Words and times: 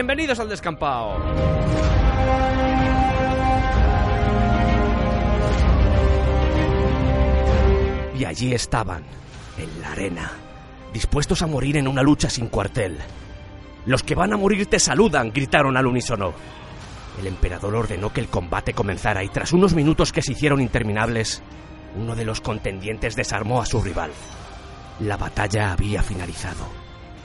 Bienvenidos 0.00 0.40
al 0.40 0.48
descampado. 0.48 1.18
Y 8.18 8.24
allí 8.24 8.54
estaban, 8.54 9.02
en 9.58 9.82
la 9.82 9.92
arena, 9.92 10.32
dispuestos 10.94 11.42
a 11.42 11.46
morir 11.46 11.76
en 11.76 11.86
una 11.86 12.02
lucha 12.02 12.30
sin 12.30 12.48
cuartel. 12.48 12.96
Los 13.84 14.02
que 14.02 14.14
van 14.14 14.32
a 14.32 14.38
morir 14.38 14.64
te 14.64 14.78
saludan, 14.78 15.32
gritaron 15.34 15.76
al 15.76 15.86
unísono. 15.86 16.32
El 17.20 17.26
emperador 17.26 17.74
ordenó 17.74 18.10
que 18.10 18.22
el 18.22 18.28
combate 18.28 18.72
comenzara 18.72 19.22
y 19.22 19.28
tras 19.28 19.52
unos 19.52 19.74
minutos 19.74 20.12
que 20.12 20.22
se 20.22 20.32
hicieron 20.32 20.62
interminables, 20.62 21.42
uno 21.94 22.16
de 22.16 22.24
los 22.24 22.40
contendientes 22.40 23.16
desarmó 23.16 23.60
a 23.60 23.66
su 23.66 23.82
rival. 23.82 24.12
La 25.00 25.18
batalla 25.18 25.72
había 25.72 26.02
finalizado. 26.02 26.64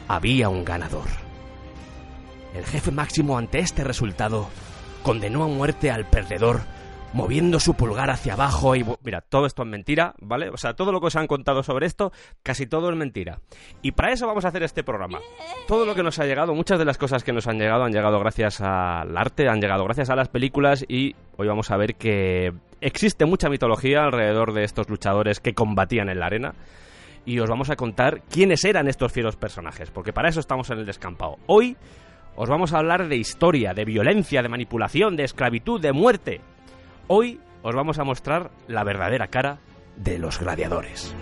Había 0.10 0.50
un 0.50 0.66
ganador. 0.66 1.25
El 2.56 2.66
jefe 2.66 2.92
máximo 2.92 3.38
ante 3.38 3.60
este 3.60 3.84
resultado 3.84 4.48
condenó 5.04 5.44
a 5.44 5.48
muerte 5.48 5.92
al 5.92 6.06
perdedor 6.06 6.62
moviendo 7.16 7.62
su 7.62 7.76
pulgar 7.76 8.10
hacia 8.10 8.34
abajo 8.34 8.76
y... 8.76 8.86
Mira, 9.04 9.22
todo 9.22 9.46
esto 9.46 9.64
es 9.64 9.70
mentira, 9.70 10.14
¿vale? 10.20 10.50
O 10.50 10.58
sea, 10.58 10.74
todo 10.74 10.92
lo 10.92 11.00
que 11.00 11.08
os 11.08 11.16
han 11.16 11.28
contado 11.28 11.64
sobre 11.64 11.86
esto, 11.86 12.12
casi 12.44 12.68
todo 12.68 12.90
es 12.90 12.96
mentira. 12.98 13.40
Y 13.82 13.94
para 13.94 14.12
eso 14.12 14.28
vamos 14.28 14.44
a 14.44 14.50
hacer 14.50 14.64
este 14.64 14.84
programa. 14.84 15.20
Todo 15.66 15.86
lo 15.86 15.96
que 15.96 16.04
nos 16.04 16.20
ha 16.20 16.26
llegado, 16.26 16.54
muchas 16.54 16.78
de 16.78 16.84
las 16.84 16.98
cosas 16.98 17.24
que 17.24 17.32
nos 17.32 17.48
han 17.48 17.58
llegado 17.58 17.86
han 17.86 17.94
llegado 17.94 18.20
gracias 18.20 18.60
al 18.60 19.18
arte, 19.18 19.48
han 19.48 19.62
llegado 19.62 19.86
gracias 19.86 20.10
a 20.10 20.16
las 20.16 20.28
películas 20.28 20.84
y 20.88 21.16
hoy 21.38 21.48
vamos 21.48 21.72
a 21.72 21.78
ver 21.78 21.96
que 21.96 22.52
existe 22.82 23.26
mucha 23.26 23.50
mitología 23.50 24.04
alrededor 24.04 24.54
de 24.54 24.66
estos 24.66 24.90
luchadores 24.90 25.40
que 25.40 25.54
combatían 25.54 26.10
en 26.10 26.20
la 26.20 26.26
arena. 26.26 26.54
Y 27.26 27.40
os 27.40 27.50
vamos 27.50 27.70
a 27.70 27.76
contar 27.76 28.22
quiénes 28.30 28.66
eran 28.66 28.88
estos 28.88 29.12
fieros 29.12 29.36
personajes, 29.38 29.90
porque 29.90 30.14
para 30.14 30.30
eso 30.30 30.42
estamos 30.42 30.70
en 30.70 30.80
el 30.80 30.86
descampado. 30.86 31.38
Hoy 31.48 31.76
os 32.36 32.50
vamos 32.50 32.74
a 32.74 32.80
hablar 32.80 33.08
de 33.08 33.16
historia, 33.16 33.74
de 33.74 33.86
violencia, 33.86 34.42
de 34.42 34.50
manipulación, 34.50 35.16
de 35.16 35.24
esclavitud, 35.24 35.80
de 35.80 35.94
muerte. 35.94 36.42
Hoy 37.08 37.40
os 37.62 37.76
vamos 37.76 38.00
a 38.00 38.04
mostrar 38.04 38.52
la 38.68 38.84
verdadera 38.84 39.28
cara 39.28 39.60
de 39.96 40.20
los 40.20 40.40
gladiadores. 40.40 41.16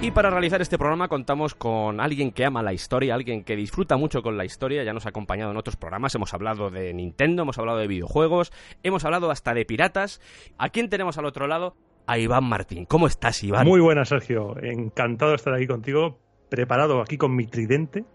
Y 0.00 0.12
para 0.12 0.30
realizar 0.30 0.62
este 0.62 0.78
programa 0.78 1.08
contamos 1.08 1.56
con 1.56 2.00
alguien 2.00 2.30
que 2.30 2.44
ama 2.44 2.62
la 2.62 2.72
historia, 2.72 3.14
alguien 3.14 3.42
que 3.42 3.56
disfruta 3.56 3.96
mucho 3.96 4.22
con 4.22 4.38
la 4.38 4.44
historia, 4.44 4.84
ya 4.84 4.92
nos 4.92 5.06
ha 5.06 5.08
acompañado 5.08 5.50
en 5.50 5.56
otros 5.56 5.74
programas, 5.74 6.14
hemos 6.14 6.32
hablado 6.32 6.70
de 6.70 6.94
Nintendo, 6.94 7.42
hemos 7.42 7.58
hablado 7.58 7.78
de 7.78 7.88
videojuegos, 7.88 8.52
hemos 8.84 9.04
hablado 9.04 9.32
hasta 9.32 9.54
de 9.54 9.64
piratas. 9.64 10.20
¿A 10.56 10.68
quién 10.68 10.88
tenemos 10.88 11.18
al 11.18 11.24
otro 11.24 11.48
lado? 11.48 11.74
A 12.08 12.18
Iván 12.18 12.44
Martín. 12.44 12.86
¿Cómo 12.86 13.06
estás, 13.06 13.44
Iván? 13.44 13.66
Muy 13.66 13.80
buenas, 13.80 14.08
Sergio. 14.08 14.56
Encantado 14.62 15.32
de 15.32 15.36
estar 15.36 15.52
aquí 15.52 15.66
contigo, 15.66 16.18
preparado 16.48 17.02
aquí 17.02 17.18
con 17.18 17.36
mi 17.36 17.46
tridente 17.46 18.06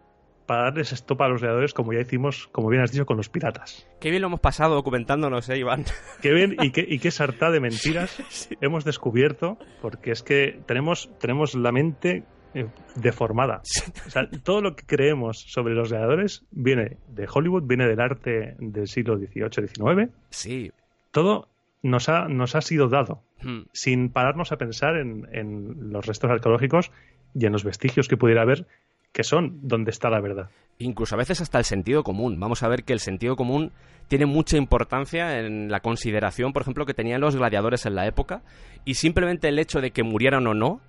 para 0.47 0.63
darles 0.63 0.91
estopa 0.91 1.25
a 1.25 1.29
los 1.29 1.41
gladiadores, 1.41 1.75
como 1.75 1.94
ya 1.94 2.01
hicimos, 2.01 2.47
como 2.51 2.69
bien 2.69 2.81
has 2.81 2.91
dicho, 2.91 3.06
con 3.06 3.18
los 3.18 3.29
piratas. 3.29 3.88
Qué 4.00 4.09
bien 4.09 4.23
lo 4.23 4.29
hemos 4.29 4.40
pasado 4.40 4.73
documentándonos, 4.73 5.47
¿eh, 5.47 5.59
Iván? 5.59 5.85
Qué 6.23 6.34
bien 6.34 6.56
y 6.59 6.72
qué, 6.72 6.84
y 6.88 6.97
qué 6.97 7.12
sartá 7.12 7.51
de 7.51 7.59
mentiras 7.59 8.18
sí. 8.29 8.57
hemos 8.62 8.84
descubierto, 8.84 9.59
porque 9.79 10.09
es 10.12 10.23
que 10.23 10.59
tenemos, 10.66 11.12
tenemos 11.19 11.53
la 11.53 11.72
mente 11.72 12.23
eh, 12.56 12.66
deformada. 12.95 13.62
O 14.07 14.09
sea, 14.09 14.28
todo 14.44 14.62
lo 14.62 14.75
que 14.75 14.88
creemos 14.88 15.45
sobre 15.47 15.75
los 15.75 15.89
gladiadores 15.89 16.45
viene 16.50 16.97
de 17.09 17.28
Hollywood, 17.31 17.63
viene 17.68 17.88
del 17.88 18.01
arte 18.01 18.56
del 18.57 18.88
siglo 18.88 19.18
XVIII, 19.18 19.68
XIX. 19.68 20.12
Sí. 20.31 20.72
Todo 21.12 21.53
nos 21.83 22.09
ha, 22.09 22.27
nos 22.27 22.55
ha 22.55 22.61
sido 22.61 22.89
dado, 22.89 23.21
hmm. 23.44 23.63
sin 23.73 24.09
pararnos 24.09 24.51
a 24.51 24.57
pensar 24.57 24.97
en, 24.97 25.27
en 25.31 25.91
los 25.91 26.05
restos 26.05 26.31
arqueológicos 26.31 26.91
y 27.35 27.45
en 27.45 27.51
los 27.51 27.63
vestigios 27.63 28.07
que 28.07 28.17
pudiera 28.17 28.41
haber 28.41 28.66
que 29.13 29.23
son 29.23 29.59
donde 29.61 29.91
está 29.91 30.09
la 30.09 30.19
verdad. 30.19 30.49
Incluso 30.79 31.13
a 31.13 31.19
veces 31.19 31.39
hasta 31.39 31.59
el 31.59 31.66
sentido 31.66 32.03
común. 32.03 32.39
Vamos 32.39 32.63
a 32.63 32.67
ver 32.67 32.83
que 32.83 32.94
el 32.94 32.99
sentido 32.99 33.35
común 33.35 33.71
tiene 34.07 34.25
mucha 34.25 34.57
importancia 34.57 35.39
en 35.39 35.69
la 35.71 35.81
consideración, 35.81 36.51
por 36.51 36.63
ejemplo, 36.63 36.85
que 36.85 36.95
tenían 36.95 37.21
los 37.21 37.35
gladiadores 37.35 37.85
en 37.85 37.95
la 37.95 38.07
época 38.07 38.41
y 38.83 38.95
simplemente 38.95 39.47
el 39.47 39.59
hecho 39.59 39.81
de 39.81 39.91
que 39.91 40.03
murieran 40.03 40.47
o 40.47 40.55
no 40.55 40.81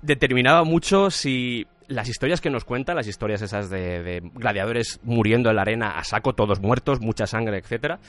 determinaba 0.00 0.64
mucho 0.64 1.10
si 1.10 1.66
las 1.88 2.08
historias 2.08 2.40
que 2.40 2.50
nos 2.50 2.64
cuentan, 2.64 2.96
las 2.96 3.06
historias 3.06 3.42
esas 3.42 3.70
de, 3.70 4.02
de 4.02 4.20
gladiadores 4.34 4.98
muriendo 5.04 5.50
en 5.50 5.56
la 5.56 5.62
arena 5.62 5.90
a 5.98 6.04
saco, 6.04 6.34
todos 6.34 6.60
muertos, 6.60 7.00
mucha 7.00 7.26
sangre, 7.26 7.58
etcétera. 7.58 8.00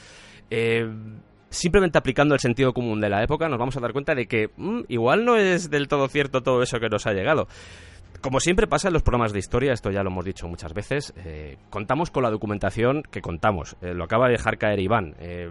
Eh, 0.50 0.90
simplemente 1.50 1.98
aplicando 1.98 2.34
el 2.34 2.40
sentido 2.40 2.72
común 2.72 3.00
de 3.00 3.08
la 3.08 3.22
época 3.22 3.48
nos 3.48 3.58
vamos 3.58 3.76
a 3.76 3.80
dar 3.80 3.92
cuenta 3.92 4.14
de 4.14 4.26
que 4.26 4.50
mmm, 4.56 4.80
igual 4.88 5.24
no 5.24 5.36
es 5.36 5.70
del 5.70 5.88
todo 5.88 6.08
cierto 6.08 6.42
todo 6.42 6.62
eso 6.62 6.78
que 6.80 6.88
nos 6.88 7.06
ha 7.06 7.12
llegado. 7.12 7.48
Como 8.20 8.40
siempre 8.40 8.66
pasa 8.66 8.88
en 8.88 8.94
los 8.94 9.02
programas 9.02 9.32
de 9.32 9.38
historia, 9.38 9.72
esto 9.72 9.90
ya 9.90 10.02
lo 10.02 10.10
hemos 10.10 10.24
dicho 10.24 10.48
muchas 10.48 10.74
veces, 10.74 11.14
eh, 11.24 11.56
contamos 11.70 12.10
con 12.10 12.24
la 12.24 12.30
documentación 12.30 13.04
que 13.10 13.22
contamos. 13.22 13.76
Eh, 13.80 13.94
lo 13.94 14.04
acaba 14.04 14.26
de 14.26 14.32
dejar 14.32 14.58
caer 14.58 14.80
Iván. 14.80 15.14
Eh, 15.20 15.50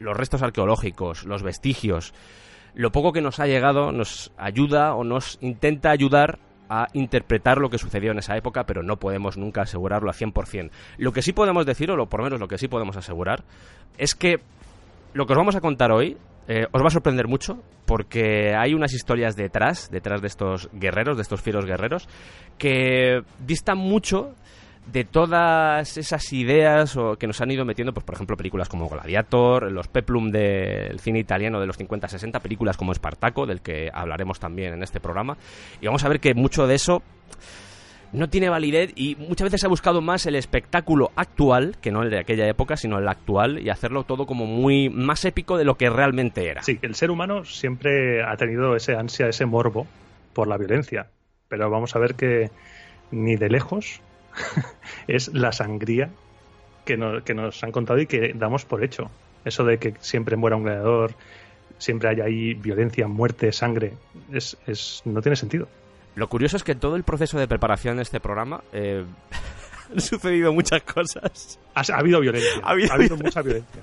los 0.00 0.16
restos 0.16 0.42
arqueológicos, 0.42 1.24
los 1.24 1.44
vestigios, 1.44 2.12
lo 2.74 2.90
poco 2.90 3.12
que 3.12 3.22
nos 3.22 3.38
ha 3.38 3.46
llegado 3.46 3.92
nos 3.92 4.32
ayuda 4.36 4.94
o 4.94 5.04
nos 5.04 5.38
intenta 5.40 5.90
ayudar 5.90 6.40
a 6.68 6.88
interpretar 6.92 7.58
lo 7.58 7.70
que 7.70 7.78
sucedió 7.78 8.10
en 8.10 8.18
esa 8.18 8.36
época, 8.36 8.64
pero 8.64 8.82
no 8.82 8.98
podemos 8.98 9.36
nunca 9.36 9.62
asegurarlo 9.62 10.10
a 10.10 10.14
100%. 10.14 10.70
Lo 10.98 11.12
que 11.12 11.22
sí 11.22 11.32
podemos 11.32 11.64
decir, 11.64 11.90
o 11.90 11.96
lo, 11.96 12.06
por 12.06 12.20
lo 12.20 12.24
menos 12.24 12.40
lo 12.40 12.48
que 12.48 12.58
sí 12.58 12.66
podemos 12.66 12.96
asegurar, 12.96 13.44
es 13.96 14.14
que 14.14 14.40
lo 15.16 15.26
que 15.26 15.32
os 15.32 15.38
vamos 15.38 15.56
a 15.56 15.60
contar 15.62 15.92
hoy 15.92 16.16
eh, 16.46 16.66
os 16.70 16.82
va 16.82 16.88
a 16.88 16.90
sorprender 16.90 17.26
mucho 17.26 17.62
porque 17.86 18.54
hay 18.54 18.74
unas 18.74 18.92
historias 18.92 19.34
detrás, 19.34 19.90
detrás 19.90 20.20
de 20.20 20.26
estos 20.26 20.68
guerreros, 20.74 21.16
de 21.16 21.22
estos 21.22 21.40
fieros 21.40 21.64
guerreros, 21.64 22.06
que 22.58 23.22
distan 23.38 23.78
mucho 23.78 24.34
de 24.92 25.04
todas 25.04 25.96
esas 25.96 26.32
ideas 26.32 26.96
o 26.96 27.16
que 27.16 27.26
nos 27.26 27.40
han 27.40 27.50
ido 27.50 27.64
metiendo, 27.64 27.92
pues 27.94 28.04
por 28.04 28.14
ejemplo, 28.14 28.36
películas 28.36 28.68
como 28.68 28.88
Gladiator, 28.88 29.72
los 29.72 29.88
peplum 29.88 30.30
del 30.30 31.00
cine 31.00 31.18
italiano 31.18 31.58
de 31.60 31.66
los 31.66 31.78
50-60, 31.78 32.40
películas 32.40 32.76
como 32.76 32.92
Espartaco, 32.92 33.46
del 33.46 33.62
que 33.62 33.88
hablaremos 33.92 34.38
también 34.38 34.74
en 34.74 34.82
este 34.82 35.00
programa, 35.00 35.36
y 35.80 35.86
vamos 35.86 36.04
a 36.04 36.08
ver 36.08 36.20
que 36.20 36.34
mucho 36.34 36.66
de 36.66 36.74
eso 36.74 37.02
no 38.12 38.28
tiene 38.28 38.48
validez 38.48 38.92
y 38.94 39.16
muchas 39.16 39.46
veces 39.46 39.60
se 39.60 39.66
ha 39.66 39.70
buscado 39.70 40.00
más 40.00 40.26
el 40.26 40.36
espectáculo 40.36 41.12
actual, 41.16 41.76
que 41.80 41.90
no 41.90 42.02
el 42.02 42.10
de 42.10 42.18
aquella 42.18 42.48
época, 42.48 42.76
sino 42.76 42.98
el 42.98 43.08
actual, 43.08 43.58
y 43.60 43.70
hacerlo 43.70 44.04
todo 44.04 44.26
como 44.26 44.46
muy 44.46 44.88
más 44.88 45.24
épico 45.24 45.58
de 45.58 45.64
lo 45.64 45.76
que 45.76 45.90
realmente 45.90 46.48
era. 46.48 46.62
Sí, 46.62 46.78
el 46.82 46.94
ser 46.94 47.10
humano 47.10 47.44
siempre 47.44 48.22
ha 48.22 48.36
tenido 48.36 48.76
ese 48.76 48.96
ansia, 48.96 49.28
ese 49.28 49.46
morbo 49.46 49.86
por 50.32 50.48
la 50.48 50.56
violencia, 50.56 51.08
pero 51.48 51.70
vamos 51.70 51.96
a 51.96 51.98
ver 51.98 52.14
que 52.14 52.50
ni 53.10 53.36
de 53.36 53.48
lejos 53.48 54.00
es 55.08 55.32
la 55.34 55.52
sangría 55.52 56.10
que 56.84 56.96
nos, 56.96 57.22
que 57.22 57.34
nos 57.34 57.62
han 57.64 57.72
contado 57.72 57.98
y 57.98 58.06
que 58.06 58.32
damos 58.34 58.64
por 58.64 58.82
hecho. 58.84 59.10
Eso 59.44 59.64
de 59.64 59.78
que 59.78 59.94
siempre 60.00 60.36
muera 60.36 60.56
un 60.56 60.64
gladiador, 60.64 61.14
siempre 61.78 62.08
haya 62.08 62.24
ahí 62.24 62.54
violencia, 62.54 63.06
muerte, 63.06 63.52
sangre, 63.52 63.92
es, 64.32 64.56
es, 64.66 65.02
no 65.04 65.20
tiene 65.22 65.36
sentido. 65.36 65.68
Lo 66.16 66.28
curioso 66.28 66.56
es 66.56 66.64
que 66.64 66.72
en 66.72 66.80
todo 66.80 66.96
el 66.96 67.04
proceso 67.04 67.38
de 67.38 67.46
preparación 67.46 67.96
de 67.96 68.02
este 68.02 68.20
programa 68.20 68.62
eh, 68.72 69.04
han 69.92 70.00
sucedido 70.00 70.52
muchas 70.52 70.82
cosas. 70.82 71.60
Ha, 71.74 71.82
ha 71.92 71.98
habido 71.98 72.20
violencia. 72.20 72.50
Ha 72.62 72.70
habido, 72.70 72.90
ha 72.90 72.94
habido 72.94 73.16
mucha 73.16 73.42
violencia. 73.42 73.82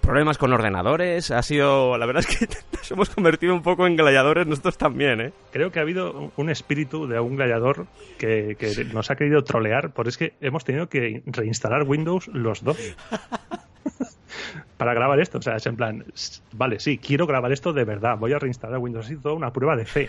Problemas 0.00 0.38
con 0.38 0.52
ordenadores, 0.52 1.30
ha 1.30 1.42
sido. 1.42 1.96
La 1.96 2.06
verdad 2.06 2.24
es 2.28 2.36
que 2.36 2.46
nos 2.76 2.90
hemos 2.90 3.10
convertido 3.10 3.54
un 3.54 3.62
poco 3.62 3.86
en 3.86 3.96
gladiadores 3.96 4.46
nosotros 4.46 4.76
también, 4.76 5.20
¿eh? 5.20 5.32
Creo 5.52 5.70
que 5.70 5.78
ha 5.78 5.82
habido 5.82 6.32
un 6.36 6.50
espíritu 6.50 7.06
de 7.06 7.18
un 7.20 7.36
gladiador 7.36 7.86
que, 8.18 8.56
que 8.58 8.84
nos 8.86 9.10
ha 9.10 9.16
querido 9.16 9.42
trolear, 9.42 9.92
por 9.92 10.08
es 10.08 10.16
que 10.16 10.34
hemos 10.40 10.64
tenido 10.64 10.88
que 10.88 11.22
reinstalar 11.26 11.84
Windows 11.84 12.28
los 12.28 12.62
dos. 12.62 12.76
para 14.76 14.94
grabar 14.94 15.20
esto. 15.20 15.38
O 15.38 15.42
sea, 15.42 15.56
es 15.56 15.66
en 15.66 15.76
plan, 15.76 16.04
vale, 16.52 16.80
sí, 16.80 16.98
quiero 16.98 17.26
grabar 17.26 17.52
esto 17.52 17.72
de 17.72 17.84
verdad. 17.84 18.16
Voy 18.18 18.32
a 18.32 18.38
reinstalar 18.38 18.78
Windows. 18.78 19.10
Ha 19.10 19.16
toda 19.20 19.34
una 19.34 19.52
prueba 19.52 19.76
de 19.76 19.84
fe. 19.84 20.08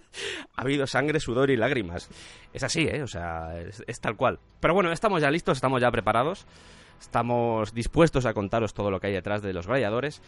ha 0.56 0.62
habido 0.62 0.86
sangre, 0.86 1.20
sudor 1.20 1.50
y 1.50 1.56
lágrimas. 1.56 2.08
Es 2.52 2.62
así, 2.62 2.82
¿eh? 2.82 3.02
O 3.02 3.06
sea, 3.06 3.58
es, 3.60 3.82
es, 3.86 4.00
tal 4.00 4.16
cual. 4.16 4.38
Pero 4.60 4.74
bueno, 4.74 4.92
estamos 4.92 5.22
ya 5.22 5.30
listos, 5.30 5.58
estamos 5.58 5.80
ya 5.80 5.90
preparados. 5.90 6.46
Estamos 7.00 7.74
dispuestos 7.74 8.24
a 8.26 8.32
contaros 8.32 8.72
todo 8.72 8.90
lo 8.90 9.00
que 9.00 9.08
hay 9.08 9.12
detrás 9.12 9.42
de 9.42 9.52
los 9.52 9.66
gladiadores. 9.66 10.22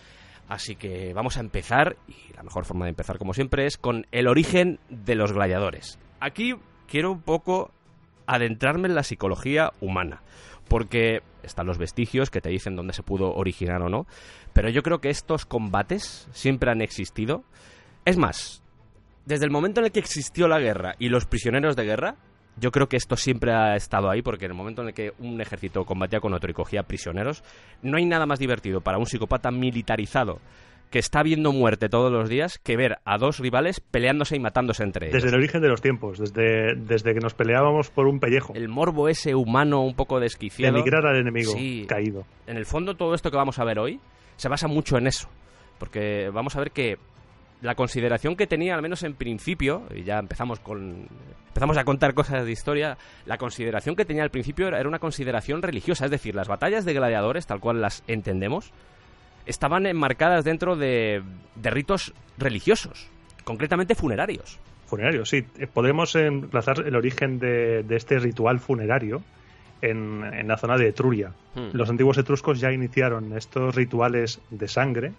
Así 0.48 0.76
que 0.76 1.12
vamos 1.12 1.36
a 1.36 1.40
empezar, 1.40 1.96
y 2.08 2.32
la 2.34 2.42
mejor 2.42 2.64
forma 2.64 2.86
de 2.86 2.90
empezar, 2.90 3.18
como 3.18 3.34
siempre, 3.34 3.66
es 3.66 3.76
con 3.76 4.06
el 4.12 4.26
origen 4.26 4.78
de 4.88 5.14
los 5.14 5.32
gladiadores. 5.32 5.98
Aquí 6.20 6.54
quiero 6.86 7.12
un 7.12 7.20
poco 7.20 7.70
adentrarme 8.26 8.88
en 8.88 8.94
la 8.94 9.02
psicología 9.02 9.72
humana, 9.80 10.22
porque 10.66 11.22
están 11.48 11.66
los 11.66 11.78
vestigios 11.78 12.30
que 12.30 12.40
te 12.40 12.50
dicen 12.50 12.76
dónde 12.76 12.92
se 12.92 13.02
pudo 13.02 13.34
originar 13.34 13.82
o 13.82 13.88
no, 13.88 14.06
pero 14.52 14.70
yo 14.70 14.82
creo 14.82 15.00
que 15.00 15.10
estos 15.10 15.44
combates 15.44 16.28
siempre 16.32 16.70
han 16.70 16.80
existido. 16.80 17.42
Es 18.04 18.16
más, 18.16 18.62
desde 19.26 19.44
el 19.44 19.50
momento 19.50 19.80
en 19.80 19.86
el 19.86 19.92
que 19.92 20.00
existió 20.00 20.48
la 20.48 20.60
guerra 20.60 20.94
y 20.98 21.08
los 21.08 21.26
prisioneros 21.26 21.76
de 21.76 21.84
guerra, 21.84 22.16
yo 22.56 22.70
creo 22.70 22.88
que 22.88 22.96
esto 22.96 23.16
siempre 23.16 23.52
ha 23.52 23.76
estado 23.76 24.10
ahí, 24.10 24.22
porque 24.22 24.46
en 24.46 24.52
el 24.52 24.56
momento 24.56 24.82
en 24.82 24.88
el 24.88 24.94
que 24.94 25.12
un 25.18 25.40
ejército 25.40 25.84
combatía 25.84 26.20
con 26.20 26.34
otro 26.34 26.50
y 26.50 26.54
cogía 26.54 26.82
prisioneros, 26.82 27.42
no 27.82 27.98
hay 27.98 28.06
nada 28.06 28.26
más 28.26 28.38
divertido 28.38 28.80
para 28.80 28.98
un 28.98 29.06
psicópata 29.06 29.50
militarizado 29.50 30.40
que 30.90 30.98
está 30.98 31.22
viendo 31.22 31.52
muerte 31.52 31.88
todos 31.88 32.10
los 32.10 32.28
días 32.28 32.58
que 32.58 32.76
ver 32.76 32.98
a 33.04 33.18
dos 33.18 33.38
rivales 33.38 33.80
peleándose 33.80 34.36
y 34.36 34.40
matándose 34.40 34.82
entre 34.82 35.08
ellos. 35.08 35.22
Desde 35.22 35.28
el 35.28 35.34
origen 35.34 35.60
de 35.60 35.68
los 35.68 35.80
tiempos, 35.80 36.18
desde, 36.18 36.74
desde 36.74 37.14
que 37.14 37.20
nos 37.20 37.34
peleábamos 37.34 37.90
por 37.90 38.06
un 38.06 38.20
pellejo. 38.20 38.54
El 38.54 38.68
morbo 38.68 39.08
ese 39.08 39.34
humano 39.34 39.82
un 39.82 39.94
poco 39.94 40.20
desquiciado. 40.20 40.74
Denigrar 40.74 41.06
al 41.06 41.16
enemigo 41.16 41.52
caído. 41.86 42.24
En 42.46 42.56
el 42.56 42.66
fondo, 42.66 42.96
todo 42.96 43.14
esto 43.14 43.30
que 43.30 43.36
vamos 43.36 43.58
a 43.58 43.64
ver 43.64 43.78
hoy 43.78 44.00
se 44.36 44.48
basa 44.48 44.68
mucho 44.68 44.96
en 44.96 45.06
eso. 45.06 45.28
Porque 45.78 46.30
vamos 46.32 46.56
a 46.56 46.60
ver 46.60 46.70
que 46.70 46.98
la 47.60 47.74
consideración 47.74 48.36
que 48.36 48.46
tenía, 48.46 48.74
al 48.74 48.82
menos 48.82 49.02
en 49.02 49.14
principio, 49.14 49.82
y 49.94 50.04
ya 50.04 50.18
empezamos 50.18 50.60
con 50.60 51.08
empezamos 51.48 51.76
a 51.76 51.84
contar 51.84 52.14
cosas 52.14 52.44
de 52.44 52.52
historia, 52.52 52.96
la 53.26 53.36
consideración 53.36 53.96
que 53.96 54.04
tenía 54.04 54.22
al 54.22 54.30
principio 54.30 54.68
era 54.68 54.86
una 54.86 55.00
consideración 55.00 55.60
religiosa, 55.60 56.04
es 56.04 56.10
decir, 56.10 56.36
las 56.36 56.46
batallas 56.46 56.84
de 56.84 56.94
gladiadores, 56.94 57.46
tal 57.46 57.58
cual 57.58 57.80
las 57.80 58.04
entendemos, 58.06 58.72
estaban 59.48 59.86
enmarcadas 59.86 60.44
dentro 60.44 60.76
de, 60.76 61.22
ritos 61.62 62.12
religiosos, 62.36 63.08
concretamente 63.44 63.94
funerarios. 63.94 64.58
Funerarios, 64.86 65.28
sí. 65.28 65.44
Eh, 65.58 65.66
podemos 65.66 66.14
emplazar 66.14 66.84
el 66.86 66.94
origen 66.94 67.38
de, 67.38 67.84
este 67.90 68.18
ritual 68.18 68.60
funerario 68.60 69.22
en, 69.82 70.46
la 70.46 70.56
zona 70.56 70.76
de 70.76 70.88
Etruria. 70.88 71.32
Hmm. 71.54 71.70
Los 71.72 71.90
antiguos 71.90 72.18
etruscos 72.18 72.60
ya 72.60 72.72
iniciaron 72.72 73.36
estos 73.36 73.74
rituales 73.74 74.40
de 74.50 74.68
sangre 74.68 75.12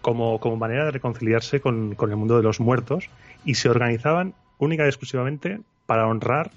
como, 0.00 0.38
como 0.40 0.56
manera 0.56 0.84
de 0.84 0.90
reconciliarse 0.90 1.60
con, 1.60 1.96
el 1.98 2.16
mundo 2.16 2.36
de 2.36 2.42
los 2.42 2.60
muertos 2.60 3.08
y 3.44 3.54
se 3.54 3.70
organizaban 3.70 4.34
única 4.58 4.84
y 4.84 4.88
exclusivamente 4.88 5.60
para 5.86 6.06
honrar 6.06 6.50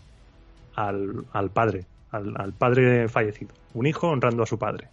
al, 0.76 1.26
padre, 1.54 1.86
al, 2.12 2.54
padre 2.54 3.08
fallecido. 3.10 3.54
Un 3.74 3.88
hijo 3.88 4.08
honrando 4.10 4.44
a 4.44 4.46
su 4.46 4.60
padre. 4.60 4.90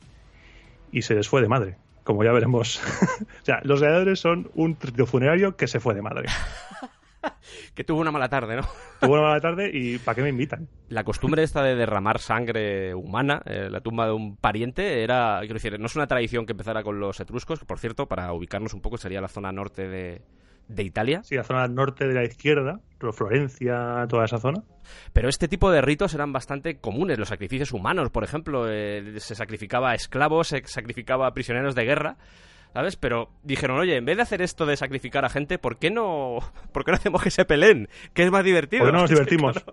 Y 0.93 1.03
se 1.03 1.15
les 1.15 1.29
fue 1.29 1.43
de 1.43 1.49
madre, 1.49 1.77
como 2.05 2.23
ya 2.23 2.33
veremos. 2.33 2.81
o 3.43 3.45
sea, 3.45 3.61
los 3.65 3.81
gladiadores 3.81 4.21
son 4.21 4.51
un 4.55 4.77
trito 4.77 5.07
funerario 5.07 5.57
que 5.57 5.67
se 5.67 5.81
fue 5.81 5.95
de 5.95 6.03
madre. 6.03 6.29
que 7.75 7.85
tuvo 7.85 8.01
una 8.01 8.11
mala 8.11 8.29
tarde, 8.29 8.57
¿no? 8.57 8.63
tuvo 9.01 9.15
una 9.15 9.23
mala 9.23 9.41
tarde 9.41 9.71
y 9.73 9.99
¿para 9.99 10.15
qué 10.15 10.23
me 10.23 10.29
invitan? 10.29 10.69
La 10.89 11.05
costumbre 11.05 11.43
esta 11.43 11.63
de 11.63 11.75
derramar 11.75 12.21
sangre 12.21 12.95
humana, 12.95 13.43
eh, 13.47 13.69
la 13.71 13.81
tumba 13.81 14.07
de 14.07 14.13
un 14.13 14.37
pariente, 14.37 15.03
era, 15.03 15.39
quiero 15.41 15.55
decir, 15.55 15.79
no 15.81 15.87
es 15.87 15.97
una 15.97 16.07
tradición 16.07 16.47
que 16.47 16.53
empezara 16.53 16.83
con 16.83 17.01
los 17.01 17.19
etruscos, 17.21 17.59
que 17.59 17.67
por 17.67 17.79
cierto, 17.79 18.07
para 18.07 18.33
ubicarnos 18.33 18.75
un 18.75 18.81
poco, 18.81 18.97
sería 18.99 19.21
la 19.21 19.29
zona 19.29 19.53
norte 19.53 19.89
de, 19.89 20.23
de 20.69 20.83
Italia. 20.83 21.23
Sí, 21.25 21.37
la 21.37 21.45
zona 21.45 21.67
norte 21.69 22.07
de 22.07 22.15
la 22.15 22.25
izquierda, 22.25 22.81
Florencia, 23.13 24.07
toda 24.09 24.25
esa 24.25 24.39
zona. 24.39 24.63
Pero 25.13 25.29
este 25.29 25.49
tipo 25.49 25.71
de 25.71 25.81
ritos 25.81 26.15
eran 26.15 26.33
bastante 26.33 26.79
comunes. 26.79 27.19
Los 27.19 27.29
sacrificios 27.29 27.73
humanos, 27.73 28.11
por 28.11 28.25
ejemplo, 28.25 28.67
eh, 28.69 29.15
se 29.19 29.35
sacrificaba 29.35 29.91
a 29.91 29.95
esclavos, 29.95 30.49
se 30.49 30.63
sacrificaba 30.67 31.27
a 31.27 31.35
prisioneros 31.35 31.75
de 31.75 31.85
guerra. 31.85 32.17
¿sabes? 32.73 32.97
Pero 32.97 33.31
dijeron, 33.45 33.79
oye, 33.79 33.97
en 33.97 34.05
vez 34.05 34.17
de 34.17 34.23
hacer 34.25 34.43
esto 34.43 34.67
de 34.67 34.77
sacrificar 34.77 35.25
a 35.25 35.29
gente, 35.29 35.59
¿por 35.59 35.79
qué 35.79 35.91
no, 35.91 36.39
¿por 36.73 36.85
qué 36.85 36.91
no 36.91 36.97
hacemos 36.97 37.23
que 37.23 37.31
se 37.31 37.45
peleen? 37.45 37.89
Que 38.13 38.25
es 38.25 38.31
más 38.31 38.45
divertido. 38.45 38.83
Porque 38.83 38.93
no 38.93 39.03
nos 39.03 39.11
divertimos. 39.15 39.65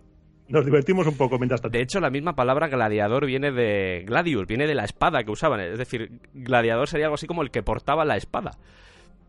Nos 0.48 0.66
divertimos 0.66 1.08
un 1.08 1.16
poco 1.16 1.38
mientras 1.40 1.62
tanto. 1.62 1.78
De 1.78 1.84
hecho, 1.84 2.00
la 2.02 2.10
misma 2.10 2.36
palabra 2.36 2.68
gladiador 2.68 3.26
viene 3.26 3.52
de 3.52 4.04
gladius, 4.06 4.46
viene 4.48 4.68
de 4.68 4.76
la 4.76 4.84
espada 4.84 5.24
que 5.24 5.32
usaban. 5.32 5.62
Es 5.62 5.78
decir, 5.78 6.12
gladiador 6.34 6.90
sería 6.90 7.06
algo 7.06 7.16
así 7.16 7.26
como 7.26 7.42
el 7.42 7.52
que 7.52 7.64
portaba 7.64 8.04
la 8.04 8.18
espada. 8.18 8.52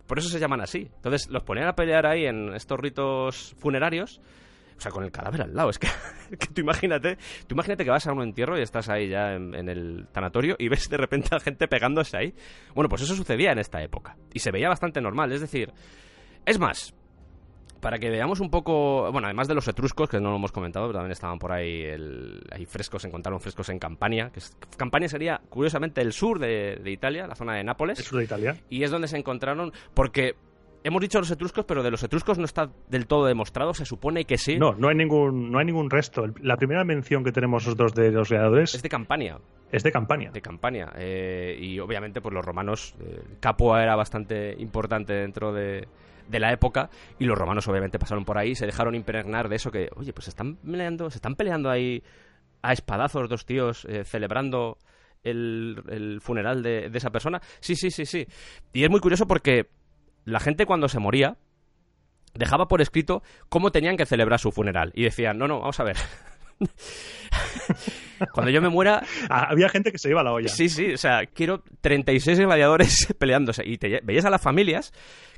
Por 0.06 0.18
eso 0.18 0.28
se 0.28 0.38
llaman 0.38 0.60
así. 0.60 0.90
Entonces 0.96 1.28
los 1.30 1.42
ponían 1.42 1.68
a 1.68 1.74
pelear 1.74 2.06
ahí 2.06 2.26
en 2.26 2.54
estos 2.54 2.78
ritos 2.78 3.54
funerarios 3.58 4.20
o 4.76 4.80
sea, 4.82 4.90
con 4.90 5.04
el 5.04 5.12
cadáver 5.12 5.42
al 5.42 5.54
lado. 5.54 5.70
Es 5.70 5.78
que, 5.78 5.86
tú 6.54 6.60
imagínate, 6.60 7.16
tú 7.46 7.54
imagínate 7.54 7.84
que 7.84 7.90
vas 7.90 8.04
a 8.08 8.12
un 8.12 8.22
entierro 8.22 8.58
y 8.58 8.62
estás 8.62 8.88
ahí 8.88 9.08
ya 9.08 9.34
en, 9.34 9.68
el 9.68 10.08
tanatorio 10.10 10.56
y 10.58 10.68
ves 10.68 10.88
de 10.88 10.96
repente 10.96 11.28
a 11.34 11.38
gente 11.38 11.68
pegándose 11.68 12.16
ahí. 12.16 12.34
Bueno, 12.74 12.88
pues 12.88 13.02
eso 13.02 13.14
sucedía 13.14 13.52
en 13.52 13.58
esta 13.58 13.80
época. 13.80 14.16
Y 14.32 14.40
se 14.40 14.50
veía 14.50 14.68
bastante 14.68 15.00
normal. 15.00 15.30
Es 15.30 15.40
decir, 15.40 15.72
es 16.44 16.58
más, 16.58 16.94
para 17.82 17.98
que 17.98 18.10
veamos 18.10 18.38
un 18.38 18.48
poco, 18.48 19.10
bueno, 19.10 19.26
además 19.26 19.48
de 19.48 19.54
los 19.54 19.66
etruscos, 19.66 20.08
que 20.08 20.20
no 20.20 20.30
lo 20.30 20.36
hemos 20.36 20.52
comentado, 20.52 20.86
pero 20.86 21.00
también 21.00 21.10
estaban 21.10 21.40
por 21.40 21.50
ahí, 21.50 21.82
el, 21.82 22.40
hay 22.52 22.64
frescos, 22.64 23.04
encontraron 23.04 23.40
frescos 23.40 23.68
en 23.70 23.80
Campania, 23.80 24.30
que 24.32 24.40
Campania 24.76 25.08
sería, 25.08 25.40
curiosamente, 25.48 26.00
el 26.00 26.12
sur 26.12 26.38
de, 26.38 26.80
de, 26.82 26.90
Italia, 26.92 27.26
la 27.26 27.34
zona 27.34 27.56
de 27.56 27.64
Nápoles. 27.64 27.98
El 27.98 28.04
sur 28.04 28.18
de 28.20 28.24
Italia. 28.24 28.56
Y 28.70 28.84
es 28.84 28.90
donde 28.92 29.08
se 29.08 29.18
encontraron, 29.18 29.72
porque 29.94 30.36
hemos 30.84 31.00
dicho 31.00 31.18
los 31.18 31.30
etruscos, 31.32 31.64
pero 31.64 31.82
de 31.82 31.90
los 31.90 32.04
etruscos 32.04 32.38
no 32.38 32.44
está 32.44 32.70
del 32.88 33.08
todo 33.08 33.26
demostrado. 33.26 33.74
Se 33.74 33.84
supone 33.84 34.26
que 34.26 34.38
sí. 34.38 34.58
No, 34.58 34.74
no 34.74 34.88
hay 34.88 34.94
ningún, 34.94 35.50
no 35.50 35.58
hay 35.58 35.66
ningún 35.66 35.90
resto. 35.90 36.26
La 36.40 36.56
primera 36.56 36.84
mención 36.84 37.24
que 37.24 37.32
tenemos 37.32 37.66
nosotros 37.66 37.94
de 37.94 38.12
los 38.12 38.28
creadores 38.28 38.76
es 38.76 38.82
de 38.82 38.88
Campania. 38.88 39.40
Es 39.72 39.82
de 39.82 39.90
Campania. 39.90 40.30
De 40.30 40.40
Campania. 40.40 40.92
Eh, 40.96 41.58
y 41.60 41.80
obviamente, 41.80 42.20
pues 42.20 42.32
los 42.32 42.44
romanos, 42.44 42.94
eh, 43.00 43.22
Capua 43.40 43.82
era 43.82 43.96
bastante 43.96 44.54
importante 44.58 45.14
dentro 45.14 45.52
de, 45.52 45.88
de 46.28 46.40
la 46.40 46.52
época 46.52 46.90
y 47.18 47.24
los 47.24 47.36
romanos 47.36 47.66
obviamente 47.68 47.98
pasaron 47.98 48.24
por 48.24 48.38
ahí 48.38 48.54
se 48.54 48.66
dejaron 48.66 48.94
impregnar 48.94 49.48
de 49.48 49.56
eso 49.56 49.70
que, 49.70 49.88
oye, 49.96 50.12
pues 50.12 50.28
están 50.28 50.56
peleando, 50.56 51.10
se 51.10 51.18
están 51.18 51.34
peleando 51.34 51.70
ahí 51.70 52.02
a 52.62 52.72
espadazos 52.72 53.28
dos 53.28 53.44
tíos 53.44 53.84
eh, 53.86 54.04
celebrando 54.04 54.78
el, 55.22 55.82
el 55.88 56.20
funeral 56.20 56.62
de, 56.62 56.88
de, 56.90 56.98
esa 56.98 57.10
persona. 57.10 57.40
Sí, 57.60 57.76
sí, 57.76 57.90
sí, 57.90 58.06
sí. 58.06 58.26
Y 58.72 58.84
es 58.84 58.90
muy 58.90 59.00
curioso 59.00 59.26
porque 59.26 59.68
la 60.24 60.40
gente 60.40 60.66
cuando 60.66 60.88
se 60.88 60.98
moría 60.98 61.36
dejaba 62.34 62.66
por 62.66 62.80
escrito 62.80 63.22
cómo 63.48 63.70
tenían 63.72 63.96
que 63.96 64.06
celebrar 64.06 64.40
su 64.40 64.52
funeral. 64.52 64.92
Y 64.94 65.04
decían, 65.04 65.38
no, 65.38 65.46
no, 65.46 65.60
vamos 65.60 65.78
a 65.80 65.84
ver. 65.84 65.96
Cuando 68.32 68.50
yo 68.50 68.62
me 68.62 68.68
muera... 68.68 69.02
Ah, 69.28 69.48
había 69.50 69.68
gente 69.68 69.90
que 69.90 69.98
se 69.98 70.08
iba 70.08 70.20
a 70.20 70.24
la 70.24 70.32
olla. 70.32 70.48
Sí, 70.48 70.68
sí, 70.68 70.92
o 70.92 70.96
sea, 70.96 71.26
quiero 71.26 71.62
36 71.80 72.38
gladiadores 72.38 73.12
peleándose. 73.18 73.62
Y 73.66 73.78
te, 73.78 74.00
veías 74.02 74.24
a 74.24 74.30
las 74.30 74.40
familias 74.40 74.92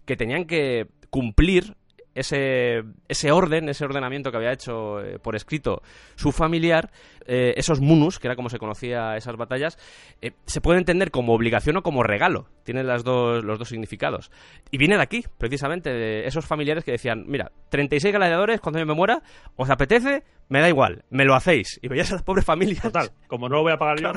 que 0.05 0.17
tenían 0.17 0.47
que 0.47 0.87
cumplir 1.11 1.77
ese, 2.15 2.85
ese 3.09 3.33
orden, 3.33 3.69
ese 3.69 3.85
ordenamiento 3.85 4.31
que 4.31 4.37
había 4.37 4.53
hecho 4.53 5.01
eh, 5.01 5.19
por 5.19 5.37
escrito 5.37 5.83
su 6.15 6.33
familiar, 6.33 6.91
eh, 7.27 7.55
esos 7.57 7.81
munus, 7.81 8.19
que 8.19 8.29
era 8.29 8.37
como 8.37 8.49
se 8.49 8.59
conocía 8.59 9.17
esas 9.17 9.37
batallas, 9.37 9.79
eh, 10.23 10.33
se 10.47 10.61
puede 10.61 10.79
entender 10.79 11.11
como 11.11 11.35
obligación 11.35 11.77
o 11.77 11.83
como 11.83 12.03
regalo. 12.03 12.47
Tienen 12.63 12.87
las 12.87 13.05
dos, 13.05 13.45
los 13.45 13.59
dos 13.59 13.69
significados. 13.69 14.31
Y 14.71 14.79
viene 14.79 14.97
de 14.97 15.03
aquí, 15.03 15.25
precisamente, 15.39 15.91
de 15.91 16.27
esos 16.27 16.47
familiares 16.47 16.85
que 16.85 16.93
decían, 16.93 17.25
mira, 17.27 17.51
36 17.71 18.15
gladiadores, 18.15 18.61
cuando 18.61 18.79
yo 18.79 18.87
me 18.87 18.95
muera, 18.95 19.23
¿os 19.57 19.71
apetece? 19.71 20.23
Me 20.49 20.61
da 20.61 20.69
igual, 20.69 21.05
me 21.11 21.25
lo 21.25 21.35
hacéis. 21.35 21.81
Y 21.83 21.89
veías 21.89 22.11
a 22.13 22.15
las 22.15 22.23
pobres 22.23 22.45
familias. 22.45 22.83
Total, 22.83 23.11
como 23.27 23.49
no 23.49 23.57
lo 23.57 23.63
voy 23.63 23.73
a 23.73 23.79
pagar 23.79 24.01
yo. 24.01 24.13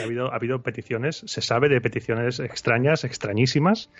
ha 0.00 0.02
habido, 0.04 0.32
ha 0.32 0.36
habido 0.36 0.62
peticiones, 0.62 1.22
se 1.26 1.42
sabe 1.42 1.68
de 1.68 1.80
peticiones 1.80 2.40
extrañas, 2.40 3.04
extrañísimas, 3.04 3.90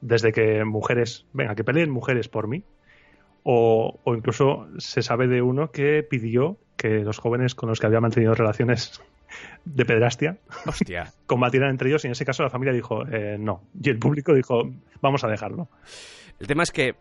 desde 0.00 0.32
que 0.32 0.64
mujeres, 0.64 1.26
venga, 1.32 1.54
que 1.54 1.64
peleen 1.64 1.90
mujeres 1.90 2.28
por 2.28 2.48
mí, 2.48 2.62
o, 3.42 4.00
incluso 4.06 4.66
se 4.78 5.02
sabe 5.02 5.28
de 5.28 5.40
uno 5.40 5.70
que 5.70 6.02
pidió 6.02 6.58
que 6.76 7.04
los 7.04 7.18
jóvenes 7.18 7.54
con 7.54 7.68
los 7.68 7.78
que 7.78 7.86
había 7.86 8.00
mantenido 8.00 8.34
relaciones 8.34 9.00
de 9.64 9.84
pedrastia 9.84 10.38
combatieran 11.26 11.70
entre 11.70 11.88
ellos 11.88 12.04
y 12.04 12.08
en 12.08 12.12
ese 12.12 12.24
caso 12.24 12.42
la 12.42 12.50
familia 12.50 12.72
dijo 12.72 13.06
eh, 13.08 13.36
no 13.38 13.62
y 13.80 13.90
el 13.90 13.98
público 13.98 14.34
dijo 14.34 14.62
vamos 15.00 15.22
a 15.24 15.28
dejarlo. 15.28 15.68
El 16.38 16.46
tema 16.46 16.64
es 16.64 16.70
que 16.70 16.96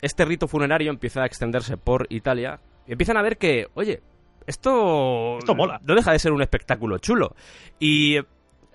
este 0.00 0.24
rito 0.24 0.46
funerario 0.46 0.90
empieza 0.90 1.22
a 1.22 1.26
extenderse 1.26 1.76
por 1.76 2.06
Italia 2.10 2.60
y 2.86 2.92
empiezan 2.92 3.16
a 3.16 3.22
ver 3.22 3.38
que, 3.38 3.66
oye, 3.74 4.00
esto, 4.46 5.38
esto 5.38 5.54
mola. 5.54 5.80
no 5.84 5.94
deja 5.94 6.12
de 6.12 6.18
ser 6.18 6.32
un 6.32 6.42
espectáculo 6.42 6.98
chulo. 6.98 7.34
Y 7.78 8.18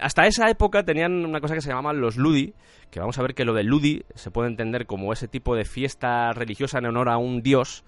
hasta 0.04 0.28
esa 0.28 0.50
época 0.50 0.84
tenían 0.84 1.26
una 1.26 1.40
cosa 1.40 1.56
que 1.56 1.62
se 1.62 1.70
llamaban 1.70 2.02
los 2.02 2.18
ludi, 2.18 2.54
que 2.92 3.00
vamos 3.00 3.18
a 3.18 3.22
ver 3.22 3.34
que 3.34 3.46
lo 3.46 3.54
del 3.54 3.68
ludi 3.68 4.04
se 4.16 4.32
puede 4.32 4.50
entender 4.50 4.86
como 4.86 5.14
ese 5.14 5.28
tipo 5.28 5.56
de 5.56 5.64
fiesta 5.64 6.34
religiosa 6.34 6.80
en 6.80 6.86
honor 6.88 7.10
a 7.10 7.18
un 7.18 7.42
dios 7.42 7.86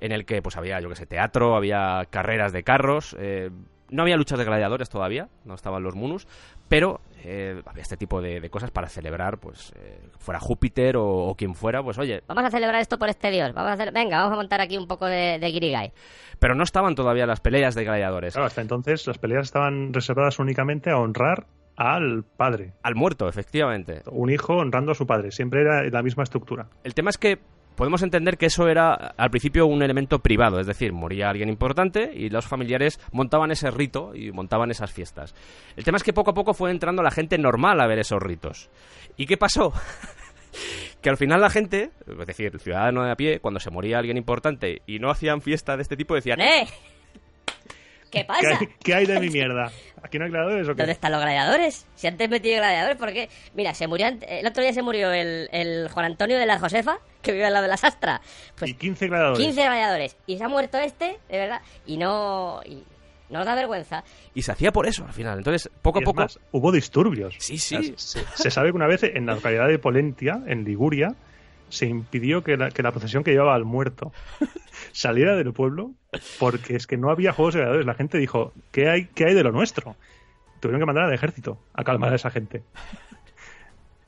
en 0.00 0.12
el 0.12 0.24
que 0.24 0.40
pues 0.40 0.56
había, 0.56 0.80
yo 0.80 0.88
que 0.88 0.96
sé, 0.96 1.06
teatro, 1.06 1.56
había 1.56 2.06
carreras 2.10 2.52
de 2.52 2.62
carros, 2.62 3.14
eh, 3.18 3.50
no 3.90 4.02
había 4.02 4.16
luchas 4.16 4.38
de 4.38 4.44
gladiadores 4.44 4.88
todavía, 4.88 5.28
no 5.44 5.54
estaban 5.54 5.82
los 5.82 5.94
munus, 5.94 6.26
pero 6.68 7.00
eh, 7.24 7.60
había 7.66 7.82
este 7.82 7.96
tipo 7.96 8.22
de, 8.22 8.48
cosas 8.48 8.70
para 8.70 8.88
celebrar, 8.88 9.38
pues 9.38 9.72
eh, 9.76 10.00
fuera 10.18 10.40
Júpiter 10.40 10.96
o, 10.96 11.34
quien 11.36 11.54
fuera, 11.54 11.82
pues 11.82 11.98
oye. 11.98 12.22
Vamos 12.28 12.44
a 12.44 12.50
celebrar 12.50 12.80
esto 12.80 12.98
por 12.98 13.08
este 13.08 13.30
dios, 13.30 13.52
vamos 13.52 13.70
a 13.70 13.74
hacer, 13.74 13.92
venga, 13.92 14.18
vamos 14.18 14.32
a 14.32 14.36
montar 14.36 14.60
aquí 14.60 14.78
un 14.78 14.86
poco 14.86 15.06
de, 15.06 15.38
de 15.38 15.50
Girigai. 15.50 15.92
Pero 16.38 16.54
no 16.54 16.62
estaban 16.62 16.94
todavía 16.94 17.26
las 17.26 17.40
peleas 17.40 17.74
de 17.74 17.84
gladiadores. 17.84 18.34
Claro, 18.34 18.46
hasta 18.46 18.62
entonces 18.62 19.06
las 19.06 19.18
peleas 19.18 19.46
estaban 19.46 19.92
reservadas 19.92 20.38
únicamente 20.38 20.90
a 20.90 20.96
honrar 20.98 21.46
al 21.78 22.24
padre. 22.24 22.72
Al 22.82 22.96
muerto, 22.96 23.28
efectivamente. 23.28 24.02
Un 24.10 24.30
hijo 24.30 24.54
honrando 24.54 24.90
a 24.90 24.94
su 24.96 25.06
padre, 25.06 25.30
siempre 25.30 25.60
era 25.60 25.88
la 25.88 26.02
misma 26.02 26.24
estructura. 26.24 26.68
El 26.82 26.92
tema 26.92 27.10
es 27.10 27.18
que 27.18 27.38
podemos 27.76 28.02
entender 28.02 28.36
que 28.36 28.46
eso 28.46 28.66
era 28.66 28.92
al 28.92 29.30
principio 29.30 29.64
un 29.66 29.80
elemento 29.84 30.18
privado, 30.18 30.58
es 30.58 30.66
decir, 30.66 30.92
moría 30.92 31.30
alguien 31.30 31.48
importante 31.48 32.10
y 32.12 32.30
los 32.30 32.48
familiares 32.48 32.98
montaban 33.12 33.52
ese 33.52 33.70
rito 33.70 34.12
y 34.12 34.32
montaban 34.32 34.72
esas 34.72 34.92
fiestas. 34.92 35.36
El 35.76 35.84
tema 35.84 35.98
es 35.98 36.02
que 36.02 36.12
poco 36.12 36.32
a 36.32 36.34
poco 36.34 36.52
fue 36.52 36.72
entrando 36.72 37.00
la 37.00 37.12
gente 37.12 37.38
normal 37.38 37.80
a 37.80 37.86
ver 37.86 38.00
esos 38.00 38.20
ritos. 38.20 38.70
¿Y 39.16 39.26
qué 39.26 39.36
pasó? 39.36 39.72
que 41.00 41.10
al 41.10 41.16
final 41.16 41.40
la 41.40 41.50
gente, 41.50 41.92
es 42.08 42.26
decir, 42.26 42.50
el 42.52 42.60
ciudadano 42.60 43.04
de 43.04 43.12
a 43.12 43.16
pie, 43.16 43.38
cuando 43.38 43.60
se 43.60 43.70
moría 43.70 43.98
alguien 43.98 44.16
importante 44.16 44.82
y 44.84 44.98
no 44.98 45.10
hacían 45.10 45.42
fiesta 45.42 45.76
de 45.76 45.82
este 45.82 45.96
tipo, 45.96 46.16
decían... 46.16 46.40
¡Eh! 46.40 46.66
¿Qué 48.10 48.24
pasa? 48.24 48.58
¿Qué 48.82 48.94
hay, 48.94 49.06
de 49.06 49.20
mi 49.20 49.28
mierda? 49.30 49.70
¿Aquí 50.02 50.18
no 50.18 50.24
hay 50.24 50.30
gladiadores 50.30 50.68
o 50.68 50.72
qué? 50.72 50.82
¿Dónde 50.82 50.92
están 50.92 51.12
los 51.12 51.20
gladiadores? 51.20 51.86
Si 51.94 52.06
antes 52.06 52.28
metí 52.28 52.50
gladiadores, 52.50 52.96
¿por 52.96 53.12
qué? 53.12 53.28
Mira, 53.54 53.74
se 53.74 53.86
murió 53.86 54.06
el 54.06 54.46
otro 54.46 54.62
día 54.62 54.72
se 54.72 54.82
murió 54.82 55.12
el, 55.12 55.88
Juan 55.92 56.06
Antonio 56.06 56.38
de 56.38 56.46
la 56.46 56.58
Josefa, 56.58 56.98
que 57.22 57.32
vive 57.32 57.46
al 57.46 57.52
lado 57.52 57.64
de 57.64 57.68
la 57.68 57.76
Sastra. 57.76 58.20
Pues 58.58 58.70
y 58.70 58.74
15 58.74 59.08
gladiadores. 59.08 59.46
15 59.46 59.62
gladiadores. 59.62 60.16
Y 60.26 60.38
se 60.38 60.44
ha 60.44 60.48
muerto 60.48 60.78
este, 60.78 61.18
de 61.28 61.38
verdad. 61.38 61.60
Y 61.86 61.96
no... 61.96 62.60
Y 62.64 62.84
no 63.30 63.44
da 63.44 63.54
vergüenza. 63.54 64.04
Y 64.34 64.42
se 64.42 64.52
hacía 64.52 64.72
por 64.72 64.86
eso 64.86 65.04
al 65.04 65.12
final. 65.12 65.38
Entonces, 65.38 65.70
poco 65.82 65.98
a 65.98 66.02
poco. 66.02 66.26
hubo 66.52 66.72
disturbios. 66.72 67.34
Sí, 67.38 67.58
sí. 67.58 67.94
Se, 67.96 68.50
sabe 68.50 68.70
que 68.70 68.76
una 68.76 68.86
vez 68.86 69.02
en 69.02 69.26
la 69.26 69.34
localidad 69.34 69.68
de 69.68 69.78
Polentia, 69.78 70.40
en 70.46 70.64
Liguria, 70.64 71.14
se 71.68 71.86
impidió 71.86 72.42
que 72.42 72.56
la, 72.56 72.70
que 72.70 72.82
la 72.82 72.90
procesión 72.90 73.24
que 73.24 73.32
llevaba 73.32 73.54
al 73.54 73.64
muerto 73.64 74.12
saliera 74.92 75.36
del 75.36 75.52
pueblo 75.52 75.92
porque 76.38 76.76
es 76.76 76.86
que 76.86 76.96
no 76.96 77.10
había 77.10 77.32
juegos 77.32 77.54
de 77.54 77.60
gladiadores. 77.60 77.86
La 77.86 77.94
gente 77.94 78.18
dijo, 78.18 78.52
¿qué 78.72 78.88
hay, 78.88 79.06
qué 79.06 79.26
hay 79.26 79.34
de 79.34 79.42
lo 79.42 79.52
nuestro? 79.52 79.96
Tuvieron 80.60 80.80
que 80.80 80.86
mandar 80.86 81.04
al 81.04 81.14
ejército 81.14 81.58
a 81.74 81.84
calmar 81.84 82.12
a 82.12 82.16
esa 82.16 82.30
gente. 82.30 82.62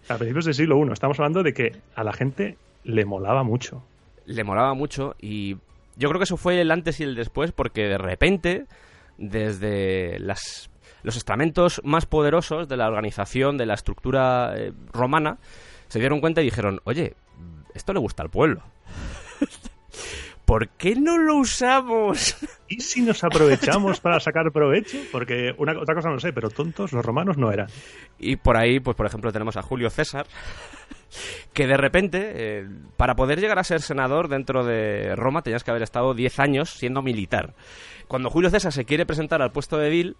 A 0.09 0.17
principios 0.17 0.45
del 0.45 0.55
siglo 0.55 0.85
I, 0.85 0.93
estamos 0.93 1.19
hablando 1.21 1.43
de 1.43 1.55
que 1.55 1.77
a 1.95 2.03
la 2.03 2.13
gente 2.13 2.57
le 2.83 3.05
molaba 3.05 3.45
mucho. 3.45 3.85
Le 4.27 4.43
molaba 4.43 4.75
mucho 4.75 5.15
y 5.21 5.57
yo 5.97 6.09
creo 6.09 6.19
que 6.19 6.25
eso 6.25 6.37
fue 6.37 6.61
el 6.61 6.71
antes 6.71 6.99
y 7.01 7.05
el 7.05 7.15
después 7.15 7.53
porque 7.53 7.83
de 7.83 7.99
repente, 7.99 8.67
desde 9.19 10.19
las, 10.19 10.71
los 11.03 11.17
estamentos 11.17 11.81
más 11.85 12.07
poderosos 12.07 12.69
de 12.69 12.77
la 12.77 12.89
organización, 12.89 13.57
de 13.57 13.67
la 13.67 13.75
estructura 13.75 14.55
eh, 14.57 14.73
romana, 14.93 15.39
se 15.91 15.99
dieron 15.99 16.21
cuenta 16.21 16.41
y 16.41 16.45
dijeron, 16.45 16.81
oye, 16.85 17.15
esto 17.75 17.93
le 17.93 17.99
gusta 17.99 18.23
al 18.23 18.31
pueblo. 18.31 18.63
¿Por 20.45 20.69
qué 20.69 20.95
no 20.95 21.19
lo 21.19 21.37
usamos? 21.37 22.37
¿Y 22.69 22.81
si 22.81 23.03
nos 23.03 23.23
aprovechamos 23.25 24.01
para 24.01 24.21
sacar 24.21 24.53
provecho? 24.53 24.99
Porque 25.11 25.53
una, 25.59 25.79
otra 25.79 25.95
cosa 25.97 26.11
no 26.11 26.21
sé, 26.21 26.33
pero 26.33 26.49
tontos 26.49 26.93
los 26.93 27.05
romanos 27.05 27.37
no 27.37 27.51
eran. 27.53 27.67
Y 28.19 28.37
por 28.37 28.57
ahí, 28.57 28.79
pues 28.79 28.97
por 28.97 29.07
ejemplo, 29.07 29.33
tenemos 29.33 29.57
a 29.57 29.63
Julio 29.63 29.91
César, 29.91 30.27
que 31.53 31.67
de 31.67 31.77
repente, 31.77 32.33
eh, 32.35 32.69
para 32.97 33.17
poder 33.17 33.41
llegar 33.41 33.59
a 33.59 33.65
ser 33.65 33.81
senador 33.81 34.29
dentro 34.29 34.65
de 34.65 35.15
Roma, 35.17 35.43
tenías 35.43 35.65
que 35.65 35.73
haber 35.73 35.83
estado 35.83 36.15
10 36.15 36.39
años 36.39 36.71
siendo 36.71 37.03
militar. 37.03 37.55
Cuando 38.07 38.31
Julio 38.31 38.51
César 38.51 38.73
se 38.73 38.85
quiere 38.85 39.07
presentar 39.07 39.43
al 39.43 39.51
puesto 39.51 39.77
de 39.77 39.89
edil, 39.89 40.17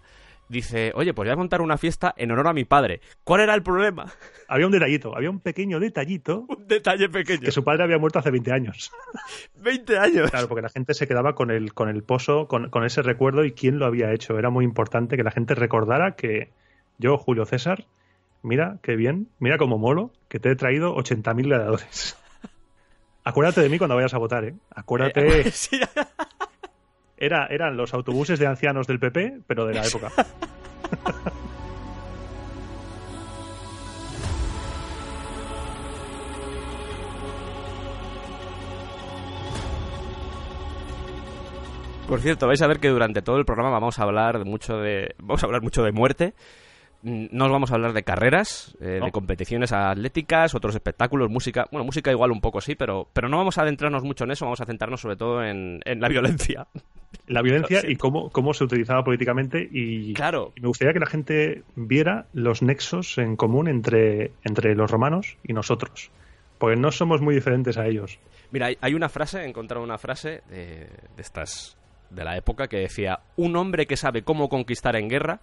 dice, 0.49 0.91
oye, 0.95 1.13
pues 1.13 1.27
voy 1.27 1.33
a 1.33 1.37
montar 1.37 1.61
una 1.61 1.77
fiesta 1.77 2.13
en 2.17 2.31
honor 2.31 2.47
a 2.47 2.53
mi 2.53 2.65
padre. 2.65 3.01
¿Cuál 3.23 3.41
era 3.41 3.53
el 3.53 3.63
problema? 3.63 4.11
Había 4.47 4.65
un 4.65 4.71
detallito, 4.71 5.15
había 5.15 5.29
un 5.29 5.39
pequeño 5.39 5.79
detallito. 5.79 6.45
un 6.49 6.67
detalle 6.67 7.09
pequeño. 7.09 7.41
Que 7.41 7.51
su 7.51 7.63
padre 7.63 7.83
había 7.83 7.97
muerto 7.97 8.19
hace 8.19 8.31
20 8.31 8.51
años. 8.51 8.91
¿20 9.61 9.97
años? 9.97 10.31
Claro, 10.31 10.47
porque 10.47 10.61
la 10.61 10.69
gente 10.69 10.93
se 10.93 11.07
quedaba 11.07 11.35
con 11.35 11.51
el, 11.51 11.73
con 11.73 11.89
el 11.89 12.03
pozo, 12.03 12.47
con, 12.47 12.69
con 12.69 12.85
ese 12.85 13.01
recuerdo 13.01 13.45
y 13.45 13.53
quién 13.53 13.79
lo 13.79 13.85
había 13.85 14.13
hecho. 14.13 14.37
Era 14.37 14.49
muy 14.49 14.65
importante 14.65 15.17
que 15.17 15.23
la 15.23 15.31
gente 15.31 15.55
recordara 15.55 16.15
que 16.15 16.51
yo, 16.97 17.17
Julio 17.17 17.45
César, 17.45 17.85
mira 18.43 18.79
qué 18.81 18.95
bien, 18.95 19.29
mira 19.39 19.57
cómo 19.57 19.77
molo, 19.77 20.11
que 20.27 20.39
te 20.39 20.51
he 20.51 20.55
traído 20.55 20.95
80.000 20.95 21.43
gladiadores. 21.43 22.17
Acuérdate 23.23 23.61
de 23.61 23.69
mí 23.69 23.77
cuando 23.77 23.95
vayas 23.95 24.13
a 24.13 24.17
votar, 24.17 24.43
¿eh? 24.45 24.55
Acuérdate. 24.69 25.47
Eh, 25.47 25.51
Era, 27.21 27.45
eran 27.51 27.77
los 27.77 27.93
autobuses 27.93 28.39
de 28.39 28.47
ancianos 28.47 28.87
del 28.87 28.97
PP, 28.97 29.41
pero 29.45 29.67
de 29.67 29.75
la 29.75 29.85
época. 29.85 30.11
Por 42.07 42.19
cierto, 42.21 42.47
vais 42.47 42.61
a 42.63 42.67
ver 42.67 42.79
que 42.79 42.89
durante 42.89 43.21
todo 43.21 43.37
el 43.37 43.45
programa 43.45 43.69
vamos 43.69 43.99
a 43.99 44.03
hablar 44.03 44.43
mucho 44.43 44.79
de 44.79 45.13
vamos 45.19 45.43
a 45.43 45.45
hablar 45.45 45.61
mucho 45.61 45.83
de 45.83 45.91
muerte 45.91 46.33
no 47.03 47.45
os 47.45 47.51
vamos 47.51 47.71
a 47.71 47.75
hablar 47.75 47.93
de 47.93 48.03
carreras, 48.03 48.75
eh, 48.79 48.99
de 49.03 49.11
competiciones 49.11 49.71
atléticas, 49.71 50.53
otros 50.53 50.75
espectáculos, 50.75 51.29
música. 51.29 51.67
Bueno, 51.71 51.85
música 51.85 52.11
igual 52.11 52.31
un 52.31 52.41
poco 52.41 52.61
sí, 52.61 52.75
pero, 52.75 53.07
pero 53.13 53.29
no 53.29 53.37
vamos 53.37 53.57
a 53.57 53.63
adentrarnos 53.63 54.03
mucho 54.03 54.25
en 54.25 54.31
eso, 54.31 54.45
vamos 54.45 54.61
a 54.61 54.65
centrarnos 54.65 55.01
sobre 55.01 55.15
todo 55.15 55.43
en, 55.43 55.79
la 55.85 56.07
violencia. 56.07 56.67
La 57.27 57.41
violencia 57.41 57.81
y 57.87 57.95
cómo, 57.95 58.29
cómo 58.29 58.53
se 58.53 58.63
utilizaba 58.63 59.03
políticamente 59.03 59.67
y, 59.71 60.13
claro. 60.13 60.53
me 60.61 60.67
gustaría 60.67 60.93
que 60.93 60.99
la 60.99 61.05
gente 61.05 61.63
viera 61.75 62.25
los 62.33 62.61
nexos 62.61 63.17
en 63.17 63.35
común 63.35 63.67
entre, 63.67 64.31
entre 64.43 64.75
los 64.75 64.89
romanos 64.89 65.37
y 65.43 65.53
nosotros, 65.53 66.11
porque 66.57 66.79
no 66.79 66.91
somos 66.91 67.21
muy 67.21 67.35
diferentes 67.35 67.77
a 67.77 67.87
ellos. 67.87 68.19
Mira, 68.51 68.69
hay 68.79 68.93
una 68.93 69.09
frase, 69.09 69.41
he 69.41 69.47
encontrado 69.47 69.83
una 69.83 69.97
frase 69.97 70.41
de, 70.49 70.87
de 71.15 71.21
estas 71.21 71.77
de 72.09 72.23
la 72.23 72.37
época 72.37 72.67
que 72.67 72.77
decía, 72.77 73.21
un 73.37 73.55
hombre 73.55 73.87
que 73.87 73.97
sabe 73.97 74.23
cómo 74.23 74.49
conquistar 74.49 74.95
en 74.95 75.07
guerra 75.07 75.39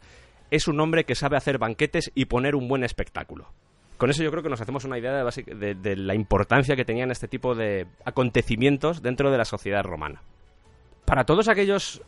es 0.51 0.69
un 0.69 0.81
hombre 0.81 1.05
que 1.05 1.15
sabe 1.15 1.37
hacer 1.37 1.59
banquetes 1.59 2.11
y 2.15 2.27
poner 2.27 2.55
un 2.55 2.69
buen 2.69 2.85
espectáculo. 2.85 3.53
Con 3.99 4.11
eso 4.11 4.23
yo 4.23 4.31
creo 4.31 4.45
que 4.45 4.49
nos 4.49 4.61
hacemos 4.61 4.85
una 4.85 4.99
idea 4.99 5.25
de, 5.25 5.97
la 5.97 6.15
importancia 6.15 6.77
que 6.77 6.85
tenían 6.85 7.11
este 7.11 7.27
tipo 7.27 7.57
de 7.57 7.87
acontecimientos 8.05 9.03
dentro 9.03 9.31
de 9.33 9.39
la 9.39 9.45
sociedad 9.45 9.83
romana. 9.83 10.23
Para 11.05 11.25
todos 11.25 11.49
aquellos, 11.49 12.01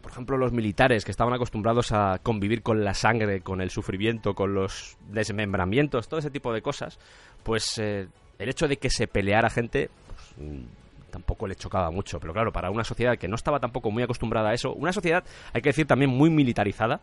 por 0.00 0.12
ejemplo, 0.12 0.36
los 0.36 0.52
militares 0.52 1.04
que 1.04 1.10
estaban 1.10 1.34
acostumbrados 1.34 1.90
a 1.90 2.20
convivir 2.22 2.62
con 2.62 2.84
la 2.84 2.94
sangre, 2.94 3.40
con 3.40 3.60
el 3.60 3.70
sufrimiento, 3.70 4.34
con 4.34 4.54
los 4.54 4.96
desmembramientos, 5.08 6.06
todo 6.06 6.20
ese 6.20 6.30
tipo 6.30 6.52
de 6.52 6.62
cosas, 6.62 7.00
pues 7.42 7.76
eh, 7.78 8.06
el 8.38 8.48
hecho 8.48 8.68
de 8.68 8.76
que 8.76 8.88
se 8.88 9.08
peleara 9.08 9.50
gente 9.50 9.90
pues, 10.06 10.34
mm, 10.36 10.64
tampoco 11.10 11.48
le 11.48 11.56
chocaba 11.56 11.90
mucho. 11.90 12.20
Pero 12.20 12.32
claro, 12.32 12.52
para 12.52 12.70
una 12.70 12.84
sociedad 12.84 13.18
que 13.18 13.26
no 13.26 13.34
estaba 13.34 13.58
tampoco 13.58 13.90
muy 13.90 14.04
acostumbrada 14.04 14.50
a 14.50 14.54
eso, 14.54 14.72
una 14.74 14.92
sociedad, 14.92 15.24
hay 15.52 15.60
que 15.60 15.70
decir, 15.70 15.86
también 15.88 16.10
muy 16.10 16.30
militarizada, 16.30 17.00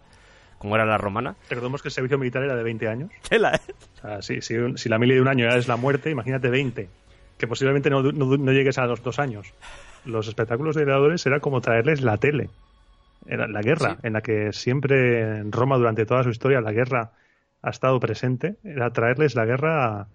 como 0.59 0.75
era 0.75 0.85
la 0.85 0.97
romana. 0.97 1.35
Recordemos 1.49 1.81
que 1.81 1.87
el 1.87 1.93
servicio 1.93 2.19
militar 2.19 2.43
era 2.43 2.55
de 2.55 2.63
20 2.63 2.87
años. 2.87 3.09
la 3.31 3.51
es? 3.51 3.69
O 3.97 4.01
sea, 4.01 4.21
si, 4.21 4.41
si, 4.41 4.89
la 4.89 4.99
mili 4.99 5.15
de 5.15 5.21
un 5.21 5.27
año 5.27 5.49
ya 5.49 5.57
es 5.57 5.67
la 5.67 5.77
muerte, 5.77 6.11
imagínate 6.11 6.49
20, 6.49 6.87
que 7.37 7.47
posiblemente 7.47 7.89
no, 7.89 8.03
no, 8.03 8.51
llegues 8.51 8.77
a 8.77 8.85
los 8.85 9.01
dos 9.01 9.17
años. 9.17 9.51
Los 10.05 10.27
espectáculos 10.27 10.75
de 10.75 10.83
gladiadores 10.83 11.25
era 11.25 11.39
como 11.39 11.61
traerles 11.61 12.01
la 12.01 12.17
tele. 12.17 12.49
Era 13.25 13.47
la 13.47 13.61
guerra, 13.61 13.97
en 14.03 14.13
la 14.13 14.21
que 14.21 14.53
siempre 14.53 15.39
en 15.39 15.51
Roma 15.51 15.77
durante 15.77 16.05
toda 16.05 16.23
su 16.23 16.29
historia 16.29 16.61
la 16.61 16.71
guerra 16.71 17.11
ha 17.61 17.69
estado 17.69 17.99
presente, 17.99 18.55
era 18.63 18.91
traerles 18.91 19.35
la 19.35 19.45
guerra 19.45 20.07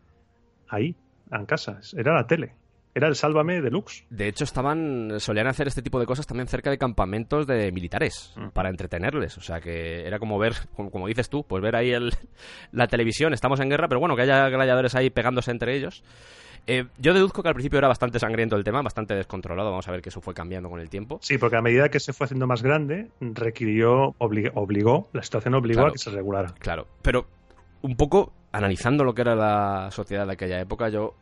ahí, 0.69 0.97
en 1.31 1.47
casa, 1.47 1.81
era 1.97 2.15
la 2.15 2.27
tele. 2.27 2.53
Era 2.95 3.09
el 3.09 3.17
Sálvame 3.17 3.61
Deluxe. 3.61 4.07
De 4.09 4.29
hecho, 4.29 4.45
estaban 4.45 5.19
solían 5.19 5.49
hacer 5.49 5.67
este 5.67 5.83
tipo 5.83 5.99
de 5.99 6.07
cosas 6.07 6.27
también 6.27 6.47
cerca 6.47 6.71
de 6.71 6.79
campamentos 6.79 7.47
de 7.47 7.73
militares 7.73 8.33
mm. 8.37 8.51
para 8.51 8.71
entretenerles. 8.71 9.37
O 9.37 9.41
sea, 9.41 9.61
que 9.61 10.07
era 10.07 10.21
como 10.21 10.39
ver, 10.39 10.55
como, 10.75 11.09
dices 11.09 11.29
tú, 11.29 11.45
pues 11.45 11.63
ver 11.63 11.75
ahí 11.75 11.91
el, 11.91 12.13
la 12.73 12.87
televisión. 12.87 13.35
Estamos 13.35 13.59
en 13.61 13.69
guerra, 13.69 13.89
pero 13.89 13.99
bueno, 13.99 14.15
que 14.15 14.23
haya 14.23 14.49
gladiadores 14.49 14.95
ahí 14.95 15.11
pegándose 15.11 15.51
entre 15.51 15.77
ellos. 15.77 16.05
Eh, 16.67 16.87
yo 16.99 17.13
deduzco 17.13 17.43
que 17.43 17.49
al 17.49 17.55
principio 17.55 17.79
era 17.79 17.89
bastante 17.89 18.19
sangriento 18.19 18.57
el 18.57 18.65
tema, 18.65 18.81
bastante 18.81 19.15
descontrolado. 19.15 19.71
Vamos 19.71 19.89
a 19.89 19.91
ver 19.91 20.01
que 20.01 20.09
eso 20.09 20.21
fue 20.21 20.33
cambiando 20.33 20.71
con 20.71 20.81
el 20.81 20.89
tiempo. 20.89 21.19
Sí, 21.21 21.37
porque 21.37 21.57
a 21.57 21.63
medida 21.63 21.89
que 21.89 22.01
se 22.01 22.13
fue 22.13 22.27
haciendo 22.27 22.47
más 22.47 22.63
grande, 22.63 23.11
requirió, 23.21 24.15
obligó, 24.19 25.09
la 25.13 25.23
situación 25.23 25.55
obligó 25.55 25.87
a 25.87 25.93
que 25.93 25.99
se 25.99 26.11
regulara. 26.11 26.55
Claro, 26.61 26.87
pero 27.03 27.27
un 27.83 27.97
poco 27.97 28.33
analizando 28.53 29.05
lo 29.05 29.15
que 29.15 29.23
era 29.23 29.35
la 29.35 29.91
sociedad 29.91 30.27
de 30.27 30.33
aquella 30.33 30.61
época, 30.61 30.89
yo 30.89 31.15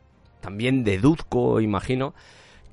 también 0.42 0.84
deduzco, 0.84 1.60
imagino, 1.62 2.14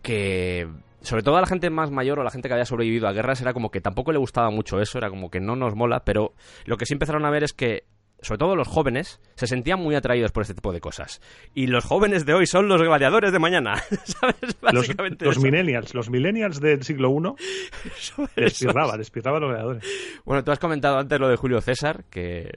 que 0.02 0.68
sobre 1.02 1.24
todo 1.24 1.38
a 1.38 1.42
la 1.42 1.48
gente 1.48 1.70
más 1.70 1.92
mayor 1.92 2.20
o 2.20 2.22
a 2.22 2.26
la 2.26 2.32
gente 2.32 2.50
que 2.50 2.54
había 2.54 2.66
sobrevivido 2.66 3.08
a 3.08 3.14
guerras 3.14 3.42
era 3.42 3.54
como 3.54 3.72
que 3.72 3.80
tampoco 3.80 4.12
le 4.12 4.20
gustaba 4.20 4.50
mucho 4.50 4.82
eso, 4.82 4.98
era 4.98 5.10
como 5.10 5.30
que 5.30 5.40
no 5.40 5.56
nos 5.56 5.76
mola, 5.76 6.04
pero 6.04 6.34
lo 6.66 6.76
que 6.76 6.86
sí 6.86 6.94
empezaron 6.94 7.26
a 7.26 7.30
ver 7.30 7.44
es 7.44 7.54
que 7.54 7.86
sobre 8.22 8.38
todo 8.38 8.56
los 8.56 8.68
jóvenes, 8.68 9.20
se 9.36 9.48
sentían 9.48 9.80
muy 9.80 9.96
atraídos 9.96 10.32
por 10.32 10.42
este 10.42 10.54
tipo 10.54 10.72
de 10.74 10.82
cosas. 10.82 11.22
Y 11.54 11.68
los 11.68 11.86
jóvenes 11.86 12.26
de 12.26 12.34
hoy 12.34 12.46
son 12.46 12.68
los 12.68 12.82
gladiadores 12.82 13.32
de 13.32 13.40
mañana, 13.40 13.76
¿sabes? 14.04 14.60
Básicamente 14.62 15.26
los, 15.26 15.36
los 15.36 15.44
millennials, 15.44 15.94
los 15.94 16.10
millennials 16.10 16.60
del 16.60 16.84
siglo 16.84 17.10
I 17.10 18.32
despirraba, 18.36 18.98
despirraba 18.98 19.40
los 19.40 19.50
gladiadores. 19.50 19.84
Bueno, 20.26 20.44
tú 20.44 20.52
has 20.52 20.60
comentado 20.60 20.98
antes 20.98 21.20
lo 21.20 21.30
de 21.30 21.36
Julio 21.36 21.62
César, 21.62 22.06
que 22.10 22.50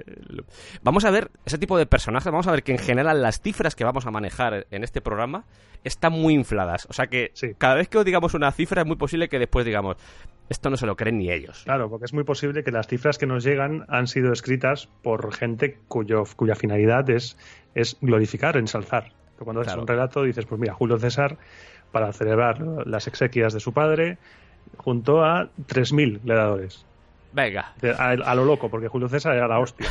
vamos 0.82 1.04
a 1.04 1.10
ver 1.10 1.30
ese 1.44 1.58
tipo 1.58 1.78
de 1.78 1.86
personajes, 1.86 2.30
vamos 2.30 2.46
a 2.46 2.52
ver 2.52 2.62
que 2.62 2.72
en 2.72 2.78
general 2.78 3.22
las 3.22 3.40
cifras 3.40 3.74
que 3.74 3.84
vamos 3.84 4.06
a 4.06 4.10
manejar 4.10 4.66
en 4.70 4.84
este 4.84 5.00
programa 5.00 5.44
están 5.84 6.12
muy 6.12 6.34
infladas. 6.34 6.86
O 6.88 6.92
sea 6.92 7.06
que 7.06 7.32
cada 7.58 7.74
vez 7.74 7.88
que 7.88 8.02
digamos 8.04 8.34
una 8.34 8.52
cifra 8.52 8.82
es 8.82 8.86
muy 8.86 8.96
posible 8.96 9.28
que 9.28 9.38
después 9.38 9.64
digamos, 9.64 9.96
esto 10.48 10.70
no 10.70 10.76
se 10.76 10.86
lo 10.86 10.96
creen 10.96 11.18
ni 11.18 11.30
ellos. 11.30 11.62
Claro, 11.64 11.88
porque 11.88 12.04
es 12.04 12.12
muy 12.12 12.24
posible 12.24 12.62
que 12.62 12.70
las 12.70 12.86
cifras 12.86 13.18
que 13.18 13.26
nos 13.26 13.44
llegan 13.44 13.84
han 13.88 14.06
sido 14.06 14.32
escritas 14.32 14.88
por 15.02 15.34
gente 15.34 15.51
cuyo, 15.88 16.24
cuya 16.36 16.54
finalidad 16.54 17.08
es, 17.10 17.36
es 17.74 17.96
glorificar, 18.00 18.56
ensalzar. 18.56 19.12
Cuando 19.38 19.62
haces 19.62 19.76
un 19.76 19.86
relato 19.86 20.22
dices, 20.22 20.46
pues 20.46 20.60
mira, 20.60 20.72
Julio 20.72 20.98
César, 20.98 21.36
para 21.90 22.12
celebrar 22.12 22.60
las 22.86 23.08
exequias 23.08 23.52
de 23.52 23.60
su 23.60 23.72
padre, 23.72 24.18
junto 24.76 25.24
a 25.24 25.48
3.000 25.68 26.20
gladiadores. 26.22 26.86
Venga. 27.32 27.72
A, 27.98 28.34
lo 28.34 28.44
loco, 28.44 28.68
porque 28.68 28.88
Julio 28.88 29.08
César 29.08 29.34
era 29.36 29.48
la 29.48 29.58
hostia. 29.58 29.88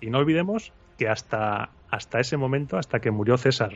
Y 0.00 0.10
no 0.10 0.18
olvidemos 0.18 0.72
que 0.98 1.08
hasta, 1.08 1.70
hasta 1.90 2.20
ese 2.20 2.36
momento, 2.36 2.78
hasta 2.78 3.00
que 3.00 3.10
murió 3.10 3.36
César, 3.36 3.72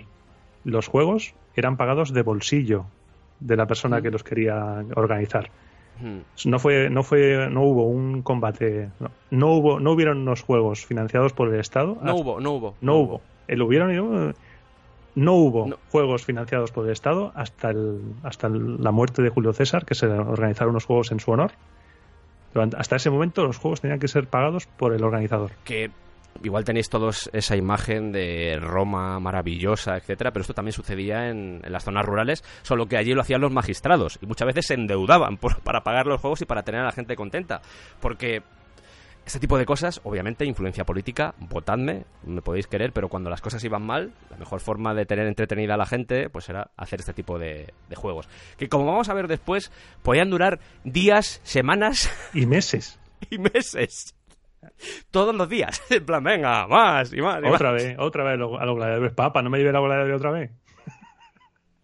los 0.64 0.86
juegos 0.86 1.34
eran 1.56 1.76
pagados 1.76 2.12
de 2.12 2.22
bolsillo 2.22 2.86
de 3.40 3.56
la 3.56 3.66
persona 3.66 4.02
que 4.02 4.10
los 4.10 4.24
quería 4.24 4.84
organizar. 4.94 5.50
No 6.44 6.58
fue, 6.58 6.90
no 6.90 7.02
fue, 7.02 7.48
no 7.50 7.62
hubo 7.62 7.84
un 7.84 8.22
combate, 8.22 8.90
no, 9.30 9.52
hubo, 9.52 9.80
no 9.80 9.92
hubieron 9.92 10.18
unos 10.18 10.42
juegos 10.42 10.86
financiados 10.86 11.32
por 11.32 11.52
el 11.52 11.60
Estado. 11.60 11.98
No 12.02 12.16
hubo, 12.16 12.40
no 12.40 12.52
hubo. 12.52 12.74
No, 12.80 12.96
hubo. 12.96 13.20
El 13.48 13.62
hubieron, 13.62 14.34
no 15.14 15.34
hubo 15.34 15.78
juegos 15.90 16.24
financiados 16.24 16.70
por 16.70 16.86
el 16.86 16.92
Estado 16.92 17.32
hasta 17.34 17.70
el, 17.70 18.00
hasta 18.22 18.48
la 18.48 18.92
muerte 18.92 19.22
de 19.22 19.30
Julio 19.30 19.52
César, 19.52 19.84
que 19.84 19.94
se 19.94 20.06
organizaron 20.06 20.70
unos 20.70 20.84
juegos 20.84 21.10
en 21.12 21.20
su 21.20 21.30
honor. 21.30 21.52
hasta 22.76 22.96
ese 22.96 23.10
momento 23.10 23.44
los 23.44 23.58
juegos 23.58 23.80
tenían 23.80 23.98
que 23.98 24.08
ser 24.08 24.28
pagados 24.28 24.66
por 24.66 24.92
el 24.92 25.02
organizador. 25.02 25.52
Que 25.64 25.90
igual 26.42 26.64
tenéis 26.64 26.88
todos 26.88 27.30
esa 27.32 27.56
imagen 27.56 28.12
de 28.12 28.58
Roma 28.60 29.18
maravillosa, 29.20 29.96
etcétera, 29.96 30.30
pero 30.30 30.42
esto 30.42 30.54
también 30.54 30.72
sucedía 30.72 31.28
en, 31.28 31.60
las 31.68 31.84
zonas 31.84 32.04
rurales, 32.04 32.44
solo 32.62 32.86
que 32.86 32.96
allí 32.96 33.12
lo 33.14 33.22
hacían 33.22 33.40
los 33.40 33.52
magistrados 33.52 34.18
y 34.22 34.26
muchas 34.26 34.46
veces 34.46 34.66
se 34.66 34.74
endeudaban 34.74 35.36
para 35.64 35.82
pagar 35.82 36.06
los 36.06 36.20
juegos 36.20 36.42
y 36.42 36.46
para 36.46 36.62
tener 36.62 36.80
a 36.80 36.84
la 36.84 36.92
gente 36.92 37.16
contenta, 37.16 37.60
porque 38.00 38.42
este 39.26 39.40
tipo 39.40 39.58
de 39.58 39.66
cosas, 39.66 40.00
obviamente, 40.04 40.46
influencia 40.46 40.86
política, 40.86 41.34
votadme, 41.38 42.06
me 42.24 42.40
podéis 42.40 42.66
querer, 42.66 42.92
pero 42.92 43.10
cuando 43.10 43.28
las 43.28 43.42
cosas 43.42 43.62
iban 43.62 43.84
mal, 43.84 44.14
la 44.30 44.38
mejor 44.38 44.60
forma 44.60 44.94
de 44.94 45.04
tener 45.04 45.26
entretenida 45.26 45.74
a 45.74 45.76
la 45.76 45.84
gente, 45.84 46.30
pues 46.30 46.48
era 46.48 46.70
hacer 46.78 47.00
este 47.00 47.12
tipo 47.12 47.38
de, 47.38 47.74
de 47.90 47.96
juegos. 47.96 48.26
Que 48.56 48.70
como 48.70 48.86
vamos 48.86 49.10
a 49.10 49.14
ver 49.14 49.28
después, 49.28 49.70
podían 50.02 50.30
durar 50.30 50.60
días, 50.82 51.42
semanas 51.44 52.10
y 52.32 52.46
meses. 52.46 52.98
y 53.30 53.36
meses 53.36 54.14
todos 55.10 55.34
los 55.34 55.48
días. 55.48 55.82
En 55.90 56.04
plan, 56.04 56.22
venga, 56.22 56.66
más 56.66 57.12
y 57.12 57.20
más. 57.20 57.42
otra 57.44 57.72
vez, 57.72 57.96
otra 57.98 58.24
vez 58.24 58.34
a 58.34 58.64
los 58.66 58.76
gladiadores. 58.76 59.12
Papa, 59.12 59.42
no 59.42 59.50
me 59.50 59.58
lleve 59.58 59.70
a 59.70 59.72
los 59.72 59.84
gladiadores 59.84 60.16
otra 60.16 60.30
vez. 60.30 60.50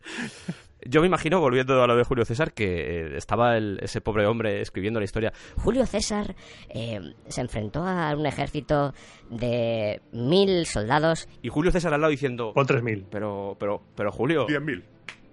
Yo 0.87 1.01
me 1.01 1.07
imagino, 1.07 1.41
volviendo 1.41 1.83
a 1.83 1.87
lo 1.87 1.97
de 1.97 2.05
Julio 2.05 2.27
César, 2.27 2.53
que 2.53 3.01
eh, 3.01 3.17
estaba 3.17 3.57
ese 3.57 4.03
pobre 4.03 4.27
hombre 4.27 4.61
escribiendo 4.61 5.01
la 5.01 5.05
historia. 5.05 5.33
Julio 5.57 5.87
César 5.87 6.35
eh, 6.69 7.01
se 7.27 7.41
enfrentó 7.41 7.87
a 7.87 8.15
un 8.15 8.27
ejército 8.27 8.93
de 9.31 10.03
mil 10.13 10.67
soldados. 10.67 11.27
Y 11.41 11.49
Julio 11.49 11.73
César 11.73 11.95
al 11.95 12.03
lado 12.03 12.11
diciendo... 12.11 12.53
Pon 12.53 12.67
tres 12.67 12.83
mil. 12.83 13.07
Pero, 13.11 13.57
pero, 13.59 13.83
pero 13.95 14.13
Julio... 14.13 14.45
Diez 14.47 14.61
mil. 14.61 14.85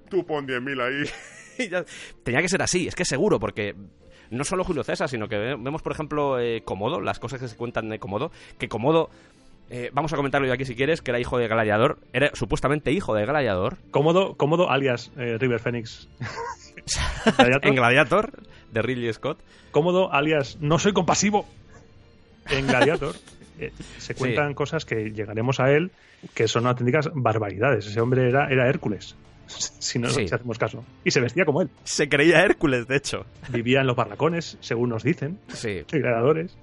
Tú 0.10 0.26
pon 0.26 0.46
diez 0.46 0.62
mil 0.62 0.80
ahí. 0.80 1.04
Tenía 2.24 2.42
que 2.42 2.50
ser 2.50 2.62
así, 2.62 2.88
es 2.88 2.96
que 2.96 3.04
seguro, 3.04 3.38
porque 3.38 3.76
no 4.32 4.44
solo 4.44 4.64
Julio 4.64 4.84
César, 4.84 5.10
sino 5.10 5.28
que 5.28 5.38
vemos, 5.38 5.82
por 5.82 5.92
ejemplo, 5.92 6.40
eh, 6.40 6.62
Comodo, 6.64 7.02
las 7.02 7.20
cosas 7.20 7.40
que 7.40 7.48
se 7.48 7.56
cuentan 7.56 7.90
de 7.90 8.00
Comodo, 8.00 8.32
que 8.58 8.70
Comodo 8.70 9.10
eh, 9.70 9.90
vamos 9.94 10.12
a 10.12 10.16
comentarlo 10.16 10.48
yo 10.48 10.54
aquí 10.54 10.66
si 10.66 10.76
quieres, 10.76 11.02
que 11.02 11.12
era 11.12 11.20
hijo 11.20 11.38
de 11.38 11.48
Gladiador, 11.48 12.00
era 12.14 12.32
supuestamente 12.34 12.92
hijo 12.92 13.14
de 13.14 13.26
Gladiador. 13.26 13.78
Cómodo, 13.92 14.36
cómodo 14.36 14.70
alias 14.70 15.12
eh, 15.18 15.38
River 15.38 15.60
Phoenix. 15.60 16.10
en 17.62 17.76
Gladiator, 17.76 18.32
de 18.72 18.82
Ridley 18.82 19.14
Scott. 19.14 19.40
Cómodo 19.72 20.12
alias 20.14 20.58
No 20.60 20.80
soy 20.80 20.94
compasivo. 20.94 21.46
En 22.50 22.68
Gladiator. 22.68 23.16
se 23.98 24.16
cuentan 24.16 24.54
cosas 24.56 24.86
que 24.86 25.12
llegaremos 25.12 25.60
a 25.60 25.72
él 25.72 25.92
que 26.34 26.48
son 26.48 26.68
auténticas 26.68 27.10
barbaridades. 27.14 27.88
Ese 27.88 28.02
hombre 28.02 28.28
era, 28.28 28.48
era 28.50 28.68
Hércules. 28.68 29.16
Si 29.80 30.00
no 30.00 30.10
si 30.10 30.26
hacemos 30.26 30.58
caso. 30.58 30.84
Y 31.04 31.12
se 31.12 31.20
vestía 31.20 31.46
como 31.46 31.62
él. 31.62 31.70
Se 31.84 32.10
creía 32.10 32.44
Hércules, 32.44 32.88
de 32.88 32.96
hecho. 32.98 33.26
Vivía 33.50 33.82
en 33.82 33.88
los 33.88 33.96
barracones, 33.96 34.58
según 34.62 34.90
nos 34.90 35.04
dicen. 35.04 35.40
Sí. 35.50 35.84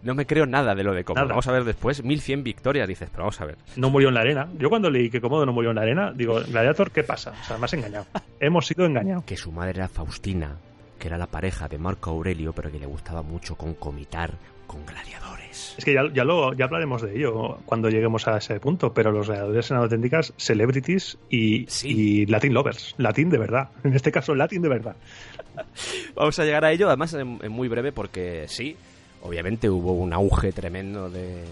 No 0.03 0.14
me 0.14 0.27
creo 0.27 0.46
nada 0.46 0.74
de 0.74 0.83
lo 0.83 0.92
de 0.92 1.05
Comodo. 1.05 1.29
Vamos 1.29 1.46
a 1.46 1.53
ver 1.53 1.64
después. 1.64 2.03
1100 2.03 2.42
victorias, 2.42 2.88
dices, 2.88 3.09
pero 3.11 3.24
vamos 3.24 3.40
a 3.40 3.44
ver. 3.44 3.57
No 3.77 3.90
murió 3.90 4.09
en 4.09 4.14
la 4.14 4.20
arena. 4.20 4.48
Yo 4.59 4.68
cuando 4.68 4.90
leí 4.90 5.11
que 5.11 5.20
Comodo 5.20 5.44
no 5.46 5.53
murió 5.53 5.70
en 5.70 5.77
la 5.77 5.83
arena, 5.83 6.12
digo, 6.12 6.40
Gladiator, 6.40 6.90
¿qué 6.90 7.03
pasa? 7.05 7.33
O 7.40 7.44
sea, 7.44 7.59
me 7.59 7.64
has 7.66 7.74
engañado. 7.74 8.07
Hemos 8.40 8.66
sido 8.66 8.87
engañados. 8.87 9.24
Que 9.24 9.37
su 9.37 9.53
madre 9.53 9.79
era 9.79 9.88
Faustina, 9.88 10.57
que 10.98 11.09
era 11.09 11.18
la 11.18 11.27
pareja 11.27 11.68
de 11.68 11.79
Marco 11.79 12.11
Aurelio, 12.11 12.53
pero 12.53 12.70
que 12.70 12.79
le 12.79 12.87
gustaba 12.87 13.22
mucho 13.22 13.57
concomitar 13.57 14.33
con 14.68 14.87
gladiadores. 14.87 15.74
Es 15.76 15.85
que 15.85 15.92
ya, 15.92 16.02
ya, 16.12 16.22
lo, 16.22 16.52
ya 16.52 16.66
hablaremos 16.66 17.02
de 17.02 17.16
ello 17.16 17.59
cuando 17.66 17.90
lleguemos 17.90 18.28
a 18.28 18.37
ese 18.37 18.61
punto, 18.61 18.94
pero 18.94 19.11
los 19.11 19.26
gladiadores 19.26 19.68
eran 19.72 19.83
auténticas 19.83 20.33
celebrities 20.37 21.18
y, 21.28 21.66
y 21.83 22.26
Latin 22.26 22.54
lovers, 22.54 22.94
latín 22.98 23.31
de 23.31 23.38
verdad. 23.38 23.70
En 23.83 23.94
este 23.94 24.12
caso, 24.12 24.37
latín 24.37 24.62
de 24.62 24.68
verdad. 24.68 24.94
Vamos 26.14 26.38
a 26.38 26.44
llegar 26.44 26.64
a 26.64 26.70
ello, 26.70 26.87
además 26.87 27.14
en, 27.14 27.40
en 27.42 27.50
muy 27.50 27.66
breve, 27.66 27.90
porque 27.90 28.44
sí, 28.46 28.76
obviamente 29.22 29.68
hubo 29.68 29.94
un 29.94 30.12
auge 30.12 30.52
tremendo 30.52 31.11
de, 31.11 31.44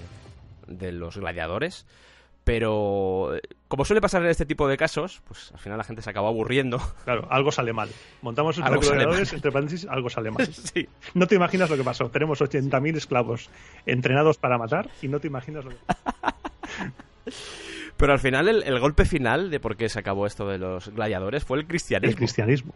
de 0.68 0.92
los 0.92 1.16
gladiadores 1.16 1.87
pero 2.46 3.32
como 3.66 3.85
suele 3.85 4.00
pasar 4.00 4.22
en 4.22 4.28
este 4.28 4.46
tipo 4.46 4.68
de 4.68 4.76
casos, 4.76 5.20
pues 5.26 5.50
al 5.52 5.59
final 5.59 5.78
la 5.78 5.82
gente 5.82 6.00
se 6.00 6.11
acabó 6.11 6.28
aburriendo. 6.28 6.80
Claro, 7.04 7.26
algo 7.28 7.50
sale 7.50 7.72
mal. 7.72 7.88
Montamos 8.22 8.56
entre 8.56 8.78
gladiadores, 8.78 9.32
entre 9.32 9.50
paréntesis, 9.50 9.88
algo 9.90 10.09
sale 10.09 10.30
mal. 10.30 10.46
sí. 10.54 10.88
No 11.14 11.26
te 11.26 11.35
imaginas 11.35 11.68
lo 11.68 11.76
que 11.76 11.82
pasó. 11.82 12.09
Tenemos 12.09 12.40
80.000 12.40 12.96
esclavos 12.96 13.50
entrenados 13.85 14.38
para 14.38 14.59
matar 14.59 14.88
y 15.02 15.09
no 15.09 15.18
te 15.18 15.26
imaginas 15.26 15.64
lo 15.64 15.72
que 15.72 15.76
Pero 17.96 18.12
al 18.12 18.20
final, 18.20 18.48
el, 18.48 18.78
golpe 18.78 19.06
final 19.06 19.50
de 19.50 19.59
por 19.59 19.76
qué 19.76 19.88
se 19.88 19.98
acabó 19.98 20.24
esto 20.28 20.46
de 20.46 20.59
los 20.59 20.94
gladiadores 20.94 21.42
fue 21.42 21.59
el 21.59 21.66
cristianismo. 21.66 22.11
El 22.11 22.16
cristianismo. 22.16 22.74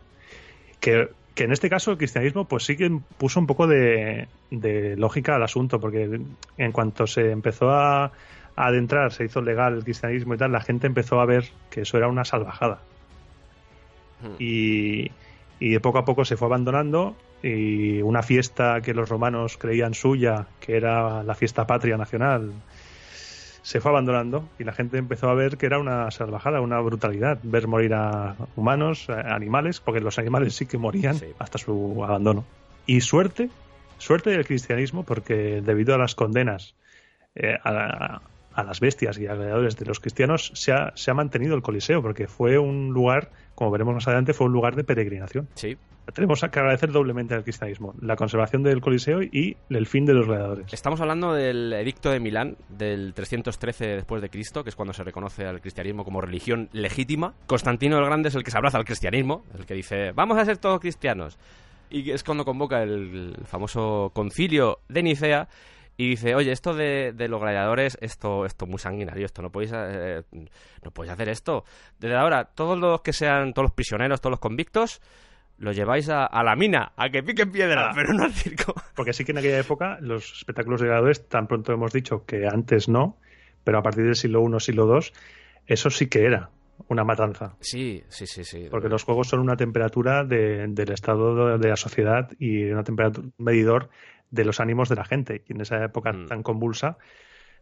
Que, 0.80 1.10
que 1.36 1.44
en 1.44 1.52
este 1.52 1.70
caso 1.70 1.92
el 1.92 1.96
cristianismo 1.96 2.46
pues 2.46 2.64
sí 2.64 2.76
que 2.76 2.90
puso 3.18 3.38
un 3.38 3.46
poco 3.46 3.68
de, 3.68 4.26
de 4.50 4.96
lógica 4.96 5.36
al 5.36 5.44
asunto, 5.44 5.78
porque 5.78 6.20
en 6.58 6.72
cuanto 6.72 7.06
se 7.06 7.30
empezó 7.30 7.70
a 7.70 8.10
adentrar, 8.56 9.12
se 9.12 9.24
hizo 9.24 9.40
legal 9.40 9.74
el 9.74 9.84
cristianismo 9.84 10.34
y 10.34 10.38
tal, 10.38 10.52
la 10.52 10.60
gente 10.60 10.86
empezó 10.86 11.20
a 11.20 11.26
ver 11.26 11.50
que 11.70 11.82
eso 11.82 11.96
era 11.96 12.08
una 12.08 12.24
salvajada. 12.24 12.80
Hmm. 14.22 14.34
Y, 14.38 15.10
y 15.58 15.70
de 15.70 15.80
poco 15.80 15.98
a 15.98 16.04
poco 16.04 16.24
se 16.24 16.36
fue 16.36 16.46
abandonando 16.48 17.16
y 17.42 18.02
una 18.02 18.22
fiesta 18.22 18.80
que 18.82 18.94
los 18.94 19.08
romanos 19.08 19.56
creían 19.56 19.94
suya, 19.94 20.46
que 20.60 20.76
era 20.76 21.22
la 21.22 21.34
fiesta 21.34 21.66
patria 21.66 21.96
nacional, 21.96 22.52
se 23.62 23.80
fue 23.80 23.90
abandonando 23.90 24.48
y 24.58 24.64
la 24.64 24.72
gente 24.72 24.98
empezó 24.98 25.28
a 25.28 25.34
ver 25.34 25.56
que 25.56 25.66
era 25.66 25.78
una 25.78 26.10
salvajada, 26.10 26.60
una 26.60 26.80
brutalidad, 26.80 27.38
ver 27.42 27.66
morir 27.66 27.94
a 27.94 28.36
humanos, 28.56 29.08
a 29.10 29.34
animales, 29.34 29.80
porque 29.80 30.00
los 30.00 30.18
animales 30.18 30.54
sí 30.54 30.66
que 30.66 30.78
morían 30.78 31.16
hasta 31.38 31.58
su 31.58 32.02
abandono. 32.04 32.44
Y 32.86 33.02
suerte, 33.02 33.50
suerte 33.98 34.30
del 34.30 34.46
cristianismo, 34.46 35.04
porque 35.04 35.60
debido 35.62 35.94
a 35.94 35.98
las 35.98 36.14
condenas 36.14 36.74
eh, 37.34 37.56
a, 37.62 38.22
a 38.60 38.64
las 38.64 38.80
bestias 38.80 39.18
y 39.18 39.26
alrededores 39.26 39.76
de 39.76 39.86
los 39.86 40.00
cristianos 40.00 40.52
se 40.54 40.72
ha, 40.72 40.92
se 40.94 41.10
ha 41.10 41.14
mantenido 41.14 41.54
el 41.54 41.62
Coliseo, 41.62 42.02
porque 42.02 42.26
fue 42.26 42.58
un 42.58 42.90
lugar, 42.92 43.30
como 43.54 43.70
veremos 43.70 43.94
más 43.94 44.06
adelante, 44.06 44.32
fue 44.32 44.46
un 44.46 44.52
lugar 44.52 44.76
de 44.76 44.84
peregrinación. 44.84 45.48
Sí. 45.54 45.76
Tenemos 46.14 46.40
que 46.40 46.46
agradecer 46.46 46.90
doblemente 46.90 47.34
al 47.34 47.44
cristianismo, 47.44 47.94
la 48.00 48.16
conservación 48.16 48.62
del 48.62 48.80
Coliseo 48.80 49.22
y 49.22 49.56
el 49.68 49.86
fin 49.86 50.06
de 50.06 50.14
los 50.14 50.26
gladiadores. 50.26 50.72
Estamos 50.72 51.00
hablando 51.00 51.34
del 51.34 51.72
edicto 51.72 52.10
de 52.10 52.18
Milán 52.18 52.56
del 52.68 53.14
313 53.14 53.86
después 53.96 54.20
de 54.20 54.28
Cristo, 54.28 54.64
que 54.64 54.70
es 54.70 54.76
cuando 54.76 54.92
se 54.92 55.04
reconoce 55.04 55.46
al 55.46 55.60
cristianismo 55.60 56.04
como 56.04 56.20
religión 56.20 56.68
legítima. 56.72 57.34
Constantino 57.46 57.98
el 57.98 58.04
Grande 58.04 58.28
es 58.28 58.34
el 58.34 58.42
que 58.42 58.50
se 58.50 58.58
abraza 58.58 58.78
al 58.78 58.84
cristianismo, 58.84 59.44
el 59.56 59.66
que 59.66 59.74
dice, 59.74 60.12
vamos 60.12 60.36
a 60.38 60.44
ser 60.44 60.58
todos 60.58 60.80
cristianos. 60.80 61.38
Y 61.90 62.10
es 62.10 62.24
cuando 62.24 62.44
convoca 62.44 62.82
el 62.82 63.36
famoso 63.44 64.10
concilio 64.12 64.80
de 64.88 65.02
Nicea 65.02 65.48
y 65.96 66.10
dice, 66.10 66.34
oye, 66.34 66.52
esto 66.52 66.74
de, 66.74 67.12
los 67.28 67.40
gladiadores, 67.40 67.98
esto, 68.00 68.46
esto 68.46 68.66
muy 68.66 68.78
sanguinario, 68.78 69.26
esto 69.26 69.42
no 69.42 69.50
podéis, 69.50 69.72
eh, 69.74 70.22
no 70.82 70.90
podéis 70.90 71.12
hacer 71.12 71.28
esto. 71.28 71.64
Desde 71.98 72.16
ahora, 72.16 72.44
todos 72.44 72.78
los 72.78 73.02
que 73.02 73.12
sean, 73.12 73.52
todos 73.52 73.64
los 73.64 73.72
prisioneros, 73.74 74.20
todos 74.20 74.30
los 74.30 74.40
convictos, 74.40 75.02
los 75.58 75.76
lleváis 75.76 76.08
a, 76.08 76.28
la 76.42 76.56
mina, 76.56 76.92
a 76.96 77.10
que 77.10 77.22
piquen 77.22 77.52
piedra, 77.52 77.90
ah. 77.90 77.92
pero 77.94 78.14
no 78.14 78.24
al 78.24 78.32
circo. 78.32 78.74
Porque 78.96 79.12
sí 79.12 79.24
que 79.24 79.32
en 79.32 79.38
aquella 79.38 79.58
época 79.58 79.98
los 80.00 80.38
espectáculos 80.38 80.80
de 80.80 80.86
gladiadores, 80.86 81.28
tan 81.28 81.46
pronto 81.46 81.72
hemos 81.72 81.92
dicho 81.92 82.24
que 82.24 82.46
antes 82.46 82.88
no, 82.88 83.18
pero 83.62 83.78
a 83.78 83.82
partir 83.82 84.04
del 84.04 84.14
siglo 84.16 84.42
I, 84.42 84.60
siglo 84.60 84.98
II, 84.98 85.06
eso 85.66 85.90
sí 85.90 86.06
que 86.06 86.24
era 86.24 86.50
una 86.88 87.04
matanza. 87.04 87.56
Sí, 87.60 88.02
sí, 88.08 88.26
sí, 88.26 88.42
sí. 88.44 88.68
Porque 88.70 88.88
los 88.88 89.04
juegos 89.04 89.28
son 89.28 89.40
una 89.40 89.56
temperatura 89.56 90.24
de- 90.24 90.66
del 90.68 90.92
estado 90.92 91.58
de 91.58 91.68
la 91.68 91.76
sociedad 91.76 92.30
y 92.38 92.70
una 92.70 92.82
temperatura 92.82 93.28
un 93.38 93.44
medidor 93.44 93.90
de 94.30 94.44
los 94.44 94.60
ánimos 94.60 94.88
de 94.88 94.96
la 94.96 95.04
gente. 95.04 95.42
Y 95.48 95.52
en 95.54 95.60
esa 95.60 95.82
época 95.84 96.12
Mm. 96.12 96.26
tan 96.26 96.42
convulsa 96.42 96.96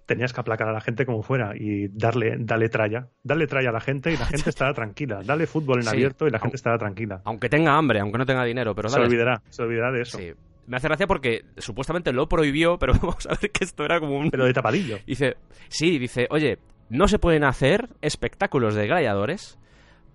tenías 0.07 0.33
que 0.33 0.41
aplacar 0.41 0.69
a 0.69 0.73
la 0.73 0.81
gente 0.81 1.05
como 1.05 1.23
fuera 1.23 1.53
y 1.55 1.89
darle, 1.89 2.37
darle 2.39 2.69
tralla. 2.71 3.09
Darle 3.23 3.47
tralla 3.47 3.69
a 3.69 3.73
la 3.73 3.81
gente 3.81 4.11
y 4.13 4.17
la 4.17 4.25
gente 4.27 4.49
estará 4.49 4.73
tranquila. 4.73 5.21
Dale 5.25 5.47
fútbol 5.47 5.79
en 5.79 5.83
Sí. 5.85 5.91
abierto 5.91 6.27
y 6.27 6.31
la 6.31 6.39
gente 6.39 6.57
estará 6.57 6.79
tranquila. 6.79 7.21
Aunque 7.25 7.49
tenga 7.51 7.77
hambre, 7.77 8.01
aunque 8.01 8.17
no 8.19 8.25
tenga 8.25 8.45
dinero, 8.45 8.75
pero 8.75 8.89
se 8.89 8.95
dale. 8.97 9.07
olvidará, 9.09 9.43
se 9.51 9.63
olvidará 9.63 9.93
de 9.93 10.01
eso. 10.03 10.17
Sí. 10.19 10.33
Me 10.67 10.77
hace 10.77 10.89
gracia 10.89 11.07
porque 11.07 11.45
supuestamente 11.59 12.13
lo 12.13 12.27
prohibió, 12.29 12.79
pero 12.79 12.93
vamos 13.03 13.27
a 13.27 13.31
ver 13.41 13.51
que 13.51 13.65
esto 13.65 13.85
era 13.85 14.01
como 14.01 14.19
un... 14.19 14.31
Pero 14.31 14.45
de 14.47 14.53
tapadillo. 14.55 14.99
Dice, 15.07 15.37
sí, 15.69 15.99
dice, 15.99 16.27
oye, 16.31 16.59
no 16.91 17.07
se 17.09 17.19
pueden 17.19 17.45
hacer 17.45 17.89
espectáculos 18.01 18.75
de 18.75 18.87
gladiadores, 18.87 19.59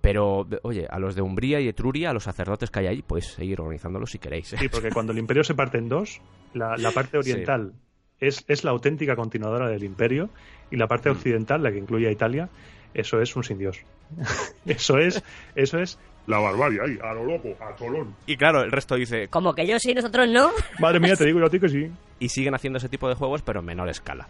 pero, 0.04 0.46
oye, 0.64 0.86
a 0.90 1.00
los 1.00 1.16
de 1.16 1.22
Umbría 1.22 1.62
y 1.62 1.70
Etruria, 1.70 2.10
a 2.10 2.14
los 2.14 2.26
sacerdotes 2.26 2.70
que 2.70 2.80
hay 2.82 2.88
ahí, 2.88 3.02
podéis 3.02 3.28
seguir 3.28 3.62
organizándolos 3.62 4.12
si 4.12 4.20
queréis. 4.20 4.52
¿eh? 4.52 4.58
Sí, 4.60 4.68
porque 4.68 4.90
cuando 4.90 5.14
el 5.14 5.18
imperio 5.18 5.46
se 5.46 5.56
parte 5.56 5.78
en 5.78 5.88
dos, 5.88 6.20
la, 6.54 6.76
la 6.76 6.92
parte 6.92 7.24
Sí. 7.24 7.32
oriental 7.32 7.72
es, 8.20 8.44
es 8.50 8.66
la 8.66 8.72
auténtica 8.72 9.16
continuadora 9.16 9.70
del 9.70 9.86
imperio 9.86 10.30
y 10.70 10.76
la 10.76 10.88
parte 10.88 11.08
Mm. 11.10 11.14
occidental, 11.14 11.64
la 11.64 11.72
que 11.72 11.78
incluye 11.78 12.10
a 12.10 12.12
Italia, 12.12 12.50
eso 12.94 13.22
es 13.22 13.34
un 13.38 13.46
sin 13.46 13.60
Dios. 13.60 13.78
eso 14.66 14.98
es, 14.98 15.24
eso 15.56 15.80
es, 15.80 15.98
La 16.28 16.40
barbarie 16.40 16.80
ahí, 16.82 16.98
a 17.02 17.14
lo 17.14 17.24
loco, 17.24 17.56
a 17.62 17.74
Colón. 17.76 18.14
Y 18.28 18.36
claro, 18.36 18.62
el 18.62 18.72
resto 18.74 18.96
dice, 18.96 19.30
Como 19.30 19.54
que 19.56 19.66
yo 19.66 19.80
sí, 19.80 19.94
nosotros 19.94 20.28
no. 20.30 20.52
madre 20.80 21.00
mía, 21.00 21.16
te 21.16 21.26
digo 21.26 21.40
yo 21.40 21.46
a 21.46 21.50
ti 21.50 21.60
que 21.62 21.70
sí. 21.70 21.90
y 22.20 22.28
siguen 22.30 22.54
haciendo 22.56 22.78
ese 22.78 22.90
tipo 22.90 23.08
de 23.08 23.16
juegos, 23.16 23.42
pero 23.42 23.62
en 23.62 23.66
menor 23.68 23.88
escala. 23.90 24.28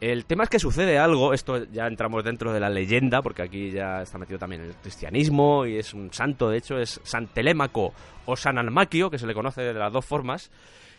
El 0.00 0.26
tema 0.26 0.44
es 0.44 0.50
que 0.50 0.58
sucede 0.58 0.98
algo, 0.98 1.32
esto 1.32 1.64
ya 1.64 1.86
entramos 1.86 2.22
dentro 2.22 2.52
de 2.52 2.60
la 2.60 2.68
leyenda, 2.68 3.22
porque 3.22 3.42
aquí 3.42 3.70
ya 3.70 4.02
está 4.02 4.18
metido 4.18 4.38
también 4.38 4.62
el 4.62 4.74
cristianismo 4.74 5.64
y 5.64 5.78
es 5.78 5.94
un 5.94 6.12
santo, 6.12 6.50
de 6.50 6.58
hecho 6.58 6.78
es 6.78 7.00
San 7.02 7.28
Telémaco 7.28 7.94
o 8.26 8.36
San 8.36 8.58
Almaquio, 8.58 9.08
que 9.08 9.18
se 9.18 9.26
le 9.26 9.32
conoce 9.32 9.62
de 9.62 9.72
las 9.72 9.90
dos 9.90 10.04
formas, 10.04 10.50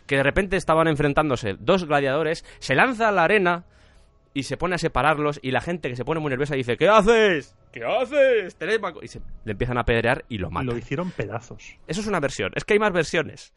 que 0.06 0.16
de 0.16 0.24
repente 0.24 0.56
estaban 0.56 0.88
enfrentándose 0.88 1.54
dos 1.60 1.84
gladiadores, 1.84 2.44
se 2.58 2.74
lanza 2.74 3.08
a 3.08 3.12
la 3.12 3.22
arena 3.22 3.66
y 4.34 4.42
se 4.42 4.56
pone 4.56 4.74
a 4.74 4.78
separarlos 4.78 5.38
y 5.42 5.52
la 5.52 5.60
gente 5.60 5.88
que 5.88 5.96
se 5.96 6.04
pone 6.04 6.20
muy 6.20 6.30
nerviosa 6.30 6.56
dice 6.56 6.76
¿Qué 6.76 6.88
haces? 6.88 7.54
¿Qué 7.72 7.84
haces? 7.84 8.56
Telémaco? 8.56 9.00
Y 9.02 9.08
se 9.08 9.20
le 9.44 9.52
empiezan 9.52 9.78
a 9.78 9.82
apedrear 9.82 10.24
y 10.28 10.38
lo 10.38 10.50
matan. 10.50 10.66
lo 10.66 10.76
hicieron 10.76 11.12
pedazos. 11.12 11.76
Eso 11.86 12.00
es 12.00 12.06
una 12.08 12.18
versión, 12.18 12.50
es 12.56 12.64
que 12.64 12.72
hay 12.72 12.80
más 12.80 12.92
versiones. 12.92 13.52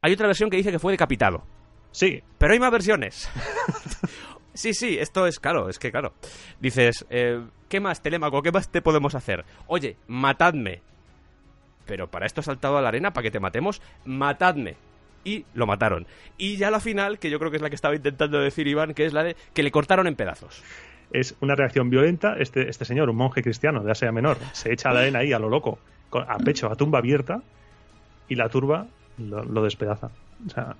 Hay 0.00 0.14
otra 0.14 0.28
versión 0.28 0.48
que 0.48 0.56
dice 0.56 0.70
que 0.70 0.78
fue 0.78 0.92
decapitado. 0.92 1.44
Sí, 1.90 2.22
Pero 2.38 2.52
hay 2.52 2.60
más 2.60 2.70
versiones. 2.70 3.28
sí, 4.58 4.74
sí, 4.74 4.98
esto 4.98 5.26
es 5.26 5.38
claro, 5.40 5.68
es 5.68 5.78
que 5.78 5.90
claro. 5.90 6.12
Dices, 6.60 7.06
eh, 7.10 7.40
¿qué 7.68 7.80
más, 7.80 8.02
Telémaco? 8.02 8.42
¿Qué 8.42 8.52
más 8.52 8.68
te 8.70 8.82
podemos 8.82 9.14
hacer? 9.14 9.44
Oye, 9.66 9.96
matadme. 10.06 10.82
Pero 11.86 12.10
para 12.10 12.26
esto 12.26 12.40
has 12.40 12.46
saltado 12.46 12.76
a 12.76 12.82
la 12.82 12.88
arena, 12.88 13.12
para 13.12 13.22
que 13.22 13.30
te 13.30 13.40
matemos, 13.40 13.80
matadme. 14.04 14.76
Y 15.24 15.44
lo 15.54 15.66
mataron. 15.66 16.06
Y 16.36 16.56
ya 16.56 16.70
la 16.70 16.80
final, 16.80 17.18
que 17.18 17.30
yo 17.30 17.38
creo 17.38 17.50
que 17.50 17.56
es 17.56 17.62
la 17.62 17.70
que 17.70 17.74
estaba 17.74 17.94
intentando 17.94 18.38
decir 18.40 18.66
Iván, 18.68 18.94
que 18.94 19.04
es 19.06 19.12
la 19.12 19.24
de 19.24 19.36
que 19.54 19.62
le 19.62 19.70
cortaron 19.70 20.06
en 20.06 20.14
pedazos. 20.14 20.62
es 21.12 21.34
una 21.40 21.54
reacción 21.54 21.90
violenta. 21.90 22.34
Este, 22.38 22.68
este 22.68 22.84
señor, 22.84 23.10
un 23.10 23.16
monje 23.16 23.42
cristiano 23.42 23.82
de 23.82 23.90
Asia 23.90 24.12
Menor, 24.12 24.38
se 24.52 24.72
echa 24.72 24.90
a 24.90 24.92
la 24.94 25.00
arena 25.00 25.20
ahí 25.20 25.32
a 25.32 25.38
lo 25.38 25.48
loco, 25.48 25.78
a 26.12 26.38
pecho, 26.38 26.70
a 26.70 26.76
tumba 26.76 26.98
abierta, 26.98 27.42
y 28.28 28.34
la 28.34 28.48
turba 28.48 28.86
lo, 29.18 29.42
lo 29.42 29.62
despedaza. 29.62 30.10
O 30.46 30.50
sea, 30.50 30.76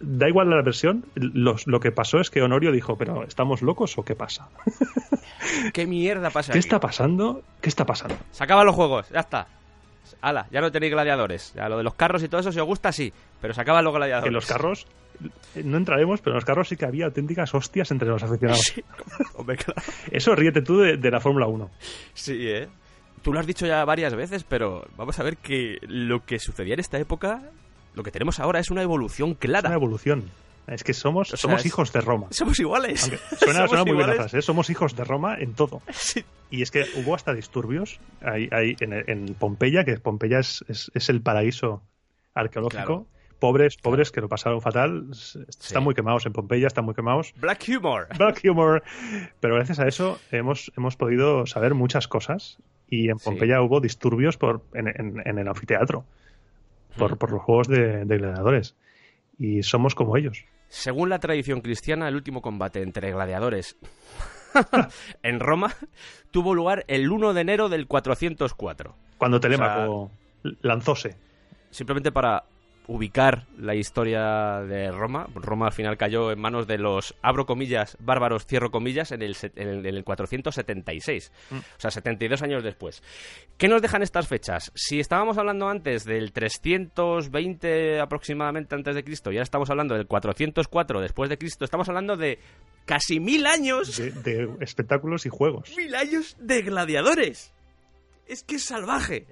da 0.00 0.28
igual 0.28 0.50
la 0.50 0.62
versión, 0.62 1.04
los- 1.14 1.66
lo 1.66 1.80
que 1.80 1.92
pasó 1.92 2.18
es 2.20 2.30
que 2.30 2.42
Honorio 2.42 2.72
dijo, 2.72 2.96
pero 2.96 3.24
¿estamos 3.24 3.62
locos 3.62 3.96
o 3.98 4.04
qué 4.04 4.14
pasa? 4.14 4.48
¿Qué 5.72 5.86
mierda 5.86 6.30
pasa 6.30 6.52
¿Qué 6.52 6.58
aquí? 6.58 6.66
está 6.66 6.80
pasando? 6.80 7.42
¿Qué 7.60 7.68
está 7.68 7.84
pasando? 7.86 8.16
Se 8.30 8.44
acaban 8.44 8.66
los 8.66 8.74
juegos, 8.74 9.08
ya 9.10 9.20
está. 9.20 9.46
Ala, 10.20 10.46
ya 10.50 10.60
no 10.60 10.72
tenéis 10.72 10.92
gladiadores. 10.92 11.52
Ya 11.54 11.68
lo 11.68 11.76
de 11.76 11.84
los 11.84 11.94
carros 11.94 12.22
y 12.22 12.28
todo 12.28 12.40
eso, 12.40 12.50
si 12.50 12.58
os 12.58 12.66
gusta, 12.66 12.90
sí. 12.92 13.12
Pero 13.40 13.54
se 13.54 13.60
acaban 13.60 13.84
los 13.84 13.94
gladiadores. 13.94 14.24
Que 14.24 14.28
en 14.28 14.34
los 14.34 14.46
carros, 14.46 14.86
no 15.62 15.76
entraremos, 15.76 16.20
pero 16.20 16.32
en 16.32 16.36
los 16.36 16.44
carros 16.44 16.68
sí 16.68 16.76
que 16.76 16.86
había 16.86 17.04
auténticas 17.06 17.54
hostias 17.54 17.90
entre 17.90 18.08
los 18.08 18.22
aficionados. 18.22 18.60
Sí. 18.74 18.82
Hombre, 19.36 19.56
claro. 19.56 19.80
Eso 20.10 20.34
ríete 20.34 20.62
tú 20.62 20.78
de, 20.78 20.96
de 20.96 21.10
la 21.10 21.20
Fórmula 21.20 21.46
1. 21.46 21.70
Sí, 22.14 22.48
¿eh? 22.48 22.68
Tú 23.22 23.32
lo 23.32 23.38
has 23.40 23.46
dicho 23.46 23.66
ya 23.66 23.84
varias 23.84 24.14
veces, 24.14 24.44
pero 24.44 24.86
vamos 24.96 25.18
a 25.20 25.22
ver 25.22 25.36
que 25.36 25.76
lo 25.82 26.24
que 26.24 26.38
sucedía 26.38 26.74
en 26.74 26.80
esta 26.80 26.98
época, 26.98 27.42
lo 27.98 28.02
que 28.04 28.10
tenemos 28.10 28.40
ahora 28.40 28.60
es 28.60 28.70
una 28.70 28.82
evolución 28.82 29.32
Es 29.32 29.36
clara. 29.38 29.68
una 29.68 29.76
evolución. 29.76 30.30
Es 30.66 30.84
que 30.84 30.92
somos, 30.92 31.28
O 31.28 31.30
sea, 31.30 31.38
somos 31.38 31.60
es- 31.60 31.66
hijos 31.66 31.92
de 31.92 32.00
Roma. 32.02 32.26
Somos 32.30 32.58
iguales. 32.60 33.02
Aunque 33.02 33.18
suena, 33.38 33.54
Somos 33.54 33.70
suena 33.70 33.84
muy 33.84 33.96
bien 33.96 34.14
frase, 34.16 34.38
¿eh? 34.38 34.42
somos 34.42 34.68
hijos 34.70 34.94
de 34.96 35.04
Roma 35.04 35.36
en 35.38 35.54
todo. 35.54 35.82
Sí. 35.92 36.24
Y 36.50 36.62
es 36.62 36.70
que 36.70 36.84
hubo 36.96 37.14
hasta 37.14 37.34
disturbios 37.34 38.00
ahí, 38.22 38.48
ahí 38.52 38.74
en, 38.80 38.92
en 38.94 39.34
Pompeya, 39.34 39.84
que 39.84 39.98
Pompeya 39.98 40.38
es, 40.38 40.64
es- 40.68 40.90
es 40.94 41.08
el 41.10 41.20
paraíso 41.22 41.82
arqueológico. 42.34 42.84
Claro. 42.84 43.06
Pobres, 43.38 43.76
pobres 43.76 44.10
que 44.10 44.20
lo 44.20 44.28
pasaron 44.28 44.60
fatal. 44.60 45.06
Están 45.12 45.46
Sí. 45.58 45.78
muy 45.78 45.94
quemados 45.94 46.26
en 46.26 46.32
Pompeya, 46.32 46.66
están 46.66 46.84
muy 46.84 46.94
quemados. 46.94 47.32
Black 47.36 47.64
humor. 47.68 48.08
Black 48.18 48.40
humor. 48.44 48.82
Pero 49.40 49.54
gracias 49.54 49.78
a 49.78 49.86
eso 49.86 50.18
hemos, 50.32 50.72
hemos 50.76 50.96
podido 50.96 51.46
saber 51.46 51.74
muchas 51.74 52.08
cosas. 52.08 52.58
Y 52.90 53.10
en 53.10 53.18
Sí. 53.18 53.24
Pompeya 53.26 53.60
hubo 53.62 53.80
disturbios 53.80 54.36
por, 54.38 54.62
en, 54.74 54.88
en- 54.88 55.22
en 55.24 55.38
el 55.38 55.46
anfiteatro 55.48 56.04
por, 56.98 57.16
por 57.16 57.32
los 57.32 57.42
juegos 57.42 57.68
de, 57.68 58.04
de 58.04 58.18
gladiadores. 58.18 58.76
Y 59.38 59.62
somos 59.62 59.94
como 59.94 60.16
ellos. 60.16 60.44
Según 60.68 61.08
la 61.08 61.18
tradición 61.18 61.60
cristiana, 61.60 62.08
el 62.08 62.16
último 62.16 62.42
combate 62.42 62.82
entre 62.82 63.12
gladiadores 63.12 63.76
en 65.22 65.40
Roma 65.40 65.74
tuvo 66.30 66.54
lugar 66.54 66.84
el 66.88 67.10
1 67.10 67.34
de 67.34 67.40
enero 67.40 67.68
del 67.68 67.86
404. 67.86 68.94
Cuando 69.16 69.40
Telémaco 69.40 70.10
lanzóse. 70.62 71.16
Simplemente 71.70 72.12
para 72.12 72.44
ubicar 72.88 73.46
la 73.58 73.74
historia 73.74 74.62
de 74.66 74.90
Roma. 74.90 75.28
Roma 75.34 75.66
al 75.66 75.72
final 75.72 75.96
cayó 75.96 76.32
en 76.32 76.40
manos 76.40 76.66
de 76.66 76.78
los, 76.78 77.14
abro 77.22 77.44
comillas, 77.46 77.96
bárbaros, 78.00 78.46
cierro 78.46 78.70
comillas, 78.70 79.12
en 79.12 79.22
el, 79.22 79.36
en 79.56 79.68
el, 79.68 79.86
en 79.86 79.94
el 79.94 80.04
476. 80.04 81.30
Mm. 81.50 81.56
O 81.56 81.62
sea, 81.76 81.90
72 81.90 82.42
años 82.42 82.64
después. 82.64 83.02
¿Qué 83.58 83.68
nos 83.68 83.82
dejan 83.82 84.02
estas 84.02 84.26
fechas? 84.26 84.72
Si 84.74 84.98
estábamos 84.98 85.36
hablando 85.36 85.68
antes 85.68 86.04
del 86.04 86.32
320 86.32 88.00
aproximadamente 88.00 88.74
antes 88.74 88.94
de 88.94 89.04
Cristo 89.04 89.30
y 89.30 89.36
ahora 89.36 89.44
estamos 89.44 89.68
hablando 89.68 89.94
del 89.94 90.06
404 90.06 91.00
después 91.00 91.28
de 91.28 91.38
Cristo, 91.38 91.66
estamos 91.66 91.88
hablando 91.90 92.16
de 92.16 92.38
casi 92.86 93.20
mil 93.20 93.46
años. 93.46 93.98
de, 93.98 94.10
de 94.12 94.48
espectáculos 94.60 95.26
y 95.26 95.28
juegos. 95.28 95.76
Mil 95.76 95.94
años 95.94 96.36
de 96.40 96.62
gladiadores. 96.62 97.52
Es 98.26 98.42
que 98.42 98.56
es 98.56 98.64
salvaje. 98.64 99.26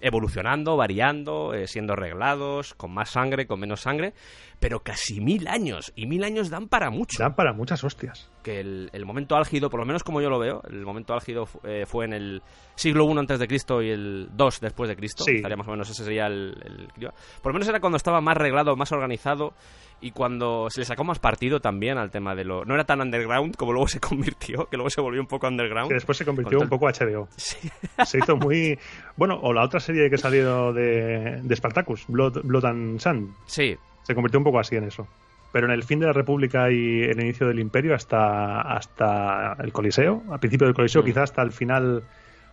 Evolucionando, 0.00 0.76
variando, 0.76 1.54
eh, 1.54 1.66
siendo 1.66 1.92
arreglados, 1.92 2.74
con 2.74 2.92
más 2.92 3.10
sangre, 3.10 3.46
con 3.46 3.60
menos 3.60 3.82
sangre, 3.82 4.14
pero 4.62 4.80
casi 4.80 5.20
mil 5.20 5.48
años. 5.48 5.92
Y 5.96 6.06
mil 6.06 6.22
años 6.22 6.48
dan 6.48 6.68
para 6.68 6.88
mucho. 6.88 7.20
Dan 7.20 7.34
para 7.34 7.52
muchas 7.52 7.82
hostias. 7.82 8.30
Que 8.44 8.60
el, 8.60 8.90
el 8.92 9.04
momento 9.04 9.34
álgido, 9.36 9.68
por 9.68 9.80
lo 9.80 9.86
menos 9.86 10.04
como 10.04 10.20
yo 10.20 10.30
lo 10.30 10.38
veo, 10.38 10.62
el 10.70 10.84
momento 10.86 11.12
álgido 11.14 11.48
eh, 11.64 11.84
fue 11.84 12.04
en 12.04 12.12
el 12.12 12.42
siglo 12.76 13.04
I 13.12 13.18
antes 13.18 13.40
de 13.40 13.48
Cristo 13.48 13.82
y 13.82 13.90
el 13.90 14.28
2 14.32 14.60
después 14.60 14.88
de 14.88 14.96
Cristo. 14.96 15.24
Sí. 15.24 15.32
Estaría 15.36 15.56
más 15.56 15.66
o 15.66 15.72
menos, 15.72 15.90
ese 15.90 16.04
sería 16.04 16.26
el, 16.28 16.54
el- 16.64 17.10
Por 17.42 17.50
lo 17.50 17.54
menos 17.54 17.68
era 17.68 17.80
cuando 17.80 17.96
estaba 17.96 18.20
más 18.20 18.36
arreglado, 18.36 18.76
más 18.76 18.92
organizado 18.92 19.52
y 20.00 20.10
cuando 20.12 20.68
se 20.70 20.80
le 20.80 20.84
sacó 20.86 21.04
más 21.04 21.18
partido 21.18 21.60
también 21.60 21.98
al 21.98 22.10
tema 22.10 22.34
de 22.34 22.44
lo... 22.44 22.64
No 22.64 22.74
era 22.74 22.84
tan 22.84 23.00
underground 23.00 23.56
como 23.56 23.72
luego 23.72 23.88
se 23.88 24.00
convirtió, 24.00 24.66
que 24.66 24.76
luego 24.76 24.90
se 24.90 25.00
volvió 25.00 25.20
un 25.20 25.26
poco 25.28 25.48
underground. 25.48 25.88
Que 25.88 25.94
después 25.94 26.16
se 26.18 26.24
convirtió 26.24 26.58
Con 26.58 26.66
un 26.66 26.70
poco 26.70 26.86
HBO. 26.86 27.28
Sí. 27.36 27.68
Se 28.04 28.18
hizo 28.18 28.36
muy. 28.36 28.78
Bueno, 29.16 29.38
o 29.42 29.52
la 29.52 29.64
otra 29.64 29.80
serie 29.80 30.08
que 30.08 30.18
salió 30.18 30.72
de, 30.72 31.40
de 31.42 31.56
Spartacus, 31.56 32.04
Blood, 32.08 32.42
Blood 32.44 32.64
and 32.64 33.00
Sun. 33.00 33.34
Sí, 33.46 33.76
Se 34.02 34.14
convirtió 34.14 34.38
un 34.38 34.44
poco 34.44 34.58
así 34.58 34.76
en 34.76 34.84
eso. 34.84 35.06
Pero 35.52 35.66
en 35.66 35.72
el 35.72 35.82
fin 35.84 36.00
de 36.00 36.06
la 36.06 36.12
República 36.12 36.70
y 36.70 37.02
el 37.02 37.20
inicio 37.20 37.46
del 37.46 37.58
Imperio, 37.60 37.94
hasta, 37.94 38.62
hasta 38.62 39.54
el 39.62 39.72
Coliseo, 39.72 40.22
al 40.30 40.40
principio 40.40 40.66
del 40.66 40.74
Coliseo, 40.74 41.02
Mm. 41.02 41.04
quizás 41.04 41.22
hasta 41.24 41.42
el 41.42 41.52
final 41.52 42.02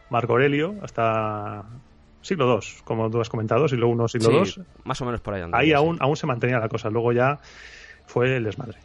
Marco 0.10 0.34
Aurelio, 0.34 0.76
hasta 0.82 1.64
siglo 2.22 2.60
II, 2.62 2.68
como 2.84 3.10
tú 3.10 3.22
has 3.22 3.30
comentado, 3.30 3.68
siglo 3.70 3.88
I, 4.06 4.10
siglo 4.10 4.46
sí, 4.46 4.60
II. 4.60 4.66
más 4.84 5.00
o 5.02 5.06
menos 5.06 5.22
por 5.22 5.34
ahí 5.34 5.42
andaba, 5.42 5.62
Ahí 5.62 5.68
sí. 5.70 5.74
aún, 5.74 5.98
aún 6.02 6.18
se 6.18 6.28
mantenía 6.28 6.60
la 6.60 6.68
cosa. 6.68 6.90
Luego 6.90 7.14
ya 7.14 7.40
fue 8.06 8.36
el 8.36 8.44
desmadre. 8.44 8.78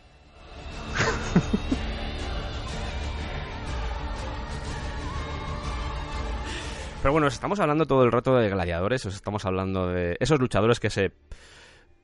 Pero 7.03 7.12
bueno, 7.12 7.27
os 7.27 7.35
estamos 7.35 7.61
hablando 7.61 7.85
todo 7.87 8.03
el 8.05 8.12
rato 8.12 8.35
de 8.37 8.48
gladiadores, 8.48 9.05
os 9.05 9.14
estamos 9.14 9.44
hablando 9.44 9.88
de 9.88 10.16
esos 10.20 10.40
luchadores 10.40 10.81
que 10.81 10.88
se 10.88 11.12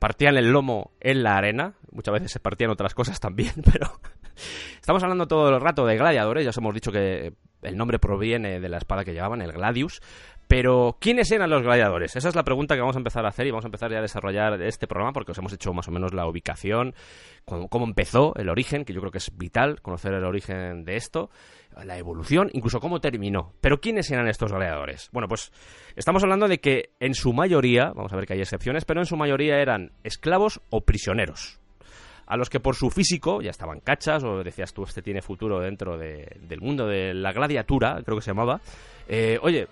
partían 0.01 0.35
el 0.35 0.51
lomo 0.51 0.93
en 0.99 1.21
la 1.21 1.37
arena, 1.37 1.75
muchas 1.91 2.13
veces 2.13 2.31
se 2.31 2.39
partían 2.39 2.71
otras 2.71 2.95
cosas 2.95 3.19
también, 3.19 3.53
pero 3.71 3.99
estamos 4.73 5.03
hablando 5.03 5.27
todo 5.27 5.49
el 5.49 5.61
rato 5.61 5.85
de 5.85 5.95
gladiadores, 5.95 6.43
ya 6.43 6.49
os 6.49 6.57
hemos 6.57 6.73
dicho 6.73 6.91
que 6.91 7.33
el 7.61 7.77
nombre 7.77 7.99
proviene 7.99 8.59
de 8.59 8.67
la 8.67 8.79
espada 8.79 9.05
que 9.05 9.13
llevaban, 9.13 9.43
el 9.43 9.51
gladius, 9.51 10.01
Pero, 10.51 10.97
¿quiénes 10.99 11.31
eran 11.31 11.49
los 11.49 11.63
gladiadores? 11.63 12.13
Esa 12.17 12.27
es 12.27 12.35
la 12.35 12.43
pregunta 12.43 12.75
que 12.75 12.81
vamos 12.81 12.97
a 12.97 12.99
empezar 12.99 13.23
a 13.23 13.29
hacer 13.29 13.47
y 13.47 13.51
vamos 13.51 13.63
a 13.63 13.69
empezar 13.69 13.89
ya 13.89 13.99
a 13.99 14.01
desarrollar 14.01 14.61
este 14.63 14.85
programa 14.85 15.13
porque 15.13 15.31
os 15.31 15.37
hemos 15.37 15.53
hecho 15.53 15.71
más 15.71 15.87
o 15.87 15.91
menos 15.91 16.13
la 16.13 16.27
ubicación, 16.27 16.93
cómo, 17.45 17.85
empezó, 17.85 18.33
el 18.35 18.49
origen, 18.49 18.83
que 18.83 18.91
yo 18.91 18.99
creo 18.99 19.13
que 19.13 19.19
es 19.19 19.31
vital 19.37 19.81
conocer 19.81 20.13
el 20.13 20.25
origen 20.25 20.83
de 20.83 20.97
esto, 20.97 21.29
la 21.85 21.97
evolución, 21.97 22.49
incluso 22.51 22.81
cómo 22.81 22.99
terminó. 22.99 23.53
Pero, 23.61 23.79
¿quiénes 23.79 24.11
eran 24.11 24.27
estos 24.27 24.51
gladiadores? 24.51 25.07
Bueno, 25.13 25.29
pues 25.29 25.53
estamos 25.95 26.21
hablando 26.21 26.49
de 26.49 26.59
que 26.59 26.89
en 26.99 27.13
su 27.13 27.31
mayoría, 27.31 27.93
vamos 27.95 28.11
a 28.11 28.17
ver 28.17 28.25
que 28.25 28.33
hay 28.33 28.41
excepciones, 28.41 28.83
pero 28.83 28.99
en 28.99 29.05
su 29.05 29.15
mayoría 29.15 29.55
eran 29.61 29.93
esclavos 30.03 30.59
o 30.69 30.81
prisioneros 30.81 31.61
a 32.27 32.37
los 32.37 32.49
que 32.49 32.59
por 32.61 32.75
su 32.75 32.89
físico 32.89 33.41
ya 33.41 33.49
estaban 33.51 33.79
cachas, 33.81 34.23
o 34.23 34.41
decías 34.43 34.73
tú, 34.73 34.83
este 34.83 35.01
tiene 35.01 35.21
futuro 35.21 35.59
dentro 35.59 35.97
de- 35.97 36.37
del 36.41 36.61
mundo 36.61 36.87
de 36.87 37.13
la 37.13 37.31
gladiatura, 37.33 38.01
creo 38.05 38.17
que 38.17 38.21
se 38.23 38.31
llamaba. 38.31 38.61
Eh, 39.07 39.37
oye, 39.41 39.67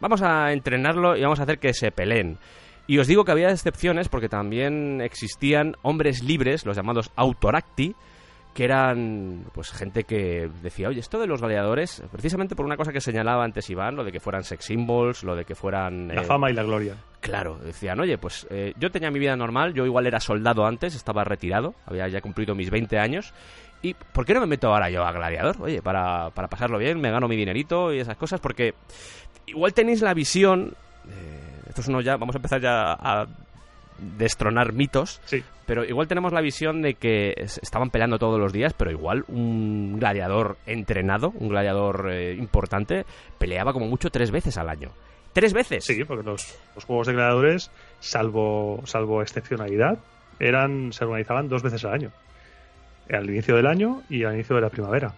vamos 0.00 0.22
a 0.22 0.52
entrenarlo 0.52 1.16
y 1.16 1.22
vamos 1.22 1.40
a 1.40 1.44
hacer 1.44 1.58
que 1.58 1.74
se 1.74 1.90
peleen. 1.90 2.38
Y 2.86 2.98
os 2.98 3.06
digo 3.06 3.24
que 3.24 3.32
había 3.32 3.50
excepciones 3.50 4.08
porque 4.08 4.28
también 4.28 5.00
existían 5.00 5.76
hombres 5.82 6.22
libres, 6.22 6.66
los 6.66 6.76
llamados 6.76 7.10
autoracti, 7.16 7.94
que 8.54 8.64
eran 8.64 9.46
pues 9.52 9.72
gente 9.72 10.04
que 10.04 10.48
decía, 10.62 10.88
oye, 10.88 11.00
esto 11.00 11.18
de 11.18 11.26
los 11.26 11.40
gladiadores, 11.40 12.02
precisamente 12.12 12.54
por 12.54 12.64
una 12.64 12.76
cosa 12.76 12.92
que 12.92 13.00
señalaba 13.00 13.44
antes 13.44 13.68
Iván, 13.68 13.96
lo 13.96 14.04
de 14.04 14.12
que 14.12 14.20
fueran 14.20 14.44
sex 14.44 14.66
symbols, 14.66 15.24
lo 15.24 15.34
de 15.34 15.44
que 15.44 15.54
fueran... 15.54 16.08
La 16.08 16.22
eh, 16.22 16.24
fama 16.24 16.50
y 16.50 16.54
la 16.54 16.62
gloria. 16.62 16.94
Claro, 17.20 17.58
decían, 17.58 17.98
oye, 18.00 18.16
pues 18.16 18.46
eh, 18.50 18.72
yo 18.78 18.90
tenía 18.90 19.10
mi 19.10 19.18
vida 19.18 19.34
normal, 19.34 19.74
yo 19.74 19.84
igual 19.84 20.06
era 20.06 20.20
soldado 20.20 20.64
antes, 20.66 20.94
estaba 20.94 21.24
retirado, 21.24 21.74
había 21.84 22.06
ya 22.08 22.20
cumplido 22.20 22.54
mis 22.54 22.70
20 22.70 22.96
años, 22.98 23.34
y 23.84 23.94
¿por 23.94 24.24
qué 24.24 24.34
no 24.34 24.40
me 24.40 24.46
meto 24.46 24.68
ahora 24.72 24.88
yo 24.90 25.04
a 25.04 25.12
gladiador? 25.12 25.56
Oye, 25.60 25.82
para, 25.82 26.30
para 26.30 26.48
pasarlo 26.48 26.78
bien, 26.78 27.00
me 27.00 27.10
gano 27.10 27.28
mi 27.28 27.36
dinerito 27.36 27.92
y 27.92 28.00
esas 28.00 28.16
cosas, 28.16 28.40
porque 28.40 28.74
igual 29.46 29.74
tenéis 29.74 30.00
la 30.02 30.14
visión, 30.14 30.74
eh, 31.08 31.60
esto 31.68 31.80
es 31.82 31.88
uno 31.88 32.00
ya, 32.00 32.16
vamos 32.16 32.34
a 32.34 32.38
empezar 32.38 32.60
ya 32.60 32.92
a 32.92 33.26
destronar 33.98 34.72
mitos, 34.72 35.20
Sí. 35.24 35.42
pero 35.66 35.84
igual 35.84 36.08
tenemos 36.08 36.32
la 36.32 36.40
visión 36.40 36.82
de 36.82 36.94
que 36.94 37.34
es- 37.36 37.58
estaban 37.62 37.90
peleando 37.90 38.18
todos 38.18 38.40
los 38.40 38.52
días, 38.52 38.72
pero 38.72 38.90
igual 38.90 39.24
un 39.28 39.98
gladiador 39.98 40.56
entrenado, 40.66 41.32
un 41.38 41.48
gladiador 41.48 42.08
eh, 42.10 42.34
importante, 42.34 43.04
peleaba 43.38 43.72
como 43.72 43.86
mucho 43.86 44.10
tres 44.10 44.30
veces 44.30 44.58
al 44.58 44.68
año. 44.68 44.90
¡Tres 45.32 45.52
veces! 45.52 45.84
Sí, 45.84 46.04
porque 46.04 46.22
los, 46.24 46.56
los 46.74 46.84
juegos 46.84 47.06
de 47.06 47.12
gladiadores, 47.14 47.70
salvo, 48.00 48.80
salvo 48.84 49.20
excepcionalidad, 49.22 49.98
eran, 50.38 50.92
se 50.92 51.04
organizaban 51.04 51.48
dos 51.48 51.62
veces 51.62 51.84
al 51.84 51.92
año. 51.94 52.10
Al 53.10 53.28
inicio 53.28 53.56
del 53.56 53.66
año 53.66 54.02
y 54.08 54.24
al 54.24 54.34
inicio 54.34 54.56
de 54.56 54.62
la 54.62 54.70
primavera. 54.70 55.12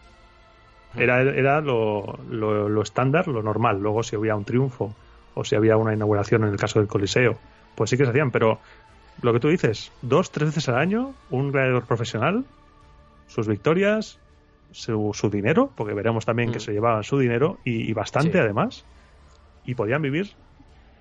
Era, 0.96 1.20
era 1.20 1.60
lo, 1.60 2.18
lo- 2.30 2.68
lo 2.68 2.82
estándar, 2.82 3.28
lo 3.28 3.42
normal. 3.42 3.78
Luego, 3.80 4.02
si 4.02 4.16
había 4.16 4.34
un 4.34 4.44
triunfo 4.44 4.94
o 5.34 5.44
si 5.44 5.54
había 5.54 5.76
una 5.76 5.92
inauguración 5.92 6.44
en 6.44 6.50
el 6.50 6.56
caso 6.56 6.78
del 6.78 6.88
Coliseo, 6.88 7.38
pues 7.74 7.90
sí 7.90 7.96
que 7.98 8.04
se 8.04 8.10
hacían. 8.10 8.30
Pero 8.30 8.58
lo 9.22 9.32
que 9.32 9.40
tú 9.40 9.48
dices, 9.48 9.92
dos, 10.02 10.30
tres 10.32 10.48
veces 10.48 10.68
al 10.70 10.78
año, 10.78 11.12
un 11.30 11.52
gladiador 11.52 11.84
profesional, 11.84 12.44
sus 13.28 13.46
victorias, 13.46 14.18
su, 14.72 15.10
su 15.12 15.28
dinero, 15.28 15.70
porque 15.76 15.92
veremos 15.94 16.24
también 16.24 16.50
que 16.50 16.58
Mm. 16.58 16.60
se 16.62 16.72
llevaban 16.72 17.04
su 17.04 17.18
dinero 17.18 17.58
y, 17.64 17.88
y 17.88 17.92
bastante 17.92 18.32
Sí. 18.32 18.38
además, 18.38 18.84
y 19.64 19.74
podían 19.74 20.00
vivir 20.02 20.30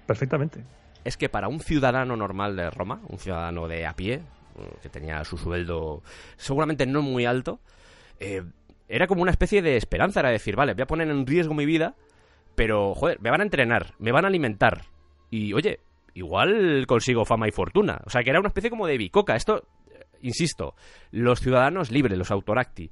perfectamente. 0.06 0.62
es 1.06 1.17
que 1.17 1.30
para 1.30 1.48
un 1.48 1.60
ciudadano 1.60 2.15
normal 2.17 2.56
de 2.56 2.69
Roma, 2.71 3.00
un 3.08 3.19
ciudadano 3.19 3.67
de 3.67 3.86
a 3.86 3.93
pie, 3.93 4.21
que 4.81 4.89
tenía 4.89 5.23
su 5.23 5.37
sueldo 5.37 6.03
seguramente 6.37 6.85
no 6.85 7.01
muy 7.01 7.25
alto, 7.25 7.59
eh, 8.19 8.43
era 8.87 9.07
como 9.07 9.21
una 9.21 9.31
especie 9.31 9.61
de 9.61 9.77
esperanza, 9.77 10.19
era 10.19 10.29
decir, 10.29 10.55
vale, 10.55 10.73
voy 10.73 10.83
a 10.83 10.87
poner 10.87 11.09
en 11.09 11.25
riesgo 11.25 11.53
mi 11.53 11.65
vida, 11.65 11.95
pero, 12.55 12.93
joder, 12.95 13.19
me 13.19 13.29
van 13.29 13.41
a 13.41 13.43
entrenar, 13.43 13.93
me 13.99 14.11
van 14.11 14.25
a 14.25 14.27
alimentar, 14.27 14.85
y, 15.29 15.53
oye, 15.53 15.79
igual 16.13 16.85
consigo 16.87 17.25
fama 17.25 17.47
y 17.47 17.51
fortuna. 17.51 18.01
O 18.05 18.09
sea, 18.09 18.23
que 18.23 18.29
era 18.31 18.39
una 18.39 18.47
especie 18.47 18.69
como 18.69 18.87
de 18.87 18.97
bicoca. 18.97 19.35
Esto, 19.35 19.67
eh, 19.91 20.05
insisto, 20.21 20.75
los 21.11 21.39
ciudadanos 21.39 21.91
libres, 21.91 22.17
los 22.17 22.31
autoracti. 22.31 22.89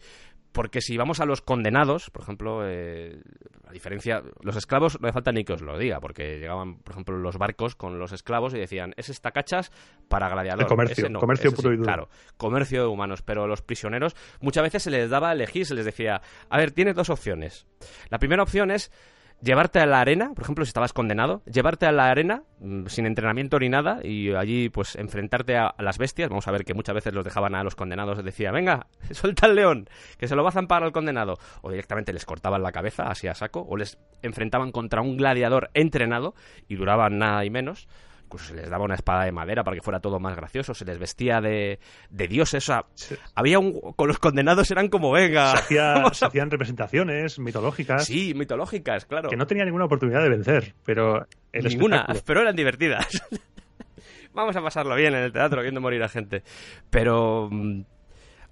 Porque 0.53 0.81
si 0.81 0.97
vamos 0.97 1.19
a 1.19 1.25
los 1.25 1.41
condenados, 1.41 2.11
por 2.11 2.21
ejemplo, 2.21 2.61
eh, 2.63 3.19
a 3.67 3.71
diferencia, 3.71 4.21
los 4.41 4.55
esclavos 4.55 5.01
no 5.01 5.07
hace 5.07 5.13
falta 5.13 5.31
ni 5.31 5.43
que 5.43 5.53
os 5.53 5.61
lo 5.61 5.77
diga, 5.77 5.99
porque 5.99 6.37
llegaban, 6.37 6.77
por 6.77 6.93
ejemplo, 6.93 7.17
los 7.17 7.37
barcos 7.37 7.75
con 7.75 7.99
los 7.99 8.11
esclavos 8.11 8.53
y 8.53 8.59
decían, 8.59 8.93
ese 8.95 9.11
está 9.11 9.31
cachas 9.31 9.71
para 10.07 10.29
gladiador. 10.29 10.61
El 10.61 10.69
comercio, 10.69 11.09
no, 11.09 11.19
comercio 11.19 11.51
puro 11.51 11.69
sí". 11.69 11.73
y 11.73 11.77
duro. 11.77 11.87
Claro, 11.87 12.09
comercio 12.37 12.83
de 12.83 12.87
humanos, 12.87 13.23
pero 13.23 13.47
los 13.47 13.63
prisioneros 13.63 14.15
muchas 14.41 14.63
veces 14.63 14.83
se 14.83 14.91
les 14.91 15.09
daba 15.09 15.31
a 15.31 15.33
elegir, 15.33 15.65
se 15.65 15.73
les 15.73 15.85
decía, 15.85 16.21
a 16.49 16.57
ver, 16.57 16.71
tienes 16.71 16.95
dos 16.95 17.09
opciones. 17.09 17.65
La 18.09 18.19
primera 18.19 18.43
opción 18.43 18.69
es 18.69 18.91
llevarte 19.43 19.79
a 19.79 19.85
la 19.85 19.99
arena, 19.99 20.31
por 20.33 20.43
ejemplo, 20.43 20.65
si 20.65 20.69
estabas 20.69 20.93
condenado, 20.93 21.43
llevarte 21.45 21.85
a 21.85 21.91
la 21.91 22.09
arena 22.09 22.43
mm, 22.59 22.85
sin 22.87 23.05
entrenamiento 23.05 23.59
ni 23.59 23.69
nada 23.69 23.99
y 24.03 24.33
allí 24.33 24.69
pues 24.69 24.95
enfrentarte 24.95 25.57
a, 25.57 25.75
las 25.79 25.97
bestias. 25.97 26.29
Vamos 26.29 26.47
a 26.47 26.51
ver 26.51 26.63
que 26.63 26.73
muchas 26.73 26.95
veces 26.95 27.13
los 27.13 27.25
dejaban 27.25 27.55
a 27.55 27.63
los 27.63 27.75
condenados, 27.75 28.23
decía, 28.23 28.51
venga, 28.51 28.87
suelta 29.11 29.47
al 29.47 29.55
león, 29.55 29.89
que 30.17 30.27
se 30.27 30.35
lo 30.35 30.43
va 30.43 30.49
a 30.49 30.53
zampar 30.53 30.83
al 30.83 30.91
condenado. 30.91 31.37
O 31.61 31.69
directamente 31.69 32.13
les 32.13 32.25
cortaban 32.25 32.63
la 32.63 32.71
cabeza 32.71 33.03
así 33.03 33.27
a 33.27 33.35
saco, 33.35 33.65
o 33.67 33.75
les 33.75 33.97
enfrentaban 34.21 34.71
contra 34.71 35.01
un 35.01 35.17
gladiador 35.17 35.69
entrenado 35.73 36.33
y 36.67 36.75
duraban 36.75 37.17
nada 37.17 37.43
y 37.45 37.49
menos. 37.49 37.87
Incluso 38.33 38.53
se 38.53 38.55
les 38.55 38.69
daba 38.69 38.83
una 38.85 38.95
espada 38.95 39.25
de 39.25 39.31
madera 39.31 39.63
para 39.63 39.75
que 39.75 39.81
fuera 39.83 39.99
todo 39.99 40.19
más 40.19 40.35
gracioso, 40.35 40.73
se 40.73 40.85
les 40.85 40.97
vestía 40.97 41.39
de, 41.39 41.79
de 42.09 42.27
dioses, 42.27 42.63
o 42.63 42.65
sea, 42.65 42.85
Se, 42.95 43.17
había 43.35 43.59
un... 43.59 43.79
con 43.95 44.07
los 44.07 44.17
condenados 44.17 44.71
eran 44.71 44.87
como, 44.89 45.11
venga, 45.11 45.51
se 45.51 45.57
hacía- 45.57 45.93
vamos 45.93 46.17
se 46.17 46.25
a- 46.25 46.27
hacían 46.29 46.49
representaciones 46.49 47.37
mitológicas 47.39 48.05
Sí, 48.05 48.33
mitológicas, 48.33 49.05
claro. 49.05 49.29
que 49.29 49.37
no 49.37 49.45
tenían 49.45 49.65
ninguna 49.67 49.85
oportunidad 49.85 50.23
de 50.23 50.29
vencer, 50.29 50.73
pero 50.83 51.27
el 51.51 51.65
Ninguna, 51.65 51.97
espectáculo- 51.97 52.23
pero 52.25 52.41
eran 52.41 52.55
divertidas. 52.55 53.07
Vamos 54.33 54.55
a 54.55 54.61
pasarlo 54.61 54.95
bien 54.95 55.13
en 55.13 55.23
el 55.25 55.31
teatro 55.31 55.61
viendo 55.61 55.79
morir 55.79 56.01
a 56.01 56.09
gente. 56.09 56.41
Pero 56.89 57.49
mm, 57.51 57.81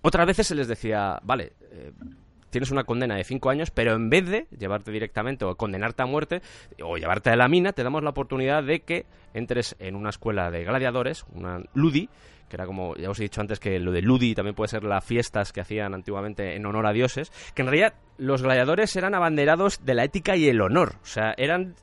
otras 0.02 0.28
veces 0.28 0.46
se 0.48 0.54
les 0.56 0.68
decía, 0.68 1.18
vale, 1.24 1.54
eh, 1.72 1.92
tienes 2.52 2.70
una 2.70 2.84
condena 2.84 3.16
de 3.16 3.24
cinco 3.24 3.50
años, 3.50 3.72
pero 3.72 3.94
en 3.96 4.10
vez 4.10 4.30
de 4.30 4.48
llevarte 4.56 4.92
directamente 4.92 5.46
o 5.46 5.56
condenarte 5.56 6.04
a 6.04 6.06
muerte 6.06 6.42
o 6.84 6.98
llevarte 6.98 7.32
a 7.32 7.36
la 7.36 7.48
mina, 7.48 7.74
te 7.74 7.84
damos 7.84 8.04
la 8.04 8.12
oportunidad 8.12 8.64
de 8.64 8.82
que 8.82 9.06
entres 9.34 9.76
en 9.80 9.96
una 9.96 10.10
escuela 10.10 10.52
de 10.52 10.64
gladiadores, 10.64 11.26
una 11.34 11.64
Ludi, 11.74 12.10
que 12.50 12.58
era 12.58 12.66
como, 12.66 12.96
ya 12.96 13.10
os 13.10 13.20
he 13.20 13.24
dicho 13.24 13.42
antes 13.42 13.60
que 13.60 13.80
lo 13.80 13.92
de 13.92 14.02
Ludi 14.02 14.36
también 14.36 14.54
puede 14.54 14.68
ser 14.68 14.84
las 14.84 15.04
fiestas 15.04 15.54
que 15.54 15.62
hacían 15.62 15.94
antiguamente 15.94 16.56
en 16.56 16.66
honor 16.66 16.86
a 16.86 16.92
dioses, 16.92 17.32
que 17.56 17.62
en 17.62 17.70
realidad 17.70 17.94
los 18.18 18.44
gladiadores 18.44 18.96
eran 18.96 19.16
abanderados 19.16 19.84
de 19.86 19.96
la 19.96 20.04
ética 20.04 20.36
y 20.36 20.50
el 20.50 20.62
honor, 20.62 20.96
o 21.02 21.06
sea, 21.06 21.34
eran 21.38 21.76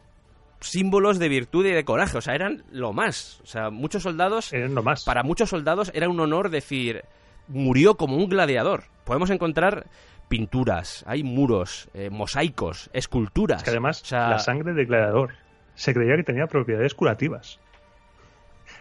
símbolos 0.61 1.19
de 1.19 1.29
virtud 1.29 1.65
y 1.67 1.71
de 1.71 1.85
coraje, 1.85 2.19
o 2.19 2.21
sea, 2.21 2.35
eran 2.35 2.65
lo 2.71 2.93
más, 2.93 3.41
o 3.43 3.47
sea, 3.47 3.71
muchos 3.71 4.03
soldados, 4.03 4.53
eran 4.53 4.75
lo 4.75 4.83
más. 4.83 5.05
para 5.05 5.23
muchos 5.23 5.49
soldados 5.49 5.91
era 5.95 6.09
un 6.09 6.21
honor 6.21 6.51
decir, 6.51 7.03
murió 7.49 7.97
como 7.97 8.17
un 8.17 8.29
gladiador. 8.29 8.85
Podemos 9.05 9.31
encontrar 9.31 9.87
pinturas, 10.29 11.05
hay 11.07 11.23
muros, 11.23 11.89
eh, 11.95 12.11
mosaicos, 12.11 12.91
esculturas. 12.93 13.59
Es 13.59 13.65
que 13.65 13.71
además, 13.71 14.03
o 14.03 14.07
sea, 14.07 14.29
la 14.31 14.39
sangre 14.39 14.73
de 14.75 14.85
gladiador 14.85 15.35
se 15.75 15.95
creía 15.95 16.17
que 16.17 16.23
tenía 16.25 16.47
propiedades 16.47 16.95
curativas. 16.95 17.59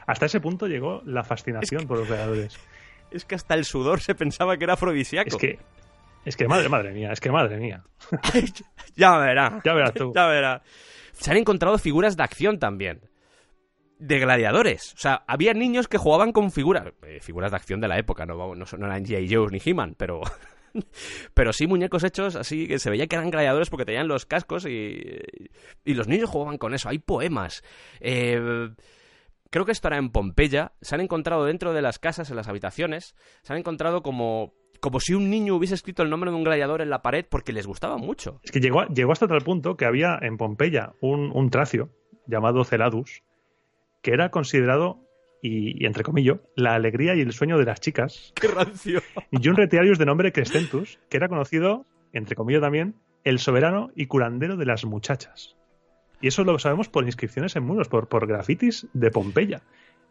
Hasta 0.05 0.25
ese 0.25 0.39
punto 0.41 0.67
llegó 0.67 1.01
la 1.05 1.23
fascinación 1.23 1.87
por 1.87 1.97
los 1.99 2.07
gladiadores. 2.07 2.57
es 3.11 3.25
que 3.25 3.35
hasta 3.35 3.53
el 3.55 3.65
sudor 3.65 4.01
se 4.01 4.15
pensaba 4.15 4.57
que 4.57 4.63
era 4.65 4.73
afrodisíaco. 4.73 5.29
Es 5.29 5.35
que, 5.37 5.59
es 6.25 6.35
que 6.35 6.47
madre, 6.47 6.67
madre 6.69 6.91
mía, 6.91 7.11
es 7.11 7.19
que 7.19 7.31
madre 7.31 7.57
mía. 7.57 7.83
ya 8.95 9.17
verá. 9.17 9.61
Ya 9.63 9.73
verás 9.73 9.93
tú. 9.93 10.11
Ya 10.15 10.27
verá. 10.27 10.61
Se 11.13 11.31
han 11.31 11.37
encontrado 11.37 11.77
figuras 11.77 12.15
de 12.17 12.23
acción 12.23 12.59
también. 12.59 13.01
De 13.99 14.19
gladiadores. 14.19 14.93
O 14.93 14.97
sea, 14.97 15.23
había 15.25 15.53
niños 15.53 15.87
que 15.87 15.97
jugaban 15.97 16.31
con 16.31 16.51
figuras. 16.51 16.85
eh, 17.03 17.19
figuras 17.21 17.51
de 17.51 17.57
acción 17.57 17.79
de 17.81 17.87
la 17.87 17.97
época, 17.97 18.25
no, 18.25 18.53
no, 18.55 18.65
son- 18.65 18.79
no 18.81 18.85
eran 18.87 19.03
G.I. 19.05 19.33
Joe 19.33 19.47
ni 19.51 19.59
He-Man, 19.63 19.95
pero. 19.97 20.21
pero 21.33 21.53
sí 21.53 21.67
muñecos 21.67 22.03
hechos 22.03 22.35
así 22.35 22.67
que 22.67 22.79
se 22.79 22.89
veía 22.89 23.07
que 23.07 23.15
eran 23.15 23.29
gladiadores 23.29 23.69
porque 23.69 23.85
tenían 23.85 24.07
los 24.07 24.25
cascos 24.25 24.65
y. 24.65 24.97
Y 25.85 25.93
los 25.93 26.07
niños 26.07 26.29
jugaban 26.29 26.57
con 26.57 26.73
eso. 26.73 26.89
Hay 26.89 26.99
poemas. 26.99 27.63
Eh. 27.99 28.69
Creo 29.49 29.65
que 29.65 29.71
esto 29.71 29.87
era 29.87 29.97
en 29.97 30.09
Pompeya. 30.09 30.73
Se 30.81 30.95
han 30.95 31.01
encontrado 31.01 31.45
dentro 31.45 31.73
de 31.73 31.81
las 31.81 31.99
casas, 31.99 32.29
en 32.29 32.35
las 32.35 32.47
habitaciones, 32.47 33.15
se 33.43 33.53
han 33.53 33.59
encontrado 33.59 34.03
como, 34.03 34.53
como 34.81 34.99
si 34.99 35.13
un 35.13 35.29
niño 35.29 35.55
hubiese 35.55 35.75
escrito 35.75 36.03
el 36.03 36.09
nombre 36.09 36.31
de 36.31 36.37
un 36.37 36.43
gladiador 36.43 36.81
en 36.81 36.89
la 36.89 37.01
pared 37.01 37.25
porque 37.29 37.53
les 37.53 37.65
gustaba 37.65 37.97
mucho. 37.97 38.39
Es 38.43 38.51
que 38.51 38.59
llegó, 38.59 38.85
llegó 38.87 39.11
hasta 39.11 39.27
tal 39.27 39.41
punto 39.41 39.77
que 39.77 39.85
había 39.85 40.17
en 40.21 40.37
Pompeya 40.37 40.93
un, 41.01 41.31
un 41.33 41.49
tracio 41.49 41.89
llamado 42.25 42.63
Celadus, 42.65 43.23
que 44.01 44.11
era 44.11 44.29
considerado, 44.29 45.06
y, 45.41 45.83
y 45.83 45.85
entre 45.85 46.03
comillas, 46.03 46.37
la 46.55 46.75
alegría 46.75 47.15
y 47.15 47.21
el 47.21 47.33
sueño 47.33 47.57
de 47.57 47.65
las 47.65 47.79
chicas, 47.79 48.33
¡Qué 48.39 48.47
rancio! 48.47 49.01
y 49.31 49.47
un 49.47 49.55
retiarius 49.55 49.97
de 49.97 50.05
nombre 50.05 50.31
Crescentus, 50.31 50.99
que 51.09 51.17
era 51.17 51.29
conocido, 51.29 51.85
entre 52.13 52.35
comillas 52.35 52.61
también, 52.61 52.95
el 53.23 53.39
soberano 53.39 53.91
y 53.95 54.07
curandero 54.07 54.57
de 54.57 54.65
las 54.65 54.85
muchachas. 54.85 55.55
Y 56.21 56.27
eso 56.27 56.43
lo 56.43 56.57
sabemos 56.57 56.89
por 56.89 57.05
inscripciones 57.05 57.55
en 57.55 57.63
muros, 57.63 57.89
por, 57.89 58.07
por 58.07 58.25
grafitis 58.25 58.87
de 58.93 59.11
Pompeya. 59.11 59.61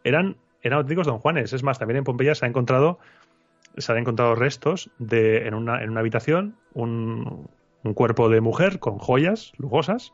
Eran, 0.03 0.37
eran 0.61 0.77
auténticos 0.77 1.07
don 1.07 1.19
Juanes. 1.19 1.51
Es 1.51 1.63
más, 1.63 1.79
también 1.79 1.97
en 1.97 2.03
Pompeya 2.05 2.33
se 2.33 2.45
ha 2.45 2.47
encontrado, 2.47 2.99
se 3.77 3.91
han 3.91 3.97
encontrado 3.97 4.35
restos 4.35 4.89
de, 4.99 5.47
en, 5.47 5.53
una, 5.53 5.83
en 5.83 5.89
una 5.89 5.99
habitación, 5.99 6.55
un, 6.73 7.49
un 7.83 7.93
cuerpo 7.93 8.29
de 8.29 8.39
mujer 8.39 8.79
con 8.79 8.99
joyas 8.99 9.51
lujosas, 9.57 10.13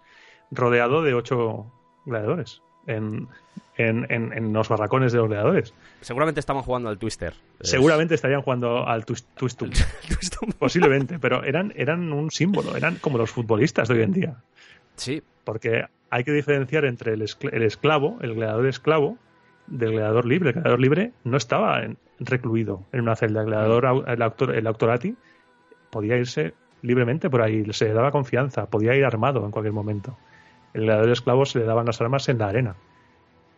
rodeado 0.49 1.03
de 1.03 1.13
ocho 1.13 1.71
gladiadores 2.05 2.61
en, 2.87 3.27
en, 3.77 4.05
en, 4.11 4.33
en 4.33 4.53
los 4.53 4.69
barracones 4.69 5.11
de 5.11 5.17
los 5.19 5.27
gladiadores. 5.27 5.73
Seguramente 6.01 6.39
estaban 6.39 6.61
jugando 6.63 6.89
al 6.89 6.97
Twister. 6.97 7.33
Seguramente 7.61 8.15
estarían 8.15 8.41
jugando 8.41 8.87
al 8.87 9.05
twist, 9.05 9.27
twistum. 9.35 9.69
Posiblemente, 10.59 11.19
pero 11.19 11.43
eran, 11.43 11.73
eran 11.75 12.11
un 12.13 12.29
símbolo, 12.31 12.75
eran 12.75 12.95
como 12.95 13.17
los 13.17 13.31
futbolistas 13.31 13.87
de 13.87 13.95
hoy 13.95 14.01
en 14.03 14.11
día. 14.13 14.35
Sí, 14.95 15.23
Porque 15.43 15.85
hay 16.09 16.23
que 16.23 16.31
diferenciar 16.31 16.85
entre 16.85 17.13
el, 17.13 17.21
escl- 17.21 17.49
el 17.51 17.63
esclavo, 17.63 18.17
el 18.21 18.35
gladiador 18.35 18.67
esclavo, 18.67 19.17
del 19.67 19.93
gladiador 19.93 20.25
libre. 20.25 20.49
El 20.49 20.53
gladiador 20.55 20.79
libre 20.79 21.11
no 21.23 21.37
estaba 21.37 21.81
recluido 22.19 22.83
en 22.91 23.01
una 23.01 23.15
celda. 23.15 23.41
El 23.41 23.47
gladiador, 23.47 24.05
el, 24.07 24.21
autor, 24.21 24.55
el 24.55 24.67
autorati, 24.67 25.15
podía 25.89 26.17
irse 26.17 26.53
libremente 26.81 27.29
por 27.29 27.41
ahí, 27.41 27.65
se 27.71 27.85
le 27.85 27.93
daba 27.93 28.11
confianza, 28.11 28.65
podía 28.69 28.93
ir 28.95 29.05
armado 29.05 29.45
en 29.45 29.51
cualquier 29.51 29.73
momento. 29.73 30.17
El 30.73 30.81
gladiador 30.83 31.11
esclavo 31.11 31.45
se 31.45 31.59
le 31.59 31.65
daban 31.65 31.85
las 31.85 32.01
armas 32.01 32.27
en 32.29 32.37
la 32.39 32.47
arena. 32.49 32.75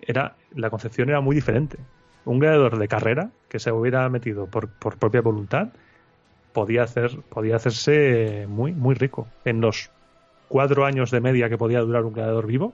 Era, 0.05 0.35
la 0.53 0.69
concepción 0.69 1.09
era 1.09 1.21
muy 1.21 1.35
diferente. 1.35 1.77
Un 2.25 2.39
gladiador 2.39 2.77
de 2.77 2.87
carrera 2.87 3.29
que 3.49 3.59
se 3.59 3.71
hubiera 3.71 4.07
metido 4.09 4.47
por, 4.47 4.67
por 4.69 4.97
propia 4.97 5.21
voluntad 5.21 5.69
podía 6.53 6.83
hacer, 6.83 7.19
podía 7.29 7.55
hacerse 7.57 8.45
muy, 8.47 8.71
muy 8.71 8.95
rico. 8.95 9.27
En 9.43 9.61
los 9.61 9.91
cuatro 10.47 10.85
años 10.85 11.11
de 11.11 11.21
media 11.21 11.49
que 11.49 11.57
podía 11.57 11.81
durar 11.81 12.03
un 12.05 12.13
gladiador 12.13 12.47
vivo, 12.47 12.73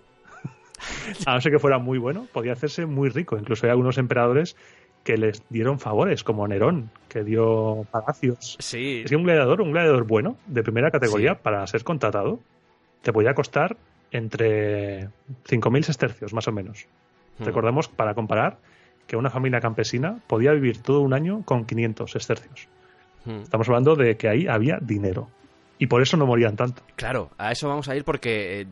a 1.25 1.33
no 1.33 1.41
ser 1.41 1.51
que 1.51 1.59
fuera 1.59 1.77
muy 1.79 1.97
bueno, 1.97 2.27
podía 2.31 2.53
hacerse 2.53 2.85
muy 2.85 3.09
rico. 3.09 3.37
Incluso 3.37 3.65
hay 3.65 3.71
algunos 3.71 3.97
emperadores 3.97 4.55
que 5.03 5.17
les 5.17 5.41
dieron 5.49 5.79
favores, 5.79 6.23
como 6.23 6.47
Nerón, 6.47 6.91
que 7.09 7.23
dio 7.23 7.87
palacios. 7.91 8.55
sí. 8.59 9.01
Es 9.03 9.09
que 9.09 9.15
un 9.15 9.23
gladiador, 9.23 9.61
un 9.61 9.71
gladiador 9.71 10.03
bueno, 10.05 10.37
de 10.45 10.61
primera 10.63 10.91
categoría, 10.91 11.33
Sí. 11.33 11.39
para 11.41 11.65
ser 11.65 11.83
contratado, 11.83 12.39
te 13.01 13.11
podía 13.11 13.33
costar 13.33 13.77
entre 14.11 15.07
5.000 15.47 15.81
sestercios, 15.83 16.33
más 16.33 16.47
o 16.47 16.51
menos. 16.51 16.85
Mm. 17.39 17.43
Recordemos, 17.45 17.87
para 17.87 18.13
comparar, 18.13 18.59
que 19.07 19.17
una 19.17 19.29
familia 19.29 19.59
campesina 19.59 20.17
podía 20.27 20.51
vivir 20.53 20.81
todo 20.81 21.01
un 21.01 21.13
año 21.13 21.43
con 21.43 21.65
500 21.65 22.11
sestercios. 22.11 22.67
Mm. 23.25 23.41
Estamos 23.41 23.67
hablando 23.67 23.95
de 23.95 24.15
que 24.17 24.29
ahí 24.29 24.47
había 24.47 24.77
dinero. 24.81 25.29
Y 25.77 25.87
por 25.87 26.01
eso 26.01 26.15
no 26.17 26.25
morían 26.25 26.55
tanto. 26.55 26.83
Claro, 26.95 27.31
a 27.37 27.51
eso 27.51 27.67
vamos 27.67 27.89
a 27.89 27.95
ir 27.95 28.03
porque 28.03 28.61
eh, 28.61 28.67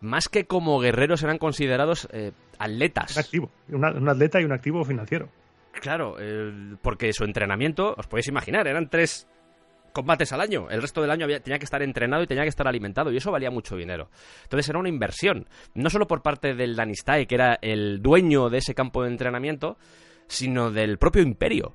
más 0.00 0.28
que 0.28 0.46
como 0.46 0.80
guerreros 0.80 1.22
eran 1.22 1.38
considerados 1.38 2.08
eh, 2.12 2.32
Un 2.34 2.56
atletas. 2.58 3.18
activo. 3.18 3.50
una- 3.68 3.92
un 3.92 4.08
atleta 4.08 4.40
y 4.40 4.44
un 4.44 4.52
activo 4.52 4.84
financiero. 4.84 5.28
Claro, 5.80 6.16
eh, 6.18 6.76
porque 6.82 7.12
su 7.12 7.24
entrenamiento, 7.24 7.94
os 7.98 8.06
podéis 8.06 8.28
imaginar, 8.28 8.66
eran 8.66 8.88
tres 8.88 9.26
combates 9.94 10.30
al 10.32 10.42
año. 10.42 10.68
El 10.68 10.82
resto 10.82 11.00
del 11.00 11.10
año 11.10 11.24
había- 11.24 11.40
tenía 11.40 11.58
que 11.58 11.64
estar 11.64 11.80
entrenado 11.82 12.22
y 12.22 12.26
tenía 12.26 12.42
que 12.42 12.50
estar 12.50 12.68
alimentado 12.68 13.10
y 13.10 13.16
eso 13.16 13.32
valía 13.32 13.50
mucho 13.50 13.76
dinero. 13.76 14.10
Entonces 14.42 14.68
era 14.68 14.78
una 14.78 14.90
inversión, 14.90 15.48
no 15.72 15.88
solo 15.88 16.06
por 16.06 16.20
parte 16.20 16.54
del 16.54 16.76
Danistae, 16.76 17.26
que 17.26 17.36
era 17.36 17.58
el 17.62 18.02
dueño 18.02 18.50
de 18.50 18.58
ese 18.58 18.74
campo 18.74 19.02
de 19.02 19.08
entrenamiento, 19.08 19.78
sino 20.26 20.70
del 20.70 20.98
propio 20.98 21.22
imperio. 21.22 21.72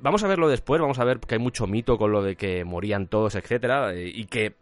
Vamos 0.00 0.24
a 0.24 0.28
verlo 0.28 0.48
después, 0.48 0.80
vamos 0.80 0.98
a 0.98 1.04
ver 1.04 1.18
que 1.20 1.34
hay 1.34 1.40
mucho 1.40 1.66
mito 1.66 1.98
con 1.98 2.12
lo 2.12 2.22
de 2.22 2.36
que 2.36 2.64
morían 2.64 3.08
todos, 3.08 3.34
etcétera, 3.34 3.92
y 3.94 4.24
que 4.26 4.54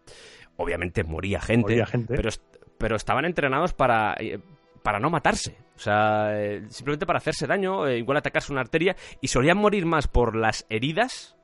obviamente 0.57 1.05
moría 1.05 1.40
gente, 1.40 1.72
Moría 1.72 1.87
gente. 1.87 2.14
pero 2.16 2.31
pero 2.79 2.96
estaban 2.96 3.24
entrenados 3.24 3.72
para 3.74 4.14
eh, 4.18 4.38
para 4.83 4.98
no 4.98 5.11
matarse. 5.11 5.59
O 5.77 5.79
sea, 5.81 6.31
eh, 6.40 6.62
simplemente 6.70 7.07
para 7.07 7.18
hacerse 7.18 7.46
daño, 7.46 7.87
eh, 7.87 7.98
igual 7.98 8.16
atacarse 8.16 8.51
una 8.53 8.62
arteria, 8.62 8.96
y 9.20 9.29
solían 9.29 9.59
morir 9.59 9.85
más 9.85 10.09
por 10.09 10.35
las 10.35 10.64
heridas 10.70 11.37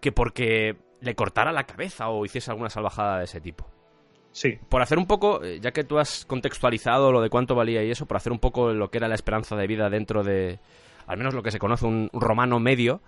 que 0.00 0.12
porque 0.12 0.76
le 1.00 1.14
cortara 1.14 1.52
la 1.52 1.64
cabeza 1.64 2.08
o 2.08 2.24
hiciese 2.24 2.50
alguna 2.50 2.70
salvajada 2.70 3.18
de 3.18 3.24
ese 3.24 3.40
tipo. 3.40 3.66
Sí, 4.32 4.58
Por 4.68 4.82
hacer 4.82 4.98
un 4.98 5.06
poco, 5.06 5.42
eh, 5.42 5.58
ya 5.60 5.72
que 5.72 5.84
tú 5.84 5.98
has 5.98 6.24
contextualizado 6.24 7.10
lo 7.10 7.20
de 7.20 7.30
cuánto 7.30 7.54
valía 7.54 7.82
y 7.82 7.90
eso, 7.90 8.06
por 8.06 8.18
hacer 8.18 8.30
un 8.30 8.38
poco 8.38 8.72
lo 8.72 8.90
que 8.90 8.98
era 8.98 9.08
la 9.08 9.14
esperanza 9.14 9.56
de 9.56 9.66
vida 9.66 9.90
dentro 9.90 10.22
de, 10.22 10.60
al 11.06 11.18
menos 11.18 11.34
lo 11.34 11.42
que 11.42 11.50
se 11.50 11.58
conoce, 11.58 11.86
un, 11.86 12.08
un 12.12 12.20
romano 12.20 12.60
medio, 12.60 13.00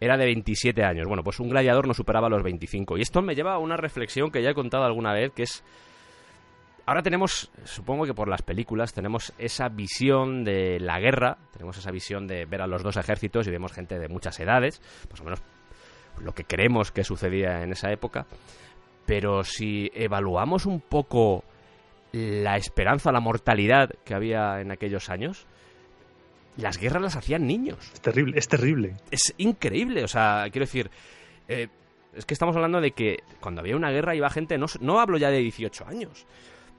era 0.00 0.16
de 0.16 0.24
27 0.24 0.82
años. 0.82 1.06
Bueno, 1.06 1.22
pues 1.22 1.38
un 1.38 1.48
gladiador 1.48 1.86
no 1.86 1.94
superaba 1.94 2.28
los 2.28 2.42
25. 2.42 2.98
Y 2.98 3.02
esto 3.02 3.22
me 3.22 3.36
lleva 3.36 3.54
a 3.54 3.58
una 3.58 3.76
reflexión 3.76 4.32
que 4.32 4.42
ya 4.42 4.50
he 4.50 4.54
contado 4.54 4.84
alguna 4.84 5.12
vez, 5.12 5.32
que 5.32 5.44
es... 5.44 5.62
Ahora 6.84 7.02
tenemos, 7.02 7.52
supongo 7.64 8.04
que 8.04 8.14
por 8.14 8.26
las 8.26 8.42
películas, 8.42 8.92
tenemos 8.92 9.32
esa 9.38 9.68
visión 9.68 10.42
de 10.42 10.80
la 10.80 10.98
guerra, 10.98 11.38
tenemos 11.52 11.78
esa 11.78 11.92
visión 11.92 12.26
de 12.26 12.44
ver 12.44 12.60
a 12.60 12.66
los 12.66 12.82
dos 12.82 12.96
ejércitos 12.96 13.46
y 13.46 13.52
vemos 13.52 13.72
gente 13.72 14.00
de 14.00 14.08
muchas 14.08 14.40
edades, 14.40 14.82
más 15.08 15.20
o 15.20 15.24
menos 15.24 15.42
lo 16.18 16.32
que 16.32 16.44
creemos 16.44 16.92
que 16.92 17.04
sucedía 17.04 17.62
en 17.62 17.72
esa 17.72 17.90
época. 17.90 18.26
Pero 19.06 19.44
si 19.44 19.90
evaluamos 19.94 20.66
un 20.66 20.80
poco 20.80 21.44
la 22.12 22.56
esperanza, 22.56 23.12
la 23.12 23.20
mortalidad 23.20 23.90
que 24.04 24.14
había 24.14 24.60
en 24.60 24.70
aquellos 24.70 25.08
años, 25.08 25.46
las 26.56 26.78
guerras 26.78 27.02
las 27.02 27.16
hacían 27.16 27.46
niños. 27.46 27.78
es 27.94 28.00
terrible, 28.00 28.38
es 28.38 28.48
terrible. 28.48 28.94
Es 29.10 29.34
increíble, 29.38 30.04
o 30.04 30.08
sea, 30.08 30.44
quiero 30.50 30.66
decir, 30.66 30.90
eh, 31.48 31.68
es 32.14 32.26
que 32.26 32.34
estamos 32.34 32.54
hablando 32.54 32.80
de 32.80 32.92
que 32.92 33.20
cuando 33.40 33.60
había 33.60 33.76
una 33.76 33.90
guerra 33.90 34.14
iba 34.14 34.28
gente, 34.30 34.58
no, 34.58 34.66
no 34.80 35.00
hablo 35.00 35.16
ya 35.16 35.30
de 35.30 35.38
18 35.38 35.86
años. 35.86 36.26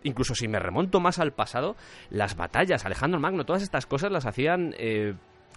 Incluso 0.03 0.35
si 0.35 0.47
me 0.47 0.59
remonto 0.59 0.99
más 0.99 1.17
al 1.19 1.33
pasado, 1.33 1.75
las 2.09 2.35
batallas, 2.35 2.85
Alejandro 2.85 3.19
Magno, 3.19 3.45
todas 3.45 3.63
estas 3.63 3.85
cosas 3.85 4.11
las 4.11 4.25
hacían, 4.25 4.75
eh, 4.77 5.13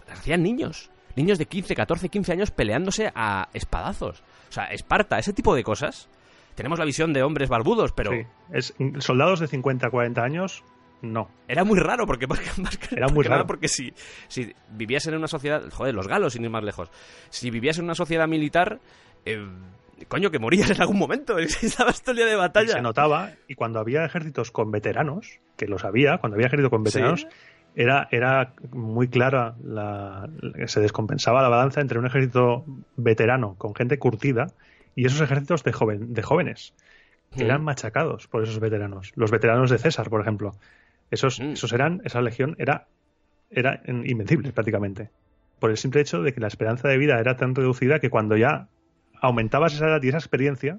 las 0.08 0.20
hacían 0.20 0.42
niños. 0.42 0.90
Niños 1.16 1.38
de 1.38 1.46
15, 1.46 1.74
14, 1.74 2.08
15 2.08 2.32
años 2.32 2.50
peleándose 2.50 3.10
a 3.14 3.48
espadazos. 3.54 4.22
O 4.48 4.52
sea, 4.52 4.66
Esparta, 4.66 5.18
ese 5.18 5.32
tipo 5.32 5.54
de 5.54 5.64
cosas. 5.64 6.08
Tenemos 6.54 6.78
la 6.78 6.84
visión 6.84 7.12
de 7.12 7.22
hombres 7.22 7.48
barbudos, 7.48 7.92
pero 7.92 8.12
Sí. 8.12 8.22
Es, 8.52 8.74
soldados 9.00 9.40
de 9.40 9.46
50, 9.48 9.90
40 9.90 10.22
años, 10.22 10.62
no. 11.02 11.28
era 11.48 11.64
muy 11.64 11.78
raro 11.78 12.06
porque 12.06 12.26
más 12.28 12.40
que- 12.40 12.62
más 12.62 12.78
que- 12.78 12.94
Era 12.94 13.08
muy 13.08 13.24
raro. 13.24 13.46
porque 13.46 13.68
si, 13.68 13.92
si 14.28 14.54
vivías 14.70 15.06
en 15.06 15.14
una 15.16 15.28
sociedad 15.28 15.62
joder 15.70 15.94
los 15.94 16.08
galos 16.08 16.32
sin 16.32 16.44
ir 16.44 16.50
más 16.50 16.64
lejos 16.64 16.90
si 17.28 17.50
vivías 17.50 17.76
en 17.78 17.84
una 17.84 17.94
sociedad 17.94 18.26
militar 18.26 18.80
eh, 19.26 19.46
coño 20.08 20.30
que 20.30 20.38
morías 20.38 20.70
en 20.70 20.80
algún 20.80 20.98
momento 20.98 21.38
estabas 21.38 22.00
todo 22.00 22.12
el 22.12 22.16
día 22.16 22.26
de 22.26 22.32
Y 22.32 22.36
batalla 22.36 22.72
se 22.72 22.80
notaba, 22.80 23.32
y 23.46 23.54
cuando 23.54 23.78
había 23.78 24.04
ejércitos 24.06 24.50
con 24.50 24.70
veteranos, 24.70 25.40
que 25.58 25.66
los 25.66 25.84
había, 25.84 26.16
cuando 26.18 26.36
había 26.36 26.46
ejército 26.46 26.70
con 26.70 26.82
veteranos, 26.82 27.20
Sí. 27.22 27.26
Era, 27.76 28.08
era 28.10 28.54
muy 28.72 29.06
clara, 29.08 29.54
la, 29.62 30.28
se 30.66 30.80
descompensaba 30.80 31.42
la 31.42 31.48
balanza 31.50 31.82
entre 31.82 31.98
un 31.98 32.06
ejército 32.06 32.64
veterano 32.96 33.54
con 33.58 33.74
gente 33.74 33.98
curtida 33.98 34.48
y 34.94 35.04
esos 35.04 35.20
ejércitos 35.20 35.62
de, 35.62 35.72
joven, 35.72 36.14
de 36.14 36.22
jóvenes, 36.22 36.74
que 37.36 37.44
Mm. 37.44 37.46
eran 37.46 37.64
machacados 37.64 38.28
por 38.28 38.42
esos 38.42 38.58
veteranos. 38.60 39.12
Los 39.14 39.30
veteranos 39.30 39.70
de 39.70 39.76
César, 39.76 40.08
por 40.08 40.22
ejemplo. 40.22 40.54
Esos, 41.10 41.38
Mm. 41.38 41.52
esos 41.52 41.72
eran, 41.74 42.00
esa 42.04 42.22
legión 42.22 42.56
era, 42.58 42.86
era 43.50 43.82
invencible 43.86 44.52
prácticamente. 44.52 45.10
Por 45.60 45.70
el 45.70 45.76
simple 45.76 46.00
hecho 46.00 46.22
de 46.22 46.32
que 46.32 46.40
la 46.40 46.48
esperanza 46.48 46.88
de 46.88 46.96
vida 46.96 47.20
era 47.20 47.36
tan 47.36 47.54
reducida 47.54 48.00
que 48.00 48.08
cuando 48.08 48.38
ya 48.38 48.68
aumentabas 49.20 49.74
esa 49.74 49.86
edad 49.88 50.02
y 50.02 50.08
esa 50.08 50.18
experiencia, 50.18 50.78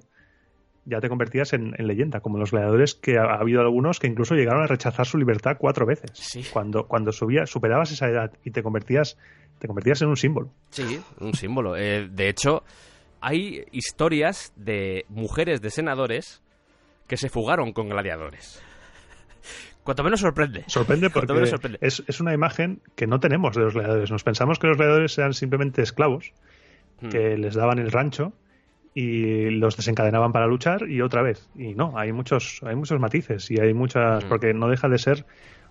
ya 0.88 1.00
te 1.00 1.08
convertías 1.08 1.52
en, 1.52 1.74
en 1.78 1.86
leyenda, 1.86 2.20
como 2.20 2.38
los 2.38 2.50
gladiadores 2.50 2.94
que 2.94 3.18
ha, 3.18 3.24
ha 3.24 3.40
habido 3.40 3.60
algunos 3.60 3.98
que 3.98 4.06
incluso 4.06 4.34
llegaron 4.34 4.62
a 4.62 4.66
rechazar 4.66 5.06
su 5.06 5.18
libertad 5.18 5.56
cuatro 5.58 5.86
veces. 5.86 6.10
Sí. 6.14 6.42
Cuando, 6.52 6.86
cuando 6.86 7.12
subía, 7.12 7.46
superabas 7.46 7.92
esa 7.92 8.08
edad 8.08 8.32
y 8.44 8.50
te 8.50 8.62
convertías, 8.62 9.16
te 9.58 9.66
convertías 9.66 10.02
en 10.02 10.08
un 10.08 10.16
símbolo. 10.16 10.50
sí 10.70 11.00
un 11.20 11.34
símbolo 11.34 11.76
Eh, 11.76 12.08
de 12.10 12.28
hecho 12.28 12.62
hay 13.20 13.64
historias 13.72 14.52
de 14.56 15.04
mujeres 15.08 15.60
de 15.60 15.70
senadores 15.70 16.42
que 17.06 17.16
se 17.16 17.28
fugaron 17.28 17.72
con 17.72 17.88
gladiadores 17.88 18.62
cuanto 19.82 20.04
menos 20.04 20.20
sorprende 20.20 20.64
Sorprende 20.66 21.10
porque 21.10 21.32
menos 21.32 21.50
sorprende. 21.50 21.78
Es, 21.80 22.02
es 22.06 22.20
una 22.20 22.34
imagen 22.34 22.82
que 22.94 23.06
no 23.06 23.20
tenemos 23.20 23.56
de 23.56 23.62
los 23.62 23.74
gladiadores. 23.74 24.10
Nos 24.10 24.22
pensamos 24.22 24.58
que 24.58 24.66
los 24.66 24.76
gladiadores 24.76 25.16
eran 25.18 25.32
simplemente 25.32 25.82
esclavos 25.82 26.32
Hmm. 27.00 27.10
que 27.10 27.36
les 27.36 27.54
daban 27.54 27.78
el 27.78 27.92
rancho 27.92 28.32
y 29.00 29.50
los 29.50 29.76
desencadenaban 29.76 30.32
para 30.32 30.46
luchar 30.46 30.88
y 30.90 31.00
otra 31.02 31.22
vez. 31.22 31.48
Y 31.56 31.74
no, 31.74 31.96
hay 31.96 32.12
muchos, 32.12 32.60
hay 32.64 32.74
muchos 32.74 32.98
matices 32.98 33.48
y 33.50 33.60
hay 33.60 33.72
muchas. 33.74 34.24
Mm. 34.24 34.28
porque 34.28 34.52
no 34.54 34.68
deja 34.68 34.88
de 34.88 34.98
ser 34.98 35.24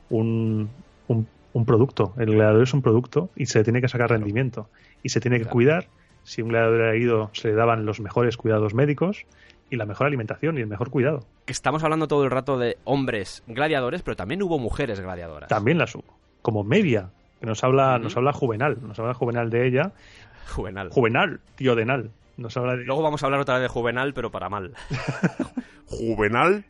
un, 0.10 0.70
un, 1.08 1.28
un 1.54 1.66
producto. 1.66 2.14
El 2.18 2.32
gladiador 2.32 2.64
es 2.64 2.74
un 2.74 2.82
producto 2.82 3.30
y 3.36 3.46
se 3.48 3.60
le 3.60 3.64
tiene 3.66 3.82
que 3.82 3.88
sacar 3.90 4.10
rendimiento 4.12 4.70
y 5.04 5.10
se 5.10 5.20
tiene 5.20 5.38
que 5.38 5.44
Claro. 5.44 5.54
cuidar. 5.54 5.88
Si 6.24 6.42
un 6.42 6.50
gladiador 6.50 6.80
era 6.82 6.90
herido, 6.92 7.30
se 7.34 7.50
le 7.50 7.56
daban 7.56 7.86
los 7.86 8.00
mejores 8.00 8.38
cuidados 8.38 8.74
médicos 8.74 9.26
y 9.70 9.76
la 9.76 9.86
mejor 9.86 10.08
alimentación 10.08 10.58
y 10.58 10.62
el 10.62 10.68
mejor 10.68 10.90
cuidado. 10.90 11.26
que 11.46 11.52
estamos 11.52 11.84
hablando 11.84 12.08
todo 12.08 12.24
el 12.24 12.32
rato 12.32 12.58
de 12.58 12.78
hombres 12.86 13.44
gladiadores 13.48 14.02
pero 14.04 14.16
también 14.16 14.42
hubo 14.42 14.58
mujeres 14.60 15.00
gladiadoras 15.02 15.50
También 15.50 15.78
las 15.78 15.94
hubo. 15.96 16.18
Como 16.42 16.64
media, 16.64 17.10
que 17.42 17.46
nos 17.46 17.62
habla, 17.66 18.00
nos 18.00 18.16
habla 18.16 18.32
Juvenal, 18.32 18.78
nos 18.82 18.98
habla 19.00 19.14
Juvenal 19.14 19.50
de 19.50 19.68
ella. 19.68 19.92
Juvenal 20.56 20.90
Juvenal, 20.92 21.42
tío 21.56 21.76
Denal. 21.76 22.12
Nos 22.38 22.56
habla 22.56 22.76
de. 22.76 22.84
Luego 22.84 23.02
vamos 23.02 23.24
a 23.24 23.26
hablar 23.26 23.42
otra 23.42 23.56
vez 23.56 23.64
de 23.64 23.68
Juvenal, 23.68 24.14
pero 24.14 24.32
para 24.32 24.50
mal. 24.50 24.74
Juvenal 25.86 26.66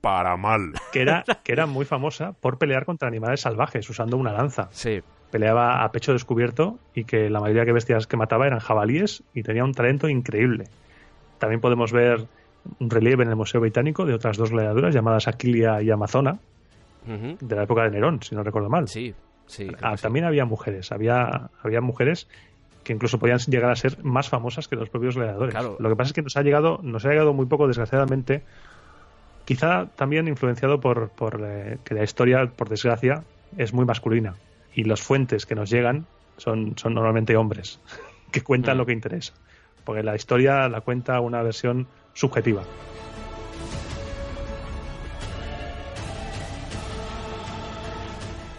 para 0.00 0.36
mal. 0.36 0.72
que 0.92 1.02
era, 1.02 1.24
que 1.44 1.52
era 1.52 1.66
muy 1.66 1.84
famosa 1.84 2.32
por 2.32 2.58
pelear 2.58 2.84
contra 2.84 3.08
animales 3.08 3.42
salvajes 3.42 3.88
usando 3.88 4.16
una 4.16 4.32
lanza. 4.32 4.68
Sí. 4.72 5.00
Peleaba 5.30 5.82
a 5.82 5.92
pecho 5.92 6.12
descubierto 6.12 6.78
y 6.94 7.04
que 7.04 7.30
la 7.30 7.40
mayoría 7.40 7.64
de 7.64 7.72
bestias 7.72 8.06
que 8.06 8.16
mataba 8.16 8.46
eran 8.46 8.58
jabalíes 8.58 9.22
y 9.32 9.42
tenía 9.42 9.64
un 9.64 9.72
talento 9.72 10.08
increíble. 10.08 10.64
También 11.38 11.60
podemos 11.60 11.92
ver 11.92 12.26
un 12.78 12.90
relieve 12.90 13.22
en 13.24 13.30
el 13.30 13.36
Museo 13.36 13.60
Británico 13.60 14.04
de 14.04 14.14
otras 14.14 14.36
dos 14.36 14.50
gladiadoras 14.50 14.94
llamadas 14.94 15.28
Aquilia 15.28 15.80
y 15.82 15.90
Amazona, 15.90 16.38
de 17.06 17.56
la 17.56 17.64
época 17.64 17.84
de 17.84 17.90
Nerón, 17.90 18.22
si 18.22 18.34
no 18.34 18.42
recuerdo 18.42 18.68
mal. 18.68 18.88
Sí, 18.88 19.14
sí. 19.46 19.68
Ah, 19.80 19.96
sí. 19.96 20.02
también 20.02 20.24
había 20.24 20.44
mujeres, 20.44 20.92
había, 20.92 21.50
había 21.62 21.80
mujeres 21.80 22.28
que 22.84 22.92
incluso 22.92 23.18
podían 23.18 23.38
llegar 23.38 23.70
a 23.70 23.76
ser 23.76 24.02
más 24.02 24.28
famosas 24.28 24.68
que 24.68 24.76
los 24.76 24.88
propios 24.88 25.16
gladiadores. 25.16 25.54
Claro. 25.54 25.76
Lo 25.78 25.88
que 25.88 25.96
pasa 25.96 26.08
es 26.08 26.12
que 26.12 26.22
nos 26.22 26.36
ha 26.36 26.42
llegado, 26.42 26.80
nos 26.82 27.04
ha 27.04 27.10
llegado 27.10 27.32
muy 27.32 27.46
poco, 27.46 27.66
desgraciadamente, 27.68 28.42
quizá 29.44 29.86
también 29.96 30.28
influenciado 30.28 30.80
por, 30.80 31.10
por 31.10 31.40
eh, 31.44 31.78
que 31.84 31.94
la 31.94 32.04
historia, 32.04 32.46
por 32.46 32.68
desgracia, 32.68 33.24
es 33.56 33.72
muy 33.72 33.84
masculina. 33.84 34.34
Y 34.74 34.84
las 34.84 35.00
fuentes 35.02 35.46
que 35.46 35.54
nos 35.54 35.70
llegan 35.70 36.06
son, 36.36 36.76
son 36.76 36.94
normalmente 36.94 37.36
hombres, 37.36 37.80
que 38.32 38.42
cuentan 38.42 38.76
Mm. 38.76 38.78
lo 38.78 38.86
que 38.86 38.92
interesa. 38.92 39.34
Porque 39.84 40.02
la 40.02 40.14
historia 40.14 40.68
la 40.68 40.80
cuenta 40.80 41.20
una 41.20 41.42
versión 41.42 41.88
subjetiva. 42.14 42.62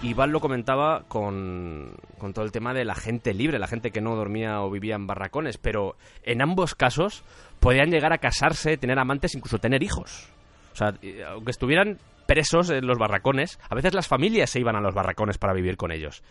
Iván 0.01 0.33
lo 0.33 0.41
comentaba 0.41 1.03
con, 1.07 1.93
con 2.23 2.33
todo 2.33 2.45
el 2.45 2.53
tema 2.53 2.73
de 2.73 2.85
la 2.85 2.95
gente 2.95 3.33
libre, 3.33 3.59
la 3.59 3.67
gente 3.67 3.91
que 3.91 3.99
no 3.99 4.15
dormía 4.15 4.61
o 4.61 4.71
vivía 4.71 4.95
en 4.95 5.07
barracones, 5.07 5.57
pero 5.57 5.97
en 6.23 6.41
ambos 6.41 6.73
casos 6.73 7.21
podían 7.59 7.91
llegar 7.91 8.13
a 8.13 8.19
casarse, 8.19 8.77
tener 8.77 8.97
amantes, 8.97 9.35
incluso 9.35 9.59
tener 9.59 9.83
hijos. 9.83 10.29
O 10.71 10.75
sea, 10.77 10.93
aunque 11.27 11.51
estuvieran 11.51 11.97
presos 12.25 12.69
en 12.69 12.87
los 12.87 12.97
barracones, 12.97 13.59
a 13.69 13.75
veces 13.75 13.93
las 13.93 14.07
familias 14.07 14.49
se 14.51 14.61
iban 14.61 14.77
a 14.77 14.79
los 14.79 14.95
barracones 14.95 15.37
para 15.37 15.51
vivir 15.51 15.75
con 15.75 15.91
ellos. 15.91 16.23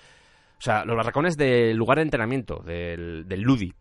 O 0.57 0.63
sea, 0.63 0.87
los 0.87 0.97
barracones 0.97 1.37
del 1.37 1.77
lugar 1.77 1.99
de 1.99 2.05
entrenamiento, 2.05 2.63
del, 2.65 3.29
del 3.29 3.43
Ludi. 3.43 3.75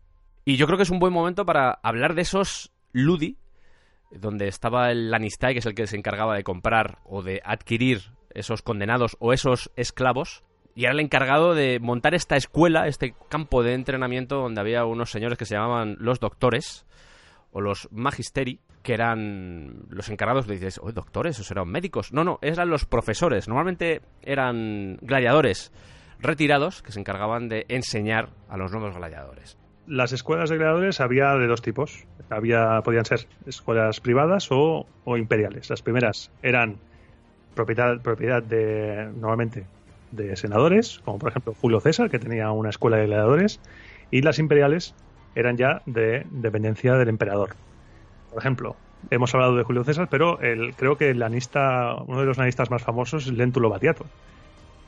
Y 0.43 0.57
yo 0.57 0.66
creo 0.66 0.76
que 0.76 0.84
es 0.84 0.89
un 0.89 0.99
buen 0.99 1.14
momento 1.14 1.45
para 1.45 1.80
hablar 1.82 2.14
de 2.14 2.24
esos 2.24 2.74
Ludi, 2.91 3.38
donde 4.12 4.49
estaba 4.49 4.91
el 4.91 5.12
Lannister, 5.12 5.53
que 5.53 5.59
es 5.59 5.66
el 5.66 5.76
que 5.76 5.88
se 5.88 5.95
encargaba 5.95 6.36
de 6.36 6.43
comprar 6.43 6.97
o 7.05 7.24
de 7.24 7.41
adquirir 7.45 8.01
esos 8.32 8.62
condenados 8.64 9.16
o 9.22 9.32
esos 9.32 9.72
esclavos, 9.78 10.43
y 10.76 10.84
era 10.84 10.94
el 10.94 11.00
encargado 11.00 11.54
de 11.54 11.80
montar 11.80 12.14
esta 12.14 12.36
escuela, 12.36 12.88
este 12.88 13.14
campo 13.30 13.64
de 13.64 13.74
entrenamiento 13.74 14.38
donde 14.38 14.62
había 14.62 14.86
unos 14.86 15.12
señores 15.12 15.38
que 15.38 15.46
se 15.46 15.56
llamaban 15.56 15.98
los 16.00 16.20
doctores 16.20 16.86
o 17.52 17.62
los 17.62 17.90
magisteri, 17.92 18.60
que 18.82 18.94
eran 18.94 19.86
los 19.90 20.10
encargados, 20.10 20.48
le 20.48 20.56
dices, 20.56 20.80
oye, 20.82 20.94
doctores, 20.94 21.36
esos 21.36 21.52
eran 21.52 21.68
médicos. 21.68 22.14
No, 22.14 22.24
no, 22.24 22.40
eran 22.42 22.70
los 22.70 22.86
profesores. 22.86 23.48
Normalmente 23.48 24.02
eran 24.22 24.98
gladiadores 25.02 25.72
retirados 26.20 26.82
que 26.82 26.92
se 26.92 27.00
encargaban 27.00 27.50
de 27.50 27.66
enseñar 27.68 28.30
a 28.50 28.58
los 28.58 28.72
nuevos 28.72 28.96
gladiadores. 28.96 29.58
Las 29.88 30.14
escuelas 30.14 30.50
de 30.50 30.58
gladiadores 30.58 31.02
había 31.02 31.34
de 31.36 31.48
dos 31.48 31.62
tipos. 31.62 32.06
Había, 32.30 32.82
podían 32.84 33.06
ser 33.06 33.28
escuelas 33.46 34.00
privadas 34.00 34.48
o, 34.52 34.88
o 35.04 35.18
imperiales. 35.18 35.70
Las 35.70 35.82
primeras 35.82 36.32
eran 36.42 36.78
propiedad, 37.56 38.02
propiedad 38.02 38.42
de, 38.42 39.12
normalmente, 39.16 39.66
de 40.12 40.36
senadores, 40.36 40.99
como 41.05 41.18
por 41.20 41.30
ejemplo 41.30 41.53
Julio 41.59 41.80
César, 41.80 42.09
que 42.09 42.20
tenía 42.20 42.51
una 42.51 42.70
escuela 42.70 42.97
de 42.97 43.05
gladiadores, 43.07 43.59
y 44.12 44.22
las 44.22 44.39
imperiales 44.39 44.93
eran 45.36 45.57
ya 45.57 45.82
de 45.86 46.26
dependencia 46.32 46.95
del 46.95 47.09
emperador. 47.09 47.51
Por 48.30 48.39
ejemplo, 48.39 48.76
hemos 49.09 49.34
hablado 49.34 49.55
de 49.55 49.64
Julio 49.64 49.84
César, 49.84 50.07
pero 50.09 50.39
el, 50.41 50.76
creo 50.76 50.97
que 50.97 51.09
el 51.12 51.24
anista, 51.24 51.95
uno 52.07 52.20
de 52.20 52.26
los 52.26 52.39
anistas 52.39 52.70
más 52.70 52.82
famosos 52.84 53.28
es 53.28 53.34
Lentulo 53.34 53.70
Batiato, 53.70 54.05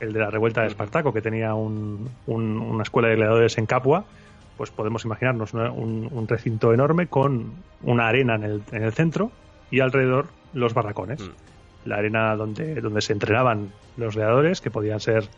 el 0.00 0.12
de 0.12 0.20
la 0.20 0.30
revuelta 0.30 0.60
de 0.62 0.68
Espartaco, 0.68 1.12
que 1.12 1.22
tenía 1.22 1.54
un- 1.54 2.08
un- 2.26 2.58
una 2.58 2.82
escuela 2.82 3.08
de 3.08 3.16
gladiadores 3.16 3.56
en 3.58 3.66
Capua. 3.66 4.04
Pues 4.56 4.70
podemos 4.70 5.04
imaginarnos 5.04 5.52
una- 5.54 5.70
un, 5.72 6.08
un 6.12 6.28
recinto 6.28 6.72
enorme 6.74 7.06
con 7.08 7.52
una 7.82 8.06
arena 8.08 8.34
en 8.36 8.44
el, 8.44 8.62
en 8.72 8.82
el 8.84 8.92
centro 8.92 9.30
y 9.70 9.80
alrededor 9.80 10.26
los 10.52 10.74
barracones. 10.74 11.20
Mm. 11.20 11.32
La 11.84 11.96
arena 11.96 12.34
donde, 12.36 12.80
donde 12.80 13.00
se 13.00 13.12
entrenaban 13.12 13.72
los 13.96 14.14
gladiadores, 14.16 14.60
que 14.60 14.70
podían 14.70 15.00
ser. 15.00 15.28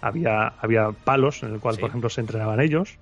Había, 0.00 0.48
había 0.60 0.90
palos 0.90 1.42
en 1.42 1.54
el 1.54 1.60
cual, 1.60 1.76
Sí. 1.76 1.80
por 1.80 1.88
ejemplo, 1.88 2.10
se 2.10 2.20
entrenaban 2.20 2.60
ellos. 2.60 2.98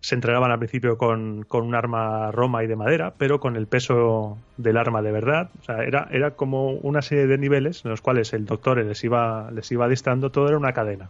Se 0.00 0.14
entrenaban 0.14 0.50
al 0.50 0.58
principio 0.58 0.98
con, 0.98 1.44
con 1.48 1.64
un 1.64 1.74
arma 1.74 2.30
roma 2.30 2.62
y 2.62 2.66
de 2.66 2.76
madera, 2.76 3.14
pero 3.16 3.40
con 3.40 3.56
el 3.56 3.66
peso 3.66 4.36
del 4.58 4.76
arma 4.76 5.00
de 5.00 5.10
verdad. 5.10 5.48
O 5.60 5.64
sea, 5.64 5.82
era, 5.82 6.06
era 6.10 6.32
como 6.32 6.72
una 6.72 7.00
serie 7.00 7.26
de 7.26 7.38
niveles 7.38 7.84
en 7.84 7.90
los 7.90 8.02
cuales 8.02 8.32
el 8.34 8.44
doctor 8.44 8.76
les 8.84 9.02
iba, 9.02 9.50
les 9.50 9.72
iba 9.72 9.86
adistrando, 9.86 10.30
todo 10.30 10.48
era 10.48 10.58
una 10.58 10.74
cadena. 10.74 11.08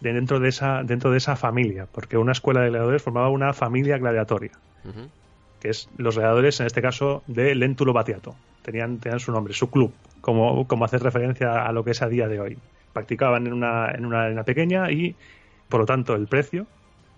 De 0.00 0.14
dentro, 0.14 0.40
de 0.40 0.48
esa, 0.48 0.82
dentro 0.82 1.10
de 1.10 1.18
esa 1.18 1.36
familia, 1.36 1.86
porque 1.92 2.16
una 2.16 2.32
escuela 2.32 2.62
de 2.62 2.70
gladiadores 2.70 3.02
formaba 3.02 3.28
una 3.28 3.52
familia 3.52 3.98
gladiatoria 3.98 4.52
que 5.60 5.68
es 5.68 5.90
los 5.98 6.16
gladiadores, 6.16 6.58
en 6.60 6.66
este 6.66 6.80
caso, 6.80 7.22
de 7.26 7.54
Lentulo 7.54 7.92
Batiato. 7.92 8.34
Tenían, 8.70 8.98
tenían 8.98 9.20
su 9.20 9.32
nombre, 9.32 9.52
su 9.54 9.70
club, 9.70 9.92
como, 10.20 10.66
como 10.66 10.84
hacer 10.84 11.02
referencia 11.02 11.66
a 11.66 11.72
lo 11.72 11.82
que 11.84 11.90
es 11.90 12.02
a 12.02 12.08
día 12.08 12.28
de 12.28 12.38
hoy. 12.40 12.58
Practicaban 12.92 13.46
en 13.46 13.52
una, 13.52 13.90
en 13.92 14.06
una 14.06 14.22
arena 14.22 14.44
pequeña 14.44 14.90
y, 14.90 15.14
por 15.68 15.80
lo 15.80 15.86
tanto, 15.86 16.14
el 16.14 16.26
precio 16.26 16.66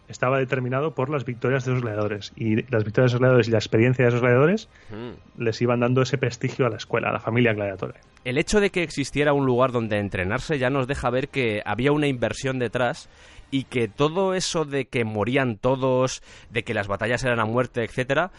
estaba 0.08 0.38
determinado 0.38 0.94
por 0.94 1.08
las 1.08 1.24
victorias 1.24 1.64
de 1.64 1.72
los 1.72 1.82
gladiadores. 1.82 2.32
Y 2.36 2.56
las 2.70 2.84
victorias 2.84 3.12
de 3.12 3.14
los 3.14 3.20
gladiadores 3.20 3.48
y 3.48 3.50
la 3.50 3.58
experiencia 3.58 4.04
de 4.04 4.08
esos 4.10 4.20
gladiadores 4.20 4.68
Mm. 4.90 5.42
les 5.42 5.60
iban 5.62 5.80
dando 5.80 6.02
ese 6.02 6.18
prestigio 6.18 6.66
a 6.66 6.70
la 6.70 6.76
escuela, 6.76 7.08
a 7.08 7.12
la 7.12 7.20
familia 7.20 7.52
gladiatoria. 7.52 8.00
el 8.24 8.38
hecho 8.38 8.60
de 8.60 8.70
que 8.70 8.82
existiera 8.82 9.32
un 9.32 9.46
lugar 9.46 9.72
donde 9.72 9.98
entrenarse 9.98 10.58
ya 10.58 10.70
nos 10.70 10.86
deja 10.86 11.10
ver 11.10 11.28
que 11.28 11.60
había 11.64 11.92
una 11.92 12.06
inversión 12.06 12.58
detrás 12.58 13.08
y 13.50 13.64
que 13.64 13.88
todo 13.88 14.34
eso 14.34 14.64
de 14.64 14.84
que 14.86 15.04
morían 15.04 15.56
todos, 15.56 16.22
de 16.50 16.62
que 16.62 16.72
las 16.72 16.88
batallas 16.88 17.24
eran 17.24 17.40
a 17.40 17.44
muerte, 17.46 17.82
etcétera, 17.84 18.30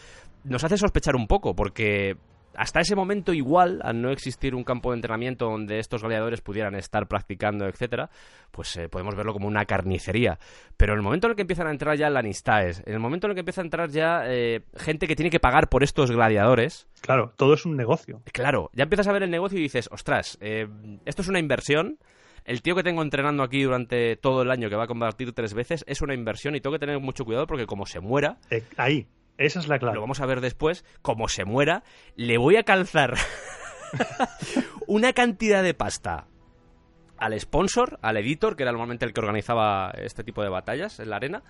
nos 0.43 0.63
hace 0.63 0.77
sospechar 0.77 1.15
un 1.15 1.27
poco, 1.27 1.55
porque 1.55 2.15
hasta 2.55 2.79
ese 2.81 2.95
momento 2.95 3.33
igual, 3.33 3.79
al 3.83 4.01
no 4.01 4.11
existir 4.11 4.55
un 4.55 4.63
campo 4.63 4.91
de 4.91 4.97
entrenamiento 4.97 5.45
donde 5.45 5.79
estos 5.79 6.01
gladiadores 6.01 6.41
pudieran 6.41 6.75
estar 6.75 7.07
practicando, 7.07 7.65
etcétera, 7.67 8.09
pues 8.51 8.75
eh, 8.77 8.89
podemos 8.89 9.15
verlo 9.15 9.33
como 9.33 9.47
una 9.47 9.65
carnicería. 9.65 10.37
Pero 10.77 10.93
en 10.93 10.99
el 10.99 11.03
momento 11.03 11.27
en 11.27 11.31
el 11.31 11.35
que 11.35 11.41
empiezan 11.41 11.67
a 11.67 11.71
entrar 11.71 11.97
ya 11.97 12.09
lanistaes, 12.09 12.83
en 12.85 12.93
el 12.93 12.99
momento 12.99 13.27
en 13.27 13.31
el 13.31 13.35
que 13.35 13.39
empieza 13.41 13.61
a 13.61 13.63
entrar 13.65 13.89
ya 13.89 14.23
eh, 14.25 14.61
gente 14.75 15.07
que 15.07 15.15
tiene 15.15 15.29
que 15.29 15.39
pagar 15.39 15.69
por 15.69 15.83
estos 15.83 16.11
gladiadores, 16.11 16.87
Claro, 17.01 17.33
todo 17.35 17.53
es 17.53 17.65
un 17.65 17.75
negocio. 17.75 18.21
Claro, 18.31 18.69
ya 18.73 18.83
empiezas 18.83 19.07
a 19.07 19.11
ver 19.11 19.23
el 19.23 19.29
negocio 19.31 19.59
y 19.59 19.63
dices, 19.63 19.89
ostras, 19.91 20.37
eh, 20.39 20.67
esto 21.05 21.21
es 21.21 21.27
una 21.27 21.39
inversión. 21.39 21.97
El 22.45 22.61
tío 22.61 22.75
que 22.75 22.83
tengo 22.83 23.01
entrenando 23.01 23.43
aquí 23.43 23.63
durante 23.63 24.15
todo 24.17 24.41
el 24.41 24.51
año, 24.51 24.69
que 24.69 24.75
va 24.75 24.83
a 24.83 24.87
combatir 24.87 25.31
tres 25.33 25.53
veces, 25.53 25.83
es 25.87 26.01
una 26.01 26.13
inversión 26.13 26.55
y 26.55 26.61
tengo 26.61 26.73
que 26.73 26.79
tener 26.79 26.99
mucho 26.99 27.25
cuidado 27.25 27.47
porque 27.47 27.65
como 27.65 27.85
se 27.85 27.99
muera, 28.01 28.37
Eh, 28.49 28.63
ahí, 28.77 29.07
esa 29.37 29.59
es 29.59 29.67
la 29.67 29.79
clave. 29.79 29.95
lo 29.95 30.01
vamos 30.01 30.21
a 30.21 30.25
ver 30.25 30.41
después, 30.41 30.85
como 31.01 31.27
se 31.27 31.45
muera, 31.45 31.83
le 32.15 32.37
voy 32.37 32.55
a 32.55 32.63
calzar 32.63 33.15
una 34.87 35.13
cantidad 35.13 35.63
de 35.63 35.73
pasta 35.73 36.27
al 37.17 37.39
sponsor, 37.39 37.99
al 38.01 38.17
editor, 38.17 38.55
que 38.55 38.63
era 38.63 38.71
normalmente 38.71 39.05
el 39.05 39.13
que 39.13 39.21
organizaba 39.21 39.91
este 39.97 40.23
tipo 40.23 40.43
de 40.43 40.49
batallas 40.49 40.99
en 40.99 41.09
la 41.09 41.17
arena. 41.17 41.43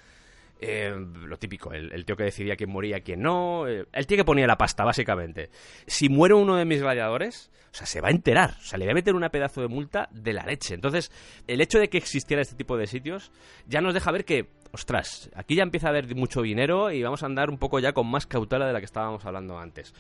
Eh, 0.60 0.96
lo 1.26 1.38
típico, 1.38 1.74
el, 1.74 2.06
tío 2.06 2.16
que 2.16 2.24
decidía 2.24 2.56
quién 2.56 2.70
moría, 2.70 3.02
quién 3.02 3.22
no. 3.22 3.68
eh, 3.68 3.86
el 3.92 4.08
tío 4.08 4.18
que 4.18 4.24
ponía 4.24 4.48
la 4.48 4.58
pasta, 4.58 4.86
básicamente. 4.86 5.50
Si 5.88 6.08
muere 6.08 6.36
uno 6.36 6.56
de 6.56 6.64
mis 6.64 6.82
gladiadores, 6.82 7.52
o 7.74 7.76
sea, 7.76 7.88
se 7.88 8.02
va 8.02 8.10
a 8.10 8.12
enterar. 8.12 8.52
O 8.52 8.64
sea, 8.64 8.78
le 8.78 8.86
voy 8.86 8.92
a 8.92 8.96
meter 8.96 9.16
una 9.16 9.30
pedazo 9.30 9.62
de 9.62 9.68
multa 9.68 10.08
de 10.12 10.32
la 10.32 10.46
leche. 10.46 10.76
Entonces, 10.76 11.12
el 11.48 11.60
hecho 11.60 11.80
de 11.80 11.90
que 11.90 11.98
existiera 11.98 12.42
este 12.42 12.56
tipo 12.56 12.78
de 12.78 12.86
sitios 12.88 13.32
ya 13.66 13.82
nos 13.82 13.96
deja 13.96 14.12
ver 14.12 14.26
que, 14.26 14.48
ostras, 14.72 15.32
aquí 15.36 15.56
ya 15.56 15.64
empieza 15.64 15.88
a 15.88 15.90
haber 15.90 16.16
mucho 16.16 16.44
dinero 16.44 16.92
y 16.92 17.02
vamos 17.02 17.24
a 17.24 17.26
andar 17.26 17.50
un 17.50 17.58
poco 17.58 17.80
ya 17.80 17.92
con 17.92 18.08
más 18.08 18.28
cautela 18.28 18.68
de 18.68 18.74
la 18.74 18.80
que 18.80 18.86
estábamos 18.86 19.26
hablando 19.26 19.58
antes. 19.58 19.94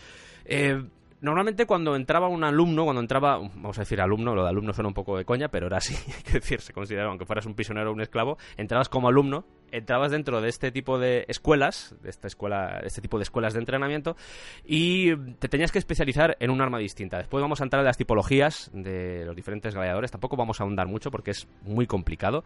Eh, 0.45 0.83
normalmente 1.21 1.65
cuando 1.65 1.95
entraba 1.95 2.27
un 2.27 2.43
alumno, 2.43 2.83
cuando 2.83 3.01
entraba, 3.01 3.37
vamos 3.37 3.77
a 3.79 3.81
decir 3.81 3.99
alumno, 4.01 4.35
lo 4.35 4.43
de 4.43 4.49
alumno 4.49 4.71
suena 4.73 4.89
un 4.89 4.93
poco 4.93 5.17
de 5.17 5.25
coña, 5.25 5.47
pero 5.47 5.65
era 5.67 5.77
así, 5.77 5.95
hay 6.15 6.23
que 6.23 6.33
decir, 6.33 6.61
se 6.61 6.73
consideraba, 6.73 7.09
aunque 7.09 7.25
fueras 7.25 7.47
un 7.47 7.55
prisionero 7.55 7.89
o 7.89 7.93
un 7.93 8.01
esclavo, 8.01 8.37
entrabas 8.55 8.87
como 8.87 9.07
alumno, 9.07 9.45
entrabas 9.73 10.11
dentro 10.11 10.39
de 10.39 10.49
este 10.49 10.71
tipo 10.71 10.99
de 10.99 11.25
escuelas, 11.27 11.95
de 12.01 12.09
esta 12.09 12.27
escuela, 12.27 12.79
este 12.83 13.01
tipo 13.01 13.17
de 13.17 13.23
escuelas 13.23 13.53
de 13.53 13.59
entrenamiento, 13.59 14.15
y 14.63 15.15
te 15.39 15.49
tenías 15.49 15.71
que 15.71 15.79
especializar 15.79 16.37
en 16.39 16.51
un 16.51 16.61
arma 16.61 16.77
distinta. 16.77 17.17
Después 17.17 17.41
vamos 17.41 17.59
a 17.59 17.63
entrar 17.63 17.81
en 17.81 17.85
las 17.85 17.97
tipologías 17.97 18.69
de 18.73 19.25
los 19.25 19.35
diferentes 19.35 19.73
gladiadores, 19.73 20.11
tampoco 20.11 20.37
vamos 20.37 20.61
a 20.61 20.63
ahondar 20.63 20.87
mucho 20.87 21.11
porque 21.11 21.31
es 21.31 21.47
muy 21.63 21.87
complicado, 21.87 22.43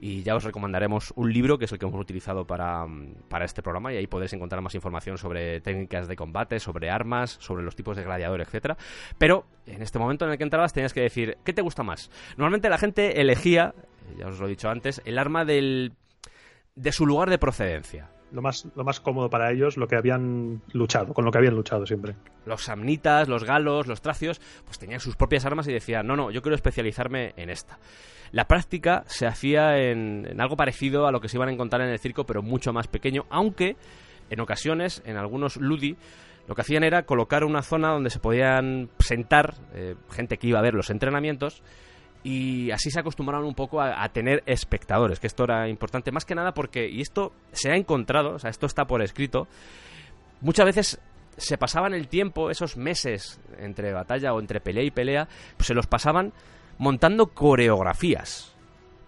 y 0.00 0.22
ya 0.22 0.34
os 0.34 0.44
recomendaremos 0.44 1.12
un 1.16 1.32
libro 1.32 1.58
que 1.58 1.66
es 1.66 1.72
el 1.72 1.78
que 1.78 1.86
hemos 1.86 2.00
utilizado 2.00 2.46
para, 2.46 2.86
para 3.28 3.44
este 3.44 3.62
programa, 3.62 3.92
y 3.92 3.96
ahí 3.96 4.06
podéis 4.06 4.32
encontrar 4.32 4.62
más 4.62 4.74
información 4.74 5.18
sobre 5.18 5.60
técnicas 5.60 6.08
de 6.08 6.16
combate, 6.16 6.58
sobre 6.58 6.90
armas, 6.90 7.36
sobre 7.40 7.62
los 7.62 7.76
tipos 7.76 7.96
de 7.96 8.04
gladiador, 8.04 8.40
etcétera. 8.40 8.76
Pero 9.18 9.44
en 9.66 9.82
este 9.82 9.98
momento 9.98 10.24
en 10.24 10.32
el 10.32 10.38
que 10.38 10.44
entrabas 10.44 10.72
tenías 10.72 10.92
que 10.92 11.02
decir, 11.02 11.36
¿qué 11.44 11.52
te 11.52 11.62
gusta 11.62 11.82
más? 11.82 12.10
Normalmente 12.36 12.68
la 12.68 12.78
gente 12.78 13.20
elegía, 13.20 13.74
ya 14.18 14.26
os 14.26 14.40
lo 14.40 14.46
he 14.46 14.50
dicho 14.50 14.68
antes, 14.68 15.02
el 15.04 15.18
arma 15.18 15.44
del 15.44 15.92
de 16.80 16.92
su 16.92 17.06
lugar 17.06 17.28
de 17.28 17.38
procedencia. 17.38 18.10
Lo 18.32 18.42
más, 18.42 18.66
lo 18.76 18.84
más 18.84 19.00
cómodo 19.00 19.28
para 19.28 19.50
ellos, 19.50 19.76
lo 19.76 19.88
que 19.88 19.96
habían 19.96 20.62
luchado, 20.72 21.12
con 21.12 21.24
lo 21.24 21.32
que 21.32 21.38
habían 21.38 21.56
luchado 21.56 21.84
siempre. 21.84 22.14
Los 22.46 22.62
samnitas, 22.62 23.28
los 23.28 23.44
galos, 23.44 23.86
los 23.86 24.00
tracios, 24.00 24.40
pues 24.64 24.78
tenían 24.78 25.00
sus 25.00 25.16
propias 25.16 25.44
armas 25.44 25.66
y 25.66 25.72
decían, 25.72 26.06
no, 26.06 26.16
no, 26.16 26.30
yo 26.30 26.40
quiero 26.40 26.54
especializarme 26.54 27.34
en 27.36 27.50
esta. 27.50 27.78
La 28.30 28.46
práctica 28.46 29.02
se 29.06 29.26
hacía 29.26 29.78
en, 29.78 30.26
en 30.30 30.40
algo 30.40 30.56
parecido 30.56 31.06
a 31.06 31.12
lo 31.12 31.20
que 31.20 31.28
se 31.28 31.36
iban 31.36 31.48
a 31.48 31.52
encontrar 31.52 31.82
en 31.82 31.88
el 31.88 31.98
circo, 31.98 32.24
pero 32.24 32.40
mucho 32.40 32.72
más 32.72 32.86
pequeño, 32.86 33.26
aunque 33.30 33.76
en 34.30 34.40
ocasiones, 34.40 35.02
en 35.04 35.16
algunos 35.16 35.56
ludi, 35.56 35.96
lo 36.46 36.54
que 36.54 36.62
hacían 36.62 36.84
era 36.84 37.04
colocar 37.04 37.44
una 37.44 37.62
zona 37.62 37.88
donde 37.88 38.10
se 38.10 38.20
podían 38.20 38.90
sentar 39.00 39.54
eh, 39.74 39.96
gente 40.10 40.38
que 40.38 40.46
iba 40.46 40.60
a 40.60 40.62
ver 40.62 40.74
los 40.74 40.90
entrenamientos 40.90 41.62
y 42.22 42.70
así 42.70 42.90
se 42.90 43.00
acostumbraron 43.00 43.46
un 43.46 43.54
poco 43.54 43.80
a, 43.80 44.08
tener 44.10 44.42
espectadores, 44.46 45.20
que 45.20 45.26
esto 45.26 45.44
era 45.44 45.68
importante 45.68 46.12
más 46.12 46.24
que 46.24 46.34
nada 46.34 46.52
porque, 46.52 46.88
y 46.88 47.00
esto 47.00 47.32
se 47.52 47.70
ha 47.70 47.76
encontrado, 47.76 48.34
o 48.34 48.38
sea, 48.38 48.50
esto 48.50 48.66
está 48.66 48.86
por 48.86 49.02
escrito, 49.02 49.48
muchas 50.40 50.66
veces 50.66 51.00
se 51.36 51.56
pasaban 51.56 51.94
el 51.94 52.08
tiempo, 52.08 52.50
esos 52.50 52.76
meses 52.76 53.40
entre 53.58 53.92
batalla 53.92 54.34
o 54.34 54.40
entre 54.40 54.60
pelea 54.60 54.84
y 54.84 54.90
pelea, 54.90 55.28
pues 55.56 55.68
se 55.68 55.74
los 55.74 55.86
pasaban 55.86 56.32
montando 56.76 57.28
coreografías. 57.28 58.54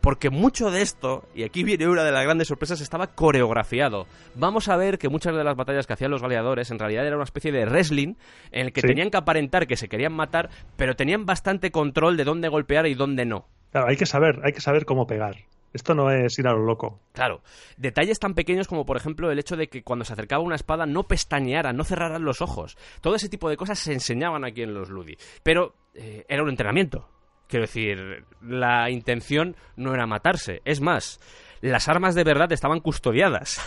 Porque 0.02 0.30
mucho 0.30 0.70
de 0.70 0.82
esto, 0.82 1.24
y 1.34 1.44
aquí 1.44 1.62
viene 1.62 1.86
una 1.88 2.02
de 2.04 2.12
las 2.12 2.24
grandes 2.24 2.48
sorpresas, 2.48 2.80
estaba 2.80 3.06
coreografiado. 3.06 4.06
Vamos 4.34 4.68
a 4.68 4.76
ver 4.76 4.98
que 4.98 5.08
muchas 5.08 5.34
de 5.34 5.44
las 5.44 5.56
batallas 5.56 5.86
que 5.86 5.92
hacían 5.92 6.10
los 6.10 6.20
gladiadores 6.22 6.70
en 6.70 6.78
realidad 6.78 7.06
era 7.06 7.14
una 7.16 7.24
especie 7.24 7.52
de 7.52 7.64
wrestling 7.64 8.14
en 8.50 8.66
el 8.66 8.72
que 8.72 8.80
Sí. 8.80 8.88
tenían 8.88 9.10
que 9.10 9.16
aparentar 9.18 9.66
que 9.66 9.76
se 9.76 9.88
querían 9.88 10.12
matar, 10.12 10.50
pero 10.76 10.96
tenían 10.96 11.24
bastante 11.24 11.70
control 11.70 12.16
de 12.16 12.24
dónde 12.24 12.48
golpear 12.48 12.86
y 12.88 12.94
dónde 12.94 13.24
no. 13.24 13.46
Claro, 13.70 13.86
hay 13.88 13.96
que 13.96 14.04
saber, 14.06 14.40
hay 14.44 14.52
que 14.52 14.60
saber 14.60 14.84
cómo 14.84 15.06
pegar. 15.06 15.36
Esto 15.72 15.94
no 15.94 16.10
es 16.10 16.38
ir 16.38 16.46
a 16.46 16.52
lo 16.52 16.64
loco. 16.66 17.00
Claro, 17.12 17.40
detalles 17.78 18.18
tan 18.18 18.34
pequeños 18.34 18.68
como 18.68 18.84
por 18.84 18.98
ejemplo 18.98 19.30
el 19.30 19.38
hecho 19.38 19.56
de 19.56 19.68
que 19.68 19.82
cuando 19.82 20.04
se 20.04 20.12
acercaba 20.12 20.42
una 20.42 20.56
espada 20.56 20.84
no 20.84 21.04
pestañearan, 21.04 21.76
no 21.76 21.84
cerraran 21.84 22.24
los 22.24 22.42
ojos. 22.42 22.76
Todo 23.00 23.14
ese 23.14 23.30
tipo 23.30 23.48
de 23.48 23.56
cosas 23.56 23.78
se 23.78 23.92
enseñaban 23.94 24.44
aquí 24.44 24.62
en 24.62 24.74
los 24.74 24.90
Ludi. 24.90 25.16
Pero 25.42 25.74
eh, 25.94 26.26
era 26.28 26.42
un 26.42 26.50
entrenamiento. 26.50 27.08
Quiero 27.52 27.64
decir, 27.64 28.24
la 28.40 28.88
intención 28.88 29.56
no 29.76 29.92
era 29.92 30.06
matarse. 30.06 30.62
Es 30.64 30.80
más, 30.80 31.20
las 31.60 31.86
armas 31.86 32.14
de 32.14 32.24
verdad 32.24 32.50
estaban 32.50 32.80
custodiadas. 32.80 33.60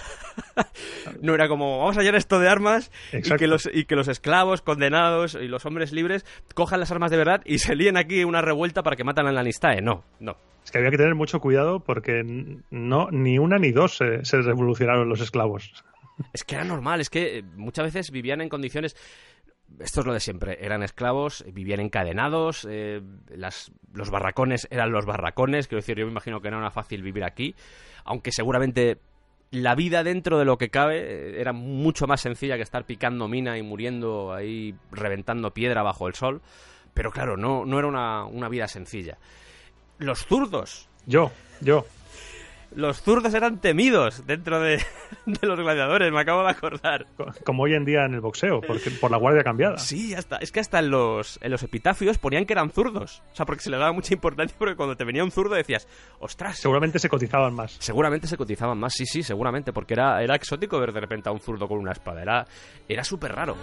no 1.21 1.35
era 1.35 1.47
como, 1.47 1.77
vamos 1.81 1.95
a 1.95 2.01
llenar 2.01 2.15
esto 2.15 2.39
de 2.39 2.49
armas 2.49 2.91
y 3.13 3.21
que, 3.21 3.45
los, 3.45 3.69
y 3.71 3.85
que 3.85 3.95
los 3.95 4.07
esclavos 4.07 4.63
condenados 4.63 5.37
y 5.39 5.47
los 5.47 5.67
hombres 5.67 5.93
libres 5.93 6.25
cojan 6.55 6.79
las 6.79 6.89
armas 6.89 7.11
de 7.11 7.17
verdad 7.17 7.43
y 7.45 7.59
se 7.59 7.75
líen 7.75 7.95
aquí 7.95 8.23
una 8.23 8.41
revuelta 8.41 8.81
para 8.81 8.95
que 8.95 9.03
matan 9.03 9.27
a 9.27 9.31
la 9.31 9.41
Anistae. 9.41 9.83
No, 9.83 10.03
no. 10.19 10.35
Es 10.63 10.71
que 10.71 10.79
había 10.79 10.89
que 10.89 10.97
tener 10.97 11.13
mucho 11.13 11.39
cuidado 11.39 11.79
porque 11.79 12.23
no 12.71 13.09
ni 13.11 13.37
una 13.37 13.59
ni 13.59 13.71
dos 13.71 13.97
se, 13.97 14.25
se 14.25 14.41
revolucionaron 14.41 15.07
los 15.07 15.21
esclavos. 15.21 15.71
Es 16.33 16.43
que 16.43 16.55
era 16.55 16.63
normal, 16.63 17.01
es 17.01 17.11
que 17.11 17.43
muchas 17.55 17.85
veces 17.85 18.09
vivían 18.09 18.41
en 18.41 18.49
condiciones. 18.49 18.95
Esto 19.79 20.01
es 20.01 20.05
lo 20.05 20.13
de 20.13 20.19
siempre. 20.19 20.57
Eran 20.63 20.83
esclavos, 20.83 21.43
vivían 21.51 21.79
encadenados, 21.79 22.65
eh, 22.69 23.01
las, 23.29 23.71
los 23.93 24.09
barracones 24.09 24.67
eran 24.71 24.91
los 24.91 25.05
barracones. 25.05 25.67
Quiero 25.67 25.81
decir, 25.81 25.97
yo 25.97 26.05
me 26.05 26.11
imagino 26.11 26.41
que 26.41 26.51
no 26.51 26.59
era 26.59 26.71
fácil 26.71 27.01
vivir 27.01 27.23
aquí, 27.23 27.55
aunque 28.05 28.31
seguramente 28.31 28.99
la 29.51 29.75
vida 29.75 30.03
dentro 30.03 30.37
de 30.39 30.45
lo 30.45 30.57
que 30.57 30.69
cabe 30.69 30.99
eh, 30.99 31.41
era 31.41 31.53
mucho 31.53 32.07
más 32.07 32.21
sencilla 32.21 32.55
que 32.55 32.63
estar 32.63 32.85
picando 32.85 33.27
mina 33.27 33.57
y 33.57 33.63
muriendo 33.63 34.33
ahí, 34.33 34.75
reventando 34.91 35.53
piedra 35.53 35.83
bajo 35.83 36.07
el 36.07 36.15
sol. 36.15 36.41
Pero 36.93 37.11
claro, 37.11 37.35
no, 37.35 37.65
no 37.65 37.77
era 37.77 37.87
una, 37.87 38.25
una 38.25 38.47
vida 38.47 38.67
sencilla. 38.67 39.17
Los 39.97 40.25
zurdos, 40.25 40.89
Yo, 41.05 41.31
yo. 41.61 41.85
Los 42.71 43.01
zurdos 43.01 43.33
eran 43.33 43.59
temidos 43.61 44.25
dentro 44.25 44.59
de, 44.59 44.77
de 45.25 45.47
los 45.47 45.59
gladiadores, 45.59 46.11
me 46.11 46.19
acabo 46.19 46.43
de 46.43 46.49
acordar. 46.51 47.05
co- 47.15 47.25
Como 47.45 47.63
hoy 47.63 47.73
en 47.73 47.85
día 47.85 48.05
en 48.05 48.13
el 48.13 48.21
boxeo, 48.21 48.61
porque, 48.61 48.91
por 48.91 49.11
la 49.11 49.17
guardia 49.17 49.43
cambiada. 49.43 49.77
Sí, 49.77 50.13
hasta, 50.13 50.37
es 50.37 50.51
que 50.51 50.59
hasta 50.59 50.79
en 50.79 50.89
los, 50.91 51.39
en 51.41 51.51
los 51.51 51.63
epitafios 51.63 52.17
ponían 52.17 52.45
que 52.45 52.53
eran 52.53 52.69
zurdos. 52.71 53.21
O 53.31 53.35
sea, 53.35 53.45
porque 53.45 53.61
se 53.63 53.69
le 53.69 53.77
daba 53.77 53.91
mucha 53.93 54.13
importancia 54.13 54.55
porque 54.57 54.75
cuando 54.75 54.95
te 54.97 55.03
venía 55.05 55.23
un 55.23 55.31
zurdo 55.31 55.55
decías, 55.55 55.87
ostras, 56.19 56.57
Seguramente 56.57 56.99
se 56.99 57.09
cotizaban 57.09 57.53
más. 57.53 57.75
seguramente 57.79 58.27
se 58.27 58.37
cotizaban 58.37 58.77
más. 58.77 58.93
Sí, 58.93 59.05
sí, 59.05 59.23
seguramente, 59.23 59.71
porque 59.73 59.93
era, 59.93 60.21
era 60.23 60.35
exótico 60.35 60.79
ver 60.79 60.91
de 60.93 61.01
repente 61.01 61.29
a 61.29 61.31
un 61.31 61.39
zurdo 61.39 61.67
con 61.67 61.77
una 61.79 61.91
espada. 61.91 62.21
Era, 62.21 62.45
era 62.87 63.03
súper 63.03 63.33
raro. 63.33 63.55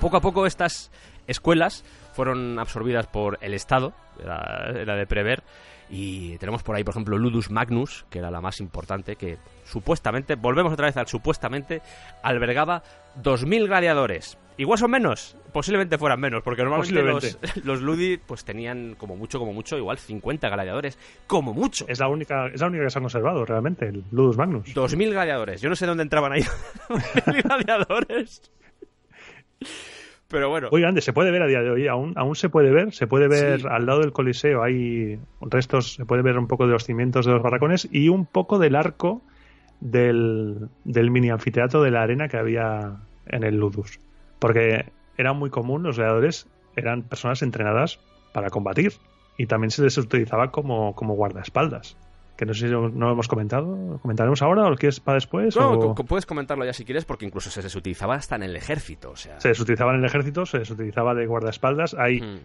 Poco 0.00 0.16
a 0.16 0.20
poco 0.20 0.46
estas 0.46 0.90
escuelas 1.26 1.84
fueron 2.12 2.58
absorbidas 2.58 3.06
por 3.06 3.38
el 3.40 3.54
Estado, 3.54 3.92
era, 4.22 4.70
era 4.70 4.96
de 4.96 5.06
prever, 5.06 5.42
y 5.90 6.36
tenemos 6.38 6.62
por 6.62 6.76
ahí, 6.76 6.84
por 6.84 6.92
ejemplo, 6.92 7.18
Ludus 7.18 7.50
Magnus, 7.50 8.04
que 8.10 8.18
era 8.18 8.30
la 8.30 8.40
más 8.40 8.60
importante, 8.60 9.16
que 9.16 9.38
supuestamente, 9.64 10.34
volvemos 10.34 10.72
otra 10.72 10.86
vez 10.86 10.96
al 10.96 11.06
supuestamente, 11.06 11.82
albergaba 12.22 12.82
2.000 13.22 13.66
gladiadores. 13.66 14.38
Igual 14.56 14.78
son 14.78 14.90
menos, 14.90 15.36
posiblemente 15.52 15.98
fueran 15.98 16.18
menos, 16.18 16.42
porque 16.42 16.62
normalmente 16.62 17.00
los, 17.02 17.38
los 17.64 17.80
Ludi 17.80 18.18
pues 18.18 18.44
tenían 18.44 18.96
como 18.96 19.16
mucho, 19.16 19.38
como 19.38 19.52
mucho, 19.52 19.78
igual 19.78 19.98
50 19.98 20.48
gladiadores, 20.48 20.98
como 21.26 21.54
mucho. 21.54 21.86
Es 21.88 22.00
la 22.00 22.08
única, 22.08 22.48
es 22.48 22.60
la 22.60 22.66
única 22.66 22.84
que 22.84 22.90
se 22.90 22.98
ha 22.98 23.02
conservado 23.02 23.44
realmente, 23.44 23.86
el 23.86 24.04
Ludus 24.10 24.36
Magnus. 24.36 24.74
2.000 24.74 25.10
gladiadores. 25.10 25.60
Yo 25.60 25.68
no 25.68 25.76
sé 25.76 25.86
dónde 25.86 26.02
entraban 26.02 26.32
ahí 26.32 26.42
2.000 26.88 27.42
gladiadores. 27.44 28.42
Pero 30.28 30.50
bueno, 30.50 30.68
Muy 30.70 30.82
grande, 30.82 31.00
se 31.00 31.14
puede 31.14 31.30
ver 31.30 31.42
a 31.42 31.46
día 31.46 31.60
de 31.62 31.70
hoy, 31.70 31.88
aún, 31.88 32.12
aún 32.16 32.36
se 32.36 32.50
puede 32.50 32.70
ver, 32.70 32.92
se 32.92 33.06
puede 33.06 33.28
ver 33.28 33.60
Sí. 33.60 33.66
al 33.70 33.86
lado 33.86 34.00
del 34.00 34.12
Coliseo, 34.12 34.62
hay 34.62 35.18
restos, 35.40 35.94
se 35.94 36.04
puede 36.04 36.20
ver 36.22 36.38
un 36.38 36.46
poco 36.46 36.66
de 36.66 36.72
los 36.72 36.84
cimientos 36.84 37.24
de 37.24 37.32
los 37.32 37.42
barracones 37.42 37.88
y 37.90 38.10
un 38.10 38.26
poco 38.26 38.58
del 38.58 38.76
arco 38.76 39.22
del, 39.80 40.68
del 40.84 41.10
mini 41.10 41.30
anfiteatro 41.30 41.82
de 41.82 41.90
la 41.90 42.02
arena 42.02 42.28
que 42.28 42.36
había 42.36 42.96
en 43.26 43.42
el 43.42 43.56
Ludus. 43.56 44.00
Porque 44.38 44.86
era 45.16 45.32
muy 45.32 45.48
común, 45.48 45.82
los 45.82 45.96
gladiadores 45.96 46.46
eran 46.76 47.02
personas 47.02 47.40
entrenadas 47.42 47.98
para 48.34 48.50
combatir 48.50 48.92
y 49.38 49.46
también 49.46 49.70
se 49.70 49.82
les 49.82 49.96
utilizaba 49.96 50.50
como, 50.50 50.94
como 50.94 51.14
guardaespaldas. 51.14 51.96
Que 52.38 52.46
no 52.46 52.54
sé 52.54 52.68
si 52.68 52.72
no 52.72 52.88
lo 52.88 53.10
hemos 53.12 53.26
comentado, 53.28 53.76
¿lo 53.76 53.98
comentaremos 53.98 54.40
ahora 54.42 54.64
o 54.64 54.70
lo 54.70 54.76
quieres 54.76 55.00
para 55.00 55.16
después? 55.16 55.54
No, 55.56 55.72
o- 55.72 55.94
puedes 55.94 56.24
comentarlo 56.24 56.64
ya 56.64 56.72
si 56.72 56.84
quieres, 56.84 57.04
porque 57.04 57.26
incluso 57.26 57.50
se, 57.50 57.68
se 57.68 57.76
utilizaba 57.78 58.14
hasta 58.14 58.36
en 58.36 58.44
el 58.44 58.54
ejército. 58.54 59.10
O 59.10 59.16
sea, 59.16 59.40
Se 59.40 59.48
les 59.48 59.58
utilizaba 59.60 59.92
en 59.92 59.98
el 59.98 60.04
ejército, 60.04 60.46
se 60.46 60.58
les 60.60 60.70
utilizaba 60.70 61.14
de 61.14 61.26
guardaespaldas. 61.26 61.94
Hay 61.94 62.20
mm, 62.20 62.38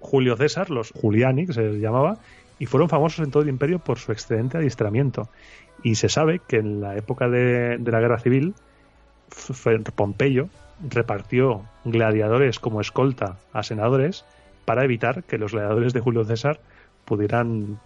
Julio 0.00 0.36
César, 0.36 0.70
los 0.70 0.92
Giuliani, 0.92 1.46
que 1.46 1.52
se 1.52 1.60
les 1.60 1.80
llamaba, 1.82 2.16
y 2.58 2.64
fueron 2.64 2.88
famosos 2.88 3.22
en 3.24 3.30
todo 3.30 3.42
el 3.42 3.50
imperio 3.50 3.78
por 3.78 3.98
su 3.98 4.10
excelente 4.10 4.56
adiestramiento. 4.56 5.28
Y 5.82 5.96
se 5.96 6.08
sabe 6.08 6.40
que 6.48 6.56
en 6.56 6.80
la 6.80 6.96
época 6.96 7.28
de, 7.28 7.76
de 7.78 7.90
la 7.92 8.00
guerra 8.00 8.18
civil, 8.20 8.54
Pompeyo 9.94 10.48
repartió 10.88 11.62
gladiadores 11.84 12.58
como 12.58 12.80
escolta 12.80 13.36
a 13.52 13.62
senadores 13.62 14.24
para 14.64 14.84
evitar 14.84 15.24
que 15.24 15.38
los 15.38 15.52
gladiadores 15.52 15.92
de 15.92 16.00
Julio 16.00 16.24
César 16.24 16.60
pudieran, 17.04 17.78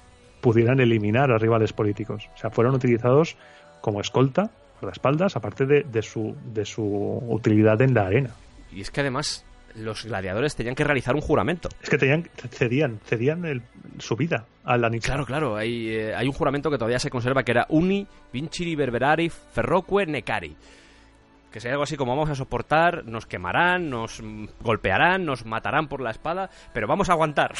pudieran 0.45 0.79
eliminar 0.79 1.33
a 1.33 1.39
rivales 1.39 1.73
políticos. 1.73 2.29
O 2.35 2.37
sea, 2.37 2.51
fueron 2.51 2.75
utilizados 2.75 3.37
como 3.81 4.03
escolta, 4.03 4.51
espaldas, 4.93 5.35
aparte 5.35 5.65
de, 5.65 5.85
de, 5.85 6.03
su, 6.03 6.37
de 6.53 6.67
su 6.67 6.85
utilidad 7.29 7.81
en 7.81 7.95
la 7.95 8.03
arena. 8.07 8.31
y 8.71 8.83
es 8.83 8.91
que 8.91 9.01
además 9.01 9.47
los 9.75 10.05
gladiadores 10.05 10.55
tenían 10.55 10.75
que 10.75 10.85
realizar 10.85 11.15
un 11.15 11.23
juramento. 11.23 11.71
Es 11.83 11.89
que 11.89 11.97
tenían, 11.97 12.29
cedían, 12.51 13.01
cedían 13.07 13.47
el- 13.47 13.63
su 13.99 14.15
vida 14.17 14.45
a 14.65 14.77
la 14.77 14.91
Claro, 14.91 15.25
claro, 15.25 15.57
hay, 15.57 15.89
eh, 15.89 16.15
hay 16.15 16.27
un 16.27 16.33
juramento 16.35 16.71
que 16.71 16.77
todavía 16.77 16.99
se 16.99 17.09
conserva 17.09 17.43
que 17.43 17.53
era 17.53 17.65
Uni, 17.71 18.07
Vinciri, 18.31 18.77
Berberari, 18.77 19.31
Ferroque, 19.31 20.05
Necari. 20.07 20.55
Que 21.55 21.61
sería 21.61 21.75
algo 21.75 21.85
así 21.85 21.97
como 21.97 22.17
vamos 22.17 22.31
a 22.31 22.35
soportar, 22.35 23.05
nos 23.05 23.27
quemarán, 23.27 23.89
nos 23.89 24.21
golpearán, 24.61 25.25
nos 25.25 25.47
matarán 25.47 25.87
por 25.87 26.01
la 26.01 26.11
espada, 26.11 26.51
pero 26.73 26.89
vamos 26.89 27.11
a 27.11 27.13
aguantar. 27.13 27.55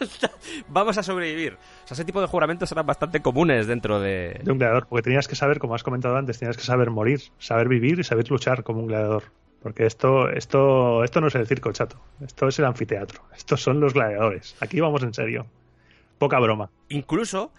vamos 0.68 0.96
a 0.96 1.02
sobrevivir. 1.02 1.52
O 1.52 1.86
sea, 1.86 1.94
ese 1.94 2.06
tipo 2.06 2.22
de 2.22 2.26
juramentos 2.26 2.72
eran 2.72 2.86
bastante 2.86 3.20
comunes 3.20 3.66
dentro 3.66 4.00
de... 4.00 4.40
de 4.42 4.50
un 4.50 4.56
gladiador, 4.56 4.86
porque 4.86 5.02
tenías 5.02 5.28
que 5.28 5.36
saber, 5.36 5.58
como 5.58 5.74
has 5.74 5.82
comentado 5.82 6.16
antes, 6.16 6.38
tenías 6.38 6.56
que 6.56 6.62
saber 6.62 6.88
morir, 6.88 7.20
saber 7.38 7.68
vivir 7.68 7.98
y 7.98 8.04
saber 8.04 8.30
luchar 8.30 8.64
como 8.64 8.80
un 8.80 8.86
gladiador. 8.86 9.24
Porque 9.62 9.84
esto, 9.84 10.30
esto, 10.30 11.04
esto 11.04 11.20
no 11.20 11.26
es 11.26 11.34
el 11.34 11.46
circo, 11.46 11.70
chato. 11.70 12.00
Esto 12.24 12.48
es 12.48 12.58
el 12.58 12.64
anfiteatro. 12.64 13.24
Estos 13.36 13.62
son 13.62 13.78
los 13.78 13.92
gladiadores. 13.92 14.56
Aquí 14.60 14.80
vamos 14.80 15.02
en 15.02 15.12
serio. 15.12 15.44
Poca 16.18 16.40
broma. 16.40 16.70
Incluso 16.88 17.52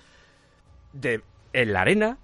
de, 0.94 1.22
en 1.54 1.74
la 1.74 1.82
arena 1.82 2.18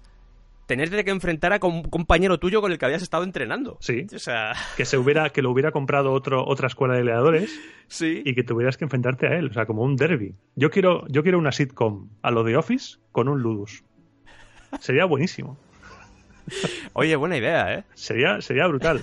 tenerte 0.72 1.04
que 1.04 1.10
enfrentar 1.10 1.52
a 1.52 1.58
un 1.66 1.82
compañero 1.82 2.38
tuyo 2.38 2.62
con 2.62 2.72
el 2.72 2.78
que 2.78 2.86
habías 2.86 3.02
estado 3.02 3.24
entrenando. 3.24 3.76
Sí. 3.80 4.06
O 4.14 4.18
sea, 4.18 4.54
Que 4.78 4.86
se 4.86 4.96
hubiera, 4.96 5.28
que 5.28 5.42
lo 5.42 5.50
hubiera 5.50 5.70
comprado 5.70 6.12
otro, 6.12 6.42
otra 6.46 6.68
escuela 6.68 6.94
de 6.94 7.02
gladiadores 7.02 7.60
sí. 7.88 8.22
y 8.24 8.34
que 8.34 8.42
tuvieras 8.42 8.78
que 8.78 8.84
enfrentarte 8.84 9.26
a 9.26 9.38
él. 9.38 9.48
O 9.48 9.52
sea, 9.52 9.66
como 9.66 9.82
un 9.82 9.96
derby. 9.96 10.34
Yo 10.56 10.70
quiero, 10.70 11.06
yo 11.08 11.22
quiero 11.22 11.38
una 11.38 11.52
sitcom 11.52 12.08
a 12.22 12.30
lo 12.30 12.42
de 12.42 12.56
Office 12.56 12.96
con 13.12 13.28
un 13.28 13.42
Ludus. 13.42 13.84
Sería 14.80 15.04
buenísimo. 15.04 15.58
Oye, 16.94 17.16
buena 17.16 17.36
idea, 17.36 17.74
¿eh? 17.74 17.84
Sería, 17.92 18.40
sería 18.40 18.66
brutal. 18.66 19.02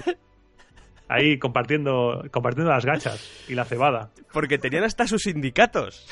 Ahí 1.08 1.38
compartiendo, 1.38 2.24
compartiendo 2.32 2.72
las 2.72 2.84
gachas 2.84 3.46
y 3.48 3.54
la 3.54 3.66
cebada. 3.66 4.10
Porque 4.34 4.58
tenían 4.58 4.86
hasta 4.86 5.06
sus 5.06 5.22
sindicatos. 5.22 6.08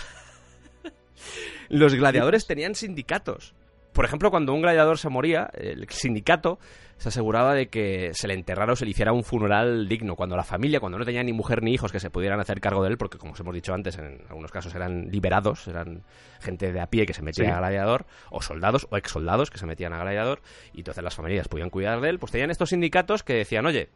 Los 1.69 1.95
gladiadores 1.95 2.45
tenían 2.45 2.75
sindicatos. 2.75 3.55
Por 3.97 4.05
ejemplo, 4.05 4.29
cuando 4.29 4.53
un 4.53 4.61
gladiador 4.61 4.99
se 4.99 5.09
moría, 5.09 5.49
el 5.55 5.89
sindicato 5.89 6.59
se 6.97 7.09
aseguraba 7.09 7.55
de 7.55 7.65
que 7.65 8.11
se 8.13 8.27
le 8.27 8.35
enterrara 8.35 8.73
o 8.73 8.75
se 8.75 8.85
le 8.85 8.91
hiciera 8.91 9.11
un 9.11 9.23
funeral 9.23 9.87
digno. 9.89 10.15
Cuando 10.15 10.37
la 10.37 10.43
familia, 10.43 10.79
cuando 10.79 10.99
no 10.99 11.03
tenía 11.03 11.23
ni 11.23 11.33
mujer 11.33 11.63
ni 11.63 11.73
hijos 11.73 11.91
que 11.91 11.99
se 11.99 12.11
pudieran 12.11 12.39
hacer 12.39 12.61
cargo 12.61 12.83
de 12.83 12.91
él, 12.91 12.99
porque 12.99 13.17
como 13.17 13.33
os 13.33 13.39
hemos 13.39 13.55
dicho 13.55 13.73
antes, 13.73 13.97
en 13.97 14.21
algunos 14.29 14.51
casos 14.51 14.75
eran 14.75 15.07
liberados, 15.09 15.67
eran 15.67 16.03
gente 16.39 16.71
de 16.71 16.79
a 16.79 16.85
pie 16.85 17.07
que 17.07 17.15
se 17.15 17.23
metía 17.23 17.45
Sí. 17.45 17.51
a 17.51 17.57
gladiador, 17.57 18.05
o 18.29 18.39
soldados 18.39 18.85
o 18.91 18.97
ex 18.97 19.09
soldados 19.09 19.49
que 19.49 19.57
se 19.57 19.65
metían 19.65 19.93
a 19.93 19.97
gladiador, 19.97 20.41
y 20.73 20.81
entonces 20.81 21.03
las 21.03 21.15
familias 21.15 21.47
podían 21.47 21.71
cuidar 21.71 21.99
de 21.99 22.09
él, 22.09 22.19
pues 22.19 22.31
tenían 22.31 22.51
estos 22.51 22.69
sindicatos 22.69 23.23
que 23.23 23.33
decían, 23.33 23.65
oye, 23.65 23.89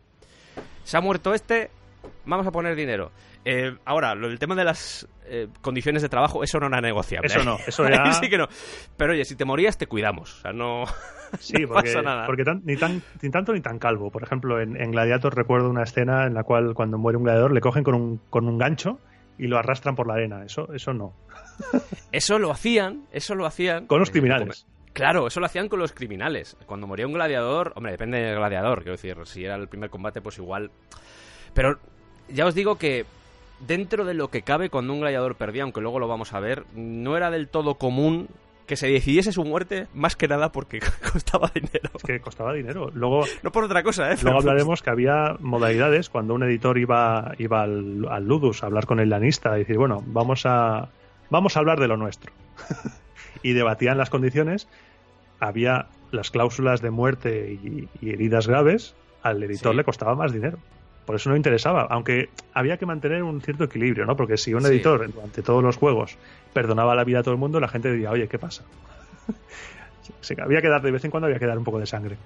se 0.83 0.97
ha 0.97 1.01
muerto 1.01 1.35
este, 1.35 1.69
vamos 2.25 2.47
a 2.47 2.51
poner 2.51 2.75
dinero. 2.75 3.11
Eh, 3.43 3.75
ahora, 3.85 4.11
el 4.13 4.37
tema 4.39 4.53
de 4.55 4.63
las 4.63 5.07
eh, 5.25 5.47
condiciones 5.61 6.01
de 6.03 6.09
trabajo, 6.09 6.43
eso 6.43 6.59
no 6.59 6.67
era 6.67 6.79
negociable. 6.81 7.27
Eso 7.27 7.43
no, 7.43 7.57
eso 7.65 7.83
Ahí 7.85 7.93
ya- 7.93 8.13
sí 8.13 8.29
que 8.29 8.37
no. 8.37 8.47
Pero 8.97 9.13
oye, 9.13 9.25
si 9.25 9.35
te 9.35 9.45
morías, 9.45 9.77
te 9.77 9.87
cuidamos. 9.87 10.37
O 10.39 10.41
sea, 10.41 10.53
no... 10.53 10.83
Sí, 11.39 11.53
No 11.61 11.69
porque, 11.69 11.91
pasa 11.93 12.01
nada. 12.01 12.25
porque 12.25 12.43
tan- 12.43 12.61
ni, 12.65 12.75
tan, 12.75 13.01
ni 13.21 13.29
tanto 13.29 13.53
ni 13.53 13.61
tan 13.61 13.79
calvo. 13.79 14.11
Por 14.11 14.21
ejemplo, 14.21 14.59
en, 14.59 14.75
en 14.75 14.91
Gladiator 14.91 15.33
recuerdo 15.33 15.69
una 15.69 15.83
escena 15.83 16.25
en 16.25 16.33
la 16.33 16.43
cual 16.43 16.73
cuando 16.73 16.97
muere 16.97 17.17
un 17.17 17.23
gladiador 17.23 17.53
le 17.53 17.61
cogen 17.61 17.83
con 17.85 17.95
un, 17.95 18.17
con 18.29 18.49
un 18.49 18.57
gancho 18.57 18.99
y 19.37 19.47
lo 19.47 19.57
arrastran 19.57 19.95
por 19.95 20.07
la 20.07 20.15
arena. 20.15 20.43
Eso, 20.43 20.73
eso 20.73 20.91
no. 20.93 21.13
Eso 22.11 22.37
lo 22.37 22.51
hacían, 22.51 23.05
eso 23.13 23.33
lo 23.35 23.45
hacían... 23.45 23.87
Con 23.87 23.99
los 23.99 24.11
criminales. 24.11 24.67
Claro, 24.91 25.27
eso 25.27 25.39
lo 25.39 25.45
hacían 25.45 25.69
con 25.69 25.79
los 25.79 25.93
criminales. 25.93 26.57
Cuando 26.65 26.85
moría 26.85 27.07
un 27.07 27.13
gladiador, 27.13 27.71
hombre, 27.77 27.93
depende 27.93 28.19
del 28.19 28.35
gladiador, 28.35 28.79
quiero 28.79 28.91
decir, 28.97 29.15
si 29.23 29.45
era 29.45 29.55
el 29.55 29.69
primer 29.69 29.89
combate, 29.89 30.21
pues 30.21 30.37
igual. 30.37 30.69
Pero 31.53 31.79
ya 32.27 32.45
os 32.45 32.53
digo 32.55 32.75
que 32.77 33.05
dentro 33.68 34.05
de 34.05 34.14
lo 34.14 34.30
que 34.30 34.41
cabe 34.41 34.70
cuando 34.70 34.93
un 34.93 35.01
gladiador 35.01 35.36
perdía, 35.36 35.64
aunque 35.64 35.82
luego 35.82 35.99
lo 35.99 36.07
vamos 36.07 36.34
a 36.34 36.39
ver, 36.39 36.66
no 36.76 37.18
era 37.18 37.30
del 37.32 37.47
todo 37.47 37.76
común 37.76 38.28
que 38.68 38.76
se 38.78 38.88
decidiese 38.88 39.32
su 39.34 39.43
muerte, 39.43 39.88
más 39.93 40.16
que 40.16 40.28
nada 40.30 40.51
porque 40.51 40.80
costaba 41.14 41.51
dinero. 41.53 41.89
Es 41.95 42.03
que 42.03 42.20
costaba 42.22 42.53
dinero. 42.53 42.89
Luego, 42.93 43.26
No 43.43 43.51
por 43.51 43.66
otra 43.66 43.84
cosa, 43.84 44.12
¿eh? 44.12 44.16
luego 44.22 44.39
hablaremos 44.39 44.82
que 44.82 44.89
había 44.89 45.36
modalidades 45.39 46.09
cuando 46.09 46.34
un 46.36 46.43
editor 46.43 46.78
iba, 46.78 47.34
iba 47.38 47.64
al, 47.64 48.05
al 48.09 48.26
Ludus 48.26 48.64
a 48.64 48.68
hablar 48.68 48.86
con 48.86 48.99
el 49.01 49.09
lanista 49.09 49.55
y 49.57 49.59
decir, 49.59 49.78
bueno, 49.78 50.01
vamos 50.05 50.43
a, 50.45 50.89
vamos 51.30 51.57
a 51.57 51.59
hablar 51.59 51.80
de 51.82 51.88
lo 51.89 51.97
nuestro. 51.97 52.32
y 53.43 53.53
debatían 53.53 53.97
las 53.97 54.09
condiciones. 54.09 54.70
Había 55.39 55.88
las 56.12 56.32
cláusulas 56.32 56.82
de 56.82 56.91
muerte 56.91 57.51
y, 57.62 57.89
y 58.01 58.12
heridas 58.12 58.47
graves. 58.47 58.95
Al 59.24 59.41
editor 59.43 59.74
Sí. 59.74 59.78
le 59.78 59.84
costaba 59.84 60.16
más 60.16 60.32
dinero. 60.32 60.57
Por 61.05 61.15
eso 61.15 61.29
no 61.29 61.35
interesaba, 61.35 61.87
aunque 61.89 62.29
había 62.53 62.77
que 62.77 62.85
mantener 62.85 63.23
un 63.23 63.41
cierto 63.41 63.63
equilibrio, 63.65 64.05
¿no? 64.05 64.15
Porque 64.15 64.37
si 64.37 64.53
un 64.53 64.61
Sí. 64.61 64.67
editor 64.67 65.11
durante 65.11 65.41
todos 65.41 65.63
los 65.63 65.75
juegos 65.77 66.17
perdonaba 66.53 66.95
la 66.95 67.03
vida 67.03 67.19
a 67.19 67.23
todo 67.23 67.33
el 67.33 67.39
mundo, 67.39 67.59
la 67.59 67.67
gente 67.67 67.91
diría, 67.91 68.11
oye, 68.11 68.27
¿qué 68.27 68.37
pasa? 68.39 68.63
Se- 70.01 70.35
se- 70.35 70.41
había 70.41 70.61
que 70.61 70.69
dar 70.69 70.81
de 70.81 70.91
vez 70.91 71.03
en 71.05 71.11
cuando 71.11 71.27
había 71.27 71.39
que 71.39 71.45
dar 71.45 71.57
un 71.57 71.63
poco 71.63 71.79
de 71.79 71.85
sangre. 71.85 72.17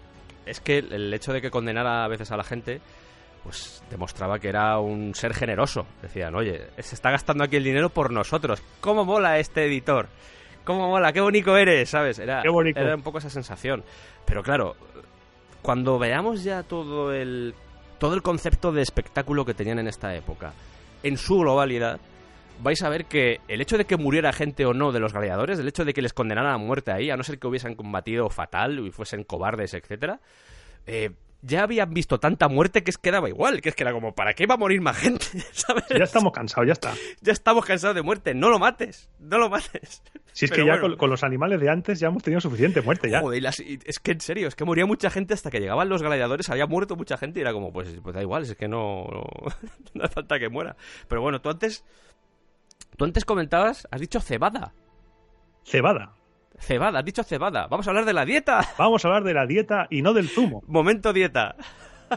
es 0.46 0.60
que 0.60 0.78
el 0.78 1.12
hecho 1.14 1.34
de 1.34 1.42
que 1.42 1.50
condenara 1.50 2.04
a 2.06 2.08
veces 2.08 2.32
a 2.32 2.38
la 2.38 2.44
gente 2.44 2.80
pues 3.44 3.84
demostraba 3.92 4.40
que 4.40 4.50
era 4.50 4.80
un 4.80 5.14
ser 5.14 5.34
generoso. 5.36 5.86
Decían, 6.02 6.34
oye, 6.36 6.62
se 6.80 6.96
está 6.96 7.12
gastando 7.12 7.44
aquí 7.44 7.56
el 7.58 7.64
dinero 7.64 7.90
por 7.90 8.12
nosotros. 8.12 8.60
¿Cómo 8.82 9.06
mola 9.06 9.38
este 9.40 9.66
editor? 9.66 10.08
¿Cómo 10.64 10.88
mola? 10.90 11.14
¡Qué 11.14 11.22
bonito 11.22 11.56
eres! 11.56 11.90
¿Sabes? 11.92 12.18
Era, 12.18 12.42
Qué 12.42 12.50
bonito. 12.50 12.80
era 12.80 12.96
un 12.96 13.04
poco 13.04 13.20
esa 13.20 13.30
sensación. 13.30 13.84
Pero 14.26 14.42
claro, 14.42 14.76
cuando 15.62 16.00
veamos 16.00 16.44
ya 16.44 16.64
todo 16.64 17.14
el, 17.14 17.54
todo 17.98 18.14
el 18.14 18.22
concepto 18.22 18.72
de 18.72 18.82
espectáculo 18.82 19.46
que 19.46 19.54
tenían 19.54 19.80
en 19.80 19.88
esta 19.88 20.16
época, 20.16 20.54
en 21.04 21.18
su 21.18 21.38
globalidad, 21.40 22.00
vais 22.62 22.82
a 22.84 22.90
ver 22.90 23.06
que 23.06 23.42
el 23.48 23.62
hecho 23.62 23.78
de 23.78 23.86
que 23.86 23.98
muriera 23.98 24.34
gente 24.34 24.66
o 24.66 24.74
no 24.74 24.92
de 24.92 25.00
los 25.00 25.14
gladiadores, 25.14 25.60
el 25.60 25.68
hecho 25.68 25.86
de 25.86 25.94
que 25.94 26.02
les 26.02 26.14
condenaran 26.14 26.54
a 26.54 26.58
muerte 26.58 26.92
ahí, 26.92 27.10
a 27.10 27.18
no 27.18 27.24
ser 27.24 27.40
que 27.40 27.48
hubiesen 27.48 27.76
combatido 27.76 28.30
fatal 28.30 28.80
y 28.80 28.92
fuesen 28.92 29.24
cobardes, 29.24 29.74
etcétera, 29.74 30.20
eh, 30.88 31.12
ya 31.48 31.64
habían 31.64 31.94
visto 31.94 32.20
tanta 32.20 32.48
muerte 32.48 32.84
que 32.84 32.90
es 32.90 32.98
que 32.98 33.12
daba 33.12 33.30
igual, 33.30 33.62
que 33.62 33.70
es 33.70 33.76
que 33.76 33.84
era 33.84 33.94
como, 33.94 34.16
¿para 34.16 34.34
qué 34.34 34.48
va 34.48 34.56
a 34.56 34.58
morir 34.58 34.82
más 34.82 34.98
gente? 34.98 35.26
¿Sabes? 35.52 35.86
Ya 35.90 36.04
estamos 36.04 36.32
cansados, 36.34 36.66
ya 36.68 36.74
está. 36.74 36.94
Ya 37.22 37.34
estamos 37.34 37.64
cansados 37.66 37.96
de 37.96 38.02
muerte, 38.02 38.34
no 38.34 38.50
lo 38.50 38.58
mates, 38.60 39.10
no 39.20 39.38
lo 39.38 39.50
mates. 39.50 40.02
Si 40.34 40.46
es 40.46 40.52
Pero 40.52 40.64
que 40.64 40.68
ya 40.68 40.74
bueno. 40.80 40.88
con, 40.90 40.98
con 40.98 41.10
los 41.12 41.24
animales 41.24 41.60
de 41.62 41.70
antes 41.70 42.00
ya 42.00 42.08
hemos 42.08 42.24
tenido 42.24 42.42
suficiente 42.42 42.82
muerte 42.82 43.10
ya. 43.10 43.22
Joder, 43.22 43.38
y 43.38 43.42
las- 43.42 43.60
y 43.60 43.80
es 43.86 44.00
que 44.00 44.12
en 44.12 44.22
serio, 44.22 44.48
es 44.48 44.56
que 44.56 44.66
moría 44.66 44.86
mucha 44.86 45.10
gente 45.10 45.34
hasta 45.34 45.52
que 45.52 45.60
llegaban 45.60 45.88
los 45.88 46.02
gladiadores, 46.02 46.50
había 46.50 46.66
muerto 46.68 46.96
mucha 46.96 47.18
gente 47.18 47.40
y 47.40 47.42
era 47.42 47.54
como, 47.54 47.72
pues, 47.72 47.96
pues 48.02 48.16
da 48.16 48.22
igual, 48.22 48.44
es 48.44 48.56
que 48.56 48.68
no, 48.68 49.06
no, 49.12 49.24
no 49.94 50.04
hace 50.04 50.14
falta 50.14 50.40
que 50.40 50.50
muera. 50.50 50.76
Pero 51.08 51.22
bueno, 51.22 51.42
tú 51.42 51.50
antes, 51.50 51.86
tú 52.98 53.06
antes 53.06 53.24
comentabas, 53.24 53.88
has 53.92 54.02
dicho 54.02 54.20
cebada, 54.20 54.74
Cebada. 55.64 56.14
Cebada, 56.60 57.00
has 57.00 57.06
dicho 57.06 57.24
cebada, 57.24 57.68
vamos 57.68 57.88
a 57.88 57.90
hablar 57.92 58.06
de 58.06 58.14
la 58.14 58.26
dieta, 58.26 58.62
Vamos 58.78 59.04
a 59.04 59.08
hablar 59.08 59.24
de 59.24 59.34
la 59.34 59.46
dieta 59.46 59.88
y 59.90 60.02
no 60.02 60.14
del 60.14 60.30
zumo. 60.30 60.64
momento 60.68 61.14
dieta. 61.14 61.56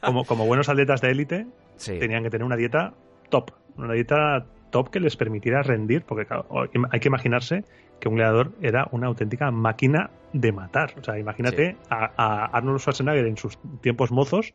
Como, 0.00 0.24
como 0.24 0.46
buenos 0.46 0.68
atletas 0.68 1.00
de 1.00 1.10
élite, 1.10 1.46
Sí, 1.76 1.98
tenían 1.98 2.22
que 2.22 2.30
tener 2.30 2.44
una 2.44 2.56
dieta 2.56 2.94
top. 3.30 3.50
Una 3.76 3.92
dieta 3.94 4.46
top 4.70 4.90
que 4.90 5.00
les 5.00 5.16
permitiera 5.16 5.62
rendir, 5.62 6.04
porque 6.04 6.24
claro, 6.24 6.46
hay 6.90 7.00
que 7.00 7.08
imaginarse 7.08 7.64
que 7.98 8.08
un 8.08 8.14
gladiador 8.14 8.52
era 8.62 8.86
una 8.92 9.08
auténtica 9.08 9.50
máquina 9.50 10.10
de 10.32 10.52
matar. 10.52 10.94
O 11.00 11.02
sea, 11.02 11.18
imagínate 11.18 11.76
a, 11.90 12.12
a 12.16 12.44
Arnold 12.56 12.78
Schwarzenegger 12.80 13.26
en 13.26 13.36
sus 13.36 13.58
tiempos 13.80 14.12
mozos 14.12 14.54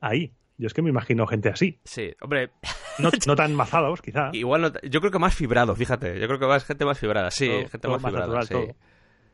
ahí. 0.00 0.32
Yo 0.56 0.66
es 0.68 0.74
que 0.74 0.82
me 0.82 0.90
imagino 0.90 1.26
gente 1.26 1.48
así. 1.48 1.80
sí, 1.84 2.14
hombre, 2.20 2.50
No, 2.98 3.10
no 3.26 3.34
tan 3.36 3.54
mazados, 3.54 4.00
quizá. 4.02 4.30
igual 4.32 4.62
no- 4.62 4.72
yo 4.88 5.00
creo 5.00 5.10
que 5.12 5.18
más 5.18 5.34
fibrado, 5.34 5.74
fíjate, 5.74 6.20
yo 6.20 6.26
creo 6.28 6.38
que 6.38 6.46
más 6.46 6.64
gente 6.64 6.84
más 6.84 6.98
fibrada, 6.98 7.30
sí, 7.30 7.48
Todo- 7.48 7.58
gente 7.62 7.78
todo 7.78 7.92
más 7.92 8.02
más 8.02 8.10
fibrada, 8.12 8.26
natural, 8.34 8.46
sí. 8.46 8.54
todo. 8.54 8.76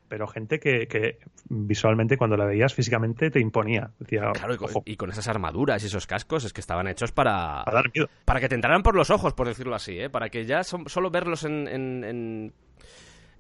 Pero 0.09 0.27
gente 0.27 0.59
que, 0.59 0.89
que 0.89 1.18
visualmente, 1.49 2.16
cuando 2.16 2.37
la 2.37 2.45
veías 2.45 2.75
físicamente, 2.75 3.31
te 3.31 3.39
imponía. 3.39 3.93
Decía, 4.01 4.33
Claro, 4.33 4.55
y 4.55 4.57
con, 4.57 4.71
ojo, 4.71 4.83
y 4.85 4.97
con 4.97 5.09
esas 5.11 5.29
armaduras 5.29 5.85
y 5.85 5.87
esos 5.87 6.09
cascos 6.09 6.43
es 6.45 6.53
que 6.53 6.61
estaban 6.61 6.89
hechos 6.89 7.12
para, 7.12 7.62
para 7.64 7.77
dar 7.77 7.91
miedo. 7.95 8.09
para 8.25 8.41
que 8.41 8.49
te 8.49 8.57
entraran 8.57 8.83
por 8.83 8.97
los 8.97 9.11
ojos, 9.11 9.35
por 9.35 9.47
decirlo 9.47 9.77
así, 9.77 10.01
¿eh? 10.01 10.11
Para 10.11 10.29
que 10.29 10.47
ya 10.47 10.64
son- 10.64 10.89
solo 10.89 11.11
verlos 11.12 11.45
en, 11.45 11.68
en, 11.68 12.03
en, 12.03 12.53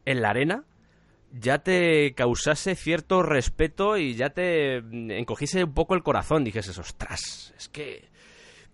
en 0.04 0.22
la 0.22 0.30
arena 0.30 0.62
ya 1.32 1.58
te 1.58 2.14
causase 2.14 2.74
cierto 2.74 3.22
respeto 3.22 3.96
y 3.96 4.14
ya 4.14 4.30
te 4.30 4.80
mm, 4.82 5.10
encogiese 5.12 5.64
un 5.64 5.74
poco 5.74 5.94
el 5.94 6.02
corazón. 6.02 6.44
Dijes, 6.44 6.76
ostras, 6.78 7.54
es 7.56 7.68
que... 7.68 8.08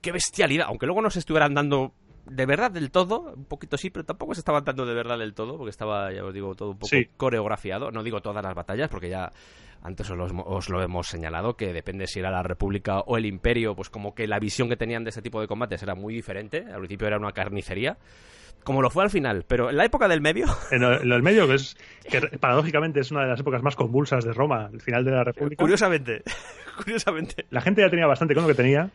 ¡Qué 0.00 0.12
bestialidad! 0.12 0.66
Aunque 0.68 0.86
luego 0.86 1.02
no 1.02 1.10
se 1.10 1.18
estuvieran 1.18 1.54
dando 1.54 1.92
de 2.26 2.44
verdad 2.46 2.70
del 2.70 2.90
todo, 2.90 3.32
un 3.36 3.44
poquito 3.44 3.76
sí, 3.76 3.90
pero 3.90 4.04
tampoco 4.04 4.34
se 4.34 4.40
estaban 4.40 4.64
dando 4.64 4.84
de 4.84 4.94
verdad 4.94 5.18
del 5.18 5.32
todo, 5.34 5.56
porque 5.56 5.70
estaba, 5.70 6.12
ya 6.12 6.24
os 6.24 6.34
digo, 6.34 6.54
todo 6.54 6.70
un 6.72 6.78
poco 6.78 6.88
Sí. 6.88 7.06
coreografiado. 7.16 7.90
No 7.92 8.02
digo 8.02 8.20
todas 8.20 8.42
las 8.44 8.54
batallas, 8.54 8.88
porque 8.90 9.08
ya 9.08 9.30
antes 9.82 10.10
os 10.10 10.16
lo, 10.16 10.24
os 10.44 10.68
lo 10.68 10.82
hemos 10.82 11.06
señalado, 11.08 11.56
que 11.56 11.72
depende 11.72 12.06
si 12.08 12.18
era 12.18 12.30
la 12.30 12.42
República 12.42 13.00
o 13.00 13.16
el 13.16 13.26
Imperio, 13.26 13.74
pues 13.76 13.90
como 13.90 14.14
que 14.14 14.26
la 14.26 14.38
visión 14.40 14.68
que 14.68 14.76
tenían 14.76 15.04
de 15.04 15.10
ese 15.10 15.22
tipo 15.22 15.40
de 15.40 15.46
combates 15.46 15.82
era 15.82 15.94
muy 15.94 16.14
diferente. 16.14 16.64
Al 16.68 16.78
principio 16.78 17.06
era 17.06 17.16
una 17.18 17.32
carnicería, 17.32 17.96
como 18.66 18.82
lo 18.82 18.90
fue 18.90 19.04
al 19.04 19.10
final, 19.10 19.44
pero 19.46 19.70
en 19.70 19.76
la 19.76 19.84
época 19.84 20.08
del 20.08 20.20
medio, 20.20 20.46
En 20.72 20.82
el, 20.82 21.00
en 21.02 21.12
el 21.12 21.22
medio, 21.22 21.46
que 21.46 21.54
es 21.54 21.76
que 22.10 22.20
paradójicamente 22.38 23.00
es 23.00 23.10
una 23.12 23.22
de 23.22 23.28
las 23.28 23.40
épocas 23.40 23.62
más 23.62 23.76
convulsas 23.76 24.24
de 24.24 24.32
Roma, 24.32 24.68
el 24.72 24.80
final 24.82 25.04
de 25.04 25.12
la 25.12 25.22
República. 25.24 25.62
curiosamente, 25.62 26.22
curiosamente, 26.76 27.46
La 27.50 27.60
gente 27.60 27.80
ya 27.80 27.88
tenía 27.88 28.06
bastante 28.06 28.34
con 28.34 28.42
lo 28.42 28.48
que 28.48 28.54
tenía. 28.56 28.90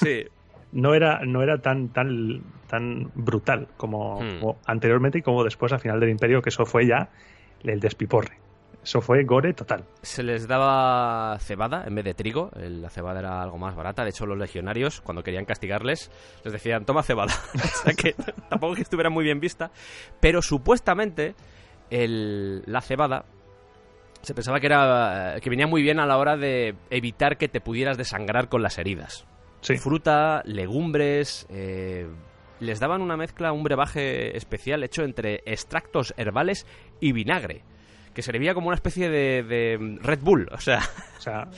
sí, 0.00 0.24
No 0.72 0.94
era, 0.94 1.20
no 1.26 1.42
era 1.42 1.58
tan, 1.58 1.90
tan, 1.90 2.42
tan 2.66 3.10
brutal 3.14 3.68
como, 3.76 4.20
Hmm. 4.20 4.40
como 4.40 4.58
anteriormente 4.66 5.18
y 5.18 5.22
como 5.22 5.44
después 5.44 5.72
al 5.72 5.80
final 5.80 6.00
del 6.00 6.08
Imperio, 6.10 6.40
que 6.42 6.48
eso 6.48 6.64
fue 6.64 6.86
ya 6.86 7.10
el 7.62 7.78
despiporre. 7.78 8.38
Eso 8.82 9.00
fue 9.02 9.24
gore 9.24 9.52
total. 9.52 9.84
se 10.02 10.22
les 10.22 10.48
daba 10.48 11.38
cebada 11.40 11.84
en 11.86 11.94
vez 11.94 12.04
de 12.04 12.14
trigo. 12.14 12.50
La 12.56 12.88
cebada 12.88 13.20
era 13.20 13.42
algo 13.42 13.58
más 13.58 13.76
barata. 13.76 14.04
De 14.04 14.10
hecho, 14.10 14.24
los 14.26 14.38
legionarios, 14.38 15.00
cuando 15.02 15.22
querían 15.22 15.44
castigarles, 15.44 16.10
les 16.44 16.52
decían, 16.52 16.84
toma 16.86 17.02
cebada. 17.02 17.34
o 17.54 17.58
sea 17.58 17.92
que 17.94 18.14
tampoco 18.48 18.74
que 18.74 18.82
estuviera 18.82 19.10
muy 19.10 19.24
bien 19.24 19.38
vista. 19.38 19.70
Pero 20.20 20.40
supuestamente 20.40 21.34
el- 21.90 22.62
la 22.66 22.80
cebada 22.80 23.24
se 24.22 24.34
pensaba 24.34 24.60
que 24.60 24.66
era 24.66 25.36
que 25.42 25.50
venía 25.50 25.66
muy 25.66 25.82
bien 25.82 25.98
a 26.00 26.06
la 26.06 26.18
hora 26.18 26.36
de 26.36 26.74
evitar 26.90 27.36
que 27.38 27.48
te 27.48 27.60
pudieras 27.60 27.96
desangrar 27.98 28.48
con 28.48 28.62
las 28.62 28.78
heridas. 28.78 29.26
Sí. 29.62 29.76
Fruta, 29.76 30.42
legumbres, 30.46 31.46
eh, 31.50 32.06
les 32.60 32.80
daban 32.80 33.02
una 33.02 33.16
mezcla, 33.16 33.52
un 33.52 33.62
brebaje 33.62 34.36
especial 34.36 34.84
hecho 34.84 35.02
entre 35.02 35.42
extractos 35.46 36.12
herbales 36.16 36.66
y 37.00 37.12
vinagre, 37.12 37.62
que 38.14 38.22
servía 38.22 38.54
como 38.54 38.68
una 38.68 38.74
especie 38.76 39.08
de, 39.08 39.42
de 39.42 39.98
Red 40.02 40.20
Bull, 40.22 40.48
o 40.52 40.58
sea, 40.60 40.80
O 41.18 41.20
sea, 41.20 41.48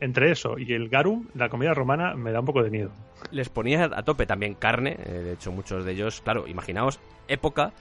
entre 0.00 0.30
eso 0.32 0.58
y 0.58 0.72
el 0.72 0.88
garum, 0.88 1.26
la 1.34 1.48
comida 1.48 1.74
romana 1.74 2.14
me 2.14 2.32
da 2.32 2.40
un 2.40 2.46
poco 2.46 2.62
de 2.62 2.70
miedo. 2.70 2.90
les 3.30 3.48
ponía 3.48 3.84
a 3.84 4.02
tope 4.02 4.26
también 4.26 4.54
carne, 4.54 4.96
eh, 5.04 5.10
de 5.10 5.32
hecho 5.34 5.52
muchos 5.52 5.84
de 5.84 5.92
ellos, 5.92 6.20
claro, 6.22 6.46
imaginaos, 6.48 7.00
época, 7.28 7.72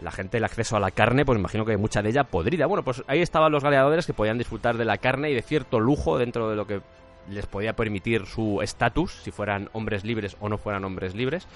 la 0.00 0.12
gente 0.12 0.36
el 0.38 0.44
acceso 0.44 0.76
a 0.76 0.80
la 0.80 0.92
carne, 0.92 1.24
pues 1.24 1.36
imagino 1.38 1.64
que 1.64 1.76
mucha 1.76 2.02
de 2.02 2.10
ella 2.10 2.22
podrida. 2.24 2.66
Bueno, 2.66 2.84
pues 2.84 3.02
ahí 3.08 3.20
estaban 3.20 3.50
los 3.50 3.62
gladiadores 3.64 4.06
que 4.06 4.12
podían 4.14 4.38
disfrutar 4.38 4.76
de 4.76 4.84
la 4.84 4.98
carne 4.98 5.30
y 5.30 5.34
de 5.34 5.42
cierto 5.42 5.80
lujo 5.80 6.18
dentro 6.18 6.48
de 6.48 6.54
lo 6.54 6.68
que 6.68 6.80
les 7.28 7.46
podía 7.46 7.74
permitir 7.74 8.24
su 8.26 8.62
estatus, 8.62 9.12
si 9.24 9.32
fueran 9.32 9.68
hombres 9.72 10.04
libres 10.04 10.36
o 10.38 10.48
no 10.48 10.56
fueran 10.56 10.84
hombres 10.84 11.16
libres. 11.16 11.48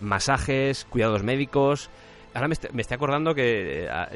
Masajes, 0.00 0.84
cuidados 0.90 1.22
médicos. 1.22 1.90
Ahora 2.34 2.48
me, 2.48 2.52
est- 2.52 2.70
me 2.72 2.82
estoy 2.82 2.96
acordando 2.96 3.34
que 3.34 3.84
eh, 3.84 3.88
a- 3.88 4.08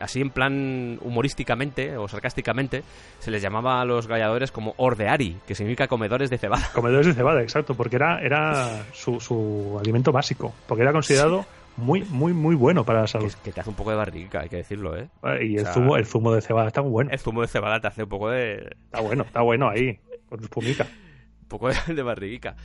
así 0.00 0.20
en 0.20 0.30
plan 0.30 0.98
humorísticamente 1.02 1.96
o 1.96 2.08
sarcásticamente, 2.08 2.82
se 3.18 3.30
les 3.30 3.42
llamaba 3.42 3.80
a 3.80 3.84
los 3.84 4.06
gladiadores 4.06 4.50
como 4.50 4.74
ordeari, 4.78 5.36
que 5.46 5.54
significa 5.54 5.86
comedores 5.88 6.30
de 6.30 6.38
cebada. 6.38 6.68
Comedores 6.74 7.06
de 7.06 7.14
cebada, 7.14 7.42
exacto, 7.42 7.74
porque 7.74 7.96
era, 7.96 8.20
era 8.20 8.84
su, 8.92 9.20
su 9.20 9.78
alimento 9.80 10.12
básico, 10.12 10.52
porque 10.66 10.82
era 10.82 10.92
considerado 10.92 11.44
muy, 11.76 12.02
muy, 12.10 12.32
muy 12.32 12.54
bueno 12.56 12.84
para 12.84 13.00
la 13.00 13.04
Que, 13.06 13.12
salud. 13.12 13.32
que 13.44 13.52
te 13.52 13.60
hace 13.60 13.70
un 13.70 13.76
poco 13.76 13.90
de 13.90 13.96
barriga, 13.96 14.40
hay 14.40 14.48
que 14.48 14.56
decirlo, 14.56 14.96
¿eh? 14.96 15.08
Y 15.42 15.56
O 15.56 15.60
el 15.60 15.64
sea, 15.64 15.72
zumo, 15.74 15.96
el 15.96 16.04
zumo 16.06 16.32
de 16.32 16.40
cebada 16.42 16.68
está 16.68 16.82
muy 16.82 16.90
bueno. 16.90 17.10
El 17.12 17.18
zumo 17.18 17.42
de 17.42 17.48
cebada 17.48 17.80
te 17.80 17.86
hace 17.86 18.02
un 18.02 18.08
poco 18.08 18.28
de, 18.30 18.76
Está 18.84 19.00
bueno, 19.00 19.22
está 19.22 19.40
bueno 19.42 19.68
ahí, 19.70 19.98
con 20.28 20.38
su 20.40 20.44
espumica. 20.44 20.86
un 21.42 21.48
poco 21.48 21.68
de, 21.68 21.94
de 21.94 22.02
barriguica. 22.02 22.56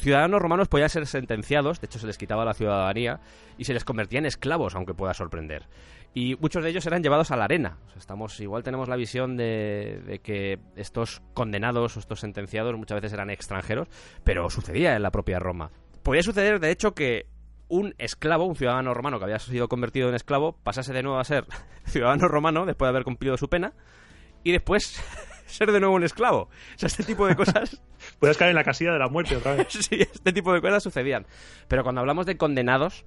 Los 0.00 0.04
ciudadanos 0.04 0.40
romanos 0.40 0.68
podían 0.68 0.88
ser 0.88 1.06
sentenciados, 1.06 1.78
de 1.78 1.84
hecho 1.84 1.98
se 1.98 2.06
les 2.06 2.16
quitaba 2.16 2.42
la 2.42 2.54
ciudadanía 2.54 3.20
y 3.58 3.64
se 3.64 3.74
les 3.74 3.84
convertía 3.84 4.18
en 4.18 4.24
esclavos, 4.24 4.74
aunque 4.74 4.94
pueda 4.94 5.12
sorprender. 5.12 5.66
Y 6.14 6.36
muchos 6.40 6.64
de 6.64 6.70
ellos 6.70 6.86
eran 6.86 7.02
llevados 7.02 7.30
a 7.30 7.36
la 7.36 7.44
arena. 7.44 7.76
O 7.86 7.90
sea, 7.90 7.98
estamos, 7.98 8.40
igual 8.40 8.62
tenemos 8.62 8.88
la 8.88 8.96
visión 8.96 9.36
de, 9.36 10.00
de 10.06 10.20
que 10.20 10.58
estos 10.74 11.20
condenados 11.34 11.96
o 11.96 12.00
estos 12.00 12.20
sentenciados 12.20 12.74
muchas 12.78 12.96
veces 12.96 13.12
eran 13.12 13.28
extranjeros, 13.28 13.88
pero 14.24 14.48
sucedía 14.48 14.96
en 14.96 15.02
la 15.02 15.10
propia 15.10 15.38
Roma. 15.38 15.70
Podía 16.02 16.22
suceder, 16.22 16.60
de 16.60 16.70
hecho, 16.70 16.94
que 16.94 17.26
un 17.68 17.94
esclavo, 17.98 18.46
un 18.46 18.56
ciudadano 18.56 18.94
romano 18.94 19.18
que 19.18 19.26
había 19.26 19.38
sido 19.38 19.68
convertido 19.68 20.08
en 20.08 20.14
esclavo, 20.14 20.56
pasase 20.64 20.94
de 20.94 21.02
nuevo 21.02 21.18
a 21.18 21.24
ser 21.24 21.44
ciudadano 21.84 22.26
romano 22.26 22.64
después 22.64 22.86
de 22.86 22.90
haber 22.90 23.04
cumplido 23.04 23.36
su 23.36 23.50
pena 23.50 23.74
y 24.44 24.52
después 24.52 24.98
ser 25.50 25.72
de 25.72 25.80
nuevo 25.80 25.94
un 25.94 26.04
esclavo. 26.04 26.42
O 26.42 26.78
sea, 26.78 26.86
este 26.86 27.04
tipo 27.04 27.26
de 27.26 27.36
cosas 27.36 27.82
Puedes 28.18 28.36
caer 28.36 28.50
en 28.50 28.56
la 28.56 28.64
casilla 28.64 28.92
de 28.92 28.98
la 28.98 29.08
muerte 29.08 29.36
otra 29.36 29.54
vez. 29.54 29.68
sí, 29.70 29.96
este 30.00 30.32
tipo 30.32 30.52
de 30.52 30.60
cosas 30.60 30.82
sucedían. 30.82 31.26
Pero 31.68 31.82
cuando 31.82 32.00
hablamos 32.00 32.26
de 32.26 32.36
condenados, 32.36 33.04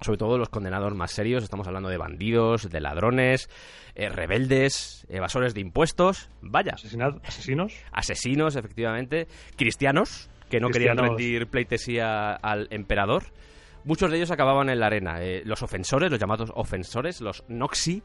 sobre 0.00 0.18
todo 0.18 0.38
los 0.38 0.48
condenados 0.48 0.94
más 0.94 1.12
serios, 1.12 1.42
estamos 1.42 1.66
hablando 1.66 1.88
de 1.88 1.96
bandidos, 1.96 2.68
de 2.70 2.80
ladrones, 2.80 3.48
eh, 3.94 4.08
rebeldes, 4.08 5.06
evasores 5.08 5.54
de 5.54 5.60
impuestos, 5.60 6.28
vaya, 6.40 6.74
asesinos. 6.74 7.74
asesinos, 7.92 8.56
efectivamente, 8.56 9.28
cristianos, 9.56 10.28
que 10.50 10.60
no 10.60 10.68
querían 10.70 10.98
rendir 10.98 11.46
pleitesía 11.48 12.34
al 12.34 12.68
emperador. 12.70 13.24
Muchos 13.84 14.10
de 14.10 14.16
ellos 14.16 14.30
acababan 14.30 14.70
en 14.70 14.80
la 14.80 14.86
arena. 14.86 15.22
Eh, 15.22 15.42
los 15.44 15.62
ofensores, 15.62 16.10
los 16.10 16.18
llamados 16.18 16.50
ofensores, 16.54 17.20
los 17.20 17.44
noxi, 17.48 18.02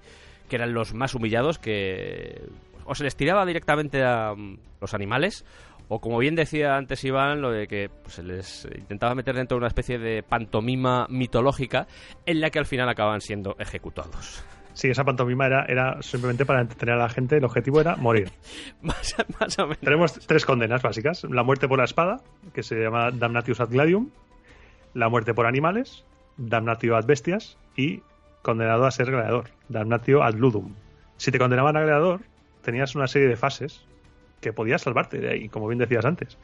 que 0.49 0.57
eran 0.57 0.73
los 0.73 0.93
más 0.93 1.15
humillados, 1.15 1.57
que 1.57 2.41
o 2.89 2.95
se 2.95 3.03
les 3.03 3.15
tiraba 3.15 3.45
directamente 3.45 4.03
a 4.03 4.33
mm, 4.35 4.57
los 4.81 4.93
animales, 4.93 5.45
o 5.87 5.99
como 6.01 6.17
bien 6.17 6.35
decía 6.35 6.75
antes 6.75 7.03
Iván, 7.03 7.41
lo 7.41 7.51
de 7.51 7.67
que 7.67 7.89
pues, 7.89 8.15
se 8.15 8.23
les 8.23 8.67
intentaba 8.75 9.15
meter 9.15 9.35
dentro 9.35 9.55
de 9.55 9.59
una 9.59 9.67
especie 9.67 9.99
de 9.99 10.23
pantomima 10.23 11.07
mitológica 11.09 11.87
en 12.25 12.41
la 12.41 12.49
que 12.49 12.59
al 12.59 12.65
final 12.65 12.89
acaban 12.89 13.21
siendo 13.21 13.55
ejecutados. 13.59 14.43
Sí, 14.73 14.87
esa 14.87 15.03
pantomima 15.03 15.45
era, 15.45 15.65
era 15.65 16.01
simplemente 16.01 16.45
para 16.45 16.61
entretener 16.61 16.95
a 16.95 16.99
la 16.99 17.09
gente. 17.09 17.37
El 17.37 17.43
objetivo 17.43 17.81
era 17.81 17.95
morir. 17.95 18.31
más, 18.81 19.15
más 19.39 19.59
o 19.59 19.63
menos. 19.63 19.79
Tenemos 19.79 20.13
tres 20.25 20.45
condenas 20.45 20.81
básicas. 20.81 21.25
La 21.25 21.43
muerte 21.43 21.67
por 21.67 21.79
la 21.79 21.85
espada, 21.85 22.21
que 22.53 22.63
se 22.63 22.75
llama 22.75 23.11
Damnatius 23.11 23.59
ad 23.59 23.69
gladium. 23.69 24.09
La 24.93 25.09
muerte 25.09 25.33
por 25.33 25.47
animales, 25.47 26.05
Damnatio 26.37 26.95
ad 26.95 27.05
bestias. 27.05 27.57
Y 27.75 28.03
condenado 28.41 28.85
a 28.85 28.91
ser 28.91 29.11
gladiador, 29.11 29.49
Damnatio 29.67 30.23
ad 30.23 30.35
ludum. 30.35 30.75
Si 31.17 31.31
te 31.31 31.39
condenaban 31.39 31.75
a 31.75 31.81
gladiador, 31.81 32.21
tenías 32.69 32.93
una 32.93 33.07
serie 33.07 33.27
de 33.27 33.35
fases 33.35 33.81
que 34.41 34.53
podías 34.53 34.83
salvarte 34.83 35.17
de 35.17 35.31
ahí, 35.31 35.49
como 35.49 35.67
bien 35.67 35.79
decías 35.79 36.05
antes. 36.05 36.37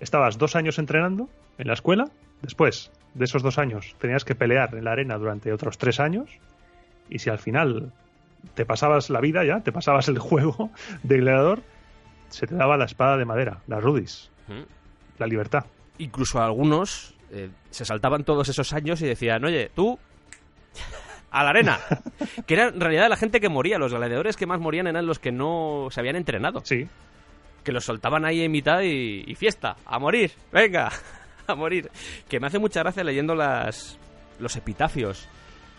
Estabas 0.00 0.36
dos 0.36 0.56
años 0.56 0.78
entrenando 0.80 1.28
en 1.58 1.68
la 1.68 1.74
escuela, 1.74 2.06
después 2.42 2.90
de 3.14 3.24
esos 3.24 3.42
dos 3.42 3.56
años 3.58 3.94
tenías 4.00 4.24
que 4.24 4.34
pelear 4.34 4.74
en 4.74 4.84
la 4.84 4.92
arena 4.92 5.16
durante 5.16 5.52
otros 5.52 5.78
tres 5.78 6.00
años, 6.00 6.28
y 7.08 7.20
si 7.20 7.30
al 7.30 7.38
final 7.38 7.92
te 8.54 8.64
pasabas 8.66 9.10
la 9.10 9.20
vida 9.20 9.44
ya, 9.44 9.60
te 9.60 9.70
pasabas 9.70 10.08
el 10.08 10.18
juego 10.28 10.70
de 11.04 11.18
gladiador, 11.18 11.62
se 12.30 12.46
te 12.48 12.56
daba 12.56 12.76
la 12.76 12.84
espada 12.86 13.16
de 13.16 13.24
madera, 13.24 13.58
la 13.68 13.78
rudis, 13.80 14.30
Ujú. 14.48 14.66
la 15.18 15.26
libertad. 15.28 15.64
incluso 15.98 16.42
algunos 16.42 17.14
eh, 17.30 17.48
se 17.70 17.84
saltaban 17.84 18.24
todos 18.24 18.48
esos 18.48 18.72
años 18.72 19.00
y 19.02 19.06
decían, 19.06 19.44
oye, 19.44 19.70
tú, 19.74 19.98
a 21.30 21.44
la 21.44 21.50
arena. 21.50 21.78
que 22.46 22.54
era 22.54 22.68
en 22.68 22.80
realidad 22.80 23.08
la 23.08 23.16
gente 23.16 23.40
que 23.40 23.48
moría, 23.48 23.78
los 23.78 23.92
gladiadores 23.94 24.36
que 24.36 24.46
más 24.46 24.60
morían 24.60 24.86
eran 24.86 25.06
los 25.06 25.18
que 25.18 25.32
no 25.32 25.88
se 25.90 26.00
habían 26.00 26.16
entrenado. 26.16 26.60
Sí, 26.64 26.86
Que 27.64 27.72
los 27.72 27.84
soltaban 27.84 28.24
ahí 28.24 28.42
en 28.42 28.50
mitad 28.52 28.80
y, 28.82 29.24
y 29.26 29.34
fiesta, 29.34 29.76
a 29.86 29.98
morir, 29.98 30.32
venga, 30.52 30.90
a 31.46 31.54
morir. 31.54 31.90
Que 32.28 32.40
me 32.40 32.46
hace 32.48 32.58
mucha 32.58 32.80
gracia 32.80 33.04
leyendo 33.04 33.34
las, 33.34 33.98
los 34.38 34.56
epitafios 34.56 35.28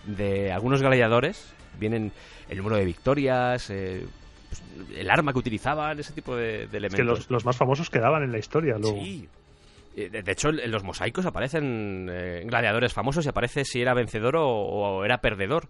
de 0.06 0.52
algunos 0.52 0.82
gladiadores. 0.82 1.54
Vienen 1.80 2.12
el 2.50 2.58
número 2.58 2.76
de 2.76 2.86
victorias, 2.86 3.70
eh, 3.70 4.06
pues, 4.50 4.64
el 4.96 5.10
arma 5.10 5.32
que 5.34 5.40
utilizaban, 5.40 5.98
ese 6.00 6.14
tipo 6.14 6.36
de, 6.36 6.44
de 6.44 6.64
es 6.66 6.74
elementos. 6.74 6.98
que 6.98 7.04
los, 7.04 7.30
los 7.30 7.46
más 7.46 7.56
famosos 7.58 7.90
quedaban 7.90 8.24
en 8.24 8.32
la 8.32 8.38
historia. 8.40 8.78
Luego. 8.78 8.98
Sí. 9.02 9.28
Eh, 9.96 10.10
De 10.10 10.32
hecho, 10.32 10.50
en 10.50 10.72
los 10.72 10.84
mosaicos 10.84 11.26
aparecen 11.26 12.08
eh, 12.12 12.44
gladiadores 12.46 12.94
famosos 12.94 13.26
y 13.26 13.30
aparece 13.30 13.66
si 13.66 13.82
era 13.82 13.94
vencedor 13.94 14.36
o, 14.38 15.04
era 15.06 15.22
perdedor. 15.22 15.70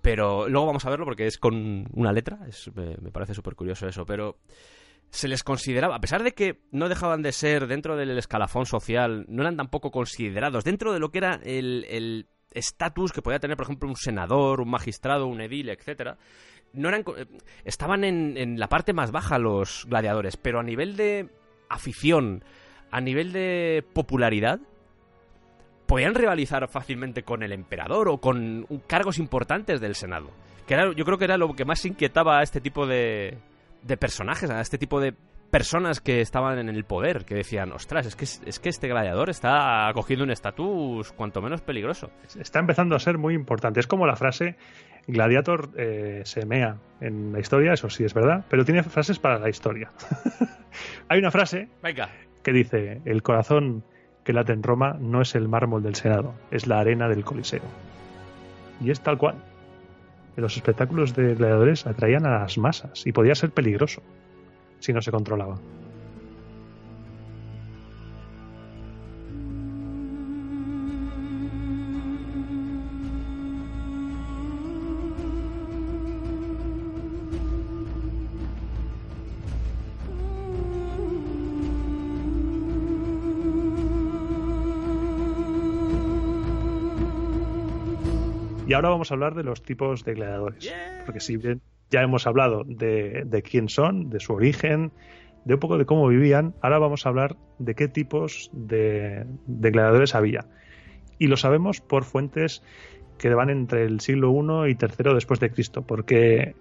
Pero 0.00 0.48
luego 0.48 0.66
vamos 0.66 0.84
a 0.84 0.90
verlo 0.90 1.04
porque 1.04 1.26
es 1.26 1.38
con 1.38 1.86
una 1.92 2.12
letra. 2.12 2.40
Es, 2.48 2.70
me, 2.74 3.10
parece 3.10 3.34
súper 3.34 3.54
curioso 3.54 3.86
eso. 3.86 4.04
Pero 4.04 4.38
se 5.10 5.28
les 5.28 5.44
consideraba, 5.44 5.96
a 5.96 6.00
pesar 6.00 6.22
de 6.22 6.32
que 6.32 6.62
no 6.70 6.88
dejaban 6.88 7.22
de 7.22 7.32
ser 7.32 7.66
dentro 7.66 7.96
del 7.96 8.16
escalafón 8.18 8.66
social, 8.66 9.24
no 9.28 9.42
eran 9.42 9.56
tampoco 9.56 9.90
considerados 9.90 10.64
dentro 10.64 10.92
de 10.92 10.98
lo 10.98 11.10
que 11.10 11.18
era 11.18 11.40
el 11.44 12.26
estatus 12.54 13.12
que 13.12 13.22
podía 13.22 13.38
tener, 13.38 13.56
por 13.56 13.64
ejemplo, 13.64 13.88
un 13.88 13.96
senador, 13.96 14.60
un 14.60 14.70
magistrado, 14.70 15.26
un 15.26 15.40
edil, 15.40 15.68
etcétera. 15.70 16.18
No 16.72 16.88
eran, 16.88 17.04
estaban 17.64 18.04
en, 18.04 18.36
en 18.36 18.58
la 18.58 18.68
parte 18.68 18.92
más 18.92 19.10
baja 19.12 19.38
los 19.38 19.86
gladiadores, 19.88 20.36
pero 20.36 20.60
a 20.60 20.62
nivel 20.62 20.96
de 20.96 21.28
afición, 21.68 22.44
a 22.92 23.00
nivel 23.00 23.32
de 23.32 23.84
popularidad, 23.92 24.60
podían 25.86 26.14
rivalizar 26.14 26.68
fácilmente 26.68 27.24
con 27.24 27.42
el 27.42 27.52
emperador 27.52 28.08
o 28.08 28.18
con 28.18 28.66
cargos 28.86 29.18
importantes 29.18 29.80
del 29.80 29.96
Senado. 29.96 30.30
Que 30.66 30.74
era, 30.74 30.92
yo 30.94 31.04
creo 31.04 31.18
que 31.18 31.24
era 31.24 31.36
lo 31.36 31.52
que 31.54 31.64
más 31.64 31.84
inquietaba 31.84 32.38
a 32.38 32.42
este 32.42 32.60
tipo 32.60 32.86
de, 32.86 33.38
de 33.82 33.96
personajes, 33.96 34.48
a 34.50 34.60
este 34.60 34.78
tipo 34.78 35.00
de 35.00 35.14
personas 35.50 36.00
que 36.00 36.22
estaban 36.22 36.58
en 36.58 36.68
el 36.70 36.84
poder, 36.84 37.26
que 37.26 37.34
decían, 37.34 37.72
ostras, 37.72 38.06
es 38.06 38.16
que, 38.16 38.24
es 38.24 38.58
que 38.58 38.68
este 38.70 38.88
gladiador 38.88 39.28
está 39.28 39.90
cogiendo 39.92 40.24
un 40.24 40.30
estatus 40.30 41.12
cuanto 41.12 41.42
menos 41.42 41.60
peligroso. 41.60 42.10
Está 42.38 42.60
empezando 42.60 42.96
a 42.96 42.98
ser 42.98 43.18
muy 43.18 43.34
importante. 43.34 43.78
Es 43.78 43.86
como 43.86 44.06
la 44.06 44.16
frase 44.16 44.56
Gladiator 45.06 45.70
eh, 45.76 46.22
se 46.24 46.46
mea 46.46 46.78
en 47.00 47.32
la 47.32 47.40
historia, 47.40 47.72
eso 47.74 47.90
sí 47.90 48.04
es 48.04 48.14
verdad, 48.14 48.46
pero 48.48 48.64
tiene 48.64 48.82
frases 48.82 49.18
para 49.18 49.38
la 49.38 49.50
historia. 49.50 49.90
Hay 51.08 51.18
una 51.18 51.30
frase 51.30 51.68
Venga. 51.82 52.08
Que 52.42 52.52
dice, 52.52 53.00
el 53.04 53.22
corazón 53.22 53.84
que 54.24 54.32
late 54.32 54.52
en 54.52 54.62
Roma 54.62 54.96
no 55.00 55.20
es 55.20 55.34
el 55.34 55.48
mármol 55.48 55.82
del 55.82 55.94
Senado, 55.94 56.34
es 56.50 56.66
la 56.66 56.80
arena 56.80 57.08
del 57.08 57.24
Coliseo. 57.24 57.62
Y 58.80 58.90
es 58.90 59.00
tal 59.00 59.18
cual. 59.18 59.36
Los 60.36 60.56
espectáculos 60.56 61.14
de 61.14 61.34
gladiadores 61.34 61.86
atraían 61.86 62.24
a 62.26 62.40
las 62.40 62.56
masas 62.56 63.06
y 63.06 63.12
podía 63.12 63.34
ser 63.34 63.50
peligroso 63.50 64.02
si 64.78 64.92
no 64.92 65.02
se 65.02 65.10
controlaba. 65.10 65.58
Y 88.72 88.74
ahora 88.74 88.88
vamos 88.88 89.10
a 89.10 89.14
hablar 89.14 89.34
de 89.34 89.42
los 89.42 89.62
tipos 89.62 90.02
de 90.02 90.14
gladiadores. 90.14 90.64
Porque 91.04 91.20
si 91.20 91.36
bien 91.36 91.60
ya 91.90 92.00
hemos 92.00 92.26
hablado 92.26 92.64
de, 92.64 93.24
de 93.26 93.42
quién 93.42 93.68
son, 93.68 94.08
de 94.08 94.18
su 94.18 94.32
origen, 94.32 94.92
de 95.44 95.54
un 95.54 95.60
poco 95.60 95.76
de 95.76 95.84
cómo 95.84 96.08
vivían, 96.08 96.54
ahora 96.62 96.78
vamos 96.78 97.04
a 97.04 97.10
hablar 97.10 97.36
de 97.58 97.74
qué 97.74 97.86
tipos 97.88 98.48
de, 98.54 99.26
de 99.46 99.70
gladiadores 99.70 100.14
había. 100.14 100.46
Y 101.18 101.26
lo 101.26 101.36
sabemos 101.36 101.82
por 101.82 102.04
fuentes 102.04 102.62
que 103.18 103.28
van 103.34 103.50
entre 103.50 103.84
el 103.84 104.00
siglo 104.00 104.32
I 104.32 104.70
y 104.70 104.76
III 104.80 105.12
después 105.12 105.38
de 105.38 105.50
Cristo, 105.50 105.82
porque 105.82 106.56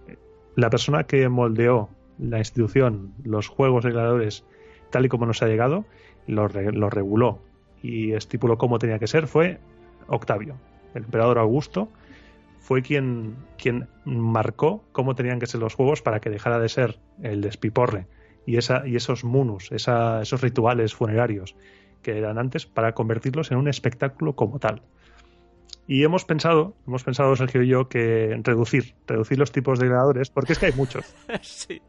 la 0.57 0.69
persona 0.69 1.05
que 1.05 1.29
moldeó 1.29 1.89
la 2.19 2.39
institución, 2.39 3.13
los 3.23 3.47
juegos 3.47 3.85
de 3.85 3.91
gladiadores, 3.91 4.43
tal 4.89 5.05
y 5.05 5.07
como 5.07 5.25
nos 5.25 5.41
ha 5.43 5.47
llegado, 5.47 5.85
los, 6.27 6.51
re- 6.51 6.73
los 6.73 6.91
reguló 6.91 7.39
y 7.81 8.11
estipuló 8.11 8.57
cómo 8.57 8.79
tenía 8.79 8.99
que 8.99 9.07
ser, 9.07 9.27
fue 9.27 9.59
Octavio. 10.07 10.55
El 10.93 11.05
emperador 11.05 11.39
Augusto 11.39 11.87
fue 12.61 12.81
quien, 12.81 13.35
quien 13.57 13.89
marcó 14.05 14.85
cómo 14.93 15.13
tenían 15.15 15.39
que 15.39 15.47
ser 15.47 15.59
los 15.59 15.73
juegos 15.75 16.01
para 16.01 16.21
que 16.21 16.29
dejara 16.29 16.57
de 16.59 16.69
ser 16.69 16.99
el 17.21 17.41
despiporre 17.41 18.07
y, 18.45 18.55
esa, 18.57 18.87
y 18.87 18.95
esos 18.95 19.23
munus, 19.25 19.71
esa- 19.73 20.21
esos 20.21 20.41
rituales 20.41 20.93
funerarios 20.95 21.55
que 22.01 22.17
eran 22.17 22.37
antes, 22.37 22.65
para 22.65 22.93
convertirlos 22.93 23.51
en 23.51 23.57
un 23.57 23.67
espectáculo 23.67 24.35
como 24.35 24.57
tal. 24.59 24.81
Y 25.87 26.03
hemos 26.03 26.23
pensado, 26.25 26.75
hemos 26.87 27.03
pensado 27.03 27.35
Sergio 27.35 27.63
y 27.63 27.67
yo, 27.67 27.89
que 27.89 28.39
reducir, 28.43 28.95
reducir 29.07 29.37
los 29.37 29.51
tipos 29.51 29.77
de 29.79 29.87
gladiadores, 29.87 30.29
porque 30.29 30.53
es 30.53 30.59
que 30.59 30.67
hay 30.67 30.71
muchos. 30.73 31.03
sí, 31.41 31.81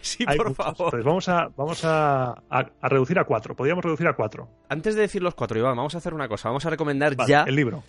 sí 0.00 0.24
Hay 0.26 0.36
por 0.36 0.48
muchos. 0.48 0.64
favor. 0.64 0.94
Entonces 0.94 1.04
vamos 1.04 1.28
a, 1.28 1.48
vamos 1.56 1.84
a, 1.84 2.30
a- 2.50 2.70
a 2.80 2.88
reducir 2.88 3.18
a 3.18 3.24
cuatro. 3.24 3.54
Podríamos 3.54 3.84
reducir 3.84 4.06
a 4.08 4.14
cuatro. 4.14 4.48
Antes 4.68 4.94
de 4.94 5.02
decir 5.02 5.22
los 5.22 5.34
cuatro, 5.34 5.58
Iván, 5.58 5.76
vamos 5.76 5.94
a 5.94 5.98
hacer 5.98 6.14
una 6.14 6.28
cosa. 6.28 6.48
Vamos 6.48 6.64
a 6.66 6.70
recomendar 6.70 7.14
Vale, 7.16 7.28
ya 7.30 7.42
el 7.44 7.56
libro. 7.56 7.82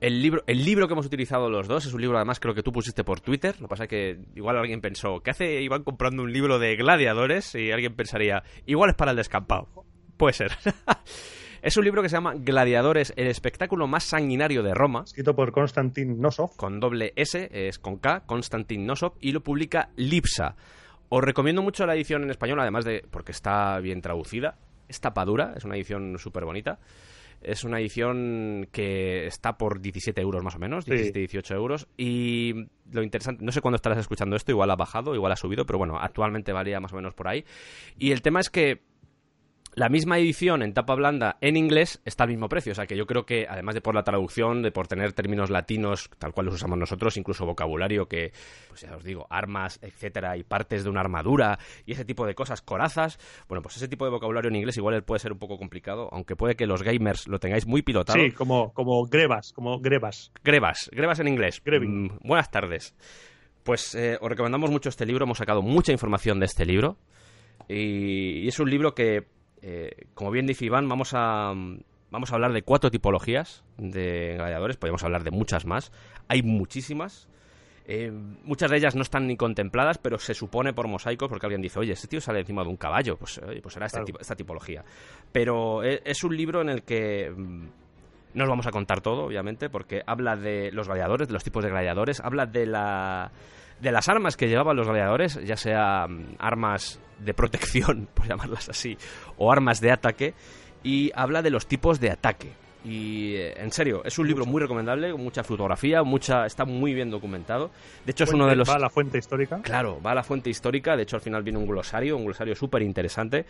El 0.00 0.22
libro, 0.22 0.42
el 0.46 0.64
libro 0.64 0.88
que 0.88 0.94
hemos 0.94 1.06
utilizado 1.06 1.50
los 1.50 1.68
dos. 1.68 1.86
Es 1.86 1.92
un 1.92 2.00
libro, 2.00 2.16
además, 2.16 2.40
creo 2.40 2.54
que 2.54 2.62
tú 2.62 2.72
pusiste 2.72 3.04
por 3.04 3.20
Twitter. 3.20 3.54
Lo 3.60 3.66
que 3.66 3.70
pasa 3.70 3.84
es 3.84 3.90
que 3.90 4.18
igual 4.34 4.56
alguien 4.56 4.80
pensó, 4.80 5.20
¿qué 5.20 5.30
hace 5.30 5.60
Iván 5.60 5.84
comprando 5.84 6.22
un 6.22 6.32
libro 6.32 6.58
de 6.58 6.76
gladiadores? 6.76 7.54
Y 7.54 7.70
alguien 7.70 7.94
pensaría, 7.94 8.42
igual 8.66 8.90
es 8.90 8.96
para 8.96 9.10
el 9.10 9.16
descampado. 9.16 9.68
Puede 10.16 10.32
ser. 10.32 10.52
es 11.62 11.76
un 11.76 11.84
libro 11.84 12.02
que 12.02 12.08
se 12.08 12.16
llama 12.16 12.34
Gladiadores, 12.34 13.12
el 13.16 13.26
espectáculo 13.26 13.86
más 13.86 14.04
sanguinario 14.04 14.62
de 14.62 14.74
Roma. 14.74 15.02
Escrito 15.04 15.34
por 15.34 15.52
Konstantin 15.52 16.20
Nosov. 16.20 16.56
con 16.56 16.80
doble 16.80 17.12
S, 17.16 17.48
es 17.52 17.78
con 17.78 17.98
K, 17.98 18.20
Konstantin 18.26 18.86
Nosov, 18.86 19.14
y 19.20 19.32
lo 19.32 19.42
publica 19.42 19.90
Lipsa. 19.96 20.56
Os 21.10 21.22
recomiendo 21.22 21.62
mucho 21.62 21.86
la 21.86 21.94
edición 21.94 22.22
en 22.22 22.30
español, 22.30 22.60
además 22.60 22.84
de 22.84 23.04
porque 23.10 23.32
está 23.32 23.78
bien 23.80 24.00
traducida. 24.00 24.56
Es 24.88 25.00
tapadura, 25.00 25.54
es 25.56 25.64
una 25.64 25.76
edición 25.76 26.18
súper 26.18 26.44
bonita. 26.44 26.78
Es 27.42 27.64
una 27.64 27.80
edición 27.80 28.68
que 28.72 29.26
está 29.26 29.56
por 29.56 29.80
17 29.80 30.20
euros 30.20 30.42
más 30.44 30.56
o 30.56 30.58
menos, 30.58 30.84
Sí. 30.84 30.90
17-18 30.90 31.54
euros. 31.54 31.88
Y 31.96 32.66
lo 32.92 33.02
interesante, 33.02 33.44
no 33.44 33.52
sé 33.52 33.60
cuándo 33.60 33.76
estarás 33.76 33.98
escuchando 33.98 34.36
esto, 34.36 34.52
igual 34.52 34.70
ha 34.70 34.76
bajado, 34.76 35.14
igual 35.14 35.32
ha 35.32 35.36
subido, 35.36 35.64
pero 35.64 35.78
bueno, 35.78 35.98
actualmente 35.98 36.52
valía 36.52 36.80
más 36.80 36.92
o 36.92 36.96
menos 36.96 37.14
por 37.14 37.28
ahí. 37.28 37.44
Y 37.98 38.12
el 38.12 38.22
tema 38.22 38.40
es 38.40 38.50
que 38.50 38.82
la 39.74 39.88
misma 39.88 40.18
edición 40.18 40.62
en 40.62 40.74
tapa 40.74 40.94
blanda 40.94 41.36
en 41.40 41.56
inglés 41.56 42.00
está 42.04 42.24
al 42.24 42.30
mismo 42.30 42.48
precio. 42.48 42.72
O 42.72 42.74
sea 42.74 42.86
que 42.86 42.96
yo 42.96 43.06
creo 43.06 43.24
que, 43.24 43.46
además 43.48 43.74
de 43.74 43.80
por 43.80 43.94
la 43.94 44.02
traducción, 44.02 44.62
de 44.62 44.72
por 44.72 44.88
tener 44.88 45.12
términos 45.12 45.50
latinos 45.50 46.10
tal 46.18 46.32
cual 46.32 46.46
los 46.46 46.56
usamos 46.56 46.78
nosotros, 46.78 47.16
incluso 47.16 47.46
vocabulario 47.46 48.06
que, 48.06 48.32
pues 48.68 48.80
ya 48.82 48.96
os 48.96 49.04
digo, 49.04 49.26
armas, 49.30 49.78
etcétera, 49.82 50.36
y 50.36 50.42
partes 50.42 50.84
de 50.84 50.90
una 50.90 51.00
armadura 51.00 51.58
y 51.86 51.92
ese 51.92 52.04
tipo 52.04 52.26
de 52.26 52.34
cosas, 52.34 52.62
corazas. 52.62 53.18
Bueno, 53.48 53.62
pues 53.62 53.76
ese 53.76 53.88
tipo 53.88 54.04
de 54.04 54.10
vocabulario 54.10 54.48
en 54.48 54.56
inglés 54.56 54.76
igual 54.76 55.02
puede 55.04 55.20
ser 55.20 55.32
un 55.32 55.38
poco 55.38 55.56
complicado, 55.56 56.08
aunque 56.12 56.36
puede 56.36 56.56
que 56.56 56.66
los 56.66 56.82
gamers 56.82 57.28
lo 57.28 57.38
tengáis 57.38 57.66
muy 57.66 57.82
pilotado. 57.82 58.18
Sí, 58.18 58.32
como, 58.32 58.72
como 58.72 59.04
grebas, 59.04 59.52
como 59.52 59.78
grebas. 59.78 60.32
Grebas, 60.42 60.90
Grebas 60.92 61.20
en 61.20 61.28
inglés. 61.28 61.62
Mm, 61.64 62.08
buenas 62.22 62.50
tardes. 62.50 62.94
Pues 63.62 63.94
eh, 63.94 64.18
os 64.20 64.28
recomendamos 64.28 64.70
mucho 64.70 64.88
este 64.88 65.06
libro, 65.06 65.24
hemos 65.24 65.38
sacado 65.38 65.62
mucha 65.62 65.92
información 65.92 66.40
de 66.40 66.46
este 66.46 66.64
libro. 66.64 66.96
Y, 67.68 68.40
y 68.40 68.48
es 68.48 68.58
un 68.58 68.68
libro 68.68 68.94
que, 68.94 69.26
eh, 69.62 70.06
como 70.14 70.30
bien 70.30 70.46
dice 70.46 70.64
Iván, 70.64 70.88
vamos 70.88 71.10
a, 71.14 71.52
vamos 72.10 72.32
a 72.32 72.34
hablar 72.34 72.52
de 72.52 72.62
cuatro 72.62 72.90
tipologías 72.90 73.62
de 73.78 74.34
gladiadores, 74.36 74.76
podríamos 74.76 75.02
hablar 75.04 75.22
de 75.24 75.30
muchas 75.30 75.66
más. 75.66 75.92
Hay 76.28 76.42
muchísimas. 76.42 77.28
Eh, 77.86 78.12
muchas 78.44 78.70
de 78.70 78.76
ellas 78.76 78.94
no 78.94 79.02
están 79.02 79.26
ni 79.26 79.36
contempladas, 79.36 79.98
pero 79.98 80.18
se 80.18 80.32
supone 80.34 80.72
por 80.72 80.86
mosaicos, 80.86 81.28
porque 81.28 81.46
alguien 81.46 81.62
dice, 81.62 81.78
oye, 81.80 81.92
este 81.92 82.06
tío 82.06 82.20
sale 82.20 82.40
encima 82.40 82.62
de 82.62 82.68
un 82.68 82.76
caballo, 82.76 83.16
pues, 83.16 83.38
oye, 83.38 83.60
pues 83.60 83.74
será 83.74 83.86
este 83.86 83.96
Claro. 83.96 84.06
tipo- 84.06 84.20
esta 84.20 84.36
tipología. 84.36 84.84
Pero 85.32 85.82
e- 85.82 86.00
es 86.04 86.22
un 86.22 86.36
libro 86.36 86.60
en 86.60 86.68
el 86.68 86.82
que 86.84 87.30
mm, 87.36 87.66
no 88.34 88.44
os 88.44 88.48
vamos 88.50 88.66
a 88.66 88.70
contar 88.70 89.00
todo, 89.00 89.24
obviamente, 89.24 89.68
porque 89.70 90.02
habla 90.06 90.36
de 90.36 90.70
los 90.70 90.86
gladiadores, 90.86 91.26
de 91.26 91.34
los 91.34 91.42
tipos 91.42 91.64
de 91.64 91.70
gladiadores, 91.70 92.20
habla 92.20 92.46
de 92.46 92.66
la 92.66 93.32
de 93.80 93.92
las 93.92 94.08
armas 94.08 94.36
que 94.36 94.48
llevaban 94.48 94.76
los 94.76 94.86
gladiadores, 94.86 95.38
ya 95.44 95.56
sea 95.56 96.06
mm, 96.08 96.36
armas 96.38 97.00
de 97.18 97.34
protección, 97.34 98.08
por 98.14 98.26
llamarlas 98.26 98.68
así, 98.68 98.96
o 99.36 99.52
armas 99.52 99.80
de 99.80 99.92
ataque, 99.92 100.34
y 100.82 101.10
habla 101.14 101.42
de 101.42 101.50
los 101.50 101.66
tipos 101.66 102.00
de 102.00 102.10
ataque. 102.10 102.52
Y 102.82 103.34
eh, 103.34 103.60
en 103.60 103.70
serio, 103.72 104.02
es 104.04 104.18
un 104.18 104.26
libro 104.26 104.46
muy 104.46 104.60
recomendable, 104.60 105.12
con 105.12 105.22
mucha 105.22 105.44
fotografía, 105.44 106.02
mucha, 106.02 106.46
está 106.46 106.64
muy 106.64 106.94
bien 106.94 107.10
documentado. 107.10 107.70
De 108.06 108.12
hecho, 108.12 108.24
es 108.24 108.32
uno 108.32 108.46
de 108.46 108.56
los 108.56 108.68
Va 108.68 108.76
a 108.76 108.78
la 108.78 108.88
fuente 108.88 109.18
histórica. 109.18 109.60
Claro, 109.60 110.00
va 110.00 110.12
a 110.12 110.14
la 110.14 110.22
fuente 110.22 110.48
histórica. 110.48 110.96
De 110.96 111.02
hecho, 111.02 111.16
al 111.16 111.22
final 111.22 111.42
viene 111.42 111.58
un 111.58 111.66
glosario, 111.66 112.16
un 112.16 112.24
glosario 112.24 112.54
súper 112.54 112.80
interesante, 112.80 113.44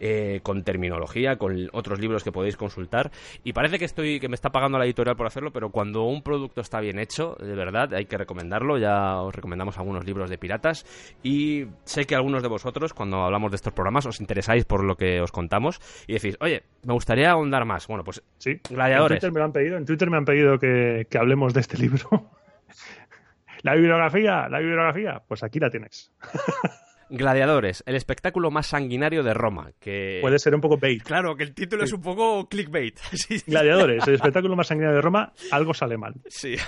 eh, 0.00 0.40
con 0.42 0.62
terminología, 0.62 1.36
con 1.36 1.68
otros 1.72 2.00
libros 2.00 2.24
que 2.24 2.32
podéis 2.32 2.56
consultar. 2.56 3.10
Y 3.42 3.52
parece 3.52 3.78
que 3.78 3.84
estoy, 3.84 4.20
que 4.20 4.28
me 4.28 4.34
está 4.34 4.50
pagando 4.50 4.78
la 4.78 4.84
editorial 4.84 5.16
por 5.16 5.26
hacerlo, 5.26 5.52
pero 5.52 5.70
cuando 5.70 6.04
un 6.04 6.22
producto 6.22 6.60
está 6.60 6.80
bien 6.80 6.98
hecho, 6.98 7.36
de 7.38 7.54
verdad, 7.54 7.94
hay 7.94 8.06
que 8.06 8.18
recomendarlo. 8.18 8.78
Ya 8.78 9.20
os 9.20 9.34
recomendamos 9.34 9.78
algunos 9.78 10.04
libros 10.04 10.30
de 10.30 10.38
piratas. 10.38 10.84
Y 11.22 11.66
sé 11.84 12.04
que 12.04 12.14
algunos 12.14 12.42
de 12.42 12.48
vosotros, 12.48 12.92
cuando 12.92 13.22
hablamos 13.22 13.50
de 13.50 13.56
estos 13.56 13.72
programas, 13.72 14.06
os 14.06 14.20
interesáis 14.20 14.64
por 14.64 14.84
lo 14.84 14.96
que 14.96 15.20
os 15.20 15.32
contamos 15.32 15.80
y 16.06 16.14
decís, 16.14 16.36
oye, 16.40 16.62
me 16.84 16.92
gustaría 16.92 17.30
ahondar 17.30 17.64
más. 17.64 17.86
Bueno, 17.86 18.04
pues 18.04 18.22
Sí. 18.38 18.60
Gladiadores. 18.68 19.16
En 19.16 19.20
Twitter 19.20 19.32
me 19.32 19.38
lo 19.38 19.44
han 19.44 19.52
pedido, 19.52 19.76
en 19.76 19.84
Twitter 19.84 20.10
me 20.10 20.16
han 20.16 20.24
pedido 20.24 20.58
que, 20.58 21.06
que 21.08 21.18
hablemos 21.18 21.54
de 21.54 21.60
este 21.60 21.78
libro. 21.78 22.30
la 23.62 23.74
bibliografía, 23.74 24.48
la 24.48 24.58
bibliografía, 24.58 25.22
pues 25.26 25.42
aquí 25.42 25.58
la 25.58 25.70
tienes. 25.70 26.12
Gladiadores, 27.10 27.82
el 27.86 27.94
espectáculo 27.96 28.50
más 28.50 28.66
sanguinario 28.66 29.22
de 29.22 29.34
Roma. 29.34 29.72
Que 29.78 30.18
Puede 30.22 30.38
ser 30.38 30.54
un 30.54 30.60
poco 30.60 30.78
bait. 30.78 31.02
Claro, 31.02 31.36
que 31.36 31.44
el 31.44 31.54
título 31.54 31.84
es 31.84 31.92
un 31.92 32.00
poco 32.00 32.48
clickbait. 32.48 32.98
Sí, 33.12 33.38
sí. 33.38 33.44
Gladiadores, 33.46 34.06
el 34.08 34.14
espectáculo 34.14 34.56
más 34.56 34.66
sanguinario 34.66 34.96
de 34.96 35.02
Roma, 35.02 35.32
algo 35.50 35.74
sale 35.74 35.96
mal. 35.96 36.14
Sí. 36.28 36.56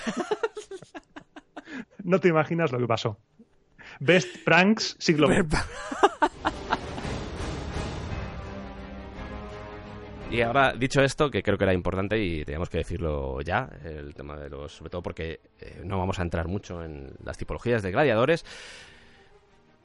No 2.05 2.20
te 2.20 2.28
imaginas 2.28 2.70
lo 2.70 2.78
que 2.78 2.87
pasó. 2.87 3.18
Best 3.99 4.45
Pranks 4.45 4.95
siglo 5.01 5.26
XX. 5.26 5.57
Y 10.30 10.41
ahora, 10.41 10.72
dicho 10.72 11.03
esto, 11.03 11.30
que 11.30 11.43
creo 11.43 11.57
que 11.57 11.64
era 11.64 11.72
importante 11.72 12.18
y 12.18 12.45
teníamos 12.45 12.68
que 12.68 12.78
decirlo 12.78 13.41
ya, 13.43 13.68
el 13.84 14.12
tema 14.14 14.37
de 14.37 14.51
los, 14.51 14.72
sobre 14.72 14.91
todo 14.91 15.03
porque 15.03 15.41
eh, 15.61 15.80
no 15.84 15.99
vamos 15.99 16.18
a 16.18 16.22
entrar 16.22 16.49
mucho 16.49 16.84
en 16.84 17.12
las 17.24 17.39
tipologías 17.39 17.82
de 17.82 17.93
gladiadores, 17.93 18.45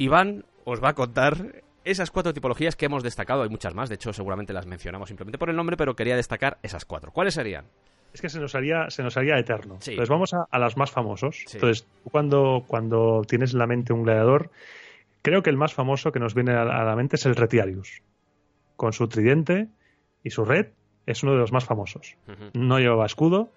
Iván 0.02 0.45
os 0.66 0.84
va 0.84 0.89
a 0.89 0.93
contar 0.93 1.64
esas 1.84 2.12
cuatro 2.12 2.34
tipologías 2.34 2.76
que 2.76 2.86
hemos 2.86 3.04
destacado. 3.04 3.43
Hay 3.43 3.49
muchas 3.49 3.74
más, 3.74 3.89
de 3.89 3.95
hecho 3.95 4.14
seguramente 4.14 4.54
las 4.54 4.66
mencionamos 4.66 5.10
simplemente 5.10 5.38
por 5.38 5.49
el 5.49 5.56
nombre, 5.56 5.78
pero 5.78 5.95
quería 5.95 6.16
destacar 6.16 6.58
esas 6.64 6.86
cuatro. 6.86 7.12
¿Cuáles 7.12 7.34
serían? 7.34 7.66
Es 8.14 8.22
que 8.22 8.30
se 8.30 8.39
nos 8.39 8.56
haría, 8.56 8.89
se 8.89 9.04
nos 9.04 9.16
haría 9.16 9.38
eterno. 9.38 9.78
Sí. 9.80 9.91
Entonces 9.91 10.10
vamos 10.10 10.34
a, 10.34 10.45
a 10.49 10.60
las 10.60 10.76
más 10.76 10.91
famosos. 10.91 11.43
Sí. 11.47 11.58
Entonces, 11.58 11.88
cuando, 12.04 12.66
cuando 12.68 13.22
tienes 13.28 13.54
en 13.54 13.60
la 13.60 13.68
mente 13.68 13.93
un 13.93 14.04
gladiador, 14.04 14.52
creo 15.22 15.43
que 15.43 15.49
el 15.49 15.58
más 15.58 15.74
famoso 15.74 16.12
que 16.12 16.20
nos 16.20 16.34
viene 16.34 16.54
a, 16.54 16.66
la 16.66 16.95
mente 16.95 17.16
es 17.16 17.26
el 17.26 17.36
Retiarius. 17.36 18.02
Con 18.76 18.91
su 18.93 19.08
tridente 19.08 19.68
y 20.24 20.32
su 20.32 20.43
red, 20.43 20.68
es 21.06 21.24
uno 21.24 21.34
de 21.34 21.38
los 21.38 21.52
más 21.52 21.66
famosos. 21.66 22.18
No 22.54 22.80
llevaba 22.80 23.06
escudo, 23.06 23.52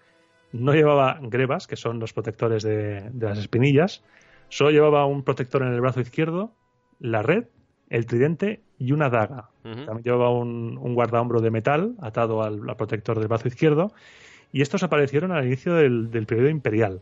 no 0.53 0.73
llevaba 0.73 1.19
grebas, 1.23 1.67
que 1.67 1.77
son 1.77 1.99
los 1.99 2.13
protectores 2.13 2.63
de, 2.63 3.11
de 3.11 3.27
las 3.27 3.39
espinillas, 3.39 4.05
solo 4.55 4.71
llevaba 4.71 5.05
un 5.05 5.25
protector 5.25 5.63
en 5.63 5.73
el 5.73 5.81
brazo 5.81 6.01
izquierdo, 6.01 6.53
la 7.01 7.23
red, 7.23 7.47
el 7.91 8.07
tridente 8.07 8.61
y 8.79 8.93
una 8.93 9.11
daga. 9.11 9.51
También 9.65 10.03
llevaba 10.05 10.31
un, 10.31 10.79
un 10.81 10.95
guardahombro 10.95 11.41
de 11.41 11.51
metal 11.51 11.97
atado 12.01 12.41
al, 12.45 12.61
al 12.69 12.77
protector 12.77 13.19
del 13.19 13.27
brazo 13.27 13.49
izquierdo. 13.49 13.93
Y 14.53 14.63
estos 14.63 14.85
aparecieron 14.85 15.33
al 15.33 15.45
inicio 15.45 15.75
del, 15.75 16.13
del 16.13 16.27
periodo 16.27 16.51
imperial. 16.51 17.01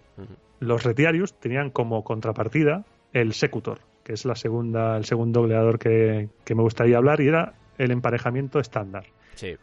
Los 0.61 0.83
retiarius 0.83 1.35
tenían 1.35 1.69
como 1.69 2.03
contrapartida 2.05 2.87
el 3.13 3.35
secutor, 3.35 3.81
que 4.03 4.15
es 4.15 4.25
la 4.25 4.35
segunda, 4.35 4.97
el 4.97 5.05
segundo 5.05 5.43
gladiador 5.43 5.79
que, 5.79 6.31
que 6.47 6.55
me 6.55 6.63
gustaría 6.63 6.97
hablar, 6.97 7.21
y 7.21 7.29
era 7.29 7.53
el 7.77 7.91
emparejamiento 7.91 8.61
estándar. 8.61 9.05
Sí. 9.35 9.57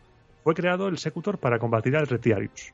Fue 0.44 0.54
creado 0.54 0.90
el 0.90 1.00
secutor 1.00 1.40
para 1.40 1.58
combatir 1.58 1.98
al 1.98 2.06
retiarius. 2.06 2.72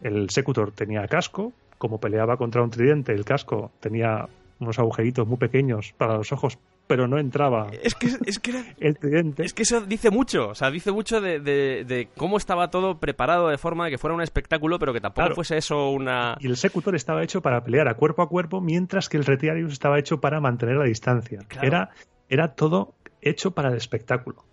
El 0.00 0.28
secutor 0.30 0.72
tenía 0.72 1.06
casco, 1.06 1.52
como 1.78 2.00
peleaba 2.00 2.36
contra 2.36 2.62
un 2.62 2.70
tridente, 2.70 3.12
el 3.12 3.24
casco 3.24 3.70
tenía 3.78 4.28
unos 4.58 4.78
agujeritos 4.78 5.26
muy 5.26 5.36
pequeños 5.38 5.92
para 5.98 6.16
los 6.16 6.32
ojos, 6.32 6.58
pero 6.86 7.06
no 7.08 7.18
entraba 7.18 7.66
Es 7.82 7.94
que, 7.94 8.08
es 8.24 8.38
que 8.38 8.50
era- 8.52 8.64
el 8.78 8.96
tridente. 8.98 9.44
Es 9.44 9.52
que 9.52 9.64
eso 9.64 9.80
dice 9.82 10.10
mucho, 10.10 10.48
o 10.48 10.54
sea, 10.54 10.70
dice 10.70 10.92
mucho 10.92 11.20
de, 11.20 11.40
de- 11.40 11.84
de 11.84 12.08
cómo 12.16 12.36
estaba 12.38 12.70
todo 12.70 12.98
preparado 12.98 13.48
de 13.48 13.58
forma 13.58 13.84
de 13.84 13.90
que 13.90 13.98
fuera 13.98 14.14
un 14.14 14.22
espectáculo, 14.22 14.78
pero 14.78 14.92
que 14.92 15.00
tampoco 15.00 15.22
Claro. 15.26 15.34
fuese 15.34 15.56
eso 15.58 15.90
una... 15.90 16.36
Y 16.40 16.46
el 16.46 16.56
secutor 16.56 16.94
estaba 16.94 17.22
hecho 17.22 17.42
para 17.42 17.62
pelear 17.62 17.88
a 17.88 17.94
cuerpo 17.94 18.22
a 18.22 18.28
cuerpo, 18.28 18.60
mientras 18.60 19.08
que 19.08 19.16
el 19.16 19.24
retiarius 19.24 19.72
estaba 19.72 19.98
hecho 19.98 20.20
para 20.20 20.40
mantener 20.40 20.76
la 20.76 20.84
distancia. 20.84 21.40
Claro. 21.48 21.66
Era, 21.66 21.90
era 22.28 22.54
todo 22.54 22.94
hecho 23.20 23.50
para 23.50 23.68
el 23.70 23.76
espectáculo. 23.76 24.44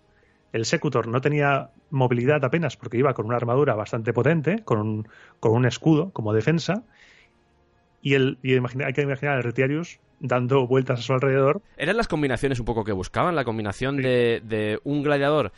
El 0.52 0.64
secutor 0.66 1.08
no 1.08 1.20
tenía 1.20 1.70
movilidad 1.90 2.44
apenas 2.44 2.76
porque 2.76 2.96
iba 2.98 3.12
con 3.14 3.26
una 3.26 3.36
armadura 3.36 3.74
bastante 3.74 4.12
potente, 4.12 4.62
con 4.64 4.78
un, 4.78 5.08
con 5.40 5.52
un 5.52 5.64
escudo 5.66 6.10
como 6.12 6.32
defensa. 6.32 6.82
Y, 8.04 8.14
el, 8.14 8.38
y 8.42 8.54
imagina- 8.54 8.86
hay 8.86 8.92
que 8.92 9.02
imaginar 9.02 9.38
el 9.38 9.42
retiarius 9.42 9.98
dando 10.20 10.66
vueltas 10.68 11.00
a 11.00 11.02
su 11.02 11.12
alrededor. 11.14 11.60
Eran 11.76 11.96
las 11.96 12.06
combinaciones 12.06 12.60
un 12.60 12.66
poco 12.66 12.84
que 12.84 12.92
buscaban, 12.92 13.34
la 13.34 13.44
combinación 13.44 13.96
de, 13.96 14.40
de 14.44 14.78
un 14.84 15.02
gladiador 15.02 15.50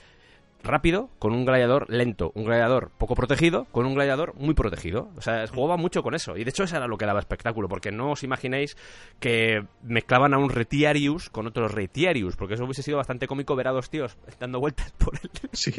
rápido 0.62 1.10
con 1.20 1.32
un 1.32 1.44
gladiador 1.44 1.86
lento, 1.88 2.32
un 2.34 2.44
gladiador 2.44 2.90
poco 2.98 3.14
protegido 3.14 3.66
con 3.70 3.86
un 3.86 3.94
gladiador 3.94 4.34
muy 4.36 4.54
protegido. 4.54 5.10
O 5.16 5.20
sea, 5.22 5.46
jugaba 5.48 5.76
mucho 5.76 6.02
con 6.02 6.14
eso. 6.14 6.36
Y 6.36 6.44
de 6.44 6.50
hecho 6.50 6.64
eso 6.64 6.76
era 6.76 6.86
lo 6.88 6.96
que 6.98 7.06
daba 7.06 7.20
espectáculo, 7.20 7.68
porque 7.68 7.92
no 7.92 8.12
os 8.12 8.22
imaginéis 8.24 8.76
que 9.20 9.64
mezclaban 9.82 10.32
a 10.34 10.38
un 10.38 10.50
Retiarius 10.50 11.30
con 11.30 11.46
otro 11.46 11.68
Retiarius, 11.68 12.36
porque 12.36 12.54
eso 12.54 12.64
hubiese 12.64 12.82
sido 12.82 12.96
bastante 12.96 13.26
cómico 13.28 13.54
ver 13.54 13.68
a 13.68 13.72
dos 13.72 13.90
tíos 13.90 14.16
dando 14.40 14.58
vueltas 14.60 14.92
por 14.98 15.14
el... 15.22 15.30
Sí. 15.52 15.72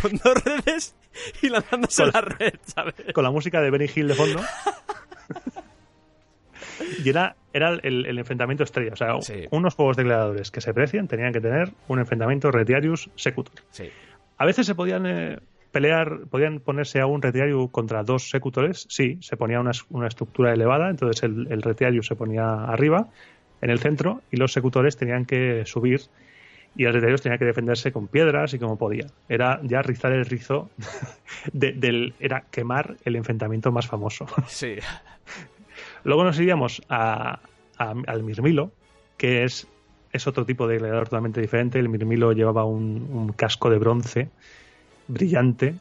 con 0.00 0.12
dos 0.12 0.42
redes 0.44 0.94
y 1.42 1.48
lanzándose 1.48 2.02
Con- 2.04 2.12
la 2.12 2.20
red, 2.22 2.54
¿sabes? 2.64 2.94
con 3.14 3.22
la 3.24 3.30
música 3.30 3.60
de 3.60 3.70
Benny 3.70 3.86
Hill 3.94 4.08
de 4.08 4.14
fondo. 4.14 4.40
y 7.04 7.08
era, 7.08 7.36
era 7.52 7.70
el, 7.82 8.06
el 8.06 8.18
enfrentamiento 8.18 8.64
estrella. 8.64 8.92
O 8.92 8.96
sea, 8.96 9.20
Sí. 9.20 9.46
unos 9.50 9.74
juegos 9.74 9.96
de 9.96 10.04
gladiadores 10.04 10.50
que 10.50 10.60
se 10.60 10.72
precian 10.74 11.08
tenían 11.08 11.32
que 11.32 11.40
tener 11.40 11.70
un 11.88 11.98
enfrentamiento 11.98 12.50
Retiarius 12.50 13.10
Secutor. 13.16 13.54
Sí. 13.70 13.88
A 14.38 14.44
veces 14.46 14.66
se 14.66 14.74
podían 14.74 15.06
eh, 15.06 15.38
pelear, 15.70 16.20
podían 16.30 16.60
ponerse 16.60 17.00
a 17.00 17.06
un 17.06 17.22
Retiarius 17.22 17.70
contra 17.70 18.02
dos 18.02 18.28
Secutores. 18.30 18.86
Sí, 18.88 19.18
se 19.20 19.36
ponía 19.36 19.60
una 19.60 20.06
estructura 20.08 20.52
elevada, 20.52 20.90
entonces 20.90 21.22
el, 21.22 21.46
el 21.50 21.62
Retiarius 21.62 22.06
se 22.06 22.16
ponía 22.16 22.64
arriba, 22.64 23.08
en 23.60 23.70
el 23.70 23.78
centro, 23.78 24.22
y 24.30 24.36
los 24.38 24.52
Secutores 24.52 24.96
tenían 24.96 25.24
que 25.24 25.64
subir. 25.66 26.00
Y 26.74 26.86
el 26.86 26.94
Retiarius 26.94 27.20
tenía 27.20 27.36
que 27.36 27.44
defenderse 27.44 27.92
con 27.92 28.08
piedras 28.08 28.54
y 28.54 28.58
como 28.58 28.78
podía. 28.78 29.06
Era 29.28 29.60
ya 29.62 29.82
rizar 29.82 30.10
el 30.12 30.24
rizo 30.24 30.70
de- 31.52 31.72
del. 31.72 32.14
Era 32.18 32.44
quemar 32.50 32.96
el 33.04 33.14
enfrentamiento 33.16 33.70
más 33.70 33.86
famoso. 33.86 34.26
Sí. 34.46 34.76
Luego 36.04 36.24
nos 36.24 36.38
iríamos 36.38 36.82
a, 36.88 37.40
a- 37.78 37.94
al 38.06 38.22
Mirmilo, 38.22 38.72
que 39.16 39.44
es, 39.44 39.66
es 40.12 40.26
otro 40.26 40.44
tipo 40.46 40.66
de 40.66 40.78
gladiador 40.78 41.04
totalmente 41.08 41.40
diferente. 41.40 41.78
El 41.78 41.88
Mirmilo 41.88 42.32
llevaba 42.32 42.64
un, 42.64 43.08
un 43.10 43.32
casco 43.32 43.70
de 43.70 43.78
bronce 43.78 44.28
brillante, 45.08 45.74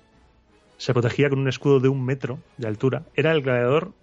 se 0.77 0.93
protegía 0.93 1.29
con 1.29 1.39
un 1.39 1.47
escudo 1.47 1.79
de 1.79 1.89
un 1.89 2.03
metro 2.03 2.39
de 2.57 2.67
altura. 2.67 3.03
Era 3.15 3.31
el 3.31 3.41
gladiador 3.41 3.93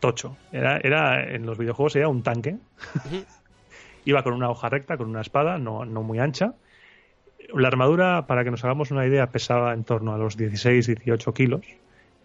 tocho. 0.00 0.36
Era, 0.52 0.78
era 0.78 1.22
en 1.34 1.46
los 1.46 1.58
videojuegos 1.58 1.96
era 1.96 2.08
un 2.08 2.22
tanque. 2.22 2.56
Iba 4.04 4.22
con 4.22 4.34
una 4.34 4.50
hoja 4.50 4.68
recta, 4.68 4.96
con 4.96 5.08
una 5.08 5.20
espada, 5.22 5.58
no, 5.58 5.84
no 5.84 6.02
muy 6.02 6.18
ancha. 6.18 6.54
La 7.54 7.68
armadura, 7.68 8.26
para 8.26 8.44
que 8.44 8.50
nos 8.50 8.64
hagamos 8.64 8.90
una 8.90 9.06
idea, 9.06 9.30
pesaba 9.30 9.72
en 9.72 9.84
torno 9.84 10.14
a 10.14 10.18
los 10.18 10.36
16-18 10.36 11.32
kilos 11.32 11.60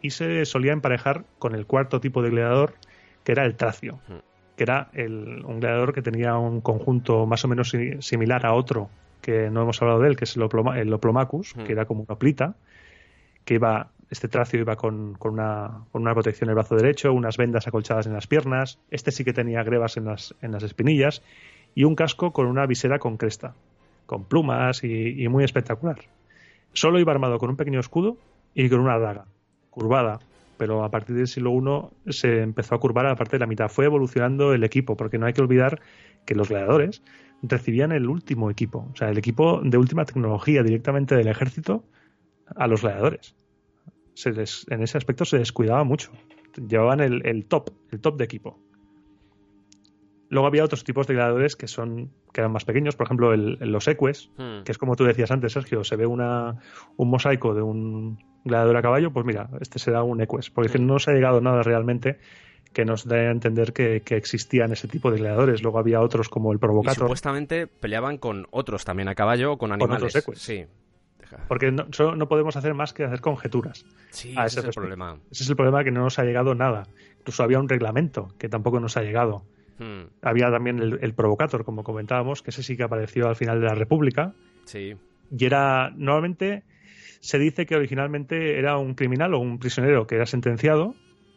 y 0.02 0.12
se 0.12 0.46
solía 0.46 0.72
emparejar 0.74 1.26
con 1.38 1.56
el 1.56 1.66
cuarto 1.66 2.00
tipo 2.00 2.22
de 2.22 2.30
gladiador, 2.30 2.76
que 3.24 3.32
era 3.32 3.46
el 3.46 3.56
tracio, 3.56 4.00
que 4.56 4.64
era 4.64 4.90
el, 4.94 5.44
un 5.46 5.60
gladiador 5.60 5.94
que 5.94 6.02
tenía 6.02 6.38
un 6.38 6.62
conjunto 6.62 7.26
más 7.26 7.44
o 7.46 7.48
menos 7.48 7.70
si- 7.70 8.02
similar 8.02 8.46
a 8.46 8.54
otro 8.54 8.90
que 9.22 9.50
no 9.50 9.62
hemos 9.64 9.82
hablado 9.82 10.00
de 10.02 10.10
él, 10.10 10.16
que 10.18 10.24
es 10.26 10.36
el, 10.38 10.44
Oploma- 10.44 10.78
el 10.80 10.94
Oplomacus, 10.94 11.56
Hmm. 11.56 11.64
que 11.64 11.72
era 11.74 11.86
como 11.86 12.04
una 12.08 12.18
plita, 12.18 12.56
que 13.46 13.56
iba, 13.56 13.90
este 14.10 14.28
tracio 14.28 14.60
iba 14.60 14.76
con, 14.76 15.14
con 15.16 15.34
una, 15.34 15.82
con 15.92 16.02
una 16.02 16.14
protección 16.14 16.48
en 16.48 16.52
el 16.52 16.56
brazo 16.56 16.76
derecho, 16.76 17.14
unas 17.14 17.38
vendas 17.38 17.68
acolchadas 17.68 18.06
en 18.08 18.14
las 18.14 18.28
piernas, 18.28 18.80
este 18.92 19.12
sí 19.12 19.24
que 19.24 19.34
tenía 19.34 19.64
grebas 19.64 19.98
en 19.98 20.06
las, 20.06 20.36
en 20.42 20.52
las 20.52 20.64
espinillas 20.64 21.22
y 21.76 21.84
un 21.84 21.96
casco 21.96 22.32
con 22.32 22.48
una 22.48 22.66
visera 22.66 23.00
con 23.00 23.18
cresta, 23.18 23.54
con 24.06 24.24
plumas 24.26 24.84
y, 24.84 25.22
y 25.24 25.28
muy 25.28 25.44
espectacular. 25.44 25.98
Solo 26.74 27.00
iba 27.00 27.12
armado 27.12 27.38
con 27.40 27.50
un 27.50 27.56
pequeño 27.58 27.80
escudo 27.80 28.18
y 28.54 28.70
con 28.70 28.80
una 28.80 28.98
daga, 29.00 29.26
curvada, 29.70 30.20
pero 30.60 30.84
a 30.84 30.92
partir 30.92 31.16
del 31.16 31.28
siglo 31.28 31.94
I 32.06 32.12
se 32.12 32.42
empezó 32.42 32.76
a 32.76 32.80
curvar 32.80 33.06
a 33.06 33.10
la 33.10 33.16
parte 33.16 33.38
de 33.38 33.40
la 33.40 33.48
mitad. 33.48 33.70
Fue 33.70 33.86
evolucionando 33.86 34.54
el 34.54 34.64
equipo, 34.66 34.98
porque 34.98 35.18
no 35.18 35.26
hay 35.26 35.34
que 35.34 35.42
olvidar 35.42 35.82
que 36.26 36.36
los 36.36 36.50
gladiadores 36.50 37.02
recibían 37.42 37.94
el 37.94 38.10
último 38.10 38.52
equipo, 38.52 38.90
o 38.92 38.96
sea, 38.96 39.10
el 39.10 39.18
equipo 39.18 39.62
de 39.64 39.78
última 39.78 40.04
tecnología 40.04 40.62
directamente 40.62 41.16
del 41.16 41.30
ejército 41.30 41.86
a 42.56 42.68
los 42.68 42.82
gladiadores. 42.82 43.36
En 44.26 44.84
ese 44.84 44.98
aspecto 44.98 45.24
se 45.24 45.38
descuidaba 45.38 45.86
mucho. 45.86 46.12
Llevaban 46.68 47.00
el 47.00 47.46
top, 47.46 47.70
el 47.92 48.02
top 48.02 48.18
de 48.18 48.26
equipo. 48.26 48.60
Luego 50.30 50.48
había 50.48 50.64
otros 50.64 50.84
tipos 50.84 51.08
de 51.08 51.16
gladiadores 51.16 51.56
que 51.56 51.68
son 51.68 52.12
que 52.34 52.42
eran 52.42 52.52
más 52.52 52.64
pequeños, 52.66 52.96
por 52.96 53.08
ejemplo, 53.08 53.34
el- 53.34 53.58
los 53.60 53.88
eques, 53.88 54.30
Hmm. 54.38 54.64
que 54.64 54.72
es 54.72 54.78
como 54.78 54.96
tú 54.96 55.04
decías 55.04 55.32
antes, 55.32 55.54
Sergio, 55.54 55.84
se 55.84 55.96
ve 55.96 56.06
una, 56.06 56.58
un 56.98 57.10
mosaico 57.10 57.54
de 57.56 57.62
un 57.64 58.20
gladiador 58.46 58.78
a 58.78 58.82
caballo, 58.82 59.12
pues 59.12 59.26
mira, 59.26 59.50
este 59.60 59.80
será 59.80 60.04
un 60.04 60.22
eques, 60.22 60.50
porque 60.52 60.72
que 60.72 60.80
no 60.80 61.00
se 61.00 61.12
ha 61.12 61.14
llegado 61.16 61.42
nada 61.42 61.64
realmente 61.64 62.20
que 62.74 62.86
nos 62.86 63.08
dé 63.08 63.28
a 63.28 63.32
entender 63.32 63.74
que, 63.74 64.02
que 64.02 64.16
existían 64.16 64.72
ese 64.72 64.88
tipo 64.88 65.10
de 65.10 65.18
gladiadores. 65.18 65.64
Luego 65.64 65.80
había 65.80 66.02
otros 66.02 66.30
como 66.30 66.52
el 66.52 66.58
Y 66.58 66.60
provocator, 66.60 67.06
supuestamente 67.06 67.66
peleaban 67.66 68.20
con 68.20 68.46
otros 68.52 68.86
también 68.86 69.10
a 69.10 69.16
caballo 69.16 69.54
o 69.54 69.58
con 69.58 69.70
Con 69.72 69.82
animales. 69.82 70.16
otros 70.16 70.28
eques. 70.28 70.40
Sí. 70.40 70.66
Porque 71.48 71.72
no, 71.72 71.86
solo 71.92 72.16
no 72.16 72.28
podemos 72.28 72.56
hacer 72.56 72.74
más 72.76 72.94
que 72.94 73.04
hacer 73.04 73.22
conjeturas. 73.22 73.86
Sí, 74.12 74.30
a 74.38 74.46
ese 74.46 74.60
ese 74.60 74.70
es 74.70 74.78
el 74.78 74.82
problema. 74.82 75.18
Ese 75.32 75.44
es 75.44 75.50
el 75.50 75.56
problema 75.56 75.84
que 75.84 75.92
no 75.92 76.02
nos 76.04 76.18
ha 76.20 76.24
llegado 76.24 76.54
nada. 76.56 76.88
Incluso 77.20 77.44
había 77.44 77.60
un 77.60 77.70
reglamento 77.70 78.30
que 78.40 78.50
tampoco 78.50 78.80
nos 78.80 78.98
ha 78.98 79.02
llegado. 79.02 79.44
Hmm. 79.80 80.10
Había 80.22 80.52
también 80.52 80.80
el, 80.80 81.00
el 81.02 81.14
provocator, 81.14 81.64
como 81.64 81.84
comentábamos, 81.84 82.42
que 82.42 82.52
ese 82.52 82.64
sí 82.64 82.76
que 82.78 82.84
apareció 82.84 83.28
al 83.28 83.36
final 83.36 83.62
de 83.62 83.68
la 83.68 83.74
República. 83.76 84.34
Sí. 84.66 84.96
Y 85.32 85.46
era, 85.46 85.92
normalmente 85.96 86.64
se 87.22 87.40
dice 87.40 87.66
que 87.66 87.76
originalmente 87.76 88.60
era 88.60 88.78
un 88.78 88.94
criminal 88.94 89.34
o 89.34 89.40
un 89.40 89.58
prisionero 89.58 90.06
que 90.06 90.16
era 90.16 90.26
sentenciado 90.26 90.96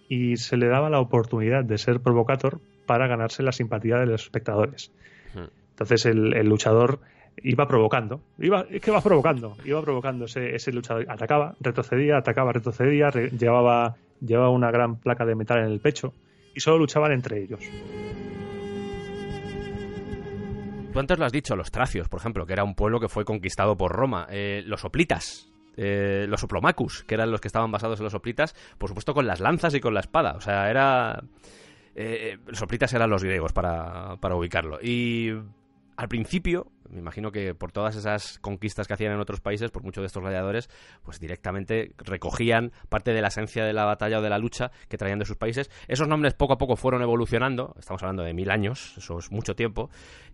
y 0.08 0.36
se 0.36 0.56
le 0.56 0.66
daba 0.66 0.90
la 0.90 1.00
oportunidad 1.00 1.64
de 1.64 1.78
ser 1.78 2.00
provocator 2.00 2.60
para 2.86 3.06
ganarse 3.06 3.42
la 3.42 3.52
simpatía 3.52 3.96
de 3.98 4.06
los 4.06 4.22
espectadores. 4.24 4.92
Hmm. 5.34 5.46
Entonces 5.70 6.04
el, 6.06 6.34
el 6.34 6.48
luchador 6.48 7.00
iba 7.42 7.66
provocando, 7.66 8.20
iba, 8.38 8.66
es 8.70 8.80
que 8.82 8.90
iba 8.90 9.00
provocando, 9.00 9.56
iba 9.64 9.80
provocando 9.80 10.26
ese, 10.26 10.54
ese 10.54 10.70
luchador, 10.72 11.06
atacaba, 11.08 11.54
retrocedía, 11.60 12.18
atacaba, 12.18 12.52
retrocedía, 12.52 13.10
re- 13.10 13.30
llevaba, 13.30 13.96
llevaba 14.20 14.50
una 14.50 14.70
gran 14.70 14.96
placa 14.96 15.24
de 15.24 15.34
metal 15.34 15.60
en 15.60 15.72
el 15.72 15.80
pecho 15.80 16.12
y 16.54 16.60
solo 16.60 16.78
luchaban 16.78 17.12
entre 17.12 17.42
ellos. 17.42 17.60
Tú 20.92 21.00
antes 21.00 21.18
lo 21.18 21.24
has 21.24 21.32
dicho, 21.32 21.56
los 21.56 21.70
tracios, 21.70 22.08
por 22.10 22.20
ejemplo, 22.20 22.44
que 22.44 22.52
era 22.52 22.64
un 22.64 22.74
pueblo 22.74 23.00
que 23.00 23.08
fue 23.08 23.24
conquistado 23.24 23.76
por 23.78 23.92
Roma. 23.92 24.26
Eh, 24.30 24.62
los 24.66 24.84
oplitas, 24.84 25.50
eh, 25.76 26.26
los 26.28 26.44
oplomacus, 26.44 27.04
que 27.04 27.14
eran 27.14 27.30
los 27.30 27.40
que 27.40 27.48
estaban 27.48 27.72
basados 27.72 27.98
en 27.98 28.04
los 28.04 28.14
oplitas, 28.14 28.54
por 28.76 28.90
supuesto 28.90 29.14
con 29.14 29.26
las 29.26 29.40
lanzas 29.40 29.74
y 29.74 29.80
con 29.80 29.94
la 29.94 30.00
espada. 30.00 30.32
O 30.36 30.40
sea, 30.40 30.68
era... 30.68 31.22
eh, 31.94 32.36
los 32.46 32.60
oplitas 32.60 32.92
eran 32.92 33.08
los 33.08 33.24
griegos, 33.24 33.54
para, 33.54 34.16
para 34.20 34.36
ubicarlo. 34.36 34.80
Y 34.82 35.32
al 35.96 36.08
principio, 36.08 36.72
me 36.88 36.98
imagino 36.98 37.32
que 37.32 37.54
por 37.54 37.72
todas 37.72 37.96
esas 37.96 38.38
conquistas 38.38 38.86
que 38.86 38.94
hacían 38.94 39.12
en 39.12 39.20
otros 39.20 39.40
países, 39.40 39.70
por 39.70 39.82
muchos 39.82 40.02
de 40.02 40.06
estos 40.06 40.22
gladiadores, 40.22 40.68
pues 41.02 41.20
directamente 41.20 41.94
recogían 41.98 42.72
parte 42.88 43.12
de 43.12 43.22
la 43.22 43.28
esencia 43.28 43.64
de 43.64 43.72
la 43.72 43.84
batalla 43.84 44.18
o 44.18 44.22
de 44.22 44.30
la 44.30 44.38
lucha 44.38 44.70
que 44.88 44.98
traían 44.98 45.18
de 45.18 45.24
sus 45.24 45.36
países. 45.36 45.70
Esos 45.88 46.08
nombres 46.08 46.34
poco 46.34 46.54
a 46.54 46.58
poco 46.58 46.76
fueron 46.76 47.02
evolucionando, 47.02 47.74
estamos 47.78 48.02
hablando 48.02 48.22
de 48.22 48.34
mil 48.34 48.50
años, 48.50 48.94
eso 48.96 49.18
es 49.18 49.30
mucho 49.30 49.54
tiempo, 49.54 49.90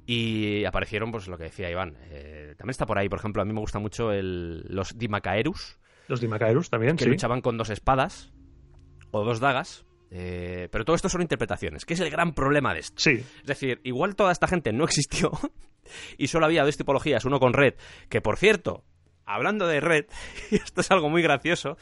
y 0.07 0.65
aparecieron, 0.65 1.11
pues 1.11 1.29
lo 1.29 1.37
que 1.37 1.45
decía 1.45 1.71
Iván. 1.71 1.97
Eh, 2.11 2.55
también 2.57 2.71
está 2.71 2.87
por 2.87 2.99
ahí, 2.99 3.09
por 3.09 3.19
ejemplo, 3.19 3.43
a 3.43 3.45
mí 3.45 3.53
me 3.53 3.61
gusta 3.61 3.79
mucho 3.79 4.13
el, 4.13 4.65
los 4.69 4.97
Dimacaerus, 4.97 5.79
Los 6.09 6.21
Dimacaerus 6.21 6.71
también, 6.71 6.97
que 6.97 7.05
sí. 7.05 7.11
luchaban 7.11 7.41
con 7.41 7.59
dos 7.59 7.71
espadas 7.71 8.33
o 9.11 9.25
dos 9.25 9.41
dagas. 9.41 9.85
Eh, 10.11 10.69
pero 10.71 10.85
todo 10.85 10.97
esto 10.97 11.09
son 11.09 11.23
interpretaciones, 11.23 11.85
que 11.85 11.95
es 11.95 12.01
el 12.01 12.11
gran 12.11 12.35
problema 12.35 12.73
de 12.73 12.81
esto. 12.81 12.95
Sí, 12.99 13.23
Es 13.41 13.47
decir, 13.47 13.81
igual 13.85 14.17
toda 14.17 14.33
esta 14.33 14.47
gente 14.47 14.73
no 14.73 14.85
existió 14.85 15.31
y 16.17 16.29
solo 16.29 16.47
había 16.47 16.65
dos 16.65 16.77
tipologías, 16.77 17.25
uno 17.25 17.41
con 17.41 17.53
red, 17.53 17.75
que 18.09 18.21
por 18.21 18.37
cierto, 18.37 18.85
hablando 19.25 19.67
de 19.67 19.81
red, 19.81 20.07
y 20.51 20.57
esto 20.57 20.81
es 20.81 20.91
algo 20.91 21.11
muy 21.11 21.23
gracioso, 21.23 21.77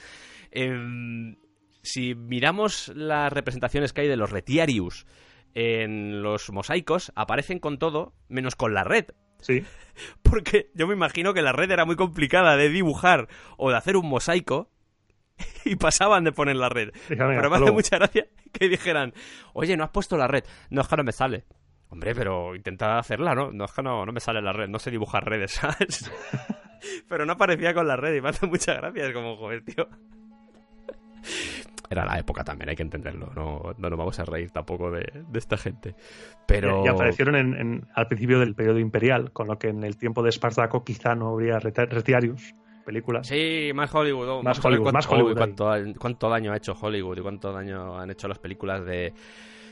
em, 0.51 1.37
si 1.83 2.14
miramos 2.14 2.89
las 2.95 3.33
representaciones 3.33 3.93
que 3.93 4.03
hay 4.03 4.09
de 4.09 4.16
los 4.16 4.31
retiarius 4.31 5.07
en 5.55 6.22
los 6.22 6.51
mosaicos, 6.51 7.12
aparecen 7.14 7.61
con 7.61 7.79
todo 7.79 8.12
menos 8.29 8.57
con 8.57 8.74
la 8.74 8.85
red. 8.85 9.07
sí. 9.41 9.64
Porque 10.22 10.70
yo 10.74 10.87
me 10.87 10.93
imagino 10.93 11.33
que 11.33 11.41
la 11.41 11.53
red 11.53 11.70
era 11.70 11.87
muy 11.87 11.97
complicada 11.97 12.59
de 12.59 12.68
dibujar 12.68 13.29
o 13.57 13.70
de 13.70 13.79
hacer 13.79 13.97
un 13.97 14.07
mosaico 14.07 14.70
y 15.64 15.76
pasaban 15.76 16.24
de 16.24 16.32
poner 16.32 16.57
la 16.57 16.68
red. 16.68 16.91
Pero 17.09 17.28
me 17.51 17.57
hace 17.57 17.72
mucha 17.72 17.97
gracia 17.99 18.26
que 18.53 18.68
dijeran, 18.68 19.12
oye, 19.53 19.76
no 19.76 19.84
has 19.84 19.91
puesto 19.91 20.16
la 20.16 20.26
red. 20.28 20.45
No, 20.70 20.80
es 20.82 20.89
que 20.89 20.97
no 20.97 21.05
me 21.05 21.12
sale. 21.12 21.45
Hombre, 21.89 22.14
pero 22.14 22.55
intenta 22.57 22.99
hacerla, 22.99 23.34
¿no? 23.34 23.53
No, 23.53 23.64
es 23.66 23.72
que 23.72 23.82
no, 23.82 24.05
no 24.05 24.12
me 24.12 24.20
sale 24.20 24.43
la 24.43 24.53
red, 24.53 24.68
no 24.68 24.78
sé 24.78 24.91
dibujar 24.91 25.24
redes, 25.24 25.53
¿sabes? 25.61 26.11
pero 27.09 27.24
no 27.26 27.32
aparecía 27.34 27.72
con 27.74 27.87
la 27.87 27.97
red 27.97 28.14
y 28.16 28.20
me 28.20 28.30
hace 28.30 28.47
mucha 28.47 28.74
gracia, 28.74 29.07
es 29.07 29.12
como, 29.12 29.37
joder, 29.37 29.62
tío. 29.64 29.89
Era 31.89 32.05
la 32.05 32.18
época 32.18 32.43
también, 32.43 32.68
hay 32.68 32.74
que 32.76 32.82
entenderlo, 32.82 33.30
no, 33.37 33.74
no 33.78 33.89
nos 33.91 33.99
vamos 33.99 34.18
a 34.18 34.24
reír 34.24 34.51
tampoco 34.51 34.91
de, 34.91 35.22
de 35.28 35.39
esta 35.39 35.57
gente. 35.57 35.95
Pero... 36.47 36.84
Y 36.84 36.89
aparecieron 36.89 37.37
en, 37.37 37.55
en- 37.55 37.87
al 37.95 38.09
principio 38.09 38.41
del 38.41 38.57
periodo 38.57 38.80
imperial, 38.80 39.30
con 39.32 39.47
lo 39.47 39.57
que 39.59 39.68
en 39.68 39.84
el 39.84 39.97
tiempo 39.97 40.22
de 40.24 40.30
Espartaco 40.30 40.82
quizá 40.82 41.14
no 41.14 41.28
habría 41.28 41.61
retiarius, 41.61 42.55
películas. 42.87 43.26
Sí, 43.26 43.72
más 43.74 43.95
Hollywood. 43.95 44.28
oh, 44.28 44.43
Más 44.43 44.64
Hollywood, 44.64 44.84
cuánto, 44.84 44.97
más 44.97 45.11
Hollywood 45.11 45.37
cuánto, 45.37 45.70
cuánto 45.99 46.30
daño 46.30 46.53
ha 46.53 46.57
hecho 46.57 46.72
Hollywood 46.72 47.18
y 47.18 47.20
cuánto 47.20 47.53
daño 47.53 47.99
han 47.99 48.11
hecho 48.11 48.28
las 48.28 48.39
películas 48.39 48.87
de, 48.87 49.12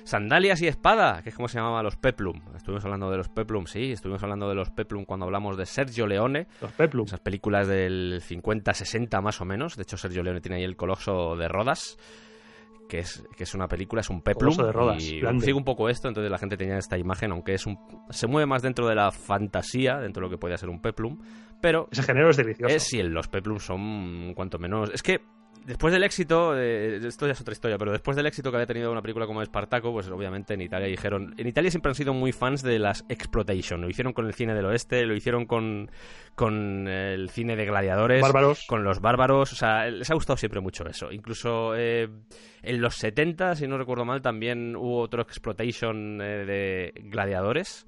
Sandalias 0.05 0.61
y 0.61 0.67
espada, 0.67 1.23
que 1.23 1.31
es 1.31 1.35
como 1.35 1.49
se 1.49 1.57
llamaba 1.57 1.83
los 1.83 1.97
Peplum. 1.97 2.39
Estuvimos 2.55 2.85
hablando 2.85 3.11
de 3.11 3.17
los 3.17 3.31
Peplum, 3.31 3.65
sí, 3.65 3.93
estuvimos 3.93 4.23
hablando 4.23 4.51
de 4.51 4.55
los 4.55 4.69
Peplum 4.69 5.07
cuando 5.07 5.25
hablamos 5.25 5.57
de 5.57 5.65
Sergio 5.65 6.07
Leone. 6.07 6.47
Los 6.61 6.73
Peplum. 6.73 7.07
Esas 7.07 7.21
películas 7.21 7.67
del 7.67 8.21
50-60 8.21 9.23
más 9.23 9.41
o 9.41 9.47
menos. 9.47 9.77
De 9.77 9.83
hecho, 9.83 9.97
Sergio 9.97 10.23
Leone 10.23 10.43
tiene 10.43 10.59
ahí 10.59 10.65
el 10.65 10.77
Coloso 10.77 11.37
de 11.37 11.49
Rodas. 11.49 11.97
Que 12.95 13.01
es, 13.01 13.25
que 13.37 13.43
es 13.43 13.55
una 13.57 13.67
película, 13.67 14.03
es 14.03 14.09
un 14.09 14.23
peplum. 14.23 14.57
De 14.57 14.71
Rodas, 14.71 15.03
y 15.03 15.21
sigue 15.41 15.53
un 15.53 15.65
poco 15.65 15.89
esto, 15.89 16.07
entonces 16.07 16.31
la 16.31 16.39
gente 16.39 16.57
tenía 16.57 16.79
esta 16.79 16.97
imagen, 16.97 17.33
aunque 17.33 17.55
es 17.55 17.67
un, 17.67 17.77
se 18.11 18.29
mueve 18.29 18.47
más 18.47 18.63
dentro 18.63 18.87
de 18.87 18.95
la 18.95 19.11
fantasía, 19.11 19.99
dentro 19.99 20.21
de 20.21 20.27
lo 20.29 20.31
que 20.31 20.39
podría 20.39 20.59
ser 20.59 20.69
un 20.69 20.81
peplum. 20.81 21.19
Pero 21.61 21.89
Ese 21.91 22.05
género 22.05 22.31
es 22.31 22.37
delicioso. 22.37 22.73
es 22.73 22.85
si 22.85 23.03
los 23.03 23.27
peplum 23.27 23.59
son 23.59 24.33
cuanto 24.37 24.61
menos. 24.61 24.93
Es 24.95 25.03
que 25.03 25.23
después 25.65 25.93
del 25.93 26.03
éxito, 26.03 26.57
eh, 26.57 27.01
esto 27.05 27.27
ya 27.27 27.33
es 27.33 27.41
otra 27.41 27.53
historia, 27.53 27.79
pero 27.79 27.93
después 27.93 28.17
del 28.17 28.27
éxito 28.27 28.51
que 28.51 28.57
había 28.57 28.67
tenido 28.67 28.93
una 28.93 29.03
película 29.03 29.27
como 29.27 29.43
Espartaco, 29.43 29.93
pues 29.93 30.09
obviamente 30.09 30.55
en 30.55 30.61
Italia 30.61 30.87
dijeron. 30.87 31.35
En 31.37 31.47
Italia 31.47 31.71
siempre 31.71 31.91
han 31.91 31.95
sido 31.95 32.15
muy 32.15 32.33
fans 32.33 32.63
de 32.63 32.79
las 32.79 33.05
exploitation. 33.09 33.81
Lo 33.81 33.89
hicieron 33.89 34.13
con 34.13 34.27
el 34.27 34.35
cine 34.35 34.55
del 34.55 34.67
oeste, 34.67 35.05
lo 35.07 35.15
hicieron 35.15 35.47
con, 35.47 35.91
con 36.35 36.89
el 36.89 37.31
cine 37.31 37.57
de 37.57 37.65
gladiadores. 37.67 38.23
Bárbaros. 38.23 38.67
Con 38.67 38.85
los 38.85 39.01
bárbaros. 39.01 39.53
O 39.53 39.57
sea, 39.57 39.87
les 39.87 40.11
ha 40.11 40.15
gustado 40.15 40.37
siempre 40.37 40.61
mucho 40.61 40.87
eso. 40.87 41.13
Incluso 41.13 41.75
eh, 41.77 42.09
en 42.63 42.81
los 42.81 42.97
70, 42.97 43.57
si 43.57 43.67
no 43.67 43.79
recuerdo 43.79 44.05
mal, 44.05 44.23
también 44.23 44.77
hubo 44.77 45.01
otro 45.01 45.23
exploitation 45.23 46.21
eh, 46.21 46.45
de 46.45 46.93
gladiadores. 47.05 47.87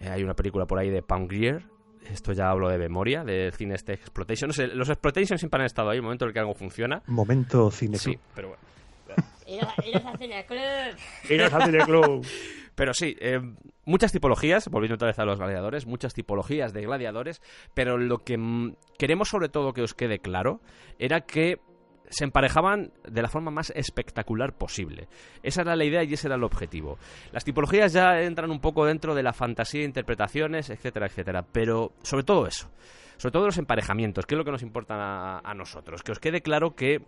Eh, 0.00 0.08
hay 0.08 0.22
una 0.22 0.34
película 0.34 0.66
por 0.66 0.78
ahí 0.78 0.90
de 0.90 1.04
Grier. 1.28 1.62
Esto 2.08 2.32
ya 2.32 2.50
hablo 2.50 2.68
de 2.68 2.78
memoria, 2.78 3.24
del 3.24 3.52
cine 3.52 3.74
este 3.74 3.94
exploitation. 3.94 4.48
No 4.48 4.54
sé, 4.54 4.68
los 4.68 4.88
exploitation 4.88 5.38
siempre 5.38 5.60
han 5.60 5.66
estado 5.66 5.90
ahí, 5.90 5.96
el 5.96 6.02
momento 6.02 6.24
en 6.24 6.30
el 6.30 6.34
que 6.34 6.40
algo 6.40 6.54
funciona. 6.54 7.02
Momento 7.06 7.70
cine 7.70 7.98
Sí, 7.98 8.18
pero 8.34 8.48
bueno. 8.48 8.62
Y 9.46 9.56
nos, 9.56 9.74
y 9.84 9.92
nos 9.92 10.04
hacen 10.06 10.32
el 10.32 10.44
club. 10.44 10.96
Y 11.28 11.36
nos 11.36 11.52
hace 11.52 11.72
de 11.72 11.78
club. 11.78 12.26
Pero 12.76 12.94
sí, 12.94 13.14
eh, 13.20 13.40
muchas 13.84 14.10
tipologías, 14.10 14.68
volviendo 14.68 14.94
otra 14.94 15.08
vez 15.08 15.18
a 15.18 15.26
los 15.26 15.38
gladiadores, 15.38 15.84
muchas 15.84 16.14
tipologías 16.14 16.72
de 16.72 16.80
gladiadores, 16.80 17.42
pero 17.74 17.98
lo 17.98 18.18
que 18.18 18.38
mm, 18.38 18.76
queremos 18.96 19.28
sobre 19.28 19.50
todo 19.50 19.74
que 19.74 19.82
os 19.82 19.92
quede 19.92 20.20
claro 20.20 20.62
era 20.98 21.20
que 21.20 21.60
se 22.10 22.24
emparejaban 22.24 22.92
de 23.08 23.22
la 23.22 23.28
forma 23.28 23.50
más 23.50 23.72
espectacular 23.74 24.52
posible. 24.52 25.08
Esa 25.42 25.62
era 25.62 25.76
la 25.76 25.84
idea 25.84 26.02
y 26.02 26.12
ese 26.12 26.26
era 26.28 26.36
el 26.36 26.44
objetivo. 26.44 26.98
Las 27.32 27.44
tipologías 27.44 27.92
ya 27.92 28.20
entran 28.20 28.50
un 28.50 28.60
poco 28.60 28.84
dentro 28.84 29.14
de 29.14 29.22
la 29.22 29.32
fantasía, 29.32 29.84
interpretaciones, 29.84 30.68
etcétera, 30.70 31.06
etcétera, 31.06 31.46
pero 31.50 31.92
sobre 32.02 32.24
todo 32.24 32.46
eso. 32.46 32.70
Sobre 33.16 33.32
todo 33.32 33.46
los 33.46 33.58
emparejamientos, 33.58 34.26
que 34.26 34.34
es 34.34 34.38
lo 34.38 34.44
que 34.44 34.50
nos 34.50 34.62
importa 34.62 35.38
a, 35.38 35.54
nosotros. 35.54 36.02
Que 36.02 36.12
os 36.12 36.18
quede 36.18 36.40
claro 36.40 36.74
que 36.74 37.02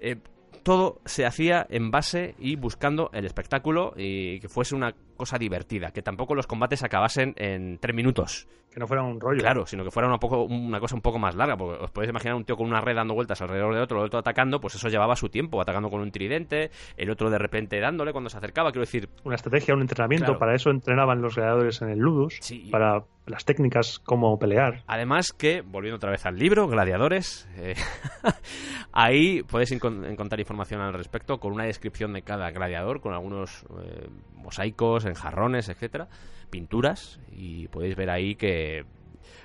eh, 0.00 0.16
todo 0.62 1.00
se 1.04 1.26
hacía 1.26 1.66
en 1.68 1.90
base 1.90 2.34
y 2.38 2.56
buscando 2.56 3.10
el 3.12 3.26
espectáculo 3.26 3.92
y 3.96 4.40
que 4.40 4.48
fuese 4.48 4.74
una 4.74 4.94
cosa 5.16 5.38
divertida, 5.38 5.90
que 5.90 6.02
tampoco 6.02 6.34
los 6.34 6.46
combates 6.46 6.82
acabasen 6.82 7.34
en 7.36 7.78
tres 7.78 7.94
minutos, 7.94 8.48
Que 8.72 8.78
no 8.78 8.86
fuera 8.86 9.02
un 9.02 9.20
rollo. 9.20 9.40
claro, 9.40 9.66
sino 9.66 9.82
que 9.82 9.90
fuera 9.90 10.08
una, 10.08 10.18
poco, 10.18 10.44
una 10.44 10.78
cosa 10.78 10.94
un 10.94 11.00
poco 11.00 11.18
más 11.18 11.34
larga, 11.34 11.56
porque 11.56 11.82
os 11.82 11.90
podéis 11.90 12.10
imaginar 12.10 12.36
un 12.36 12.44
tío 12.44 12.56
con 12.56 12.66
una 12.68 12.80
red 12.80 12.94
dando 12.94 13.14
vueltas 13.14 13.40
alrededor 13.42 13.74
de 13.74 13.80
otro, 13.80 13.98
el 13.98 14.06
otro 14.06 14.20
atacando, 14.20 14.60
pues 14.60 14.76
eso 14.76 14.88
llevaba 14.88 15.16
su 15.16 15.28
tiempo, 15.28 15.60
atacando 15.60 15.90
con 15.90 16.00
un 16.00 16.12
tridente, 16.12 16.70
el 16.96 17.10
otro 17.10 17.30
de 17.30 17.38
repente 17.38 17.80
dándole 17.80 18.12
cuando 18.12 18.30
se 18.30 18.36
acercaba, 18.38 18.70
quiero 18.70 18.82
decir, 18.82 19.08
Una 19.24 19.34
estrategia, 19.34 19.74
un 19.74 19.80
entrenamiento. 19.80 20.26
Claro. 20.26 20.38
Para 20.38 20.54
eso 20.54 20.70
entrenaban 20.70 21.20
los 21.20 21.34
gladiadores 21.34 21.82
en 21.82 21.88
el 21.90 21.98
Ludus. 21.98 22.38
Sí. 22.40 22.68
Para 22.70 23.02
las 23.26 23.44
técnicas, 23.44 23.98
cómo 24.04 24.38
pelear. 24.38 24.82
Además 24.86 25.32
que, 25.32 25.62
volviendo 25.62 25.96
otra 25.96 26.10
vez 26.10 26.24
al 26.26 26.36
libro, 26.38 26.66
Gladiadores, 26.68 27.48
eh, 27.56 27.74
ahí 28.92 29.42
podéis 29.42 29.72
encon- 29.72 30.06
encontrar 30.08 30.40
información 30.40 30.80
al 30.80 30.92
respecto 30.94 31.38
con 31.38 31.52
una 31.52 31.64
descripción 31.64 32.12
de 32.12 32.22
cada 32.22 32.50
gladiador, 32.50 33.00
con 33.00 33.12
algunos 33.14 33.64
eh, 33.82 34.08
mosaicos, 34.34 35.04
enjarrones, 35.04 35.68
etcétera, 35.68 36.08
pinturas, 36.50 37.20
y 37.32 37.68
podéis 37.68 37.96
ver 37.96 38.10
ahí 38.10 38.34
que 38.34 38.84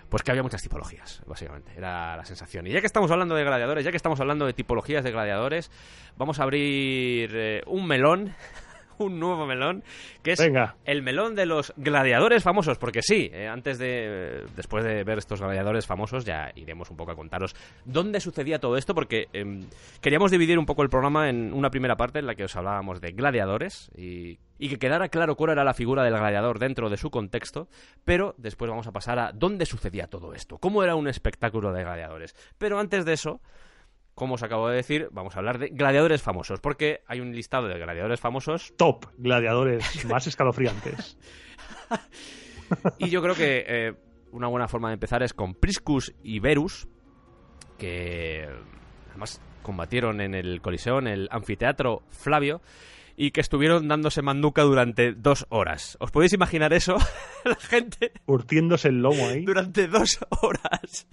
pues 0.10 0.24
que 0.24 0.32
había 0.32 0.43
muchas 0.43 0.62
tipologías, 0.62 1.22
básicamente, 1.26 1.72
era 1.76 2.16
la 2.16 2.26
sensación. 2.26 2.68
Y 2.68 2.72
ya 2.72 2.80
que 2.80 2.86
estamos 2.86 3.10
hablando 3.12 3.36
de 3.36 3.43
gladiadores, 3.43 3.84
ya 3.84 3.91
que 3.91 3.97
estamos 3.97 4.20
hablando 4.20 4.45
de 4.45 4.53
tipologías 4.53 5.03
de 5.03 5.12
gladiadores, 5.12 5.72
vamos 6.18 6.39
a 6.39 6.43
abrir 6.43 7.32
eh, 7.34 7.64
un 7.66 7.88
melón, 7.88 8.34
un 8.98 9.20
nuevo 9.20 9.46
melón, 9.46 9.84
que 10.24 10.34
es 10.34 10.39
Venga. 10.39 10.76
el 10.86 11.02
melón 11.02 11.36
de 11.36 11.46
los 11.46 11.74
gladiadores 11.78 12.43
famosos, 12.43 12.78
porque 12.78 13.02
sí, 13.02 13.30
eh, 13.34 13.48
antes 13.48 13.78
de, 13.78 14.46
después 14.56 14.84
de 14.84 15.04
ver 15.04 15.18
estos 15.18 15.41
gladiadores 15.41 15.86
famosos, 15.86 16.26
ya 16.26 16.52
iremos 16.56 16.89
un 16.89 16.98
poco 16.98 17.12
a 17.12 17.16
contaros 17.16 17.56
dónde 17.86 18.20
sucedía 18.20 18.60
todo 18.60 18.78
esto, 18.78 18.93
porque 18.93 19.28
em, 19.34 19.66
queríamos 20.02 20.32
dividir 20.32 20.60
un 20.60 20.66
poco 20.66 20.84
el 20.84 20.89
programa 20.89 21.30
en 21.30 21.54
una 21.54 21.70
primera 21.70 21.96
parte 21.96 22.20
en 22.20 22.28
la 22.28 22.36
que 22.36 22.46
os 22.46 22.56
hablábamos 22.56 23.02
de 23.02 23.12
gladiadores 23.12 23.89
y, 23.96 24.39
y 24.58 24.70
que 24.70 24.78
quedara 24.78 25.10
claro 25.10 25.36
cuál 25.36 25.52
era 25.52 25.64
la 25.64 25.74
figura 25.74 26.04
del 26.04 26.18
gladiador 26.18 26.60
dentro 26.60 26.89
de 26.89 26.98
su 26.98 27.10
contexto, 27.10 27.68
pero 28.04 28.36
después 28.38 28.70
vamos 28.70 28.88
a 28.88 28.91
pasar 28.91 29.20
a 29.20 29.32
dónde 29.34 29.66
sucedía 29.66 30.08
todo 30.08 30.34
esto, 30.34 30.58
cómo 30.58 30.84
era 30.84 30.96
un 30.96 31.08
espectáculo 31.08 31.74
de 31.74 31.84
gladiadores. 31.84 32.36
Pero 32.58 32.80
antes 32.80 33.06
de 33.06 33.14
eso, 33.14 33.41
como 34.16 34.36
os 34.36 34.43
acabo 34.43 34.70
de 34.70 34.78
decir, 34.78 35.09
vamos 35.11 35.36
a 35.36 35.39
hablar 35.39 35.59
de 35.59 35.70
gladiadores 35.70 36.22
famosos, 36.22 36.59
porque 36.61 37.01
hay 37.05 37.20
un 37.20 37.36
listado 37.36 37.68
de 37.68 37.78
gladiadores 37.78 38.20
famosos 38.20 38.74
Top 38.78 39.05
gladiadores 39.18 40.05
más 40.05 40.26
escalofriantes. 40.28 41.18
Y 42.97 43.09
yo 43.09 43.22
creo 43.22 43.36
que 43.36 43.63
eh, 43.68 43.93
una 44.32 44.47
buena 44.47 44.68
forma 44.68 44.89
de 44.89 44.95
empezar 44.95 45.22
es 45.22 45.34
con 45.34 45.53
Priscus 45.53 46.16
y 46.24 46.39
Verus, 46.39 46.88
que 47.78 48.49
además 49.11 49.39
combatieron 49.61 50.20
en 50.20 50.34
el 50.34 50.61
Coliseo, 50.61 50.99
en 50.99 51.07
el 51.07 51.28
anfiteatro 51.32 52.01
Flavio, 52.09 52.61
y 53.16 53.32
que 53.32 53.41
estuvieron 53.41 53.88
dándose 53.88 54.22
manduca 54.22 54.63
durante 54.63 55.13
dos 55.13 55.45
horas. 55.49 55.97
¿Os 55.99 56.11
podéis 56.11 56.34
imaginar 56.34 56.74
eso? 56.74 56.95
La 57.45 57.55
gente 57.55 58.11
Curtiéndose 58.26 58.89
el 58.89 59.01
lomo 59.01 59.28
ahí. 59.28 59.45
durante 59.45 59.88
dos 59.88 60.20
horas. 60.41 61.07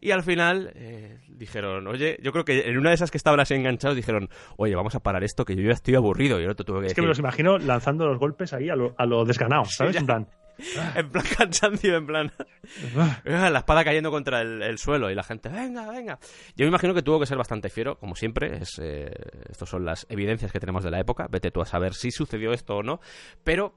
y 0.00 0.10
al 0.10 0.22
final 0.22 0.72
eh, 0.74 1.18
dijeron, 1.28 1.86
oye, 1.86 2.18
yo 2.22 2.32
creo 2.32 2.44
que 2.44 2.68
en 2.68 2.78
una 2.78 2.90
de 2.90 2.94
esas 2.94 3.10
que 3.10 3.18
estaban 3.18 3.40
así 3.40 3.54
enganchados 3.54 3.96
dijeron, 3.96 4.28
oye, 4.56 4.74
vamos 4.74 4.94
a 4.94 5.00
parar 5.00 5.24
esto 5.24 5.44
que 5.44 5.56
yo 5.56 5.62
ya 5.62 5.72
estoy 5.72 5.94
aburrido. 5.94 6.40
Y 6.40 6.44
el 6.44 6.50
otro 6.50 6.64
tuvo 6.64 6.76
que 6.80 6.86
Es 6.86 6.90
decir, 6.90 6.96
que 6.96 7.02
me 7.02 7.08
los 7.08 7.18
imagino 7.18 7.58
lanzando 7.58 8.06
los 8.06 8.18
golpes 8.18 8.52
ahí 8.52 8.70
a 8.70 8.76
lo, 8.76 8.94
a 8.96 9.06
lo 9.06 9.24
desganado, 9.24 9.64
¿sabes? 9.66 9.96
En 9.96 10.06
plan. 10.06 10.28
en 10.94 11.10
plan 11.10 11.24
cansancio, 11.36 11.96
en 11.96 12.06
plan... 12.06 12.32
La 13.24 13.58
espada 13.58 13.84
cayendo 13.84 14.10
contra 14.10 14.40
el, 14.40 14.62
el 14.62 14.78
suelo 14.78 15.10
y 15.10 15.14
la 15.14 15.22
gente, 15.22 15.48
venga, 15.48 15.88
venga. 15.88 16.18
Yo 16.56 16.64
me 16.64 16.68
imagino 16.68 16.94
que 16.94 17.02
tuvo 17.02 17.20
que 17.20 17.26
ser 17.26 17.38
bastante 17.38 17.70
fiero, 17.70 17.98
como 17.98 18.14
siempre. 18.14 18.58
Es, 18.58 18.78
eh, 18.78 19.12
estas 19.48 19.68
son 19.68 19.84
las 19.84 20.06
evidencias 20.08 20.52
que 20.52 20.60
tenemos 20.60 20.84
de 20.84 20.90
la 20.90 21.00
época. 21.00 21.26
Vete 21.30 21.50
tú 21.50 21.60
a 21.60 21.66
saber 21.66 21.94
si 21.94 22.10
sucedió 22.10 22.52
esto 22.52 22.76
o 22.76 22.82
no. 22.82 23.00
Pero 23.44 23.74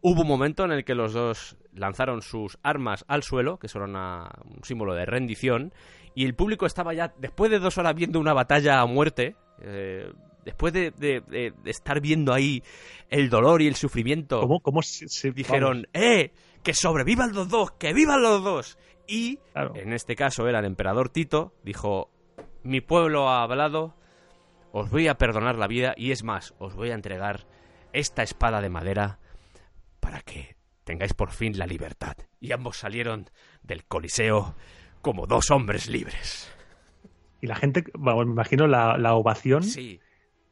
hubo 0.00 0.22
un 0.22 0.28
momento 0.28 0.64
en 0.64 0.72
el 0.72 0.84
que 0.84 0.94
los 0.94 1.12
dos 1.12 1.56
lanzaron 1.72 2.22
sus 2.22 2.58
armas 2.62 3.04
al 3.08 3.22
suelo, 3.22 3.58
que 3.58 3.68
son 3.68 3.94
un 3.94 4.64
símbolo 4.64 4.94
de 4.94 5.06
rendición, 5.06 5.72
y 6.14 6.24
el 6.24 6.34
público 6.34 6.66
estaba 6.66 6.92
ya, 6.92 7.14
después 7.18 7.50
de 7.50 7.58
dos 7.58 7.78
horas 7.78 7.94
viendo 7.94 8.20
una 8.20 8.34
batalla 8.34 8.80
a 8.80 8.86
muerte, 8.86 9.36
eh, 9.62 10.12
después 10.44 10.72
de, 10.72 10.90
de- 10.92 11.20
de- 11.20 11.52
de 11.62 11.70
estar 11.70 12.00
viendo 12.00 12.32
ahí 12.32 12.62
el 13.08 13.28
dolor 13.30 13.62
y 13.62 13.66
el 13.68 13.74
sufrimiento 13.76 14.40
¿Cómo, 14.40 14.60
cómo 14.60 14.82
se, 14.82 15.08
se- 15.08 15.30
dijeron, 15.32 15.86
¡eh! 15.92 16.32
¡Que 16.62 16.74
sobrevivan 16.74 17.32
los 17.34 17.48
dos! 17.48 17.72
¡Que 17.72 17.92
vivan 17.92 18.22
los 18.22 18.42
dos! 18.44 18.78
Y, 19.06 19.36
Claro. 19.52 19.74
en 19.76 19.92
este 19.92 20.14
caso 20.16 20.46
era 20.48 20.60
el 20.60 20.64
emperador 20.64 21.08
Tito, 21.08 21.52
dijo, 21.64 22.10
mi 22.62 22.80
pueblo 22.80 23.28
ha 23.28 23.42
hablado, 23.42 23.94
os 24.72 24.88
voy 24.90 25.08
a 25.08 25.14
perdonar 25.18 25.56
la 25.58 25.66
vida 25.66 25.92
y 25.96 26.12
es 26.12 26.22
más, 26.22 26.54
os 26.58 26.74
voy 26.74 26.90
a 26.90 26.94
entregar 26.94 27.46
esta 27.92 28.22
espada 28.22 28.60
de 28.60 28.70
madera 28.70 29.18
para 30.00 30.20
que 30.22 30.56
tengáis 30.84 31.14
por 31.14 31.30
fin 31.30 31.58
la 31.58 31.66
libertad. 31.66 32.14
Y 32.40 32.52
ambos 32.52 32.76
salieron 32.78 33.28
del 33.62 33.84
Coliseo 33.84 34.54
como 35.02 35.26
dos 35.26 35.50
hombres 35.50 35.88
libres. 35.88 36.50
Y 37.40 37.48
la 37.48 37.56
gente, 37.56 37.82
vamos, 37.94 38.24
me 38.26 38.32
imagino 38.32 38.66
la, 38.68 38.96
la 38.98 39.14
ovación 39.14 39.64
Sí, 39.64 40.00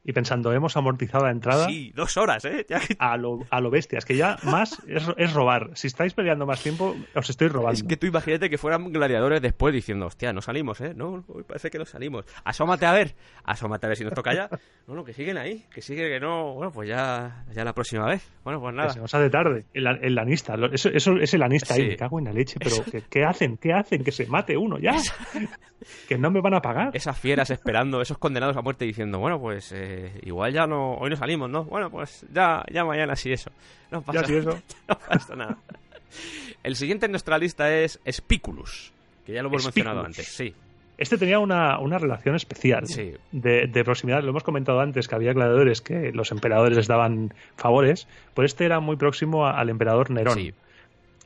y 0.02 0.12
pensando, 0.12 0.52
hemos 0.52 0.76
amortizado 0.76 1.26
la 1.26 1.30
entrada 1.30 1.66
sí, 1.66 1.92
dos 1.94 2.16
horas, 2.16 2.44
¿eh? 2.46 2.64
Ya 2.68 2.80
que- 2.80 2.96
a, 2.98 3.16
lo, 3.16 3.40
a 3.50 3.60
lo 3.60 3.70
bestia. 3.70 3.98
Es 3.98 4.04
que 4.06 4.16
ya 4.16 4.38
más 4.44 4.82
es, 4.88 5.04
es 5.18 5.32
robar. 5.34 5.70
Si 5.74 5.88
estáis 5.88 6.14
peleando 6.14 6.46
más 6.46 6.62
tiempo, 6.62 6.96
os 7.14 7.28
estoy 7.30 7.48
robando. 7.48 7.72
Es 7.72 7.82
que 7.82 7.96
tú 7.96 8.06
imagínate 8.06 8.48
que 8.48 8.56
fueran 8.58 8.92
gladiadores 8.92 9.42
después 9.42 9.74
diciendo, 9.74 10.06
hostia, 10.06 10.32
no 10.32 10.40
salimos, 10.40 10.80
¿eh? 10.80 10.94
No, 10.94 11.22
parece 11.46 11.70
que 11.70 11.78
no 11.78 11.84
salimos. 11.84 12.24
Asómate 12.44 12.86
a 12.86 12.92
ver, 12.92 13.14
asómate 13.44 13.86
a 13.86 13.88
ver 13.90 13.98
si 13.98 14.04
nos 14.04 14.14
toca 14.14 14.34
ya. 14.34 14.48
No, 14.86 14.94
no, 14.94 15.04
que 15.04 15.12
siguen 15.12 15.36
ahí, 15.36 15.66
que 15.72 15.82
sigue 15.82 16.08
que 16.08 16.18
no. 16.18 16.54
Bueno, 16.54 16.72
pues 16.72 16.88
ya, 16.88 17.44
ya 17.52 17.62
la 17.64 17.74
próxima 17.74 18.06
vez. 18.06 18.26
Bueno, 18.42 18.58
pues 18.60 18.72
Que 18.72 18.76
nada. 18.78 18.88
se 18.94 19.00
nos 19.00 19.14
hace 19.14 19.28
tarde. 19.30 19.66
El, 19.74 19.86
el 19.86 20.14
lanista. 20.14 20.56
lo- 20.56 20.72
Eso, 20.72 20.88
eso 20.88 21.12
es 21.20 21.34
el 21.34 21.40
lanista 21.40 21.74
Sí. 21.74 21.82
ahí. 21.82 21.88
Me 21.88 21.96
cago 21.96 22.18
en 22.18 22.24
la 22.24 22.32
leche. 22.32 22.56
Pero 22.58 22.76
¿qué, 22.90 23.02
qué 23.08 23.24
hacen? 23.24 23.58
¿Qué 23.58 23.72
hacen? 23.74 24.02
Que 24.02 24.12
se 24.12 24.26
mate 24.26 24.56
uno 24.56 24.78
ya. 24.78 24.96
que 26.08 26.18
no 26.18 26.30
me 26.30 26.40
van 26.40 26.54
a 26.54 26.60
pagar. 26.60 26.90
Esas 26.94 27.18
fieras 27.18 27.50
esperando, 27.50 28.00
esos 28.00 28.18
condenados 28.18 28.56
a 28.56 28.62
muerte 28.62 28.84
diciendo, 28.84 29.18
bueno, 29.18 29.40
pues 29.40 29.72
eh, 29.72 29.89
igual 30.22 30.52
ya 30.52 30.66
no, 30.66 30.94
hoy 30.94 31.10
no 31.10 31.16
salimos, 31.16 31.48
¿no? 31.50 31.64
Bueno, 31.64 31.90
pues 31.90 32.24
ya, 32.32 32.64
ya 32.72 32.84
mañana 32.84 33.16
sí 33.16 33.32
eso. 33.32 33.50
No 33.90 34.02
pasa, 34.02 34.20
Ya 34.22 34.26
sí 34.26 34.34
eso. 34.36 34.50
no 34.88 34.98
pasa 34.98 35.36
nada. 35.36 35.56
El 36.62 36.76
siguiente 36.76 37.06
en 37.06 37.12
nuestra 37.12 37.38
lista 37.38 37.72
es 37.74 38.00
Spiculus, 38.10 38.92
que 39.24 39.32
ya 39.32 39.42
lo 39.42 39.48
hemos 39.48 39.64
mencionado 39.64 40.04
antes, 40.04 40.26
sí. 40.26 40.54
Este 40.98 41.16
tenía 41.16 41.38
una, 41.38 41.78
una 41.78 41.96
relación 41.96 42.34
especial 42.34 42.86
Sí. 42.86 43.14
de, 43.32 43.66
de 43.68 43.84
proximidad. 43.84 44.22
Lo 44.22 44.30
hemos 44.30 44.42
comentado 44.42 44.80
antes 44.80 45.08
que 45.08 45.14
había 45.14 45.32
gladiadores 45.32 45.80
que 45.80 46.12
los 46.12 46.30
emperadores 46.30 46.76
les 46.76 46.88
daban 46.88 47.32
favores. 47.56 48.06
Pues 48.34 48.52
este 48.52 48.66
era 48.66 48.80
muy 48.80 48.96
próximo 48.96 49.46
a- 49.46 49.58
al 49.58 49.70
emperador 49.70 50.10
Nerón. 50.10 50.34
Sí. 50.34 50.52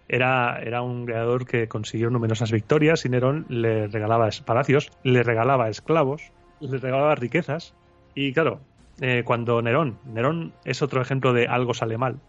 Era, 0.08 0.60
era 0.62 0.82
un 0.82 1.06
gladiador 1.06 1.44
que 1.46 1.66
consiguió 1.66 2.08
numerosas 2.10 2.52
victorias 2.52 3.04
y 3.04 3.08
Nerón 3.08 3.46
le 3.48 3.88
regalaba 3.88 4.28
palacios, 4.44 4.92
le 5.02 5.24
regalaba 5.24 5.68
esclavos, 5.70 6.22
le 6.60 6.78
regalaba 6.78 7.16
riquezas. 7.16 7.74
Y 8.14 8.32
claro, 8.32 8.60
eh, 9.00 9.22
cuando 9.24 9.60
Nerón, 9.62 9.98
Nerón 10.04 10.52
es 10.64 10.82
otro 10.82 11.00
ejemplo 11.02 11.32
de 11.32 11.46
algo 11.46 11.74
sale 11.74 11.98
mal. 11.98 12.18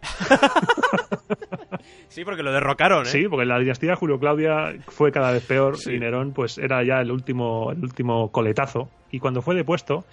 Sí, 2.08 2.24
porque 2.24 2.44
lo 2.44 2.52
derrocaron, 2.54 3.06
¿eh? 3.06 3.10
Sí, 3.10 3.28
porque 3.28 3.46
la 3.46 3.60
dinastía 3.60 3.96
Julio-Claudia 3.98 4.76
fue 4.88 5.12
cada 5.12 5.32
vez 5.32 5.46
peor 5.46 5.78
Sí. 5.78 5.94
y 5.96 6.00
Nerón 6.00 6.32
pues 6.32 6.58
era 6.58 6.82
ya 6.84 7.02
el 7.02 7.12
último, 7.12 7.72
el 7.72 7.84
último 7.84 8.32
coletazo. 8.32 8.90
Y 9.12 9.20
cuando 9.20 9.42
fue 9.42 9.54
depuesto, 9.54 10.06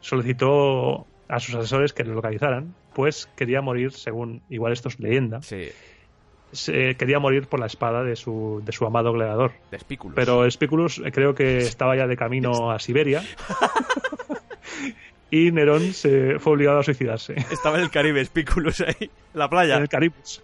solicitó 0.00 1.06
a 1.28 1.40
sus 1.40 1.56
asesores 1.56 1.92
que 1.92 2.04
lo 2.04 2.14
localizaran, 2.14 2.74
pues 2.94 3.28
quería 3.36 3.62
morir, 3.62 3.90
según 3.92 4.42
igual 4.48 4.72
esto 4.72 4.88
es 4.88 5.00
leyenda, 5.00 5.42
Sí, 5.42 5.68
se- 6.52 6.94
quería 6.96 7.18
morir 7.18 7.48
por 7.48 7.58
la 7.58 7.66
espada 7.66 8.04
de 8.04 8.14
su, 8.14 8.62
de 8.64 8.70
su 8.72 8.86
amado 8.86 9.12
gladiador. 9.12 9.52
de 9.72 9.76
espículos. 9.76 10.14
Pero 10.14 10.48
Speculus 10.48 10.98
eh, 11.04 11.10
creo 11.10 11.34
que 11.34 11.58
estaba 11.58 11.96
ya 11.96 12.06
de 12.06 12.16
camino 12.16 12.70
a 12.70 12.78
Siberia. 12.78 13.22
y 15.30 15.52
Nerón 15.52 15.92
se 15.92 16.38
fue 16.38 16.52
obligado 16.54 16.80
a 16.80 16.82
suicidarse. 16.82 17.34
Estaba 17.50 17.76
en 17.76 17.82
el 17.84 17.90
Caribe, 17.90 18.20
espículos 18.20 18.80
ahí, 18.80 18.94
en 19.00 19.10
la 19.34 19.48
playa. 19.48 19.76
En 19.76 19.82
el 19.82 19.88
Caribus. 19.88 20.42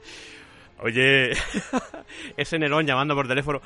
Oye, 0.80 1.32
ese 2.36 2.58
Nerón 2.58 2.86
llamando 2.86 3.14
por 3.14 3.26
teléfono. 3.26 3.60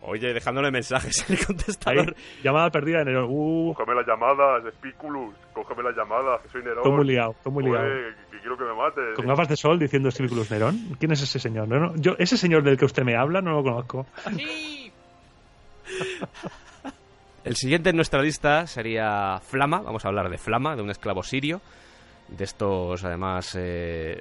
Oye, 0.00 0.32
dejándole 0.32 0.70
mensajes 0.70 1.28
en 1.28 1.34
el 1.34 1.40
Ahí, 1.40 1.46
contestador. 1.46 2.14
llamada 2.42 2.70
perdida 2.70 2.98
de 2.98 3.06
Nerón. 3.06 3.26
Uh, 3.28 3.74
Cógeme 3.74 3.96
las 3.96 4.06
llamadas, 4.06 4.62
Spiculus. 4.74 5.34
Cógeme 5.52 5.82
las 5.82 5.96
llamadas, 5.96 6.40
que 6.42 6.48
soy 6.50 6.62
Nerón. 6.62 6.82
todo 6.84 6.92
muy 6.92 7.04
liado, 7.06 7.34
todo 7.42 7.52
muy 7.52 7.64
liado. 7.64 7.78
Joder, 7.80 8.14
que, 8.30 8.30
que 8.36 8.38
quiero 8.40 8.56
que 8.56 8.64
me 8.64 8.74
mates. 8.74 9.14
Con 9.16 9.26
gafas 9.26 9.48
de 9.48 9.56
sol 9.56 9.78
diciendo 9.78 10.10
Speculus 10.10 10.50
Nerón. 10.50 10.96
¿Quién 11.00 11.12
es 11.12 11.22
ese 11.22 11.38
señor? 11.40 11.66
No, 11.68 11.78
no, 11.80 11.96
yo, 11.96 12.14
ese 12.18 12.36
señor 12.36 12.62
del 12.62 12.76
que 12.76 12.84
usted 12.84 13.02
me 13.02 13.16
habla 13.16 13.40
no 13.42 13.52
lo 13.54 13.62
conozco. 13.64 14.06
El 17.48 17.56
siguiente 17.56 17.88
en 17.88 17.96
nuestra 17.96 18.20
lista 18.20 18.66
sería 18.66 19.40
Flama. 19.40 19.80
Vamos 19.80 20.04
a 20.04 20.08
hablar 20.08 20.28
de 20.28 20.36
Flama, 20.36 20.76
de 20.76 20.82
un 20.82 20.90
esclavo 20.90 21.22
sirio. 21.22 21.62
De 22.28 22.44
estos, 22.44 23.02
además, 23.04 23.56
eh, 23.58 24.20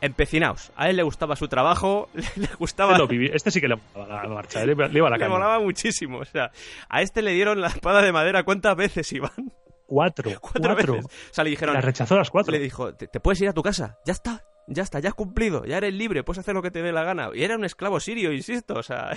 empecinados. 0.00 0.72
A 0.74 0.90
él 0.90 0.96
le 0.96 1.04
gustaba 1.04 1.36
su 1.36 1.46
trabajo, 1.46 2.08
le 2.34 2.48
gustaba... 2.58 2.96
Este, 2.96 3.36
este 3.36 3.50
sí 3.52 3.60
que 3.60 3.68
le 3.68 3.76
molaba 3.94 4.24
la 4.24 4.28
marcha, 4.28 4.66
le, 4.66 4.74
le 4.74 4.98
iba 4.98 5.06
a 5.06 5.10
la 5.10 5.16
le 5.18 5.28
molaba 5.28 5.60
muchísimo. 5.60 6.18
O 6.18 6.24
sea, 6.24 6.50
a 6.88 7.00
este 7.00 7.22
le 7.22 7.30
dieron 7.30 7.60
la 7.60 7.68
espada 7.68 8.02
de 8.02 8.10
madera. 8.10 8.42
¿Cuántas 8.42 8.74
veces, 8.76 9.12
Iván? 9.12 9.52
Cuatro, 9.86 10.28
Cuatro, 10.40 10.74
cuatro. 10.74 10.94
veces. 10.94 11.06
O 11.30 11.34
sea, 11.34 11.44
le 11.44 11.50
dijeron... 11.50 11.76
La 11.76 11.80
rechazó 11.80 12.16
las 12.16 12.30
cuatro. 12.30 12.50
Le 12.50 12.58
dijo, 12.58 12.92
¿te, 12.92 13.06
te 13.06 13.20
puedes 13.20 13.40
ir 13.40 13.48
a 13.48 13.52
tu 13.52 13.62
casa? 13.62 13.98
Ya 14.04 14.14
está, 14.14 14.42
ya 14.66 14.82
está, 14.82 14.98
ya 14.98 15.10
has 15.10 15.14
cumplido, 15.14 15.64
ya 15.64 15.76
eres 15.76 15.94
libre, 15.94 16.24
puedes 16.24 16.40
hacer 16.40 16.54
lo 16.56 16.62
que 16.62 16.72
te 16.72 16.82
dé 16.82 16.90
la 16.90 17.04
gana. 17.04 17.30
Y 17.32 17.44
era 17.44 17.54
un 17.54 17.64
esclavo 17.64 18.00
sirio, 18.00 18.32
insisto, 18.32 18.74
o 18.74 18.82
sea... 18.82 19.16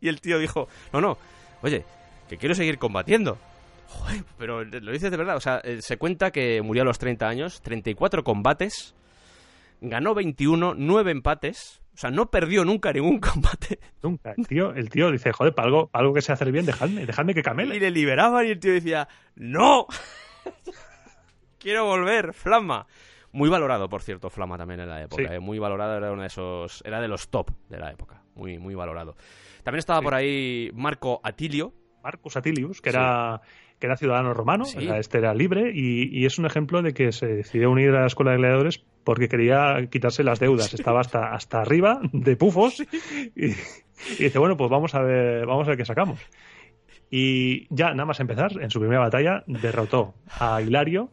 Y 0.00 0.08
el 0.08 0.22
tío 0.22 0.38
dijo, 0.38 0.68
no, 0.92 1.00
no, 1.02 1.18
oye, 1.60 1.84
que 2.28 2.36
quiero 2.36 2.54
seguir 2.54 2.78
combatiendo. 2.78 3.38
Joder, 3.88 4.22
pero 4.36 4.64
lo 4.64 4.92
dices 4.92 5.10
de 5.10 5.16
verdad, 5.16 5.36
o 5.36 5.40
sea, 5.40 5.60
eh, 5.64 5.78
se 5.80 5.96
cuenta 5.96 6.30
que 6.30 6.60
murió 6.62 6.82
a 6.82 6.86
los 6.86 6.98
30 6.98 7.26
años, 7.26 7.62
34 7.62 8.22
combates, 8.22 8.94
ganó 9.80 10.14
21, 10.14 10.74
9 10.76 11.10
empates, 11.10 11.80
o 11.94 11.96
sea, 11.96 12.10
no 12.10 12.30
perdió 12.30 12.64
nunca 12.66 12.92
ningún 12.92 13.18
combate. 13.20 13.80
Nunca. 14.02 14.34
El 14.36 14.46
tío, 14.46 14.74
el 14.74 14.90
tío 14.90 15.10
dice, 15.10 15.32
joder, 15.32 15.54
para 15.54 15.66
algo, 15.66 15.86
para 15.86 16.02
algo 16.02 16.14
que 16.14 16.20
sé 16.20 16.32
hacer 16.32 16.52
bien, 16.52 16.66
dejadme, 16.66 17.06
dejadme 17.06 17.32
que 17.32 17.40
Y 17.40 17.42
camele. 17.42 17.80
le 17.80 17.90
liberaban 17.90 18.46
y 18.46 18.50
el 18.50 18.60
tío 18.60 18.72
decía, 18.74 19.08
¡No! 19.36 19.86
Quiero 21.58 21.86
volver, 21.86 22.34
Flama. 22.34 22.86
Muy 23.32 23.48
valorado, 23.48 23.88
por 23.88 24.02
cierto, 24.02 24.30
Flama 24.30 24.56
también 24.56 24.80
en 24.80 24.88
la 24.88 25.02
época. 25.02 25.22
Sí. 25.22 25.34
eh, 25.34 25.40
Muy 25.40 25.58
valorado, 25.58 25.96
era 25.96 26.12
uno 26.12 26.22
de 26.22 26.28
esos. 26.28 26.82
Era 26.84 27.00
de 27.00 27.08
los 27.08 27.28
top 27.28 27.50
de 27.68 27.78
la 27.78 27.90
época. 27.90 28.22
Muy, 28.34 28.58
muy 28.58 28.74
valorado. 28.74 29.16
También 29.64 29.80
estaba 29.80 30.00
por 30.00 30.14
ahí 30.14 30.70
Marco 30.74 31.20
Atilio. 31.22 31.72
Marcus 32.08 32.36
Atilius, 32.38 32.80
que 32.80 32.90
Sí. 32.90 32.96
era 32.96 33.40
que 33.78 33.86
era 33.86 33.96
ciudadano 33.96 34.34
romano, 34.34 34.64
Sí. 34.64 34.78
era- 34.84 34.98
este 34.98 35.18
era 35.18 35.32
libre 35.34 35.70
y, 35.72 36.08
y 36.18 36.26
es 36.26 36.38
un 36.38 36.46
ejemplo 36.46 36.82
de 36.82 36.92
que 36.94 37.12
se 37.12 37.26
decidió 37.26 37.70
unir 37.70 37.90
a 37.90 38.00
la 38.00 38.06
escuela 38.08 38.32
de 38.32 38.38
gladiadores 38.38 38.82
porque 39.04 39.28
quería 39.28 39.86
quitarse 39.90 40.24
las 40.24 40.40
deudas. 40.40 40.74
Estaba 40.74 41.00
hasta, 41.00 41.32
hasta 41.32 41.60
arriba 41.60 42.00
de 42.12 42.34
pufos 42.36 42.80
y, 43.36 43.46
y 43.46 43.54
dice, 44.18 44.38
bueno, 44.40 44.56
pues 44.56 44.68
vamos 44.68 44.94
a 44.96 45.02
ver, 45.02 45.46
vamos 45.46 45.66
a 45.68 45.70
ver 45.70 45.78
qué 45.78 45.84
sacamos. 45.84 46.18
Y 47.10 47.72
ya, 47.72 47.90
nada 47.92 48.04
más 48.06 48.18
empezar, 48.20 48.50
en 48.60 48.68
su 48.70 48.80
primera 48.80 49.00
batalla 49.00 49.44
derrotó 49.46 50.14
a 50.40 50.60
Hilario, 50.60 51.10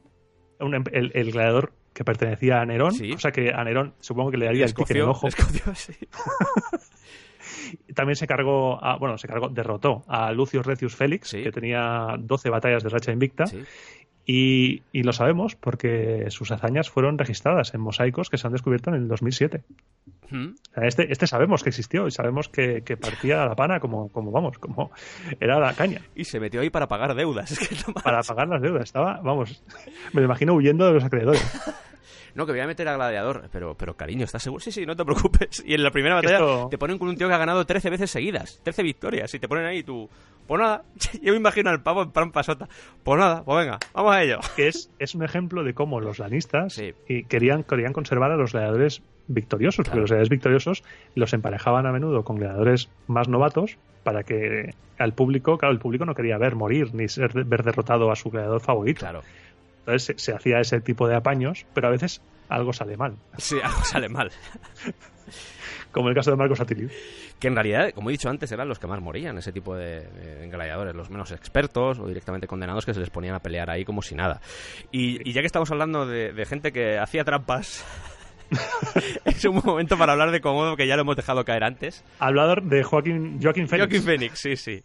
un 0.60 0.74
em- 0.76 0.84
el, 0.92 1.12
el 1.14 1.32
gladiador 1.34 1.72
que 1.94 2.04
pertenecía 2.04 2.62
a 2.62 2.66
Nerón, 2.66 2.94
Sí. 2.94 3.12
o 3.14 3.20
sea 3.20 3.32
que 3.32 3.52
a 3.54 3.64
Nerón 3.64 3.94
supongo 4.00 4.32
que 4.32 4.38
le 4.38 4.48
daría 4.48 4.66
el 4.66 4.74
en 4.90 4.98
el 4.98 5.02
ojo. 5.04 5.28
escoció, 5.28 5.76
sí. 5.76 5.94
También 7.94 8.16
se 8.16 8.28
cargó, 8.28 8.84
a, 8.84 8.98
bueno, 8.98 9.18
se 9.18 9.28
cargó, 9.28 9.50
derrotó 9.50 10.04
a 10.08 10.32
Lucius 10.32 10.66
Recius 10.66 10.96
Félix, 10.96 11.30
Sí. 11.30 11.44
que 11.44 11.52
tenía 11.52 12.16
12 12.20 12.50
batallas 12.50 12.84
de 12.84 12.90
racha 12.90 13.12
invicta, 13.12 13.46
Sí. 13.48 13.64
y, 14.26 14.82
y 14.92 15.04
lo 15.04 15.14
sabemos 15.14 15.56
porque 15.56 16.26
sus 16.30 16.52
hazañas 16.52 16.90
fueron 16.90 17.18
registradas 17.18 17.74
en 17.74 17.82
mosaicos 17.82 18.30
que 18.30 18.38
se 18.38 18.48
han 18.48 18.54
descubierto 18.54 18.90
en 18.90 18.96
el 18.96 19.08
2007. 19.08 19.62
Mm. 20.32 20.56
Este, 20.82 21.12
este 21.12 21.28
sabemos 21.28 21.62
que 21.62 21.70
existió 21.70 22.08
y 22.08 22.12
sabemos 22.12 22.50
que, 22.50 22.82
que 22.82 22.98
partía 22.98 23.44
a 23.44 23.46
la 23.46 23.56
pana 23.56 23.80
como, 23.80 24.10
como, 24.10 24.32
vamos, 24.32 24.58
como 24.58 24.90
era 25.40 25.60
la 25.60 25.74
caña 25.76 26.02
Y 26.16 26.24
se 26.24 26.40
metió 26.40 26.62
ahí 26.62 26.72
para 26.72 26.88
pagar 26.88 27.14
deudas. 27.14 27.52
Es 27.52 27.60
que 27.60 27.76
para 27.94 28.24
pagar 28.24 28.48
las 28.48 28.62
deudas. 28.62 28.86
Estaba, 28.86 29.22
vamos, 29.22 29.62
me 30.14 30.22
lo 30.22 30.26
imagino 30.26 30.54
huyendo 30.56 30.88
de 30.88 30.94
los 30.94 31.04
acreedores. 31.04 31.44
No, 32.36 32.46
que 32.46 32.52
voy 32.52 32.62
a 32.62 32.68
meter 32.68 32.88
a 32.88 32.96
Gladiador. 32.96 33.50
Pero, 33.52 33.76
pero 33.76 33.96
cariño, 33.96 34.26
¿estás 34.26 34.44
seguro? 34.44 34.60
Sí, 34.60 34.72
sí, 34.72 34.86
no 34.86 34.96
te 34.96 35.04
preocupes. 35.06 35.64
Y 35.66 35.74
en 35.74 35.82
la 35.84 35.90
primera 35.92 36.16
batalla 36.16 36.36
Esto- 36.36 36.68
te 36.70 36.78
ponen 36.78 36.98
con 37.00 37.08
un 37.08 37.16
tío 37.16 37.28
que 37.28 37.34
ha 37.34 37.38
ganado 37.38 37.66
13 37.66 37.90
veces 37.90 38.12
seguidas. 38.12 38.60
13 38.64 38.84
victorias. 38.84 39.34
Y 39.34 39.40
te 39.40 39.48
ponen 39.48 39.66
ahí 39.66 39.82
tú... 39.84 40.10
Pues 40.48 40.62
nada, 40.62 40.84
yo 41.24 41.32
me 41.32 41.38
imagino 41.40 41.72
al 41.72 41.82
pavo 41.82 42.04
en 42.04 42.12
plan 42.12 42.32
pasota. 42.32 42.68
Pues 43.04 43.20
nada, 43.20 43.44
pues 43.44 43.66
venga, 43.66 43.80
vamos 43.94 44.14
a 44.16 44.22
ello. 44.22 44.40
Es, 44.58 44.92
es 45.00 45.16
un 45.16 45.24
ejemplo 45.24 45.64
de 45.64 45.74
cómo 45.74 46.00
los 46.02 46.20
lanistas 46.20 46.74
Sí. 46.74 46.94
y 47.08 47.24
querían, 47.24 47.64
querían 47.64 47.94
conservar 47.94 48.32
a 48.32 48.36
los 48.38 48.52
gladiadores 48.52 49.02
victoriosos, 49.28 49.86
Claro. 49.86 49.92
porque 49.92 50.02
los 50.02 50.10
gladiadores 50.12 50.30
victoriosos 50.30 50.84
los 51.16 51.34
emparejaban 51.34 51.88
a 51.88 51.92
menudo 51.92 52.24
con 52.24 52.36
gladiadores 52.36 52.90
más 53.08 53.28
novatos 53.28 53.78
para 54.04 54.22
que 54.22 54.76
al 55.00 55.14
público, 55.14 55.58
claro, 55.58 55.74
el 55.74 55.80
público 55.80 56.06
no 56.06 56.14
quería 56.14 56.38
ver 56.38 56.54
morir 56.56 56.94
ni 56.94 57.08
ser, 57.08 57.32
ver 57.44 57.64
derrotado 57.64 58.12
a 58.12 58.16
su 58.16 58.30
gladiador 58.30 58.62
favorito. 58.62 59.00
Claro. 59.00 59.22
Entonces 59.86 60.04
se, 60.04 60.18
se 60.18 60.34
hacía 60.34 60.60
ese 60.60 60.82
tipo 60.82 61.08
de 61.08 61.16
apaños, 61.16 61.66
pero 61.74 61.88
a 61.88 61.92
veces 61.92 62.22
algo 62.50 62.74
sale 62.74 62.98
mal, 62.98 63.16
Sí, 63.38 63.58
algo 63.64 63.84
sale 63.84 64.10
mal. 64.10 64.32
como 65.92 66.10
el 66.10 66.16
caso 66.16 66.32
de 66.32 66.38
Marcos 66.38 66.60
Atilius. 66.60 66.92
Que 67.40 67.48
en 67.48 67.56
realidad, 67.56 67.92
como 67.94 68.10
he 68.10 68.14
dicho 68.14 68.30
antes, 68.30 68.52
eran 68.52 68.68
los 68.68 68.80
que 68.80 68.88
más 68.88 69.02
morían, 69.02 69.38
ese 69.38 69.52
tipo 69.52 69.76
de, 69.76 70.02
de 70.08 70.48
gladiadores, 70.50 70.96
los 70.96 71.10
menos 71.10 71.32
expertos 71.32 72.00
o 72.00 72.08
directamente 72.08 72.48
condenados 72.48 72.86
que 72.86 72.94
se 72.94 73.00
les 73.00 73.10
ponían 73.10 73.36
a 73.36 73.40
pelear 73.40 73.70
ahí 73.70 73.86
como 73.86 74.02
si 74.02 74.16
nada. 74.16 74.42
Y, 74.92 75.28
y 75.28 75.34
ya 75.34 75.42
que 75.42 75.48
estamos 75.48 75.70
hablando 75.72 76.06
de, 76.06 76.34
de 76.34 76.46
gente 76.46 76.72
que 76.72 76.98
hacía 76.98 77.24
trampas, 77.24 77.86
es 79.26 79.44
un 79.46 79.62
momento 79.64 79.98
para 79.98 80.14
hablar 80.14 80.32
de 80.32 80.42
Comodo 80.42 80.76
que 80.78 80.88
ya 80.88 80.96
lo 80.96 81.02
hemos 81.02 81.16
dejado 81.16 81.44
caer 81.46 81.64
antes. 81.64 82.04
Hablador 82.20 82.64
de 82.64 82.84
Joaquín, 82.84 83.40
Joaquín 83.42 83.68
Félix. 83.68 83.88
Joaquín 83.90 84.04
Phoenix, 84.04 84.40
sí, 84.40 84.56
sí. 84.56 84.84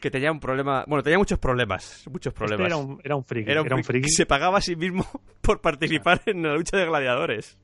Que 0.00 0.10
tenía 0.10 0.30
un 0.32 0.40
problema, 0.40 0.84
bueno, 0.86 1.02
tenía 1.02 1.18
muchos 1.18 1.38
problemas, 1.38 2.04
muchos 2.10 2.32
Este 2.32 2.38
problemas. 2.38 2.66
era 2.66 2.76
un, 2.76 3.00
era 3.04 3.16
un 3.16 3.24
friki. 3.24 3.50
Era 3.50 3.60
Era 3.62 3.74
un 3.76 3.82
friki 3.84 3.86
friki. 3.86 4.06
que 4.06 4.12
se 4.12 4.26
pagaba 4.26 4.58
a 4.58 4.60
sí 4.60 4.76
mismo 4.76 5.06
por 5.40 5.60
participar 5.60 6.22
en 6.26 6.42
la 6.42 6.54
lucha 6.54 6.76
de 6.76 6.86
gladiadores. 6.86 7.58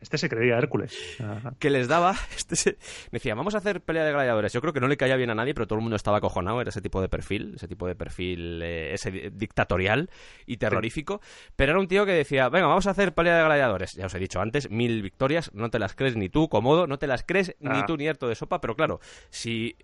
Este 0.00 0.16
se 0.16 0.28
creía 0.28 0.56
Hércules. 0.56 0.96
Ajá. 1.20 1.54
que 1.58 1.70
les 1.70 1.88
daba. 1.88 2.14
Este 2.36 2.54
se- 2.54 2.78
me 3.10 3.16
decía, 3.18 3.34
vamos 3.34 3.56
a 3.56 3.58
hacer 3.58 3.80
pelea 3.80 4.04
de 4.04 4.12
gladiadores. 4.12 4.52
Yo 4.52 4.60
creo 4.60 4.72
que 4.72 4.78
no 4.78 4.86
le 4.86 4.96
caía 4.96 5.16
bien 5.16 5.30
a 5.30 5.34
nadie, 5.34 5.54
pero 5.54 5.66
todo 5.66 5.76
el 5.80 5.82
mundo 5.82 5.96
estaba 5.96 6.18
acojonado. 6.18 6.60
Era 6.60 6.70
ese 6.70 6.80
tipo 6.80 7.00
de 7.02 7.08
perfil, 7.08 7.54
ese 7.56 7.66
tipo 7.66 7.84
de 7.88 7.96
perfil, 7.96 8.62
eh, 8.62 8.94
ese 8.94 9.10
di- 9.10 9.28
dictatorial 9.32 10.08
y 10.46 10.56
terrorífico. 10.58 11.20
Pero 11.56 11.72
era 11.72 11.80
un 11.80 11.88
tío 11.88 12.06
que 12.06 12.12
decía, 12.12 12.48
venga, 12.48 12.68
vamos 12.68 12.86
a 12.86 12.90
hacer 12.92 13.12
pelea 13.12 13.38
de 13.38 13.44
gladiadores. 13.44 13.94
Ya 13.94 14.06
os 14.06 14.14
he 14.14 14.20
dicho 14.20 14.40
antes, 14.40 14.70
mil 14.70 15.02
victorias, 15.02 15.50
no 15.52 15.68
te 15.68 15.80
las 15.80 15.96
crees 15.96 16.14
ni 16.14 16.28
tú, 16.28 16.48
cómodo, 16.48 16.86
no 16.86 17.00
te 17.00 17.08
las 17.08 17.24
crees 17.24 17.56
ni 17.58 17.84
tú 17.84 17.96
ni 17.96 18.06
harto 18.06 18.28
de 18.28 18.36
sopa. 18.36 18.60
Pero 18.60 18.76
claro, 18.76 19.00
si 19.30 19.74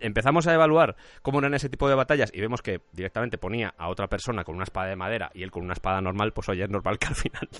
empezamos 0.00 0.46
a 0.46 0.54
evaluar 0.54 0.96
cómo 1.22 1.38
eran 1.38 1.54
ese 1.54 1.68
tipo 1.68 1.88
de 1.88 1.94
batallas 1.94 2.30
y 2.34 2.40
vemos 2.40 2.62
que 2.62 2.80
directamente 2.92 3.38
ponía 3.38 3.74
a 3.78 3.88
otra 3.88 4.08
persona 4.08 4.44
con 4.44 4.54
una 4.56 4.64
espada 4.64 4.88
de 4.88 4.96
madera 4.96 5.30
y 5.34 5.42
él 5.42 5.50
con 5.50 5.62
una 5.64 5.72
espada 5.74 6.00
normal, 6.00 6.32
pues 6.32 6.48
oye, 6.48 6.64
es 6.64 6.70
normal 6.70 6.98
que 6.98 7.06
al 7.08 7.14
final. 7.14 7.48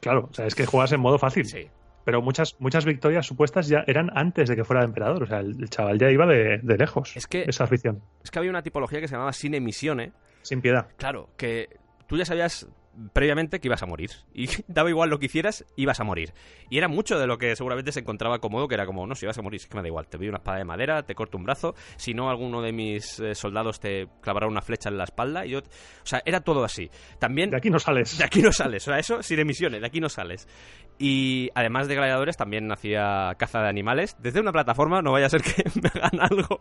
Claro, 0.00 0.28
o 0.30 0.34
sea, 0.34 0.46
es 0.46 0.54
que 0.54 0.66
juegas 0.66 0.92
en 0.92 1.00
modo 1.00 1.18
fácil. 1.18 1.46
Sí. 1.46 1.70
Pero 2.04 2.20
muchas, 2.20 2.54
muchas 2.58 2.84
victorias 2.84 3.26
supuestas 3.26 3.66
ya 3.66 3.82
eran 3.86 4.10
antes 4.14 4.46
de 4.46 4.54
que 4.54 4.62
fuera 4.62 4.84
emperador. 4.84 5.22
O 5.22 5.26
sea, 5.26 5.38
el, 5.40 5.56
el 5.58 5.70
chaval 5.70 5.98
ya 5.98 6.10
iba 6.10 6.26
de, 6.26 6.58
de 6.62 6.76
lejos. 6.76 7.16
Es 7.16 7.26
que- 7.26 7.44
Esa 7.48 7.64
afición. 7.64 8.02
Es 8.22 8.30
que 8.30 8.38
había 8.38 8.50
una 8.50 8.62
tipología 8.62 9.00
que 9.00 9.08
se 9.08 9.14
llamaba 9.14 9.32
sin 9.32 9.54
emisione, 9.54 10.12
Sin 10.42 10.60
piedad. 10.60 10.88
Claro, 10.98 11.30
que 11.38 11.70
tú 12.06 12.18
ya 12.18 12.26
sabías 12.26 12.68
previamente 13.12 13.60
que 13.60 13.68
ibas 13.68 13.82
a 13.82 13.86
morir. 13.86 14.10
Y 14.34 14.48
daba 14.68 14.90
igual 14.90 15.10
lo 15.10 15.18
que 15.18 15.26
hicieras, 15.26 15.64
ibas 15.76 16.00
a 16.00 16.04
morir. 16.04 16.32
Y 16.70 16.78
era 16.78 16.88
mucho 16.88 17.18
de 17.18 17.26
lo 17.26 17.38
que 17.38 17.54
seguramente 17.56 17.92
se 17.92 18.00
encontraba 18.00 18.38
cómodo, 18.38 18.68
que 18.68 18.74
era 18.74 18.86
como, 18.86 19.06
no, 19.06 19.14
si 19.14 19.26
vas 19.26 19.38
a 19.38 19.42
morir, 19.42 19.60
es 19.60 19.66
que 19.66 19.76
me 19.76 19.82
da 19.82 19.88
igual, 19.88 20.08
te 20.08 20.18
doy 20.18 20.28
una 20.28 20.38
espada 20.38 20.58
de 20.58 20.64
madera, 20.64 21.02
te 21.02 21.14
corto 21.14 21.38
un 21.38 21.44
brazo, 21.44 21.74
si 21.96 22.14
no, 22.14 22.30
alguno 22.30 22.62
de 22.62 22.72
mis 22.72 23.20
eh, 23.20 23.34
soldados 23.34 23.80
te 23.80 24.08
clavará 24.20 24.46
una 24.46 24.62
flecha 24.62 24.88
en 24.88 24.98
la 24.98 25.04
espalda. 25.04 25.46
Y 25.46 25.50
yo, 25.50 25.58
o 25.58 25.62
sea, 26.04 26.22
era 26.24 26.40
todo 26.40 26.64
así. 26.64 26.90
También... 27.18 27.50
De 27.50 27.56
aquí 27.56 27.70
no 27.70 27.78
sales. 27.78 28.18
De 28.18 28.24
aquí 28.24 28.42
no 28.42 28.52
sales, 28.52 28.86
o 28.88 28.90
sea, 28.90 28.98
eso 28.98 29.22
sin 29.22 29.38
emisiones, 29.38 29.80
de 29.80 29.86
aquí 29.86 30.00
no 30.00 30.08
sales. 30.08 30.48
Y 30.98 31.50
además 31.54 31.88
de 31.88 31.94
gladiadores, 31.94 32.36
también 32.36 32.72
hacía 32.72 33.34
caza 33.36 33.60
de 33.60 33.68
animales. 33.68 34.16
Desde 34.18 34.40
una 34.40 34.52
plataforma, 34.52 35.02
no 35.02 35.12
vaya 35.12 35.26
a 35.26 35.30
ser 35.30 35.42
que 35.42 35.64
me 35.82 35.88
hagan 35.88 36.20
algo. 36.20 36.58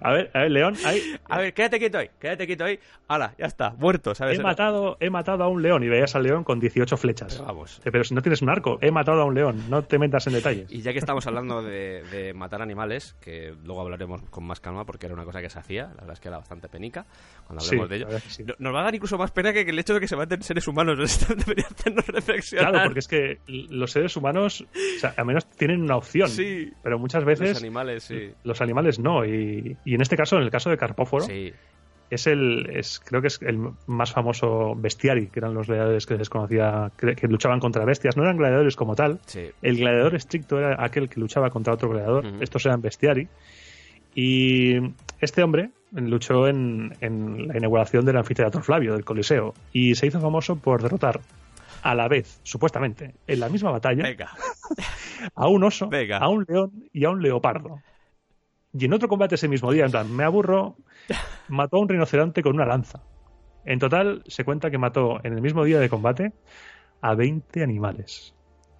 A 0.00 0.12
ver, 0.12 0.30
a 0.32 0.40
ver, 0.40 0.50
León, 0.50 0.76
hay... 0.84 1.16
A 1.28 1.38
ver, 1.38 1.52
quédate 1.52 1.78
quieto 1.78 1.98
ahí, 1.98 2.10
quédate 2.20 2.46
quieto 2.46 2.64
ahí. 2.64 2.78
Hala, 3.08 3.34
ya 3.38 3.46
está, 3.46 3.70
muerto, 3.70 4.14
¿sabes? 4.14 4.38
He 4.38 4.42
matado, 4.42 4.96
he 5.00 5.10
matado 5.10 5.31
a 5.40 5.48
un 5.48 5.62
león 5.62 5.82
y 5.82 5.88
veías 5.88 6.14
al 6.14 6.22
león 6.24 6.44
con 6.44 6.60
18 6.60 6.96
flechas. 6.96 7.34
Pero 7.34 7.46
vamos. 7.46 7.78
Eh, 7.84 7.90
Pero 7.90 8.04
si 8.04 8.14
no 8.14 8.22
tienes 8.22 8.42
un 8.42 8.50
arco, 8.50 8.78
he 8.80 8.90
matado 8.90 9.22
a 9.22 9.24
un 9.24 9.34
león, 9.34 9.64
no 9.70 9.82
te 9.84 9.98
metas 9.98 10.26
en 10.26 10.34
detalles. 10.34 10.70
Y 10.72 10.82
ya 10.82 10.92
que 10.92 10.98
estamos 10.98 11.26
hablando 11.26 11.62
de, 11.62 12.02
de 12.10 12.34
matar 12.34 12.60
animales, 12.62 13.16
que 13.20 13.54
luego 13.64 13.80
hablaremos 13.82 14.22
con 14.30 14.44
más 14.44 14.60
calma 14.60 14.84
porque 14.84 15.06
era 15.06 15.14
una 15.14 15.24
cosa 15.24 15.40
que 15.40 15.48
se 15.50 15.58
hacía, 15.58 15.84
la 15.88 15.94
verdad 16.02 16.12
es 16.12 16.20
que 16.20 16.28
era 16.28 16.38
bastante 16.38 16.68
penica 16.68 17.06
cuando 17.46 17.64
hablemos 17.64 17.88
Sí, 17.88 17.90
de 17.90 17.96
ello. 17.96 18.08
sí. 18.28 18.44
Nos 18.58 18.74
va 18.74 18.80
a 18.80 18.84
dar 18.84 18.94
incluso 18.94 19.16
más 19.18 19.30
pena 19.30 19.52
que, 19.52 19.60
el 19.62 19.78
hecho 19.78 19.94
de 19.94 20.00
que 20.00 20.08
se 20.08 20.16
maten 20.16 20.42
seres 20.42 20.66
humanos. 20.68 21.26
Debería 21.28 21.66
hacernos 21.66 22.06
reflexionar. 22.06 22.70
Claro, 22.70 22.84
porque 22.88 22.98
es 23.00 23.08
que 23.08 23.38
los 23.46 23.90
seres 23.92 24.16
humanos, 24.16 24.64
o 24.96 25.00
sea, 25.00 25.14
al 25.16 25.26
menos 25.26 25.46
tienen 25.50 25.82
una 25.82 25.96
opción. 25.96 26.28
Sí. 26.28 26.70
Pero 26.82 26.98
muchas 26.98 27.24
veces 27.24 27.50
Los 27.50 27.62
animales, 27.62 28.04
sí. 28.04 28.30
los 28.44 28.60
animales 28.60 28.98
no. 28.98 29.24
Y, 29.24 29.76
y 29.84 29.94
en 29.94 30.00
este 30.00 30.16
caso, 30.16 30.36
en 30.36 30.42
el 30.42 30.50
caso 30.50 30.70
de 30.70 30.76
Carpóforo, 30.76 31.24
Sí, 31.24 31.52
es 32.14 32.26
el, 32.26 32.68
es, 32.70 33.00
creo 33.00 33.20
que 33.22 33.28
es 33.28 33.40
el 33.42 33.58
más 33.86 34.12
famoso 34.12 34.74
bestiari, 34.76 35.28
que 35.28 35.40
eran 35.40 35.54
los 35.54 35.66
gladiadores 35.66 36.06
que 36.06 36.14
se 36.14 36.18
les 36.18 36.28
conocía, 36.28 36.90
que, 36.96 37.14
que 37.14 37.26
luchaban 37.28 37.58
contra 37.60 37.84
bestias. 37.84 38.16
No 38.16 38.22
eran 38.22 38.36
gladiadores 38.36 38.76
como 38.76 38.94
tal. 38.94 39.20
sí. 39.26 39.50
El 39.62 39.78
gladiador 39.78 40.14
estricto 40.14 40.58
era 40.58 40.76
aquel 40.84 41.08
que 41.08 41.20
luchaba 41.20 41.50
contra 41.50 41.74
otro 41.74 41.88
gladiador. 41.88 42.26
Estos 42.40 42.66
eran 42.66 42.80
bestiari. 42.82 43.28
Y 44.14 44.76
este 45.20 45.42
hombre 45.42 45.70
luchó 45.92 46.46
en, 46.48 46.94
en 47.00 47.48
la 47.48 47.56
inauguración 47.56 48.04
del 48.04 48.18
anfiteatro 48.18 48.62
Flavio, 48.62 48.92
del 48.92 49.04
Coliseo. 49.04 49.54
Y 49.72 49.94
se 49.94 50.06
hizo 50.06 50.20
famoso 50.20 50.56
por 50.56 50.82
derrotar 50.82 51.20
a 51.82 51.94
la 51.94 52.08
vez, 52.08 52.38
supuestamente, 52.42 53.14
en 53.26 53.40
la 53.40 53.48
misma 53.48 53.70
batalla, 53.72 54.04
Venga. 54.04 54.30
a 55.34 55.48
un 55.48 55.64
oso, 55.64 55.88
Venga. 55.88 56.18
a 56.18 56.28
un 56.28 56.44
león 56.48 56.70
y 56.92 57.04
a 57.04 57.10
un 57.10 57.22
leopardo. 57.22 57.80
Y 58.74 58.84
en 58.86 58.92
otro 58.94 59.08
combate 59.08 59.34
ese 59.34 59.48
mismo 59.48 59.70
día, 59.72 59.84
en 59.84 59.90
plan, 59.90 60.14
me 60.14 60.24
aburro, 60.24 60.76
mató 61.48 61.76
a 61.76 61.80
un 61.80 61.88
rinoceronte 61.88 62.42
con 62.42 62.54
una 62.54 62.64
lanza. 62.66 63.02
En 63.64 63.78
total, 63.78 64.22
se 64.26 64.44
cuenta 64.44 64.70
que 64.70 64.78
mató 64.78 65.20
en 65.24 65.34
el 65.34 65.40
mismo 65.42 65.64
día 65.64 65.78
de 65.78 65.88
combate 65.88 66.32
a 67.00 67.14
20 67.14 67.62
animales. 67.62 68.34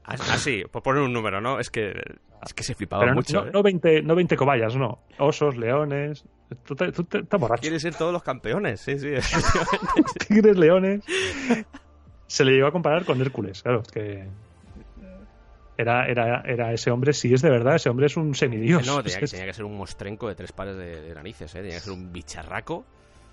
Así, 0.04 0.64
por 0.70 0.82
poner 0.82 1.02
un 1.02 1.12
número, 1.12 1.40
¿no? 1.40 1.60
Es 1.60 1.70
que, 1.70 1.92
es 2.44 2.54
que 2.54 2.62
se 2.64 2.74
flipaba 2.74 3.02
Pero 3.02 3.14
mucho. 3.14 3.42
no, 3.42 3.48
¿eh? 3.48 3.50
no 3.52 3.62
20, 3.62 4.02
no 4.02 4.14
20 4.16 4.36
cobayas, 4.36 4.74
no. 4.76 4.98
Osos, 5.18 5.56
leones. 5.56 6.24
Tú, 6.64 6.74
te- 6.74 6.90
tú 6.90 7.04
te- 7.04 7.20
estás 7.20 7.40
borracho. 7.40 7.60
Quieren 7.60 7.78
ser 7.78 7.94
todos 7.94 8.12
los 8.12 8.22
campeones, 8.24 8.80
sí, 8.80 8.98
sí. 8.98 9.10
Tigres, 10.28 10.56
leones. 10.56 11.04
Se 12.26 12.44
le 12.44 12.52
llegó 12.52 12.66
a 12.66 12.72
comparar 12.72 13.04
con 13.04 13.20
Hércules, 13.20 13.62
claro. 13.62 13.82
Es 13.82 13.92
que 13.92 14.28
era, 15.78 16.06
era, 16.06 16.42
era 16.46 16.72
ese 16.72 16.90
hombre, 16.90 17.12
si 17.12 17.32
es 17.32 17.42
de 17.42 17.50
verdad, 17.50 17.76
ese 17.76 17.88
hombre 17.88 18.06
es 18.06 18.16
un 18.16 18.34
semidios. 18.34 18.86
no, 18.86 19.02
tenía, 19.02 19.18
que 19.20 19.24
que- 19.26 19.30
tenía 19.30 19.46
que 19.46 19.52
ser 19.54 19.64
un 19.64 19.76
mostrenco 19.76 20.28
de 20.28 20.34
tres 20.34 20.52
pares 20.52 20.76
de, 20.76 21.00
de 21.02 21.14
narices, 21.14 21.54
¿eh? 21.54 21.58
Tenía 21.62 21.76
que 21.76 21.80
ser 21.84 21.92
un 21.92 22.12
bicharraco. 22.12 22.84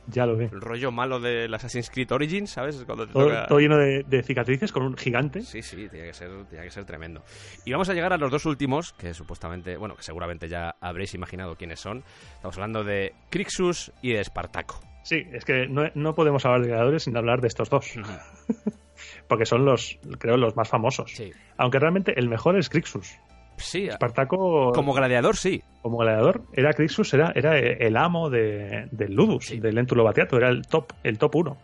Ya 0.07 0.25
lo 0.25 0.35
ve. 0.37 0.49
El 0.51 0.61
rollo 0.61 0.91
malo 0.91 1.19
del 1.19 1.53
Assassin's 1.53 1.91
Creed 1.91 2.11
Origins, 2.11 2.49
¿sabes? 2.49 2.83
Cuando 2.85 3.05
te 3.05 3.13
Todo, 3.13 3.25
toca- 3.27 3.45
todo 3.47 3.59
lleno 3.59 3.77
de, 3.77 4.01
de 4.03 4.23
cicatrices 4.23 4.71
con 4.71 4.81
un 4.81 4.97
gigante. 4.97 5.41
Sí, 5.43 5.61
sí, 5.61 5.87
tenía 5.87 6.05
que, 6.07 6.13
ser, 6.13 6.29
tenía 6.45 6.63
que 6.63 6.71
ser 6.71 6.85
tremendo. 6.85 7.23
Y 7.63 7.71
vamos 7.73 7.89
a 7.89 7.93
llegar 7.93 8.11
a 8.13 8.17
los 8.17 8.31
dos 8.31 8.45
últimos, 8.47 8.93
que 8.93 9.13
supuestamente, 9.13 9.77
bueno, 9.77 9.95
que 9.95 10.01
seguramente 10.01 10.47
ya 10.47 10.75
habréis 10.81 11.13
imaginado 11.13 11.57
quiénes 11.57 11.79
son. 11.79 12.03
Estamos 12.33 12.55
hablando 12.57 12.83
de 12.83 13.13
Crixus 13.29 13.91
y 14.01 14.13
de 14.13 14.21
Espartaco. 14.21 14.79
Sí, 15.03 15.27
es 15.31 15.45
que 15.45 15.67
no, 15.67 15.83
no 15.93 16.15
podemos 16.15 16.43
hablar 16.45 16.61
de 16.61 16.67
gladiadores 16.69 17.03
sin 17.03 17.15
hablar 17.15 17.41
de 17.41 17.47
estos 17.49 17.69
dos. 17.69 17.93
Porque 19.27 19.45
son 19.45 19.65
los, 19.65 19.99
creo, 20.17 20.37
los 20.37 20.55
más 20.55 20.67
famosos. 20.69 21.11
Sí. 21.13 21.31
Aunque 21.57 21.79
realmente 21.79 22.17
el 22.19 22.29
mejor 22.29 22.57
es 22.57 22.69
Crixus. 22.69 23.15
Sí, 23.57 23.87
Espartaco, 23.87 24.71
como 24.73 24.93
gladiador, 24.93 25.35
sí. 25.35 25.61
como 25.81 25.97
gladiador, 25.97 26.43
era 26.53 26.71
Crixus, 26.73 27.13
era, 27.13 27.33
era 27.35 27.57
el 27.59 27.97
amo 27.97 28.29
de, 28.29 28.87
del 28.91 29.13
Ludus, 29.13 29.47
Sí. 29.47 29.59
del 29.59 29.75
Lentulo 29.75 30.05
Batiato, 30.05 30.37
era 30.37 30.47
el 30.49 30.65
top, 30.65 30.93
el 31.03 31.17
top 31.17 31.35
uno. 31.35 31.57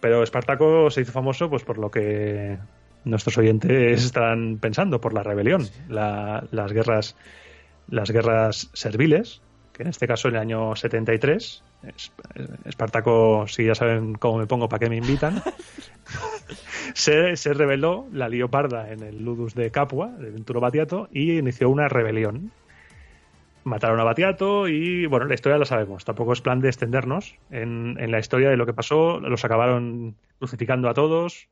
Pero 0.00 0.22
Espartaco 0.22 0.90
se 0.90 1.00
hizo 1.00 1.12
famoso 1.12 1.48
pues 1.48 1.64
por 1.64 1.78
lo 1.78 1.90
que 1.90 2.58
nuestros 3.04 3.38
oyentes 3.38 4.04
están 4.04 4.58
pensando, 4.58 5.00
por 5.00 5.14
la 5.14 5.22
rebelión, 5.22 5.66
la- 5.88 6.44
las 6.50 6.72
guerras 6.72 7.16
las 7.88 8.10
guerras 8.10 8.70
serviles, 8.72 9.40
que 9.74 9.82
en 9.82 9.88
este 9.90 10.06
caso 10.06 10.28
en 10.28 10.36
el 10.36 10.40
año 10.40 10.74
73, 10.76 11.62
Es- 11.86 12.12
Espartaco, 12.64 13.46
si 13.48 13.64
ya 13.66 13.74
saben 13.74 14.14
cómo 14.14 14.38
me 14.38 14.46
pongo, 14.46 14.68
para 14.68 14.78
qué 14.80 14.88
me 14.88 14.96
invitan, 14.96 15.42
se, 16.94 17.36
se 17.36 17.52
rebeló 17.54 18.06
la 18.12 18.28
Leoparda 18.28 18.90
en 18.92 19.02
el 19.02 19.22
Ludus 19.24 19.54
de 19.54 19.70
Capua, 19.70 20.08
de 20.08 20.30
Venturo 20.30 20.60
Batiato, 20.60 21.08
y 21.12 21.38
inició 21.38 21.68
una 21.68 21.88
rebelión. 21.88 22.50
Mataron 23.64 23.98
a 23.98 24.04
Batiato 24.04 24.68
y, 24.68 25.06
bueno, 25.06 25.24
la 25.24 25.34
historia 25.34 25.56
la 25.58 25.64
sabemos. 25.64 26.04
Tampoco 26.04 26.34
es 26.34 26.42
plan 26.42 26.60
de 26.60 26.68
extendernos 26.68 27.34
en, 27.50 27.96
en 27.98 28.10
la 28.10 28.18
historia 28.18 28.50
de 28.50 28.58
lo 28.58 28.66
que 28.66 28.74
pasó. 28.74 29.20
Los 29.20 29.44
acabaron 29.44 30.16
crucificando 30.38 30.88
a 30.90 30.94
todos. 30.94 31.48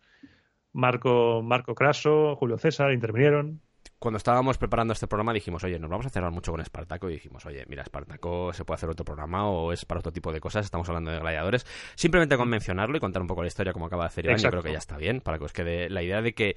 Marco, 0.74 1.42
Marco 1.42 1.74
Craso, 1.74 2.36
Julio 2.36 2.58
César 2.58 2.92
intervinieron. 2.92 3.60
Cuando 4.02 4.18
estábamos 4.18 4.58
preparando 4.58 4.94
este 4.94 5.06
programa 5.06 5.32
dijimos, 5.32 5.62
oye, 5.62 5.78
nos 5.78 5.88
vamos 5.88 6.06
a 6.06 6.10
cerrar 6.10 6.32
mucho 6.32 6.50
con 6.50 6.60
Espartaco 6.60 7.08
y 7.08 7.12
dijimos, 7.12 7.46
oye, 7.46 7.64
mira, 7.68 7.84
Espartaco 7.84 8.52
se 8.52 8.64
puede 8.64 8.74
hacer 8.74 8.90
otro 8.90 9.04
programa 9.04 9.48
o 9.48 9.72
es 9.72 9.84
para 9.84 10.00
otro 10.00 10.10
tipo 10.10 10.32
de 10.32 10.40
cosas, 10.40 10.64
estamos 10.64 10.88
hablando 10.88 11.12
de 11.12 11.20
gladiadores. 11.20 11.64
Simplemente 11.94 12.36
con 12.36 12.48
mencionarlo 12.48 12.96
y 12.96 13.00
contar 13.00 13.22
un 13.22 13.28
poco 13.28 13.42
la 13.42 13.46
historia 13.46 13.72
como 13.72 13.86
acaba 13.86 14.02
de 14.02 14.06
hacer 14.08 14.24
Iván, 14.24 14.38
yo 14.38 14.50
creo 14.50 14.62
que 14.64 14.72
ya 14.72 14.78
está 14.78 14.96
bien, 14.96 15.20
para 15.20 15.38
que 15.38 15.44
os 15.44 15.52
quede 15.52 15.88
la 15.88 16.02
idea 16.02 16.20
de 16.20 16.32
que 16.32 16.56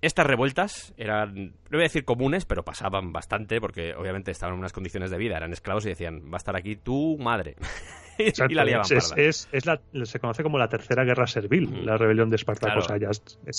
estas 0.00 0.26
revueltas 0.26 0.94
eran, 0.96 1.34
no 1.46 1.52
voy 1.72 1.80
a 1.80 1.82
decir 1.84 2.04
comunes, 2.04 2.44
pero 2.44 2.64
pasaban 2.64 3.12
bastante 3.12 3.60
porque 3.60 3.94
obviamente 3.94 4.30
estaban 4.30 4.54
en 4.54 4.60
unas 4.60 4.72
condiciones 4.72 5.10
de 5.10 5.18
vida, 5.18 5.36
eran 5.36 5.52
esclavos 5.52 5.84
y 5.86 5.90
decían, 5.90 6.22
va 6.32 6.34
a 6.34 6.38
estar 6.38 6.56
aquí 6.56 6.76
tu 6.76 7.18
madre. 7.18 7.56
y 8.18 8.54
la 8.54 8.64
liaban 8.64 8.86
es, 9.16 9.48
es- 9.52 9.66
la- 9.66 9.80
se 10.04 10.18
conoce 10.20 10.42
como 10.42 10.58
la 10.58 10.68
tercera 10.68 11.04
guerra 11.04 11.26
servil, 11.26 11.84
la 11.86 11.96
rebelión 11.96 12.30
de 12.30 12.36
Espartaco. 12.36 12.80
Claro. 12.80 12.80
O 12.80 12.88
sea, 12.88 12.96
ya 12.98 13.08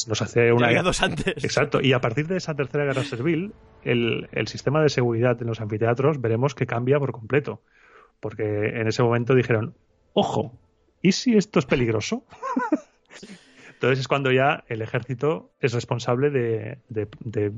nos 0.08 0.22
hace 0.22 0.48
Ya 0.48 0.54
una. 0.54 0.68
había 0.68 0.84
dos 0.84 1.02
antes. 1.02 1.44
Exacto, 1.44 1.82
y 1.82 1.94
a 1.94 2.02
partir 2.02 2.28
de 2.28 2.38
esa 2.38 2.56
tercera 2.56 2.86
guerra 2.86 3.04
servil, 3.04 3.54
el, 3.84 4.28
el 4.32 4.48
sistema 4.48 4.82
de 4.82 4.90
seguridad 4.90 5.42
en 5.42 5.48
los 5.48 5.62
anfiteatros 5.62 6.20
veremos 6.22 6.56
que 6.56 6.66
cambia 6.66 7.00
por 7.00 7.12
completo. 7.12 7.62
Porque 8.20 8.44
en 8.44 8.88
ese 8.88 9.02
momento 9.02 9.34
dijeron, 9.34 9.76
ojo, 10.14 10.54
¿y 11.02 11.14
si 11.14 11.38
esto 11.38 11.60
es 11.60 11.66
peligroso? 11.66 12.26
Entonces 13.80 14.00
es 14.00 14.08
cuando 14.10 14.32
ya 14.32 14.66
el 14.68 14.82
ejército 14.82 15.52
es 15.62 15.74
responsable 15.74 16.30
de, 16.32 16.80
de- 16.90 17.08
de 17.22 17.52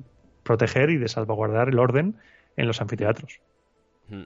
proteger 0.44 0.92
y 0.92 0.98
de 0.98 1.08
salvaguardar 1.08 1.70
el 1.70 1.80
orden 1.80 2.16
en 2.58 2.68
los 2.68 2.80
anfiteatros. 2.82 3.40
Mm. 4.10 4.24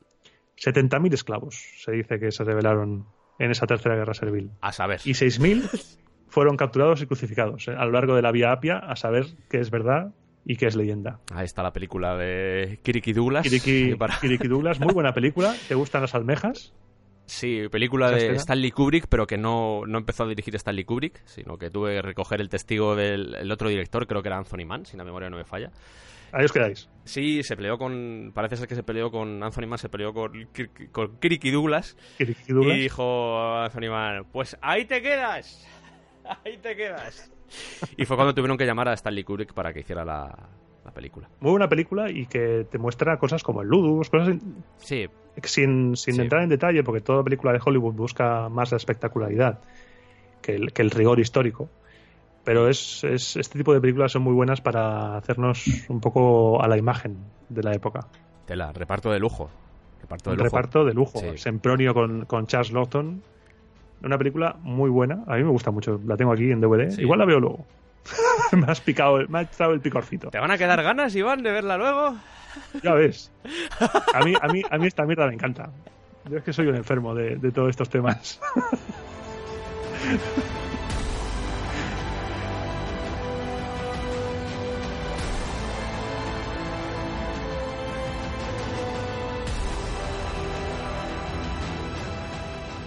70.000 0.57 1.13
esclavos 1.13 1.55
se 1.77 1.91
dice 1.91 2.19
que 2.19 2.31
se 2.31 2.43
rebelaron 2.43 3.05
en 3.39 3.51
esa 3.51 3.65
tercera 3.67 3.95
guerra 3.95 4.13
servil. 4.13 4.51
A 4.61 4.71
saber. 4.71 4.99
Y 5.05 5.11
6.000 5.11 5.97
fueron 6.27 6.57
capturados 6.57 7.01
y 7.01 7.05
crucificados 7.05 7.67
eh, 7.67 7.75
a 7.77 7.85
lo 7.85 7.91
largo 7.91 8.15
de 8.15 8.21
la 8.21 8.31
Vía 8.31 8.51
Apia 8.51 8.77
a 8.77 8.95
saber 8.95 9.25
qué 9.49 9.59
es 9.59 9.69
verdad 9.71 10.13
y 10.45 10.55
qué 10.57 10.67
es 10.67 10.75
leyenda. 10.75 11.19
Ahí 11.33 11.45
está 11.45 11.63
la 11.63 11.73
película 11.73 12.15
de 12.17 12.79
Kiriki 12.83 13.13
Douglas. 13.13 13.43
Kiriki, 13.43 13.95
Para- 13.99 14.17
Kiriki 14.19 14.47
Douglas, 14.47 14.79
muy 14.79 14.93
buena 14.93 15.13
película. 15.13 15.53
¿Te 15.67 15.75
gustan 15.75 16.01
las 16.01 16.15
almejas? 16.15 16.73
Sí, 17.25 17.67
película 17.69 18.07
¿Esa 18.07 18.15
de 18.15 18.21
escena? 18.21 18.37
Stanley 18.37 18.71
Kubrick, 18.71 19.07
pero 19.07 19.25
que 19.25 19.37
no, 19.37 19.81
no 19.85 19.97
empezó 19.97 20.23
a 20.23 20.27
dirigir 20.27 20.55
Stanley 20.55 20.83
Kubrick, 20.85 21.21
sino 21.25 21.57
que 21.57 21.69
tuve 21.69 21.95
que 21.95 22.01
recoger 22.01 22.39
el 22.39 22.49
testigo 22.49 22.95
del 22.95 23.35
el 23.35 23.51
otro 23.51 23.69
director, 23.69 24.05
creo 24.05 24.21
que 24.21 24.29
era 24.29 24.37
Anthony 24.37 24.65
Mann, 24.65 24.85
si 24.85 24.95
la 24.95 25.03
memoria 25.03 25.29
no 25.29 25.37
me 25.37 25.45
falla. 25.45 25.71
Ahí 26.31 26.45
os 26.45 26.51
quedáis. 26.51 26.89
Sí, 27.05 27.43
se 27.43 27.55
peleó 27.55 27.77
con. 27.77 28.31
Parece 28.33 28.57
ser 28.57 28.67
que 28.67 28.75
se 28.75 28.83
peleó 28.83 29.09
con 29.09 29.41
Anthony 29.41 29.67
Mann, 29.67 29.77
se 29.77 29.89
peleó 29.89 30.13
con, 30.13 30.49
con 30.91 31.17
Kiriki 31.17 31.49
Douglas. 31.49 31.95
Kiriki 32.17 32.51
Douglas. 32.51 32.77
Y 32.77 32.81
dijo 32.81 33.55
Anthony 33.57 33.89
Mann: 33.89 34.25
Pues 34.31 34.57
ahí 34.61 34.85
te 34.85 35.01
quedas. 35.01 35.65
Ahí 36.43 36.57
te 36.57 36.75
quedas. 36.75 37.31
Y 37.97 38.05
fue 38.05 38.17
cuando 38.17 38.33
tuvieron 38.33 38.57
que 38.57 38.65
llamar 38.65 38.89
a 38.89 38.93
Stanley 38.93 39.23
Kubrick 39.23 39.53
para 39.53 39.71
que 39.71 39.81
hiciera 39.81 40.03
la, 40.03 40.35
la 40.85 40.91
película. 40.91 41.27
Muy 41.39 41.51
buena 41.51 41.67
película 41.67 42.09
y 42.11 42.27
que 42.27 42.65
te 42.69 42.77
muestra 42.77 43.17
cosas 43.17 43.43
como 43.43 43.61
el 43.63 43.67
Ludus, 43.67 44.09
cosas 44.09 44.29
in- 44.29 44.63
Sí, 44.77 45.07
sin, 45.43 45.95
sin 45.97 46.15
Sí. 46.15 46.21
entrar 46.21 46.43
en 46.43 46.49
detalle, 46.49 46.83
porque 46.83 47.01
toda 47.01 47.23
película 47.23 47.51
de 47.53 47.59
Hollywood 47.65 47.93
busca 47.93 48.47
más 48.49 48.71
la 48.71 48.77
espectacularidad 48.77 49.59
que 50.41 50.53
el, 50.55 50.71
que 50.73 50.81
el 50.83 50.91
rigor 50.91 51.19
histórico. 51.19 51.69
Pero 52.43 52.69
es, 52.69 53.03
es- 53.03 53.35
este 53.35 53.57
tipo 53.57 53.73
de 53.73 53.81
películas 53.81 54.11
son 54.11 54.21
muy 54.21 54.33
buenas 54.33 54.61
para 54.61 55.17
hacernos 55.17 55.65
un 55.89 55.99
poco 55.99 56.61
a 56.61 56.67
la 56.67 56.77
imagen 56.77 57.17
de 57.49 57.63
la 57.63 57.73
época. 57.73 58.07
tela, 58.45 58.71
reparto 58.71 59.11
de 59.11 59.19
lujo. 59.19 59.49
Reparto 60.01 60.29
de 60.29 60.35
lujo. 60.37 60.45
reparto 60.45 60.85
de 60.85 60.93
lujo. 60.93 61.17
Sí. 61.19 61.37
Sempronio 61.37 61.95
con, 61.95 62.25
con 62.25 62.45
Charles 62.45 62.71
Lawton. 62.71 63.23
una 64.03 64.17
película 64.19 64.55
muy 64.61 64.91
buena. 64.91 65.23
A 65.25 65.37
mí 65.37 65.43
me 65.43 65.49
gusta 65.49 65.71
mucho. 65.71 65.99
La 66.05 66.15
tengo 66.15 66.31
aquí 66.31 66.51
en 66.51 66.61
DVD. 66.61 66.99
Igual 66.99 67.17
la 67.17 67.25
veo 67.25 67.39
luego. 67.39 67.65
me 68.51 68.65
has 68.67 68.81
picado, 68.81 69.19
me 69.27 69.39
ha 69.39 69.41
echado 69.43 69.73
el 69.73 69.81
picorcito. 69.81 70.29
¿Te 70.29 70.39
van 70.39 70.51
a 70.51 70.57
quedar 70.57 70.81
ganas, 70.83 71.15
Iván, 71.15 71.43
de 71.43 71.51
verla 71.51 71.77
luego? 71.77 72.15
Ya 72.83 72.93
ves. 72.93 73.31
A 74.13 74.23
mí, 74.23 74.33
a 74.41 74.47
mí, 74.47 74.61
a 74.69 74.77
mí 74.77 74.87
esta 74.87 75.05
mierda 75.05 75.27
me 75.27 75.33
encanta. 75.33 75.69
Yo 76.29 76.37
es 76.37 76.43
que 76.43 76.53
soy 76.53 76.67
un 76.67 76.75
enfermo 76.75 77.13
de, 77.13 77.35
de 77.35 77.51
todos 77.51 77.69
estos 77.69 77.89
temas. 77.89 78.39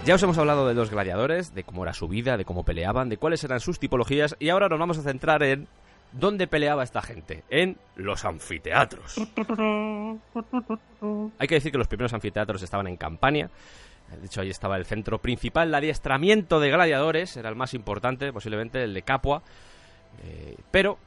Ya 0.09 0.15
os 0.15 0.23
hemos 0.23 0.39
hablado 0.39 0.67
de 0.67 0.73
los 0.73 0.89
gladiadores, 0.89 1.53
de 1.53 1.63
cómo 1.63 1.83
era 1.83 1.93
su 1.93 2.07
vida, 2.07 2.35
de 2.35 2.43
cómo 2.43 2.63
peleaban, 2.63 3.09
de 3.09 3.17
cuáles 3.17 3.43
eran 3.43 3.59
sus 3.59 3.77
tipologías 3.77 4.35
y 4.39 4.49
ahora 4.49 4.67
nos 4.67 4.79
vamos 4.79 4.97
a 4.97 5.03
centrar 5.03 5.43
en 5.43 5.67
dónde 6.13 6.47
peleaba 6.47 6.81
esta 6.81 7.03
gente, 7.03 7.43
en 7.51 7.77
los 7.95 8.25
anfiteatros. 8.25 9.19
Hay 11.37 11.47
que 11.47 11.53
decir 11.53 11.71
que 11.71 11.77
los 11.77 11.87
primeros 11.87 12.11
anfiteatros 12.11 12.63
estaban 12.63 12.87
en 12.87 12.97
Campania. 12.97 13.51
De 14.19 14.25
hecho, 14.25 14.41
ahí 14.41 14.49
estaba 14.49 14.77
el 14.77 14.85
centro 14.85 15.19
principal, 15.19 15.67
el 15.67 15.75
adiestramiento 15.75 16.59
de 16.59 16.71
gladiadores, 16.71 17.37
era 17.37 17.49
el 17.49 17.55
más 17.55 17.75
importante, 17.75 18.33
posiblemente 18.33 18.83
el 18.83 18.95
de 18.95 19.03
Capua. 19.03 19.43
Eh, 20.23 20.55
pero 20.71 20.97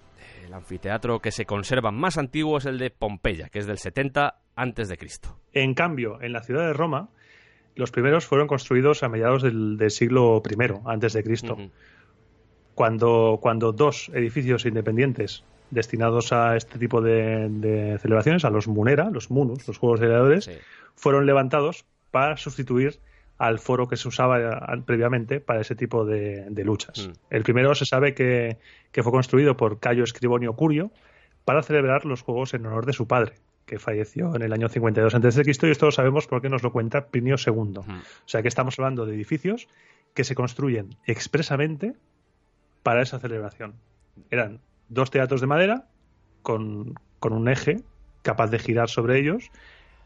el 0.47 0.55
anfiteatro 0.55 1.19
que 1.19 1.33
se 1.33 1.45
conserva 1.45 1.91
más 1.91 2.19
antiguo 2.19 2.59
es 2.59 2.67
el 2.67 2.79
de 2.79 2.91
Pompeya, 2.91 3.49
que 3.49 3.59
es 3.59 3.67
del 3.67 3.79
70 3.79 4.37
antes 4.55 4.89
de 4.89 4.97
Cristo. 4.97 5.41
En 5.53 5.75
cambio, 5.75 6.23
en 6.23 6.33
la 6.33 6.45
ciudad 6.45 6.69
de 6.69 6.73
Roma, 6.73 7.09
los 7.75 7.91
primeros 7.91 8.27
fueron 8.27 8.49
construidos 8.49 9.03
a 9.03 9.09
mediados 9.09 9.43
del, 9.43 9.77
del 9.77 9.91
siglo 9.91 10.43
I 10.49 10.57
antes 10.87 11.13
de 11.13 11.23
Cristo. 11.25 11.57
Cuando, 12.75 13.39
cuando 13.43 13.73
dos 13.73 14.11
edificios 14.15 14.65
independientes 14.65 15.45
destinados 15.71 16.33
a 16.33 16.57
este 16.57 16.79
tipo 16.79 17.01
de, 17.01 17.49
de 17.51 17.99
celebraciones, 17.99 18.45
a 18.45 18.51
los 18.51 18.67
Munera, 18.67 19.11
los 19.11 19.31
Munus, 19.31 19.67
los 19.69 19.79
Juegos 19.79 20.01
de 20.01 20.07
Gladiadores, 20.07 20.45
Sí. 20.47 20.53
fueron 20.95 21.27
levantados 21.27 21.85
para 22.11 22.37
sustituir 22.37 22.99
al 23.39 23.59
foro 23.59 23.89
que 23.89 23.97
se 23.97 24.09
usaba 24.09 24.41
eh, 24.41 24.83
previamente 24.87 25.41
para 25.41 25.61
ese 25.61 25.75
tipo 25.75 26.05
de, 26.05 26.47
de 26.51 26.65
luchas. 26.65 27.09
Mm. 27.09 27.13
El 27.35 27.43
primero 27.43 27.75
se 27.75 27.87
sabe 27.87 28.15
que, 28.15 28.59
que 28.91 29.03
fue 29.03 29.13
construido 29.13 29.57
por 29.57 29.81
Cayo 29.81 30.05
Escribonio 30.05 30.55
Curio 30.55 30.91
para 31.45 31.63
celebrar 31.63 32.05
los 32.05 32.23
Juegos 32.23 32.55
en 32.55 32.65
honor 32.67 32.87
de 32.87 32.93
su 32.93 33.07
padre, 33.07 33.33
que 33.67 33.79
falleció 33.79 34.35
en 34.35 34.43
el 34.43 34.53
año 34.53 34.69
52 34.69 35.15
a.C. 35.15 35.43
y 35.47 35.51
esto 35.51 35.87
lo 35.87 35.93
sabemos 35.93 36.27
porque 36.27 36.49
nos 36.49 36.63
lo 36.63 36.73
cuenta 36.73 37.07
Plinio 37.07 37.37
II. 37.45 37.79
O 37.79 37.85
sea 38.27 38.43
que 38.43 38.49
estamos 38.49 38.79
hablando 38.79 39.07
de 39.07 39.15
edificios 39.15 39.69
que 40.15 40.25
se 40.25 40.35
construyen 40.35 40.97
expresamente 41.07 41.95
para 42.83 43.03
esa 43.03 43.19
celebración. 43.19 43.75
Eran 44.31 44.61
dos 44.89 45.11
teatros 45.11 45.41
de 45.41 45.47
madera 45.47 45.87
con, 46.43 46.95
con 47.19 47.33
un 47.33 47.49
eje 47.49 47.79
capaz 48.23 48.51
de 48.51 48.59
girar 48.59 48.89
sobre 48.89 49.19
ellos, 49.19 49.51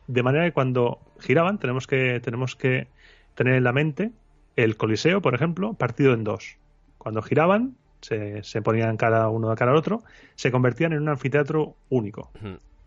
de 0.06 0.22
manera 0.22 0.44
que 0.44 0.52
cuando 0.52 1.00
giraban 1.18 1.58
tenemos 1.58 1.86
que, 1.86 2.20
tenemos 2.20 2.56
que 2.56 2.88
tener 3.34 3.54
en 3.54 3.64
la 3.64 3.72
mente 3.72 4.12
el 4.56 4.76
Coliseo, 4.76 5.20
por 5.20 5.34
ejemplo, 5.34 5.74
partido 5.74 6.14
en 6.14 6.24
dos. 6.24 6.56
Cuando 6.98 7.20
giraban, 7.22 7.76
se, 8.00 8.42
se 8.42 8.62
ponían 8.62 8.96
cada 8.96 9.28
uno 9.28 9.50
de 9.50 9.56
cara 9.56 9.72
al 9.72 9.76
otro, 9.76 10.02
se 10.34 10.50
convertían 10.50 10.92
en 10.92 11.02
un 11.02 11.08
anfiteatro 11.08 11.76
único. 11.88 12.30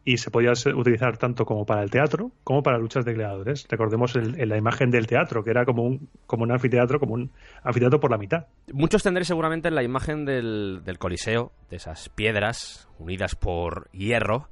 Y 0.09 0.17
se 0.17 0.31
podía 0.31 0.53
utilizar 0.75 1.17
tanto 1.17 1.45
como 1.45 1.67
para 1.67 1.83
el 1.83 1.91
teatro 1.91 2.31
como 2.43 2.63
para 2.63 2.79
luchas 2.79 3.05
de 3.05 3.13
gladiadores. 3.13 3.67
Recordemos 3.69 4.15
la 4.15 4.57
imagen 4.57 4.89
del 4.89 5.05
teatro, 5.05 5.43
que 5.43 5.51
era 5.51 5.65
como 5.65 5.83
un, 5.83 6.09
como 6.25 6.45
un 6.45 6.51
anfiteatro, 6.51 6.99
como 6.99 7.13
un 7.13 7.31
anfiteatro 7.63 7.99
por 7.99 8.09
la 8.09 8.17
mitad. 8.17 8.47
Muchos 8.73 9.03
tendréis 9.03 9.27
seguramente 9.27 9.69
la 9.69 9.83
imagen 9.83 10.25
del, 10.25 10.81
del 10.83 10.97
Coliseo, 10.97 11.51
de 11.69 11.75
esas 11.75 12.09
piedras 12.09 12.89
unidas 12.97 13.35
por 13.35 13.87
hierro, 13.91 14.49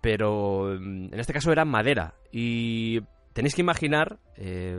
pero 0.00 0.74
mm, 0.80 1.12
en 1.12 1.20
este 1.20 1.34
caso 1.34 1.52
era 1.52 1.66
madera. 1.66 2.14
Y 2.32 3.02
tenéis 3.34 3.54
que 3.54 3.60
imaginar 3.60 4.20
eh, 4.36 4.74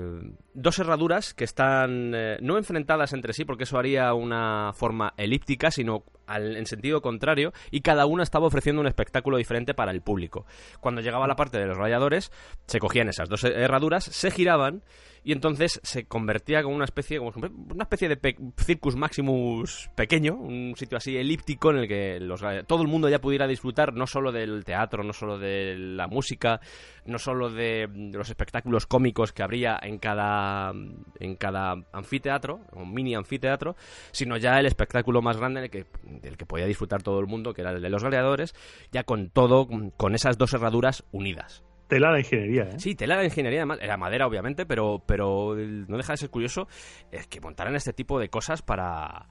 dos 0.56 0.80
herraduras 0.80 1.35
que 1.35 1.43
están 1.43 2.14
eh, 2.15 2.38
no 2.41 2.57
enfrentadas 2.57 3.14
entre 3.14 3.34
sí, 3.34 3.45
porque 3.45 3.65
eso 3.65 3.77
haría 3.77 4.11
una 4.15 4.73
forma 4.73 5.14
elíptica, 5.18 5.69
sino 5.69 6.03
al- 6.27 6.57
en 6.57 6.65
sentido 6.65 7.02
contrario, 7.02 7.53
y 7.72 7.81
cada 7.81 8.06
una 8.06 8.23
estaba 8.23 8.47
ofreciendo 8.47 8.81
un 8.81 8.88
espectáculo 8.88 9.38
diferente 9.38 9.73
para 9.73 9.91
el 9.91 10.02
público. 10.02 10.45
Cuando 10.80 11.02
llegaba 11.02 11.27
la 11.27 11.35
parte 11.35 11.57
de 11.60 11.65
los 11.68 11.77
rayadores, 11.77 12.31
se 12.68 12.80
cogían 12.80 13.10
esas 13.10 13.30
dos 13.30 13.43
herraduras, 13.43 14.03
se 14.06 14.31
giraban 14.31 14.84
y 15.23 15.31
entonces 15.31 15.80
se 15.84 16.06
convertía 16.06 16.61
como 16.61 16.76
una 16.76 16.85
especie 16.85 17.18
como 17.18 17.31
una 17.73 17.84
especie 17.84 18.07
de 18.07 18.15
pe- 18.18 18.35
circus 18.57 18.95
maximus 18.95 19.89
pequeño 19.95 20.35
un 20.35 20.76
sitio 20.77 20.99
así 20.99 21.18
elíptico 21.18 21.72
en 21.72 21.77
el 21.77 21.88
que 21.88 22.19
los, 22.19 22.43
todo 22.68 22.84
el 22.84 22.88
mundo 22.88 23.10
ya 23.10 23.19
pudiera 23.19 23.47
disfrutar 23.47 23.93
no 23.95 24.06
solo 24.06 24.31
del 24.31 24.64
teatro 24.64 25.03
no 25.03 25.14
solo 25.14 25.39
de 25.39 25.77
la 25.80 26.06
música 26.07 26.61
no 27.06 27.19
solo 27.19 27.49
de, 27.49 27.88
de 27.91 28.18
los 28.18 28.30
espectáculos 28.30 28.86
cómicos 28.86 29.32
que 29.32 29.44
habría 29.44 29.80
en 29.82 29.99
cada 29.99 30.73
en 31.19 31.36
cada 31.36 31.76
anfiteatro 31.91 32.61
un 32.73 32.94
mini 32.94 33.15
anfiteatro 33.15 33.76
sino 34.11 34.38
ya 34.38 34.60
el 34.60 34.65
espectáculo 34.65 35.22
más 35.22 35.38
grande 35.38 35.60
en 35.60 35.64
el 35.65 35.69
que 35.69 35.86
del 36.03 36.38
que 36.38 36.45
podía 36.45 36.65
disfrutar 36.65 37.03
todo 37.03 37.19
el 37.19 37.27
mundo 37.27 37.53
que 37.53 37.61
era 37.61 37.72
el 37.72 37.82
de 37.82 37.90
los 37.90 38.03
gladiadores 38.03 38.56
ya 38.91 39.03
con 39.03 39.30
todo 39.30 39.68
con 39.98 40.15
esas 40.15 40.38
dos 40.38 40.53
herraduras 40.53 41.03
unidas 41.11 41.64
Tela 41.88 42.11
la 42.11 42.19
ingeniería, 42.19 42.64
¿eh? 42.64 42.80
Sí, 42.80 42.95
tela 42.95 43.18
de 43.18 43.26
ingeniería, 43.26 43.60
además, 43.60 43.77
era 43.80 43.95
madera, 43.95 44.26
obviamente, 44.26 44.65
pero, 44.65 45.03
pero 45.06 45.56
no 45.56 45.98
deja 45.98 46.14
de 46.14 46.18
ser 46.18 46.32
curioso 46.32 46.68
es 47.11 47.27
que 47.27 47.40
montaran 47.40 47.76
este 47.76 47.94
tipo 47.94 48.19
de 48.19 48.30
cosas 48.30 48.64
para, 48.64 49.27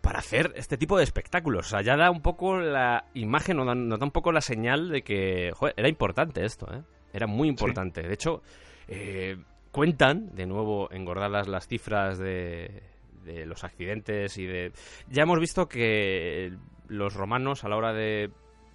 para 0.00 0.18
hacer 0.20 0.52
este 0.56 0.76
tipo 0.76 0.96
de 0.96 1.04
espectáculos. 1.04 1.66
O 1.66 1.70
sea, 1.70 1.82
ya 1.82 1.96
da 1.96 2.10
un 2.10 2.22
poco 2.22 2.58
la 2.58 3.04
imagen, 3.14 3.58
o 3.60 3.64
da- 3.64 3.74
nos 3.74 3.98
da 3.98 4.04
un 4.06 4.12
poco 4.12 4.32
la 4.32 4.40
señal 4.40 4.88
de 4.88 5.02
que 5.02 5.52
joder, 5.54 5.74
era 5.76 5.88
importante 5.88 6.44
esto, 6.44 6.66
¿eh? 6.72 6.82
Era 7.12 7.26
muy 7.26 7.48
importante. 7.48 8.02
De 8.02 8.14
hecho, 8.14 8.42
eh, 8.88 9.36
cuentan, 9.72 10.34
de 10.34 10.46
nuevo, 10.46 10.90
engordadas 10.92 11.48
las 11.48 11.66
cifras 11.66 12.18
de, 12.18 12.82
de 13.24 13.46
los 13.46 13.64
accidentes 13.64 14.38
y 14.38 14.46
de... 14.46 14.72
Ya 15.08 15.24
hemos 15.24 15.38
visto 15.40 15.68
que 15.68 16.52
los 16.88 17.14
romanos, 17.14 17.64
a 17.64 17.68
la 17.68 17.76
hora 17.76 17.92
de 17.92 18.30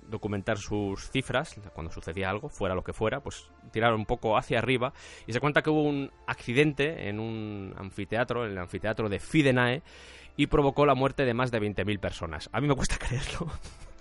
documentar 0.08 0.58
sus 0.58 1.10
cifras 1.10 1.56
cuando 1.74 1.92
sucedía 1.92 2.30
algo, 2.30 2.48
fuera 2.50 2.76
lo 2.76 2.84
que 2.84 2.94
fuera, 2.94 3.22
pues 3.22 3.50
tiraron 3.72 4.02
un 4.02 4.06
poco 4.06 4.38
hacia 4.38 4.60
arriba 4.60 4.94
y 5.26 5.34
se 5.34 5.40
cuenta 5.40 5.64
que 5.64 5.72
hubo 5.72 5.82
un 5.82 6.12
accidente 6.28 7.10
en 7.10 7.20
un 7.20 7.74
anfiteatro, 7.76 8.46
en 8.46 8.52
el 8.52 8.58
anfiteatro 8.60 9.10
de 9.10 9.18
Fidenae, 9.20 9.82
y 10.38 10.48
provocó 10.48 10.86
la 10.86 10.96
muerte 10.96 11.26
de 11.26 11.34
más 11.34 11.52
de 11.52 11.60
20.000 11.62 12.00
personas. 12.00 12.50
A 12.52 12.62
mí 12.62 12.68
me 12.68 12.76
cuesta 12.76 12.98
creerlo. 13.00 13.52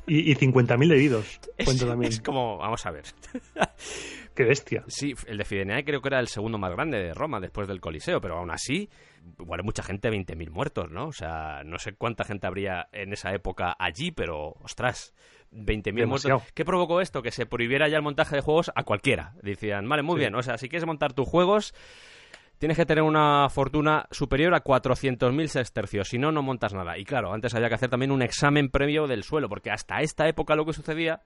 Y, 0.07 0.31
y 0.31 0.35
50.000 0.35 0.93
heridos. 0.93 1.41
Es, 1.57 1.79
también. 1.79 2.13
es 2.13 2.21
como, 2.21 2.59
vamos 2.59 2.85
a 2.85 2.91
ver. 2.91 3.05
Qué 4.35 4.45
bestia. 4.45 4.85
Sí, 4.89 5.15
el 5.27 5.39
de 5.39 5.45
Fidenae 5.45 5.85
creo 5.85 6.01
que 6.03 6.09
era 6.09 6.21
el 6.21 6.29
segundo 6.29 6.59
más 6.59 6.73
grande 6.73 6.99
de 6.99 7.15
Roma 7.15 7.41
después 7.41 7.69
del 7.69 7.81
Coliseo, 7.81 8.21
pero 8.21 8.37
aún 8.39 8.51
así, 8.51 8.91
igual 9.39 9.63
mucha 9.63 9.83
gente, 9.83 10.11
20.000 10.11 10.51
muertos, 10.51 10.91
¿no? 10.91 11.07
O 11.07 11.13
sea, 11.13 11.63
no 11.65 11.79
sé 11.79 11.95
cuánta 11.95 12.25
gente 12.25 12.47
habría 12.47 12.89
en 12.93 13.13
esa 13.13 13.33
época 13.33 13.77
allí, 13.79 14.11
pero 14.11 14.55
ostras, 14.61 15.15
20.000 15.53 15.83
Demasiado. 15.95 16.37
muertos. 16.39 16.53
¿Qué 16.53 16.65
provocó 16.65 17.01
esto? 17.01 17.23
Que 17.23 17.31
se 17.31 17.47
prohibiera 17.47 17.89
ya 17.89 17.97
el 17.97 18.03
montaje 18.03 18.35
de 18.37 18.43
juegos 18.43 18.73
a 18.75 18.83
cualquiera. 18.83 19.35
Decían, 19.41 19.89
vale, 19.89 20.03
muy 20.03 20.17
Sí. 20.17 20.21
bien, 20.21 20.35
o 20.35 20.43
sea, 20.43 20.59
si 20.59 20.69
quieres 20.69 20.85
montar 20.87 21.13
tus 21.13 21.29
juegos, 21.29 21.73
tienes 22.59 22.77
que 22.77 22.87
tener 22.87 23.03
una 23.03 23.49
fortuna 23.49 24.07
superior 24.11 24.55
a 24.55 24.63
400.000 24.63 25.47
sestercios, 25.49 26.09
si 26.09 26.19
no, 26.19 26.33
no 26.33 26.43
montas 26.43 26.75
nada. 26.75 26.99
Y 26.99 27.05
claro, 27.05 27.33
antes 27.33 27.55
había 27.55 27.69
que 27.69 27.75
hacer 27.75 27.91
también 27.91 28.13
un 28.13 28.23
examen 28.23 28.71
previo 28.71 29.07
del 29.07 29.25
suelo, 29.25 29.49
porque 29.49 29.71
hasta 29.71 30.01
esta 30.01 30.29
época 30.29 30.57
lo 30.57 30.65
que 30.65 30.73
sucedía 30.73 31.23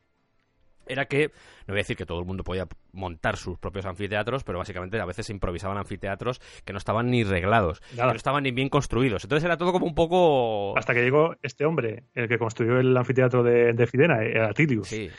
era 0.88 1.04
que, 1.04 1.28
no 1.66 1.74
voy 1.74 1.76
a 1.76 1.84
decir 1.84 1.96
que 1.96 2.06
todo 2.06 2.18
el 2.18 2.24
mundo 2.24 2.42
podía 2.42 2.66
montar 2.92 3.36
sus 3.36 3.58
propios 3.58 3.86
anfiteatros, 3.86 4.42
pero 4.42 4.58
básicamente 4.58 4.98
a 4.98 5.04
veces 5.04 5.26
se 5.26 5.32
improvisaban 5.32 5.76
anfiteatros 5.76 6.40
que 6.64 6.72
no 6.72 6.78
estaban 6.78 7.10
ni 7.10 7.24
reglados, 7.24 7.80
que 7.80 7.96
no 7.96 8.12
estaban 8.12 8.42
ni 8.42 8.50
bien 8.50 8.68
construidos. 8.68 9.24
Entonces 9.24 9.44
era 9.44 9.56
todo 9.56 9.72
como 9.72 9.86
un 9.86 9.94
poco... 9.94 10.76
Hasta 10.76 10.94
que 10.94 11.02
llegó 11.02 11.36
este 11.42 11.64
hombre, 11.64 12.04
el 12.14 12.28
que 12.28 12.38
construyó 12.38 12.78
el 12.78 12.96
anfiteatro 12.96 13.42
de, 13.42 13.72
de 13.74 13.86
Fidena, 13.86 14.22
eh, 14.22 14.40
Atilius, 14.40 14.88
Sí, 14.88 15.10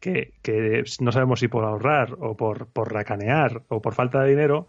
que, 0.00 0.32
que 0.42 0.82
no 1.00 1.12
sabemos 1.12 1.40
si 1.40 1.48
por 1.48 1.64
ahorrar 1.64 2.16
o 2.18 2.36
por, 2.36 2.66
por 2.72 2.92
racanear 2.92 3.62
o 3.68 3.82
por 3.82 3.94
falta 3.94 4.22
de 4.22 4.30
dinero, 4.30 4.68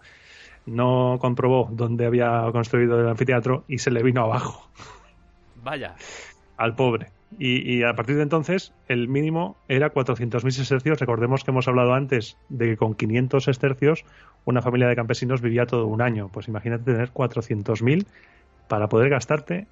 no 0.66 1.18
comprobó 1.20 1.70
dónde 1.72 2.06
había 2.06 2.48
construido 2.52 3.00
el 3.00 3.08
anfiteatro 3.08 3.64
y 3.68 3.80
se 3.80 3.92
le 3.92 4.04
vino 4.04 4.24
abajo. 4.24 4.70
vaya. 5.64 5.96
al 6.58 6.76
pobre. 6.76 7.08
Y, 7.40 7.78
y 7.78 7.84
a 7.84 7.96
partir 7.96 8.18
de 8.18 8.24
entonces, 8.24 8.74
el 8.88 9.08
mínimo 9.08 9.56
era 9.70 9.94
400.000 9.94 10.52
sestercios. 10.52 11.00
Recordemos 11.00 11.44
que 11.44 11.52
hemos 11.52 11.68
hablado 11.68 11.94
antes 11.94 12.38
de 12.50 12.68
que 12.68 12.78
con 12.78 12.94
500 12.94 13.44
sestercios 13.44 14.04
una 14.44 14.62
familia 14.62 14.88
de 14.88 14.96
campesinos 14.96 15.42
vivía 15.42 15.66
todo 15.66 15.88
un 15.88 16.02
año. 16.02 16.30
Pues 16.32 16.48
imagínate 16.48 16.92
tener 16.92 17.12
400.000 17.12 18.06
para 18.68 18.90
poder 18.90 19.10
gastarte 19.10 19.68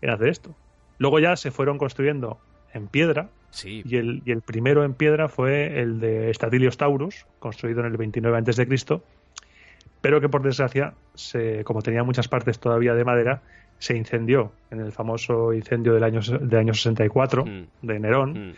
en 0.00 0.10
hacer 0.10 0.28
esto. 0.28 0.54
Luego 0.98 1.18
ya 1.18 1.36
se 1.36 1.50
fueron 1.50 1.78
construyendo 1.78 2.38
en 2.72 2.86
piedra 2.88 3.28
Sí, 3.52 3.82
y 3.84 3.96
el, 3.96 4.22
y 4.24 4.32
el 4.32 4.40
primero 4.40 4.82
en 4.82 4.94
piedra 4.94 5.28
fue 5.28 5.78
el 5.80 6.00
de 6.00 6.32
Statilios 6.32 6.78
Taurus, 6.78 7.26
construido 7.38 7.80
en 7.80 7.86
el 7.86 7.98
29 7.98 8.38
a.C., 8.38 8.66
pero 10.02 10.20
que 10.20 10.28
por 10.28 10.42
desgracia, 10.42 10.92
se, 11.14 11.64
como 11.64 11.80
tenía 11.80 12.04
muchas 12.04 12.28
partes 12.28 12.58
todavía 12.60 12.92
de 12.94 13.04
madera, 13.04 13.40
se 13.78 13.96
incendió 13.96 14.52
en 14.70 14.80
el 14.80 14.92
famoso 14.92 15.54
incendio 15.54 15.94
del 15.94 16.04
año, 16.04 16.20
del 16.20 16.58
año 16.58 16.74
64 16.74 17.46
Mm. 17.46 17.66
de 17.80 17.98
Nerón. 17.98 18.48
Mm. 18.50 18.52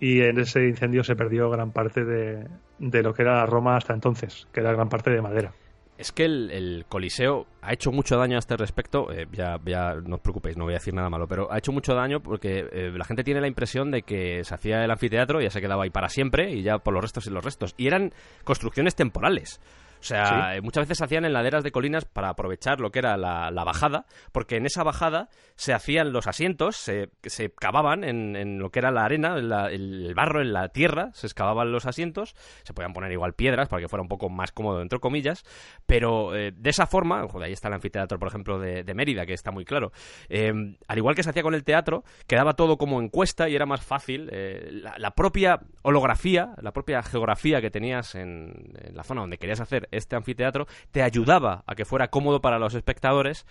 Y 0.00 0.22
en 0.22 0.38
ese 0.40 0.66
incendio 0.66 1.04
se 1.04 1.14
perdió 1.14 1.50
gran 1.50 1.72
parte 1.72 2.04
de, 2.06 2.46
de 2.78 3.02
lo 3.02 3.12
que 3.12 3.20
era 3.22 3.44
Roma 3.44 3.76
hasta 3.76 3.92
entonces, 3.92 4.48
que 4.52 4.60
era 4.60 4.72
gran 4.72 4.88
parte 4.88 5.10
de 5.10 5.20
madera. 5.20 5.52
Es 5.98 6.12
que 6.12 6.24
el, 6.24 6.50
el 6.50 6.86
Coliseo 6.88 7.46
ha 7.60 7.74
hecho 7.74 7.92
mucho 7.92 8.16
daño 8.16 8.36
a 8.36 8.38
este 8.38 8.56
respecto. 8.56 9.12
eh, 9.12 9.26
ya, 9.30 9.60
ya 9.66 9.96
no 9.96 10.14
os 10.14 10.20
preocupéis, 10.22 10.56
no 10.56 10.64
voy 10.64 10.72
a 10.72 10.78
decir 10.78 10.94
nada 10.94 11.10
malo, 11.10 11.28
pero 11.28 11.52
ha 11.52 11.58
hecho 11.58 11.72
mucho 11.72 11.94
daño 11.94 12.20
porque 12.20 12.64
eh, 12.72 12.90
la 12.96 13.04
gente 13.04 13.22
tiene 13.22 13.42
la 13.42 13.48
impresión 13.48 13.90
de 13.90 14.00
que 14.00 14.42
se 14.42 14.54
hacía 14.54 14.82
el 14.82 14.90
anfiteatro 14.90 15.42
y 15.42 15.44
ya 15.44 15.50
se 15.50 15.60
quedaba 15.60 15.84
ahí 15.84 15.90
para 15.90 16.08
siempre 16.08 16.50
y 16.52 16.62
ya 16.62 16.78
por 16.78 16.94
los 16.94 17.02
restos 17.02 17.26
y 17.26 17.30
los 17.30 17.44
restos. 17.44 17.74
Y 17.76 17.86
eran 17.86 18.14
construcciones 18.44 18.94
temporales. 18.94 19.60
O 20.00 20.02
sea, 20.02 20.56
eh, 20.56 20.60
muchas 20.62 20.82
veces 20.84 20.98
se 20.98 21.04
hacían 21.04 21.24
en 21.24 21.32
laderas 21.32 21.62
de 21.62 21.70
colinas 21.72 22.04
para 22.04 22.30
aprovechar 22.30 22.80
lo 22.80 22.90
que 22.90 22.98
era 23.00 23.16
la, 23.16 23.50
la 23.50 23.64
bajada, 23.64 24.06
porque 24.32 24.56
en 24.56 24.66
esa 24.66 24.82
bajada 24.82 25.28
se 25.56 25.72
hacían 25.74 26.12
los 26.12 26.26
asientos, 26.26 26.76
se, 26.76 27.10
se 27.22 27.52
cavaban 27.52 28.02
en, 28.04 28.34
en 28.34 28.58
lo 28.58 28.70
que 28.70 28.78
era 28.78 28.90
la 28.90 29.04
arena, 29.04 29.36
en 29.38 29.48
la- 29.50 29.70
el 29.70 30.12
barro, 30.14 30.40
en 30.40 30.52
la 30.54 30.68
tierra, 30.70 31.10
se 31.12 31.26
excavaban 31.26 31.70
los 31.70 31.84
asientos, 31.86 32.34
se 32.62 32.72
podían 32.72 32.92
poner 32.94 33.12
igual 33.12 33.34
piedras 33.34 33.68
para 33.68 33.82
que 33.82 33.88
fuera 33.88 34.02
un 34.02 34.08
poco 34.08 34.30
más 34.30 34.52
cómodo, 34.52 34.80
entre 34.80 34.98
comillas, 35.00 35.44
pero 35.86 36.34
eh, 36.34 36.52
de 36.54 36.70
esa 36.70 36.86
forma, 36.86 37.26
joder, 37.28 37.46
ahí 37.48 37.52
está 37.52 37.68
el 37.68 37.74
anfiteatro, 37.74 38.18
por 38.18 38.28
ejemplo, 38.28 38.58
de, 38.58 38.84
de 38.84 38.94
Mérida, 38.94 39.26
que 39.26 39.34
está 39.34 39.50
muy 39.50 39.64
claro, 39.66 39.92
eh, 40.28 40.52
al 40.88 40.98
igual 40.98 41.14
que 41.14 41.22
se 41.22 41.30
hacía 41.30 41.42
con 41.42 41.54
el 41.54 41.64
teatro, 41.64 42.04
quedaba 42.26 42.54
todo 42.54 42.78
como 42.78 43.00
encuesta 43.02 43.48
y 43.48 43.54
era 43.54 43.66
más 43.66 43.82
fácil. 43.82 44.28
eh, 44.32 44.68
la, 44.72 44.94
la 44.98 45.10
propia 45.10 45.60
holografía, 45.82 46.54
la 46.62 46.72
propia 46.72 47.02
geografía 47.02 47.60
que 47.60 47.70
tenías 47.70 48.14
en, 48.14 48.72
en 48.82 48.96
la 48.96 49.02
zona 49.04 49.20
donde 49.22 49.36
querías 49.38 49.60
hacer 49.60 49.88
este 49.90 50.16
anfiteatro, 50.16 50.66
te 50.90 51.02
ayudaba 51.02 51.64
a 51.66 51.74
que 51.74 51.84
fuera 51.84 52.08
cómodo 52.08 52.40
para 52.40 52.58
los 52.58 52.74
espectadores 52.74 53.46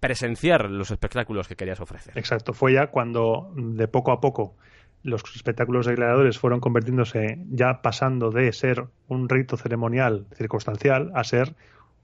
presenciar 0.00 0.70
los 0.70 0.90
espectáculos 0.90 1.48
que 1.48 1.56
querías 1.56 1.80
ofrecer. 1.80 2.16
Exacto, 2.18 2.52
fue 2.52 2.74
ya 2.74 2.88
cuando 2.88 3.52
de 3.56 3.88
poco 3.88 4.12
a 4.12 4.20
poco 4.20 4.54
los 5.02 5.22
espectáculos 5.34 5.86
de 5.86 5.94
gladiadores 5.94 6.38
fueron 6.38 6.60
convirtiéndose, 6.60 7.38
ya 7.50 7.82
pasando 7.82 8.30
de 8.30 8.52
ser 8.52 8.86
un 9.08 9.28
rito 9.28 9.56
ceremonial 9.56 10.26
circunstancial 10.34 11.12
a 11.14 11.24
ser 11.24 11.54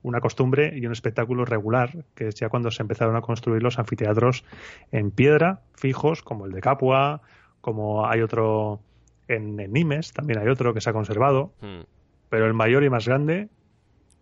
una 0.02 0.20
costumbre 0.20 0.72
y 0.76 0.86
un 0.86 0.92
espectáculo 0.92 1.44
regular, 1.44 2.04
que 2.14 2.28
es 2.28 2.34
ya 2.34 2.48
cuando 2.48 2.70
se 2.70 2.82
empezaron 2.82 3.16
a 3.16 3.20
construir 3.20 3.62
los 3.62 3.78
anfiteatros 3.78 4.44
en 4.92 5.10
piedra, 5.10 5.60
fijos, 5.74 6.22
como 6.22 6.46
el 6.46 6.52
de 6.52 6.60
Capua, 6.60 7.20
como 7.60 8.06
hay 8.06 8.22
otro 8.22 8.80
en, 9.28 9.60
en 9.60 9.72
Nimes, 9.72 10.12
también 10.12 10.38
hay 10.38 10.48
otro 10.48 10.72
que 10.72 10.80
se 10.80 10.90
ha 10.90 10.92
conservado, 10.92 11.52
Hmm. 11.60 11.82
pero 12.30 12.46
el 12.46 12.54
mayor 12.54 12.84
y 12.84 12.90
más 12.90 13.06
grande, 13.06 13.48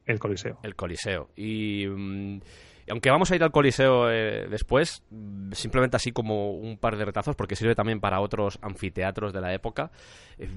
el 0.09 0.19
Coliseo. 0.19 0.59
el 0.65 0.75
Coliseo. 0.75 1.29
Y, 1.37 1.87
mm, 1.87 2.41
aunque 2.91 3.11
vamos 3.11 3.31
a 3.31 3.37
ir 3.37 3.43
al 3.45 3.51
Coliseo 3.53 4.11
eh, 4.11 4.49
después, 4.51 5.05
simplemente 5.53 5.97
así 5.97 6.11
como 6.11 6.53
un 6.53 6.79
par 6.79 6.97
de 6.97 7.05
retazos, 7.05 7.37
porque 7.37 7.55
sirve 7.55 7.75
también 7.75 8.01
para 8.01 8.21
otros 8.21 8.59
anfiteatros 8.63 9.33
de 9.33 9.41
la 9.41 9.55
época. 9.55 9.91
eh, 10.39 10.49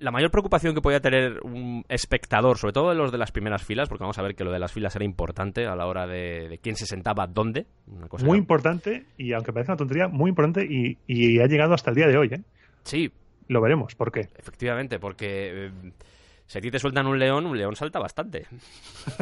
la 0.00 0.10
mayor 0.10 0.32
preocupación 0.32 0.74
que 0.74 0.80
podía 0.82 0.98
tener 1.00 1.38
un 1.44 1.84
espectador, 1.88 2.58
sobre 2.58 2.72
todo 2.72 2.90
de 2.90 2.96
los 2.96 3.12
de 3.12 3.16
las 3.16 3.30
primeras 3.30 3.62
filas, 3.62 3.88
porque 3.88 4.02
vamos 4.02 4.18
a 4.18 4.22
ver 4.22 4.34
que 4.34 4.42
lo 4.42 4.50
de 4.50 4.58
las 4.58 4.72
filas 4.72 4.94
era 4.96 5.04
importante 5.04 5.66
a 5.66 5.76
la 5.76 5.86
hora 5.86 6.06
de, 6.06 6.48
de 6.48 6.58
quién 6.58 6.74
se 6.74 6.84
sentaba 6.84 7.28
dónde. 7.28 7.66
Una 7.86 8.08
cosa 8.08 8.26
Muy 8.26 8.36
era- 8.36 8.42
importante, 8.42 9.06
y 9.16 9.32
aunque 9.32 9.52
parezca 9.52 9.72
una 9.74 9.78
tontería, 9.78 10.08
muy 10.08 10.30
importante 10.30 10.66
y, 10.68 10.98
y 11.06 11.38
ha 11.40 11.46
llegado 11.46 11.74
hasta 11.74 11.90
el 11.90 11.96
día 11.96 12.08
de 12.08 12.18
hoy. 12.18 12.28
¿eh? 12.32 12.40
Sí, 12.82 13.12
Lo 13.46 13.60
veremos, 13.62 13.94
¿por 13.94 14.10
qué? 14.10 14.28
Efectivamente, 14.36 14.98
porque 14.98 15.66
eh, 15.68 15.70
si 16.46 16.58
a 16.58 16.60
ti 16.60 16.70
te 16.70 16.78
sueltan 16.78 17.06
un 17.06 17.18
león, 17.18 17.46
un 17.46 17.56
león 17.56 17.76
salta 17.76 17.98
bastante. 17.98 18.46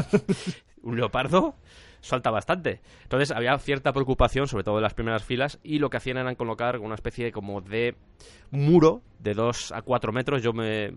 un 0.83 0.97
leopardo 0.97 1.55
salta 2.01 2.31
bastante. 2.31 2.81
Entonces 3.05 3.31
había 3.31 3.57
cierta 3.59 3.93
preocupación, 3.93 4.49
sobre 4.49 4.65
todo 4.65 4.77
en 4.77 4.83
las 4.83 4.95
primeras 4.95 5.25
filas, 5.25 5.59
y 5.63 5.79
lo 5.79 5.89
que 5.89 5.97
hacían 5.97 6.19
era 6.19 6.35
colocar 6.35 6.79
una 6.79 6.95
especie 6.95 7.33
como 7.33 7.61
de 7.61 7.97
muro 8.51 9.03
de 9.21 9.35
2 9.35 9.73
a 9.73 9.83
4 9.83 10.13
metros. 10.13 10.43
Yo 10.43 10.53
me 10.53 10.93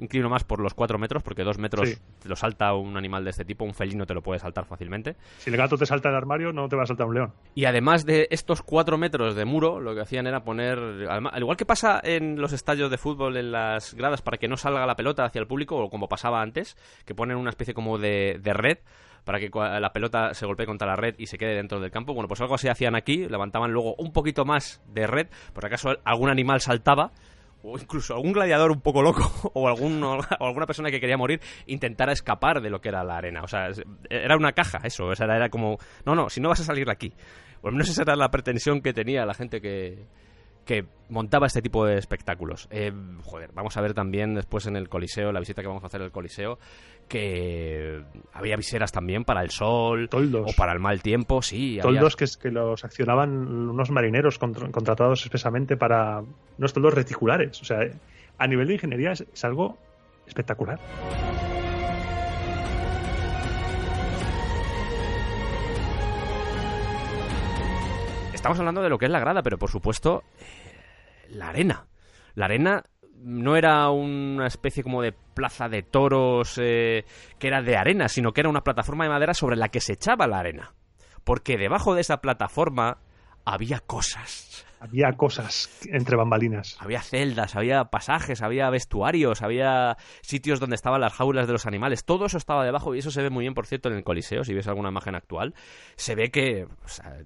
inclino 0.00 0.28
más 0.28 0.44
por 0.44 0.60
los 0.60 0.74
4 0.74 0.98
metros, 0.98 1.22
porque 1.22 1.44
2 1.44 1.58
metros 1.58 1.88
Sí. 1.90 1.96
te 2.20 2.28
lo 2.28 2.34
salta 2.36 2.74
un 2.74 2.96
animal 2.96 3.22
de 3.24 3.30
este 3.30 3.44
tipo, 3.44 3.64
un 3.64 3.74
felino 3.74 4.06
te 4.06 4.14
lo 4.14 4.22
puede 4.22 4.38
saltar 4.40 4.64
fácilmente. 4.64 5.16
Si 5.38 5.50
el 5.50 5.56
gato 5.56 5.76
te 5.76 5.86
salta 5.86 6.08
el 6.08 6.14
armario, 6.16 6.52
no 6.52 6.68
te 6.68 6.76
va 6.76 6.82
a 6.82 6.86
saltar 6.86 7.06
un 7.06 7.14
león. 7.14 7.32
Y 7.54 7.64
además 7.66 8.04
de 8.04 8.26
estos 8.30 8.62
cuatro 8.62 8.98
metros 8.98 9.34
de 9.34 9.44
muro, 9.44 9.80
lo 9.80 9.94
que 9.94 10.00
hacían 10.00 10.26
era 10.26 10.42
poner, 10.42 10.78
al 11.08 11.40
igual 11.40 11.56
que 11.56 11.66
pasa 11.66 12.00
en 12.02 12.40
los 12.40 12.52
estadios 12.52 12.90
de 12.90 12.98
fútbol, 12.98 13.36
en 13.36 13.52
las 13.52 13.94
gradas, 13.94 14.22
para 14.22 14.38
que 14.38 14.48
no 14.48 14.56
salga 14.56 14.84
la 14.86 14.96
pelota 14.96 15.24
hacia 15.24 15.40
el 15.40 15.46
público, 15.46 15.76
o 15.76 15.90
como 15.90 16.08
pasaba 16.08 16.40
antes, 16.42 16.76
que 17.04 17.14
ponen 17.14 17.36
una 17.36 17.50
especie 17.50 17.74
como 17.74 17.98
de, 17.98 18.38
de 18.42 18.52
red 18.52 18.78
para 19.24 19.38
que 19.38 19.50
la 19.54 19.92
pelota 19.92 20.32
se 20.32 20.46
golpee 20.46 20.64
contra 20.64 20.88
la 20.88 20.96
red 20.96 21.14
y 21.18 21.26
se 21.26 21.36
quede 21.36 21.54
dentro 21.54 21.78
del 21.78 21.90
campo. 21.90 22.14
Bueno, 22.14 22.26
pues 22.26 22.40
algo 22.40 22.54
así 22.54 22.68
hacían 22.68 22.96
aquí, 22.96 23.28
levantaban 23.28 23.70
luego 23.70 23.94
un 23.98 24.12
poquito 24.12 24.46
más 24.46 24.82
de 24.88 25.06
red, 25.06 25.26
por 25.52 25.66
acaso 25.66 25.90
algún 26.04 26.30
animal 26.30 26.60
saltaba, 26.62 27.12
o 27.62 27.78
incluso 27.78 28.14
algún 28.14 28.32
gladiador 28.32 28.70
un 28.70 28.80
poco 28.80 29.02
loco, 29.02 29.50
o, 29.54 29.68
algún, 29.68 30.02
o 30.02 30.20
alguna 30.40 30.66
persona 30.66 30.90
que 30.90 31.00
quería 31.00 31.16
morir, 31.16 31.40
intentara 31.66 32.12
escapar 32.12 32.60
de 32.60 32.70
lo 32.70 32.80
que 32.80 32.88
era 32.88 33.04
la 33.04 33.16
arena. 33.16 33.42
O 33.42 33.48
sea, 33.48 33.68
era 34.08 34.36
una 34.36 34.52
caja 34.52 34.80
eso, 34.84 35.06
o 35.06 35.14
sea, 35.14 35.26
era 35.26 35.48
como, 35.48 35.78
no, 36.04 36.14
no, 36.14 36.30
si 36.30 36.40
no 36.40 36.48
vas 36.48 36.60
a 36.60 36.64
salir 36.64 36.86
de 36.86 36.92
aquí. 36.92 37.12
O 37.62 37.68
al 37.68 37.74
menos 37.74 37.88
esa 37.90 38.02
era 38.02 38.16
la 38.16 38.30
pretensión 38.30 38.80
que 38.80 38.92
tenía 38.92 39.26
la 39.26 39.34
gente 39.34 39.60
que, 39.60 40.06
que 40.64 40.84
montaba 41.08 41.46
este 41.46 41.62
tipo 41.62 41.84
de 41.84 41.96
espectáculos. 41.98 42.68
Eh, 42.70 42.92
joder, 43.24 43.50
vamos 43.54 43.76
a 43.76 43.80
ver 43.80 43.94
también 43.94 44.34
después 44.34 44.66
en 44.66 44.76
el 44.76 44.88
Coliseo, 44.88 45.32
la 45.32 45.40
visita 45.40 45.62
que 45.62 45.68
vamos 45.68 45.82
a 45.82 45.86
hacer 45.88 46.00
al 46.02 46.12
Coliseo, 46.12 46.58
que 47.08 48.02
había 48.32 48.56
viseras 48.56 48.92
también 48.92 49.24
para 49.24 49.42
el 49.42 49.50
sol 49.50 50.08
Toldos. 50.08 50.52
o 50.52 50.56
para 50.56 50.72
el 50.72 50.78
mal 50.78 51.02
tiempo, 51.02 51.42
sí. 51.42 51.80
había- 51.80 51.82
Toldos 51.82 52.14
que, 52.16 52.24
es- 52.24 52.36
que 52.36 52.50
los 52.50 52.84
accionaban 52.84 53.30
unos 53.30 53.90
marineros 53.90 54.40
contr- 54.40 54.70
contratados 54.70 55.20
expresamente 55.22 55.76
para 55.76 56.22
unos 56.58 56.72
toldos 56.72 56.94
reticulares. 56.94 57.60
O 57.60 57.64
sea, 57.64 57.78
a 58.38 58.46
nivel 58.46 58.68
de 58.68 58.74
ingeniería 58.74 59.10
es, 59.12 59.22
es 59.32 59.44
algo 59.44 59.76
espectacular. 60.28 60.78
Estamos 68.40 68.58
hablando 68.58 68.80
de 68.80 68.88
lo 68.88 68.96
que 68.96 69.04
es 69.04 69.10
la 69.10 69.20
grada, 69.20 69.42
pero 69.42 69.58
por 69.58 69.68
supuesto, 69.68 70.24
eh, 70.40 71.28
la 71.28 71.50
arena. 71.50 71.84
La 72.34 72.46
arena 72.46 72.84
no 73.18 73.54
era 73.54 73.90
una 73.90 74.46
especie 74.46 74.82
como 74.82 75.02
de 75.02 75.12
plaza 75.12 75.68
de 75.68 75.82
toros 75.82 76.56
eh, 76.56 77.04
que 77.38 77.48
era 77.48 77.60
de 77.60 77.76
arena, 77.76 78.08
sino 78.08 78.32
que 78.32 78.40
era 78.40 78.48
una 78.48 78.62
plataforma 78.62 79.04
de 79.04 79.10
madera 79.10 79.34
sobre 79.34 79.56
la 79.56 79.68
que 79.68 79.82
se 79.82 79.92
echaba 79.92 80.26
la 80.26 80.38
arena. 80.38 80.72
Porque 81.22 81.58
debajo 81.58 81.94
de 81.94 82.00
esa 82.00 82.22
plataforma 82.22 82.96
había 83.44 83.80
cosas. 83.80 84.64
Había 84.80 85.12
cosas 85.18 85.68
entre 85.92 86.16
bambalinas. 86.16 86.78
Había 86.80 87.02
celdas, 87.02 87.56
había 87.56 87.84
pasajes, 87.84 88.40
había 88.40 88.70
vestuarios, 88.70 89.42
había 89.42 89.98
sitios 90.22 90.60
donde 90.60 90.76
estaban 90.76 91.02
las 91.02 91.12
jaulas 91.12 91.46
de 91.46 91.52
los 91.52 91.66
animales. 91.66 92.06
Todo 92.06 92.24
eso 92.24 92.38
estaba 92.38 92.64
debajo 92.64 92.94
y 92.94 93.00
eso 93.00 93.10
se 93.10 93.20
ve 93.20 93.28
muy 93.28 93.42
bien, 93.42 93.52
por 93.52 93.66
cierto, 93.66 93.90
en 93.90 93.96
el 93.96 94.02
Coliseo. 94.02 94.44
Si 94.44 94.54
ves 94.54 94.66
alguna 94.66 94.88
imagen 94.88 95.14
actual, 95.14 95.54
se 95.96 96.14
ve 96.14 96.30
que, 96.30 96.64
o 96.64 96.88
sea, 96.88 97.18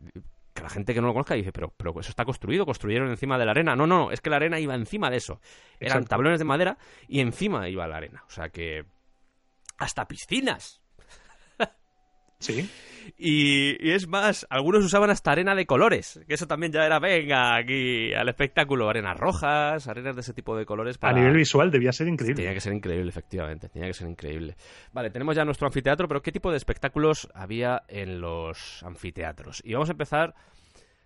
que 0.55 0.63
la 0.63 0.71
gente 0.71 0.95
que 0.95 1.01
no 1.01 1.09
lo 1.09 1.13
conozca 1.13 1.35
dice, 1.35 1.53
pero, 1.53 1.75
pero 1.77 1.99
eso 2.01 2.11
está 2.11 2.25
construido, 2.25 2.65
construyeron 2.65 3.11
encima 3.11 3.37
de 3.39 3.45
la 3.45 3.51
arena. 3.51 3.75
No, 3.75 3.87
no, 3.87 4.11
es 4.13 4.21
que 4.21 4.31
la 4.31 4.37
arena 4.37 4.59
iba 4.61 4.75
encima 4.75 5.11
de 5.11 5.17
eso. 5.17 5.41
Eran 5.81 5.99
Exacto. 5.99 6.09
tablones 6.11 6.39
de 6.39 6.45
madera 6.45 6.79
y 7.09 7.21
encima 7.21 7.69
iba 7.69 7.87
la 7.87 7.97
arena. 7.97 8.25
O 8.27 8.31
sea 8.31 8.49
que... 8.51 8.85
Hasta 9.77 10.07
piscinas. 10.07 10.84
Sí. 12.45 12.69
Y, 13.19 13.77
y 13.87 13.91
es 13.93 14.09
más, 14.09 14.47
algunos 14.49 14.83
usaban 14.83 15.11
hasta 15.11 15.31
arena 15.33 15.55
de 15.55 15.67
colores, 15.67 16.21
que 16.27 16.35
eso 16.35 16.47
también 16.47 16.73
ya 16.73 16.87
era, 16.87 16.99
venga, 16.99 17.55
aquí 17.55 18.15
al 18.15 18.29
espectáculo, 18.31 18.89
arenas 18.89 19.19
rojas, 19.19 19.87
arenas 19.89 20.15
de 20.15 20.23
ese 20.23 20.33
tipo 20.33 20.57
de 20.57 20.65
colores. 20.65 20.97
A 20.97 21.01
Para... 21.01 21.19
nivel 21.19 21.35
visual 21.37 21.71
debía 21.71 21.93
ser 21.93 22.09
increíble. 22.09 22.37
Tenía 22.37 22.55
que 22.55 22.63
ser 22.63 22.73
increíble, 22.73 23.09
efectivamente, 23.11 23.69
tenía 23.69 23.89
que 23.89 23.95
ser 23.95 24.09
increíble. 24.09 24.57
Vale, 24.93 25.11
tenemos 25.11 25.37
ya 25.37 25.45
nuestro 25.45 25.67
anfiteatro, 25.67 26.09
pero 26.09 26.23
¿qué 26.23 26.33
tipo 26.33 26.51
de 26.51 26.57
espectáculos 26.57 27.29
había 27.35 27.83
en 27.89 28.23
los 28.23 28.83
anfiteatros? 28.83 29.61
Y 29.67 29.75
vamos 29.75 29.91
a 29.91 29.93
empezar, 29.93 30.35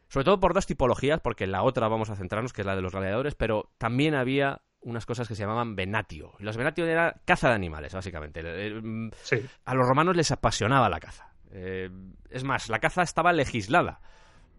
sobre 0.09 0.25
todo 0.25 0.39
por 0.39 0.55
dos 0.55 0.67
tipologías, 0.67 1.19
porque 1.21 1.45
en 1.45 1.53
la 1.53 1.65
otra 1.65 1.89
vamos 1.89 2.11
a 2.11 2.17
centrarnos, 2.17 2.53
que 2.53 2.63
es 2.63 2.67
la 2.67 2.77
de 2.77 2.83
los 2.83 2.93
gladiadores, 2.93 3.35
pero 3.35 3.73
también 3.77 4.15
había 4.15 4.61
unas 4.81 5.05
cosas 5.05 5.27
que 5.27 5.35
se 5.35 5.41
llamaban 5.43 5.75
venatio. 5.75 6.35
Los 6.39 6.57
venatio 6.57 6.87
era 6.87 7.21
caza 7.25 7.49
de 7.49 7.57
animales, 7.57 7.93
básicamente. 7.93 8.41
Eh, 8.45 8.81
mm, 8.81 9.11
Sí. 9.23 9.39
a 9.65 9.75
los 9.75 9.85
romanos 9.89 10.17
les 10.17 10.31
apasionaba 10.31 10.89
la 10.89 11.01
caza. 11.01 11.28
Eh, 11.51 11.91
es 12.31 12.45
más, 12.45 12.69
la 12.69 12.79
caza 12.79 13.03
estaba 13.03 13.33
legislada. 13.33 14.01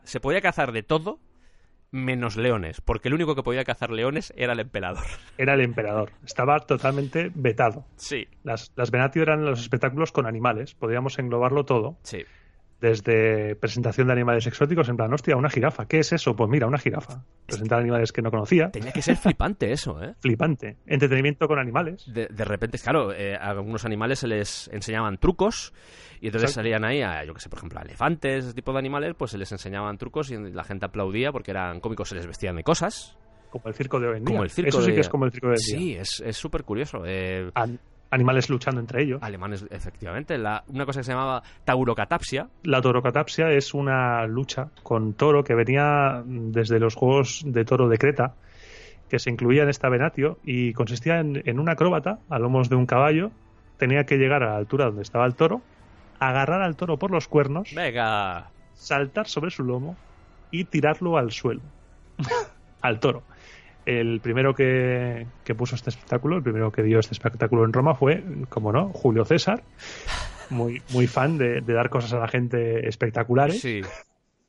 Se 0.03 0.19
podía 0.19 0.41
cazar 0.41 0.71
de 0.71 0.83
todo 0.83 1.19
menos 1.91 2.37
leones, 2.37 2.81
porque 2.81 3.07
el 3.07 3.15
único 3.15 3.35
que 3.35 3.41
podía 3.43 3.63
cazar 3.63 3.89
leones 3.89 4.31
era 4.37 4.53
el 4.53 4.59
emperador. 4.59 5.03
Era 5.37 5.55
el 5.55 5.61
emperador. 5.61 6.11
Estaba 6.23 6.59
totalmente 6.59 7.31
vetado. 7.33 7.85
Sí, 7.95 8.27
Las, 8.43 8.71
las 8.75 8.91
Venatio 8.91 9.23
eran 9.23 9.43
los 9.45 9.61
espectáculos 9.61 10.11
con 10.11 10.27
animales. 10.27 10.75
Podríamos 10.75 11.17
englobarlo 11.17 11.65
todo. 11.65 11.97
sí. 12.03 12.25
Desde 12.81 13.55
presentación 13.57 14.07
de 14.07 14.13
animales 14.13 14.47
exóticos, 14.47 14.87
en 14.87 14.95
plan, 14.95 15.13
hostia, 15.13 15.35
una 15.35 15.49
jirafa. 15.49 15.85
¿Qué 15.85 15.99
es 15.99 16.13
eso? 16.13 16.33
Pues 16.35 16.49
mira, 16.49 16.65
una 16.65 16.77
jirafa. 16.77 17.25
Presentar 17.45 17.79
animales 17.79 18.13
que 18.13 18.21
no 18.21 18.31
conocía. 18.31 18.71
Tenía 18.71 18.93
que 18.93 19.01
ser 19.01 19.17
flipante 19.17 19.71
eso, 19.71 20.01
¿eh? 20.01 20.15
Flipante. 20.21 20.77
Entretenimiento 20.85 21.47
con 21.47 21.59
animales. 21.59 22.05
De, 22.13 22.27
de 22.27 22.45
repente, 22.45 22.77
claro, 22.77 23.11
eh, 23.13 23.35
a 23.35 23.49
algunos 23.49 23.83
animales 23.83 24.19
se 24.19 24.27
les 24.27 24.69
enseñaban 24.71 25.17
trucos 25.17 25.73
y 26.21 26.27
entonces 26.27 26.51
Exacto. 26.51 26.53
salían 26.69 26.85
ahí 26.85 27.01
a, 27.01 27.25
yo 27.25 27.33
que 27.33 27.41
sé, 27.41 27.49
por 27.49 27.59
ejemplo, 27.59 27.79
a 27.79 27.83
elefantes, 27.83 28.45
ese 28.45 28.53
tipo 28.53 28.71
de 28.71 28.79
animales, 28.79 29.13
pues 29.17 29.31
se 29.31 29.37
les 29.37 29.51
enseñaban 29.51 29.97
trucos 29.97 30.31
y 30.31 30.37
la 30.37 30.63
gente 30.63 30.85
aplaudía 30.85 31.31
porque 31.33 31.51
eran 31.51 31.81
cómicos, 31.81 32.07
se 32.09 32.15
les 32.15 32.27
vestían 32.27 32.55
de 32.55 32.63
cosas. 32.63 33.17
Como 33.49 33.67
el 33.67 33.73
circo 33.73 33.99
de 33.99 34.07
hoy 34.07 34.17
en 34.19 34.25
día. 34.25 34.33
Como 34.35 34.43
el 34.43 34.51
circo 34.51 34.69
Eso 34.69 34.81
sí 34.83 34.93
que 34.93 34.99
es 35.01 35.09
como 35.09 35.25
el 35.25 35.31
circo 35.31 35.47
de 35.47 35.53
hoy 35.53 35.59
en 35.73 35.79
día. 35.79 35.79
Sí, 35.79 35.95
es 35.95 36.23
es 36.25 36.37
súper 36.37 36.63
curioso. 36.63 37.01
Eh, 37.05 37.49
An- 37.55 37.79
animales 38.11 38.49
luchando 38.49 38.79
entre 38.81 39.03
ellos. 39.03 39.21
alemanes, 39.21 39.65
efectivamente. 39.69 40.37
La, 40.37 40.63
una 40.67 40.85
cosa 40.85 40.99
que 41.01 41.03
se 41.05 41.11
llamaba 41.11 41.43
taurocatapsia. 41.65 42.47
La 42.63 42.81
torocatapsia 42.81 43.51
es 43.51 43.73
una 43.73 44.25
lucha 44.25 44.69
con 44.83 45.13
toro 45.13 45.43
que 45.43 45.55
venía 45.55 46.23
desde 46.25 46.79
los 46.79 46.95
juegos 46.95 47.43
de 47.45 47.65
toro 47.65 47.87
de 47.87 47.97
Creta, 47.97 48.33
que 49.09 49.19
se 49.19 49.29
incluía 49.29 49.63
en 49.63 49.69
esta 49.69 49.89
venatio 49.89 50.39
y 50.43 50.73
consistía 50.73 51.19
en, 51.19 51.41
en 51.45 51.59
un 51.59 51.69
acróbata 51.69 52.19
a 52.29 52.39
lomos 52.39 52.69
de 52.69 52.75
un 52.75 52.85
caballo. 52.85 53.31
Tenía 53.77 54.03
que 54.05 54.17
llegar 54.17 54.43
a 54.43 54.51
la 54.51 54.57
altura 54.57 54.85
donde 54.85 55.03
estaba 55.03 55.25
el 55.25 55.35
toro, 55.35 55.61
agarrar 56.19 56.61
al 56.61 56.75
toro 56.75 56.97
por 56.97 57.11
los 57.11 57.27
cuernos, 57.27 57.73
Venga. 57.73 58.49
saltar 58.73 59.27
sobre 59.27 59.51
su 59.51 59.63
lomo 59.63 59.95
y 60.51 60.65
tirarlo 60.65 61.17
al 61.17 61.31
suelo. 61.31 61.61
al 62.81 62.99
toro. 62.99 63.23
El 63.89 64.19
primero 64.19 64.53
que, 64.53 65.25
que 65.43 65.55
puso 65.55 65.73
este 65.75 65.89
espectáculo, 65.89 66.37
el 66.37 66.43
primero 66.43 66.71
que 66.71 66.83
dio 66.83 66.99
este 66.99 67.13
espectáculo 67.13 67.65
en 67.65 67.73
Roma 67.73 67.95
fue, 67.95 68.23
como 68.49 68.71
no, 68.71 68.89
Julio 68.89 69.25
César, 69.25 69.63
muy, 70.51 70.81
muy 70.93 71.07
fan 71.07 71.37
de, 71.39 71.61
de 71.61 71.73
dar 71.73 71.89
cosas 71.89 72.13
a 72.13 72.19
la 72.19 72.27
gente 72.27 72.87
espectaculares. 72.87 73.59
Sí. 73.61 73.81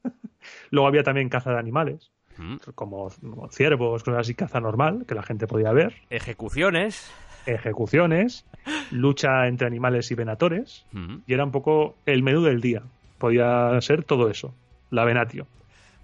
Luego 0.71 0.87
había 0.89 1.03
también 1.03 1.29
caza 1.29 1.53
de 1.53 1.59
animales, 1.59 2.11
Mm. 2.39 2.57
como, 2.75 3.11
como 3.21 3.49
ciervos, 3.51 4.03
cosas 4.03 4.21
así, 4.21 4.35
caza 4.35 4.61
normal, 4.61 5.05
que 5.07 5.15
la 5.15 5.23
gente 5.23 5.47
podía 5.47 5.73
ver, 5.73 5.95
Ejecuciones. 6.09 7.11
ejecuciones, 7.45 8.47
lucha 8.91 9.47
entre 9.47 9.67
animales 9.67 10.11
y 10.11 10.15
venatores, 10.15 10.87
Mm. 10.93 11.17
y 11.27 11.35
era 11.35 11.45
un 11.45 11.51
poco 11.51 11.97
el 12.07 12.23
menú 12.23 12.43
del 12.43 12.61
día. 12.63 12.83
Podía 13.19 13.79
ser 13.83 14.05
todo 14.05 14.31
eso, 14.31 14.55
la 14.91 15.05
venatio. 15.05 15.47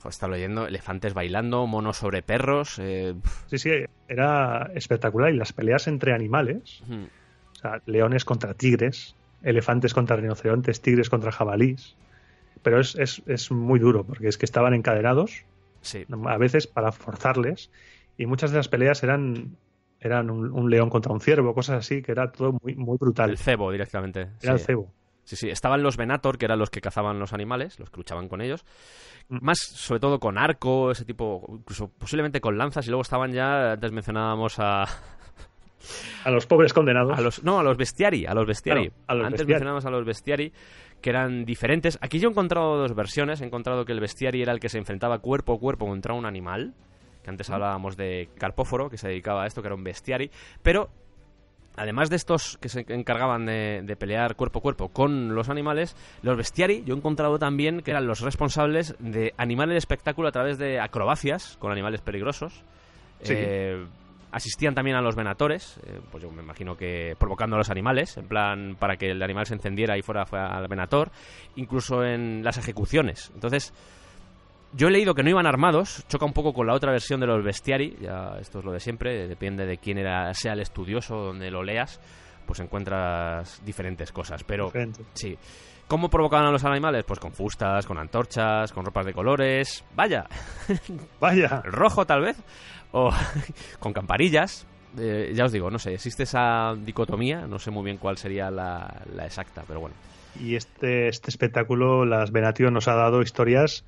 Está 0.04 0.28
leyendo 0.28 0.66
elefantes 0.66 1.14
bailando, 1.14 1.66
monos 1.66 1.96
sobre 1.96 2.22
perros. 2.22 2.78
eh, 2.78 3.14
Sí, 3.46 3.58
sí, 3.58 3.70
era 4.08 4.70
espectacular. 4.74 5.32
Y 5.34 5.36
las 5.36 5.52
peleas 5.52 5.88
entre 5.88 6.12
animales, 6.12 6.82
o 6.88 7.54
sea, 7.56 7.80
leones 7.86 8.24
contra 8.24 8.54
tigres, 8.54 9.16
elefantes 9.42 9.94
contra 9.94 10.14
rinocerontes, 10.16 10.80
tigres 10.80 11.10
contra 11.10 11.32
jabalís. 11.32 11.96
Pero 12.62 12.80
es, 12.80 12.94
es, 12.96 13.22
es 13.26 13.50
muy 13.50 13.78
duro, 13.80 14.04
porque 14.04 14.28
es 14.28 14.38
que 14.38 14.44
estaban 14.46 14.74
encadenados, 14.74 15.44
Sí. 15.80 16.04
a 16.26 16.38
veces 16.38 16.66
para 16.66 16.90
forzarles, 16.92 17.70
y 18.16 18.26
muchas 18.26 18.50
de 18.50 18.56
las 18.56 18.68
peleas 18.68 19.02
eran, 19.04 19.56
eran 20.00 20.30
un, 20.30 20.50
un 20.52 20.70
león 20.70 20.88
contra 20.90 21.12
un 21.12 21.20
ciervo, 21.20 21.54
cosas 21.54 21.78
así, 21.78 22.02
que 22.02 22.12
era 22.12 22.32
todo 22.32 22.58
muy, 22.62 22.74
muy 22.74 22.96
brutal. 22.96 23.30
El 23.30 23.38
cebo 23.38 23.70
directamente. 23.70 24.28
Era 24.42 24.52
el 24.54 24.60
cebo. 24.60 24.92
Sí, 25.26 25.34
sí. 25.36 25.50
Estaban 25.50 25.82
los 25.82 25.96
Venator, 25.96 26.38
que 26.38 26.44
eran 26.46 26.58
los 26.58 26.70
que 26.70 26.80
cazaban 26.80 27.18
los 27.18 27.32
animales, 27.32 27.78
los 27.80 27.90
que 27.90 27.96
luchaban 27.98 28.28
con 28.28 28.40
ellos. 28.40 28.64
Mm. 29.28 29.38
Más, 29.44 29.58
sobre 29.58 29.98
todo 30.00 30.20
con 30.20 30.38
arco, 30.38 30.92
ese 30.92 31.04
tipo, 31.04 31.44
incluso 31.50 31.88
posiblemente 31.88 32.40
con 32.40 32.56
lanzas. 32.56 32.86
Y 32.86 32.90
luego 32.90 33.02
estaban 33.02 33.32
ya, 33.32 33.72
antes 33.72 33.90
mencionábamos 33.90 34.58
a, 34.60 34.84
A 36.24 36.30
los 36.30 36.46
pobres 36.46 36.72
condenados. 36.72 37.18
a 37.18 37.20
los... 37.20 37.42
No, 37.42 37.58
a 37.58 37.62
los 37.64 37.76
bestiari, 37.76 38.24
a 38.24 38.34
los 38.34 38.46
bestiari. 38.46 38.88
Claro, 38.88 39.02
a 39.08 39.14
los 39.14 39.26
antes 39.26 39.38
bestiari. 39.40 39.52
mencionábamos 39.52 39.84
a 39.86 39.90
los 39.90 40.04
bestiari, 40.04 40.52
que 41.00 41.10
eran 41.10 41.44
diferentes. 41.44 41.98
Aquí 42.00 42.20
yo 42.20 42.28
he 42.28 42.30
encontrado 42.30 42.76
dos 42.76 42.94
versiones. 42.94 43.40
He 43.40 43.44
encontrado 43.44 43.84
que 43.84 43.92
el 43.92 44.00
bestiari 44.00 44.42
era 44.42 44.52
el 44.52 44.60
que 44.60 44.68
se 44.68 44.78
enfrentaba 44.78 45.18
cuerpo 45.18 45.54
a 45.54 45.58
cuerpo 45.58 45.86
contra 45.86 46.14
un 46.14 46.24
animal. 46.24 46.72
Que 47.24 47.30
antes 47.30 47.50
hablábamos 47.50 47.96
de 47.96 48.28
Carpóforo, 48.38 48.88
que 48.88 48.96
se 48.96 49.08
dedicaba 49.08 49.42
a 49.42 49.46
esto, 49.48 49.60
que 49.60 49.66
era 49.66 49.74
un 49.74 49.82
bestiari. 49.82 50.30
Pero 50.62 50.88
además 51.76 52.10
de 52.10 52.16
estos 52.16 52.58
que 52.58 52.68
se 52.68 52.84
encargaban 52.88 53.46
de, 53.46 53.82
de 53.84 53.96
pelear 53.96 54.36
cuerpo 54.36 54.58
a 54.58 54.62
cuerpo 54.62 54.88
con 54.88 55.34
los 55.34 55.48
animales, 55.48 55.96
los 56.22 56.36
bestiari 56.36 56.82
yo 56.84 56.94
he 56.94 56.96
encontrado 56.96 57.38
también 57.38 57.82
que 57.82 57.90
eran 57.90 58.06
los 58.06 58.20
responsables 58.20 58.94
de 58.98 59.34
animar 59.36 59.70
el 59.70 59.76
espectáculo 59.76 60.28
a 60.28 60.32
través 60.32 60.58
de 60.58 60.80
acrobacias 60.80 61.56
con 61.58 61.72
animales 61.72 62.00
peligrosos. 62.00 62.64
Sí. 63.22 63.34
Eh, 63.36 63.86
asistían 64.32 64.74
también 64.74 64.96
a 64.96 65.00
los 65.00 65.16
venatores, 65.16 65.78
eh, 65.86 66.00
pues 66.10 66.22
yo 66.22 66.30
me 66.30 66.42
imagino 66.42 66.76
que 66.76 67.14
provocando 67.18 67.56
a 67.56 67.58
los 67.58 67.70
animales, 67.70 68.16
en 68.18 68.28
plan 68.28 68.76
para 68.78 68.96
que 68.96 69.12
el 69.12 69.22
animal 69.22 69.46
se 69.46 69.54
encendiera 69.54 69.96
y 69.96 70.02
fuera, 70.02 70.26
fuera 70.26 70.48
al 70.56 70.68
venator, 70.68 71.10
incluso 71.54 72.04
en 72.04 72.44
las 72.44 72.58
ejecuciones. 72.58 73.30
Entonces, 73.34 73.72
yo 74.76 74.88
he 74.88 74.90
leído 74.90 75.14
que 75.14 75.22
no 75.22 75.30
iban 75.30 75.46
armados, 75.46 76.04
choca 76.08 76.24
un 76.26 76.32
poco 76.32 76.52
con 76.52 76.66
la 76.66 76.74
otra 76.74 76.92
versión 76.92 77.18
de 77.20 77.26
los 77.26 77.42
bestiari, 77.42 77.96
ya 78.00 78.36
esto 78.40 78.58
es 78.60 78.64
lo 78.64 78.72
de 78.72 78.80
siempre, 78.80 79.26
depende 79.26 79.66
de 79.66 79.78
quién 79.78 79.98
era, 79.98 80.32
sea 80.34 80.52
el 80.52 80.60
estudioso, 80.60 81.16
donde 81.16 81.50
lo 81.50 81.62
leas, 81.62 82.00
pues 82.46 82.60
encuentras 82.60 83.60
diferentes 83.64 84.12
cosas, 84.12 84.44
pero 84.44 84.66
Diferente. 84.66 85.02
sí. 85.14 85.36
¿Cómo 85.88 86.10
provocaban 86.10 86.46
a 86.46 86.50
los 86.50 86.64
animales? 86.64 87.04
Pues 87.04 87.20
con 87.20 87.32
fustas, 87.32 87.86
con 87.86 87.96
antorchas, 87.96 88.72
con 88.72 88.84
ropas 88.84 89.06
de 89.06 89.12
colores, 89.14 89.84
vaya, 89.94 90.26
Vaya. 91.20 91.62
rojo 91.64 92.04
tal 92.04 92.22
vez, 92.22 92.36
o 92.92 93.10
con 93.78 93.92
camparillas. 93.92 94.66
Eh, 94.98 95.32
ya 95.34 95.44
os 95.44 95.52
digo, 95.52 95.70
no 95.70 95.78
sé, 95.78 95.94
existe 95.94 96.24
esa 96.24 96.74
dicotomía, 96.74 97.46
no 97.46 97.58
sé 97.60 97.70
muy 97.70 97.84
bien 97.84 97.98
cuál 97.98 98.16
sería 98.18 98.50
la, 98.50 99.02
la 99.14 99.26
exacta, 99.26 99.62
pero 99.66 99.78
bueno. 99.80 99.94
Y 100.40 100.56
este, 100.56 101.08
este 101.08 101.30
espectáculo, 101.30 102.04
las 102.04 102.32
Venatio, 102.32 102.70
nos 102.70 102.88
ha 102.88 102.94
dado 102.94 103.22
historias, 103.22 103.84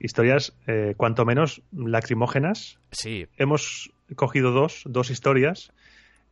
historias 0.00 0.54
eh, 0.66 0.94
cuanto 0.96 1.24
menos 1.24 1.62
lacrimógenas. 1.72 2.78
Sí, 2.90 3.26
Hemos 3.36 3.90
cogido 4.16 4.52
dos, 4.52 4.82
dos 4.86 5.10
historias, 5.10 5.72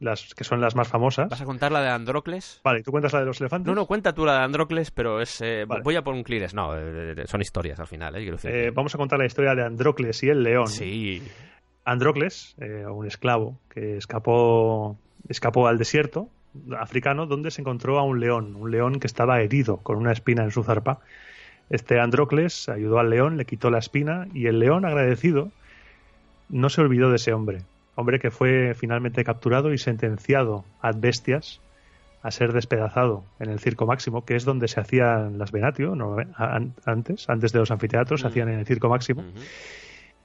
las 0.01 0.34
que 0.34 0.44
son 0.44 0.60
las 0.60 0.74
más 0.74 0.88
famosas. 0.88 1.28
¿vas 1.28 1.40
a 1.40 1.44
contar 1.44 1.72
la 1.72 1.82
de 1.82 1.88
Androcles? 1.90 2.60
Vale, 2.64 2.82
¿tú 2.82 2.90
cuentas 2.90 3.12
la 3.12 3.20
de 3.20 3.26
los 3.26 3.40
elefantes? 3.40 3.66
No, 3.66 3.74
no, 3.74 3.86
cuenta 3.86 4.14
tú 4.14 4.24
la 4.24 4.38
de 4.38 4.44
Androcles, 4.44 4.90
pero 4.90 5.20
es... 5.20 5.40
eh, 5.40 5.64
Vale. 5.66 5.82
Voy 5.82 5.97
a 5.97 6.02
por 6.02 6.14
un 6.14 6.22
clires. 6.22 6.55
No, 6.55 6.76
eh, 6.76 7.14
eh, 7.16 7.24
son 7.26 7.40
historias 7.40 7.78
al 7.80 7.86
final, 7.86 8.16
¿eh? 8.16 8.30
Decir. 8.30 8.72
Vamos 8.72 8.94
a 8.94 8.98
contar 8.98 9.18
la 9.18 9.26
historia 9.26 9.55
de 9.55 9.64
Androcles 9.64 10.22
y 10.22 10.28
el 10.28 10.43
león. 10.43 10.68
Sí, 10.68 11.22
Androcles, 11.84 12.56
un 12.59 13.06
esclavo 13.06 13.59
que 13.68 13.97
escapó, 13.97 14.98
escapó 15.28 15.68
al 15.68 15.78
desierto 15.78 16.28
africano 16.78 17.26
donde 17.26 17.51
se 17.51 17.60
encontró 17.60 17.98
a 17.98 18.02
un 18.02 18.18
león, 18.18 18.56
un 18.56 18.70
león 18.70 18.98
que 18.98 19.06
estaba 19.06 19.40
herido 19.40 19.78
con 19.78 19.97
una 19.98 20.12
espina 20.12 20.43
en 20.43 20.51
su 20.51 20.62
zarpa. 20.64 21.01
Este 21.70 21.98
Androcles 22.01 22.68
ayudó 22.68 22.98
al 22.98 23.10
león, 23.10 23.36
le 23.36 23.44
quitó 23.44 23.70
la 23.70 23.78
espina 23.78 24.26
y 24.32 24.47
el 24.47 24.59
león 24.60 24.84
agradecido 24.84 25.51
no 26.48 26.68
se 26.68 26.80
olvidó 26.80 27.10
de 27.10 27.16
ese 27.16 27.32
hombre, 27.32 27.62
hombre 27.97 28.20
que 28.20 28.30
fue 28.30 28.74
finalmente 28.74 29.24
capturado 29.24 29.72
y 29.72 29.78
sentenciado 29.78 30.64
ad 30.80 30.97
bestias 30.98 31.60
a 32.22 32.30
ser 32.30 32.52
despedazado 32.52 33.24
en 33.40 33.51
el 33.51 33.59
circo 33.59 33.86
máximo, 33.86 34.24
que 34.24 34.36
es 34.36 34.44
donde 34.44 34.68
se 34.68 34.80
hacían 34.80 35.38
las 35.38 35.51
venatio, 35.52 35.94
no, 35.97 36.16
an- 36.36 36.72
antes, 36.84 37.28
antes 37.28 37.52
de 37.52 37.59
los 37.60 37.70
anfiteatros, 37.70 38.20
se 38.20 38.26
hacían 38.28 38.48
en 38.48 38.60
el 38.60 38.66
circo 38.66 38.88
máximo. 38.88 39.22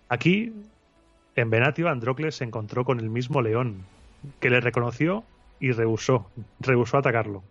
Aquí, 0.10 0.52
en 1.36 1.50
Venatio, 1.50 1.90
Androcles 1.90 2.36
se 2.36 2.44
encontró 2.44 2.86
con 2.86 3.00
el 3.00 3.10
mismo 3.10 3.42
león, 3.42 3.84
que 4.40 4.50
le 4.50 4.60
reconoció 4.62 5.24
y 5.60 5.72
rehusó, 5.72 6.30
rehusó 6.60 6.98
atacarlo. 6.98 7.44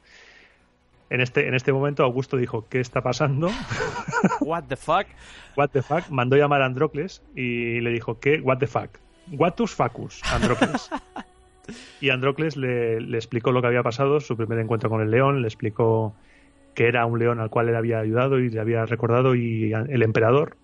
En 1.11 1.21
este, 1.21 1.49
en 1.49 1.55
este 1.55 1.73
momento, 1.73 2.05
Augusto 2.05 2.37
dijo, 2.37 2.67
¿qué 2.69 2.81
está 2.81 3.03
pasando? 3.03 3.51
What 4.41 4.65
the 4.69 4.77
fuck? 4.77 5.07
What 5.57 5.71
the 5.71 5.83
fuck? 5.83 6.09
Mandó 6.09 6.37
llamar 6.37 6.63
a 6.63 6.67
Androcles 6.67 7.23
y 7.35 7.81
le 7.81 7.91
dijo, 7.91 8.21
¿qué? 8.21 8.41
What 8.41 8.59
the 8.59 8.69
fuck? 8.69 8.91
Watus 9.33 9.75
facus, 9.75 10.23
Androcles. 10.33 10.89
y 12.01 12.11
Androcles 12.11 12.57
le, 12.57 13.01
le 13.01 13.17
explicó 13.17 13.51
lo 13.51 13.61
que 13.61 13.67
había 13.67 13.83
pasado, 13.83 14.21
su 14.21 14.37
primer 14.37 14.61
encuentro 14.61 14.89
con 14.89 15.01
el 15.03 15.11
león, 15.11 15.43
le 15.43 15.49
explicó 15.49 16.15
que 16.75 16.87
era 16.87 17.05
un 17.07 17.19
león 17.19 17.41
al 17.41 17.51
cual 17.51 17.69
él 17.69 17.77
había 17.77 17.99
ayudado 17.99 18.39
y 18.39 18.49
le 18.49 18.61
había 18.61 18.87
recordado 18.87 19.35
y 19.35 19.73
el 19.73 20.03
emperador 20.03 20.57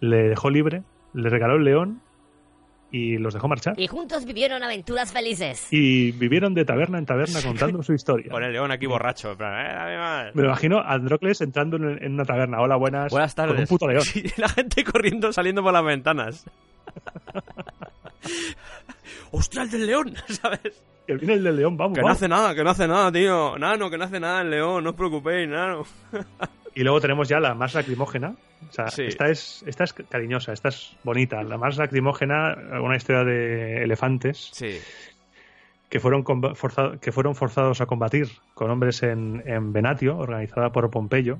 le 0.00 0.28
dejó 0.28 0.50
libre, 0.50 0.82
le 1.14 1.28
regaló 1.30 1.56
el 1.56 1.64
león 1.64 2.00
y 2.90 3.18
los 3.18 3.34
dejó 3.34 3.48
marchar. 3.48 3.74
Y 3.78 3.86
juntos 3.86 4.24
vivieron 4.24 4.62
aventuras 4.62 5.12
felices. 5.12 5.68
Y 5.70 6.12
vivieron 6.12 6.54
de 6.54 6.64
taberna 6.64 6.98
en 6.98 7.04
taberna 7.06 7.40
contando 7.42 7.82
su 7.82 7.92
historia. 7.92 8.30
Con 8.30 8.42
el 8.42 8.52
león 8.52 8.70
aquí 8.70 8.86
borracho. 8.86 9.32
en 9.32 9.36
plan, 9.38 9.66
"Eh, 9.66 9.72
dame 9.74 9.98
más". 9.98 10.34
Me 10.34 10.44
imagino 10.44 10.78
a 10.78 10.92
Androcles 10.94 11.40
entrando 11.42 11.76
en, 11.76 12.02
en 12.02 12.14
una 12.14 12.24
taberna. 12.24 12.60
Hola, 12.60 12.76
buenas. 12.76 13.10
Buenas 13.12 13.34
tardes. 13.34 13.54
Con 13.54 13.60
un 13.62 13.66
puto 13.66 13.86
león. 13.88 14.02
Sí, 14.02 14.24
la 14.36 14.48
gente 14.48 14.84
corriendo, 14.84 15.32
saliendo 15.32 15.62
por 15.62 15.72
las 15.72 15.84
ventanas. 15.84 16.44
¡Hostia, 19.30 19.62
el 19.62 19.70
del 19.70 19.86
león! 19.86 20.14
¿Sabes? 20.28 20.82
Que 21.06 21.14
viene 21.14 21.34
el 21.34 21.44
del 21.44 21.56
león, 21.56 21.76
vamos. 21.76 21.94
Que 21.94 22.00
no 22.00 22.06
vamos. 22.06 22.18
hace 22.18 22.28
nada, 22.28 22.54
que 22.54 22.64
no 22.64 22.70
hace 22.70 22.88
nada, 22.88 23.12
tío. 23.12 23.58
Nano, 23.58 23.90
que 23.90 23.98
no 23.98 24.04
hace 24.04 24.20
nada 24.20 24.42
el 24.42 24.50
león, 24.50 24.84
no 24.84 24.90
os 24.90 24.96
preocupéis, 24.96 25.48
nano. 25.48 25.84
Y 26.74 26.82
luego 26.82 27.00
tenemos 27.00 27.28
ya 27.28 27.40
la 27.40 27.54
más 27.54 27.74
lacrimógena. 27.74 28.34
O 28.68 28.72
sea, 28.72 28.88
Sí. 28.88 29.02
esta, 29.04 29.28
es, 29.28 29.64
esta 29.66 29.84
es 29.84 29.92
cariñosa, 29.92 30.52
esta 30.52 30.68
es 30.68 30.96
bonita. 31.04 31.42
La 31.42 31.58
más 31.58 31.76
lacrimógena, 31.76 32.56
una 32.82 32.96
historia 32.96 33.24
de 33.24 33.82
elefantes 33.82 34.50
Sí. 34.52 34.78
que 35.88 36.00
fueron, 36.00 36.22
comba- 36.24 36.54
forza- 36.54 36.98
que 37.00 37.12
fueron 37.12 37.34
forzados 37.34 37.80
a 37.80 37.86
combatir 37.86 38.28
con 38.54 38.70
hombres 38.70 39.02
en, 39.02 39.42
en 39.46 39.72
Venatio, 39.72 40.16
organizada 40.18 40.70
por 40.70 40.90
Pompeyo. 40.90 41.38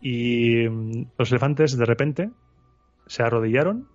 Y 0.00 0.68
mm, 0.68 1.06
los 1.18 1.30
elefantes 1.30 1.76
de 1.78 1.84
repente 1.84 2.30
se 3.06 3.22
arrodillaron 3.22 3.88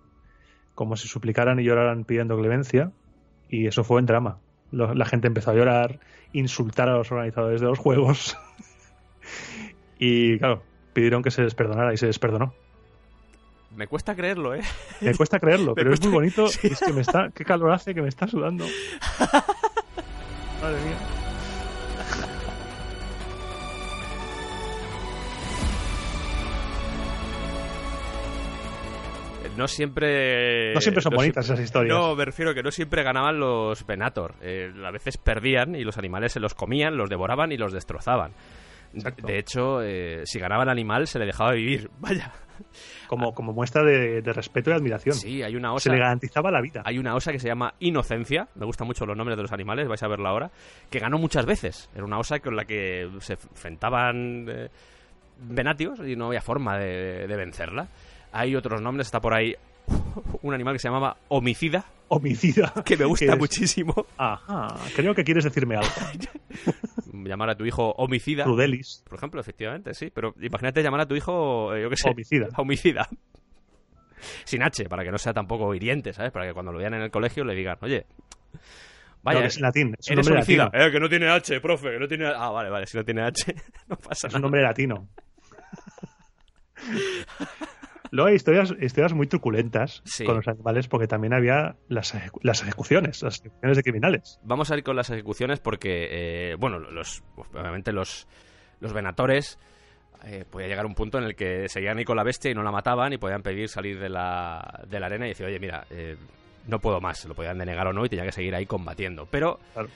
como 0.74 0.96
si 0.96 1.06
suplicaran 1.08 1.60
y 1.60 1.64
lloraran 1.64 2.04
pidiendo 2.04 2.38
clemencia 2.38 2.90
y 3.48 3.66
eso 3.66 3.84
fue 3.84 4.00
en 4.00 4.06
drama. 4.06 4.38
La 4.72 5.04
gente 5.04 5.26
empezó 5.26 5.50
a 5.50 5.54
llorar, 5.54 5.98
insultar 6.32 6.88
a 6.88 6.96
los 6.96 7.10
organizadores 7.12 7.60
de 7.60 7.66
los 7.66 7.78
juegos 7.78 8.38
y 9.98 10.38
claro, 10.38 10.62
pidieron 10.92 11.22
que 11.22 11.30
se 11.30 11.42
les 11.42 11.54
perdonara 11.54 11.92
y 11.92 11.96
se 11.96 12.06
les 12.06 12.18
perdonó. 12.18 12.54
Me 13.76 13.86
cuesta 13.86 14.14
creerlo, 14.16 14.54
¿eh? 14.54 14.62
Me 15.00 15.14
cuesta 15.14 15.38
creerlo, 15.38 15.74
pero 15.76 15.94
es 15.94 16.00
muy 16.02 16.10
bonito 16.12 16.48
sí. 16.48 16.68
es 16.68 16.80
que 16.80 16.92
me 16.92 17.02
está, 17.02 17.30
qué 17.34 17.44
calor 17.44 17.72
hace 17.72 17.94
que 17.94 18.02
me 18.02 18.08
está 18.08 18.26
sudando. 18.26 18.64
Madre 20.60 20.80
mía. 20.82 20.96
No 29.56 29.68
siempre... 29.68 30.72
No 30.74 30.80
siempre 30.80 31.02
son 31.02 31.10
no 31.12 31.16
bonitas 31.16 31.44
siempre- 31.44 31.64
esas 31.64 31.64
historias. 31.64 31.98
No, 31.98 32.14
me 32.14 32.24
refiero 32.24 32.54
que 32.54 32.62
no 32.62 32.70
siempre 32.70 33.02
ganaban 33.02 33.38
los 33.40 33.84
Venator. 33.86 34.34
Eh, 34.40 34.72
a 34.84 34.90
veces 34.90 35.16
perdían 35.18 35.74
y 35.74 35.82
los 35.84 35.98
animales 35.98 36.32
se 36.32 36.40
los 36.40 36.54
comían, 36.54 36.96
los 36.96 37.10
devoraban 37.10 37.52
y 37.52 37.56
los 37.58 37.72
destrozaban. 37.72 38.32
Exacto. 38.94 39.26
De 39.26 39.38
hecho, 39.38 39.82
eh, 39.82 40.22
si 40.24 40.38
ganaba 40.38 40.64
el 40.64 40.68
animal 40.68 41.06
se 41.06 41.18
le 41.18 41.26
dejaba 41.26 41.52
vivir. 41.52 41.90
Vaya. 42.00 42.32
Como, 43.06 43.32
como 43.32 43.52
muestra 43.52 43.82
de, 43.82 44.20
de 44.20 44.32
respeto 44.32 44.70
y 44.70 44.74
admiración. 44.74 45.14
Sí, 45.14 45.42
hay 45.42 45.56
una 45.56 45.70
se 45.70 45.74
osa. 45.76 45.92
le 45.92 45.98
garantizaba 45.98 46.50
la 46.50 46.60
vida. 46.60 46.82
Hay 46.84 46.98
una 46.98 47.14
osa 47.14 47.32
que 47.32 47.38
se 47.38 47.48
llama 47.48 47.72
Inocencia, 47.80 48.48
me 48.54 48.66
gustan 48.66 48.86
mucho 48.86 49.06
los 49.06 49.16
nombres 49.16 49.36
de 49.38 49.42
los 49.42 49.52
animales, 49.52 49.88
vais 49.88 50.02
a 50.02 50.08
verla 50.08 50.28
ahora, 50.28 50.50
que 50.90 50.98
ganó 50.98 51.18
muchas 51.18 51.46
veces. 51.46 51.88
Era 51.94 52.04
una 52.04 52.18
osa 52.18 52.38
con 52.40 52.54
la 52.56 52.66
que 52.66 53.08
se 53.20 53.32
enfrentaban 53.34 54.46
eh, 54.48 54.68
venatios 55.40 56.00
y 56.06 56.16
no 56.16 56.26
había 56.26 56.42
forma 56.42 56.76
de, 56.78 57.26
de 57.26 57.36
vencerla. 57.36 57.88
Hay 58.32 58.54
otros 58.54 58.80
nombres, 58.82 59.06
está 59.06 59.20
por 59.20 59.32
ahí 59.34 59.54
un 60.42 60.54
animal 60.54 60.74
que 60.74 60.78
se 60.80 60.88
llamaba 60.88 61.16
Homicida, 61.28 61.86
Homicida. 62.08 62.72
que 62.84 62.96
me 62.96 63.04
gusta 63.06 63.34
muchísimo. 63.36 64.06
Ajá, 64.18 64.76
creo 64.94 65.14
que 65.14 65.24
quieres 65.24 65.44
decirme 65.44 65.76
algo. 65.76 65.90
Llamar 67.24 67.50
a 67.50 67.56
tu 67.56 67.64
hijo 67.64 67.90
Homicida, 67.96 68.44
Crudelis. 68.44 69.02
por 69.08 69.18
ejemplo, 69.18 69.40
efectivamente, 69.40 69.94
sí. 69.94 70.10
Pero 70.14 70.34
imagínate 70.40 70.82
llamar 70.82 71.00
a 71.02 71.06
tu 71.06 71.14
hijo, 71.16 71.74
eh, 71.74 71.82
yo 71.82 71.90
qué 71.90 71.96
sé, 71.96 72.10
Homicida. 72.10 72.48
Homicida. 72.56 73.08
Sin 74.44 74.62
H, 74.62 74.84
para 74.88 75.02
que 75.04 75.10
no 75.10 75.18
sea 75.18 75.32
tampoco 75.32 75.74
hiriente, 75.74 76.12
¿sabes? 76.12 76.30
Para 76.32 76.46
que 76.46 76.52
cuando 76.52 76.72
lo 76.72 76.78
vean 76.78 76.94
en 76.94 77.02
el 77.02 77.10
colegio 77.10 77.42
le 77.44 77.54
digan, 77.54 77.78
oye, 77.80 78.04
vaya, 79.22 79.40
que 79.40 79.46
es 79.46 79.60
latín. 79.60 79.94
Es 79.98 80.08
un 80.08 80.12
Eres 80.14 80.26
nombre 80.26 80.42
homicida. 80.42 80.64
latino. 80.64 80.84
Eh, 80.86 80.90
que 80.92 81.00
no 81.00 81.08
tiene 81.08 81.28
H, 81.28 81.60
profe, 81.60 81.90
que 81.92 81.98
no 81.98 82.06
tiene... 82.08 82.26
Ah, 82.26 82.50
vale, 82.50 82.68
vale, 82.68 82.86
si 82.86 82.96
no 82.98 83.04
tiene 83.04 83.22
H, 83.22 83.54
no 83.88 83.96
pasa 83.96 84.26
Es 84.28 84.34
un 84.34 84.40
nada. 84.40 84.42
nombre 84.42 84.62
latino. 84.62 85.08
Luego 88.10 88.28
hay 88.28 88.34
historias, 88.34 88.74
historias 88.80 89.12
muy 89.12 89.26
truculentas 89.26 90.02
Sí. 90.04 90.24
con 90.24 90.36
los 90.36 90.48
animales 90.48 90.88
porque 90.88 91.06
también 91.06 91.32
había 91.32 91.76
las, 91.88 92.14
ejecu- 92.14 92.40
las 92.42 92.62
ejecuciones, 92.62 93.22
las 93.22 93.40
ejecuciones 93.40 93.76
de 93.76 93.82
criminales. 93.82 94.40
Vamos 94.42 94.70
a 94.70 94.76
ir 94.76 94.82
con 94.82 94.96
las 94.96 95.10
ejecuciones 95.10 95.60
porque, 95.60 96.08
eh, 96.10 96.54
bueno, 96.58 96.78
los, 96.78 97.22
obviamente 97.36 97.92
los, 97.92 98.26
los 98.80 98.92
venatores 98.92 99.58
eh, 100.24 100.44
podía 100.50 100.66
llegar 100.68 100.84
a 100.84 100.88
un 100.88 100.94
punto 100.94 101.18
en 101.18 101.24
el 101.24 101.34
que 101.36 101.68
seguían 101.68 101.98
ahí 101.98 102.04
con 102.04 102.16
la 102.16 102.24
bestia 102.24 102.50
y 102.50 102.54
no 102.54 102.62
la 102.62 102.72
mataban 102.72 103.12
y 103.12 103.18
podían 103.18 103.42
pedir 103.42 103.68
salir 103.68 103.98
de 104.00 104.08
la, 104.08 104.82
de 104.88 105.00
la 105.00 105.06
arena 105.06 105.26
y 105.26 105.30
decir, 105.30 105.46
oye, 105.46 105.58
mira, 105.60 105.86
eh, 105.90 106.16
no 106.66 106.78
puedo 106.78 107.00
más, 107.00 107.24
lo 107.26 107.34
podían 107.34 107.58
denegar 107.58 107.86
o 107.86 107.92
no 107.92 108.04
y 108.04 108.08
tenía 108.08 108.24
que 108.26 108.32
seguir 108.32 108.54
ahí 108.54 108.66
combatiendo. 108.66 109.26
Pero 109.30 109.60
Claro. 109.72 109.88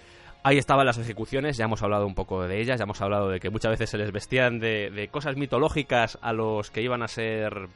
ahí 0.45 0.57
estaban 0.57 0.87
las 0.87 0.99
ejecuciones, 0.99 1.57
ya 1.57 1.65
hemos 1.67 1.83
hablado 1.83 2.07
un 2.07 2.15
poco 2.15 2.47
de 2.47 2.61
ellas, 2.61 2.79
ya 2.79 2.85
hemos 2.85 3.03
hablado 3.03 3.29
de 3.29 3.41
que 3.41 3.51
muchas 3.51 3.73
veces 3.73 3.91
se 3.91 3.99
les 3.99 4.13
vestían 4.13 4.61
de, 4.61 4.91
de 4.91 5.09
cosas 5.09 5.37
mitológicas 5.37 6.17
a 6.23 6.33
los 6.33 6.71
que 6.71 6.81
iban 6.81 7.03
a 7.03 7.09
ser 7.09 7.67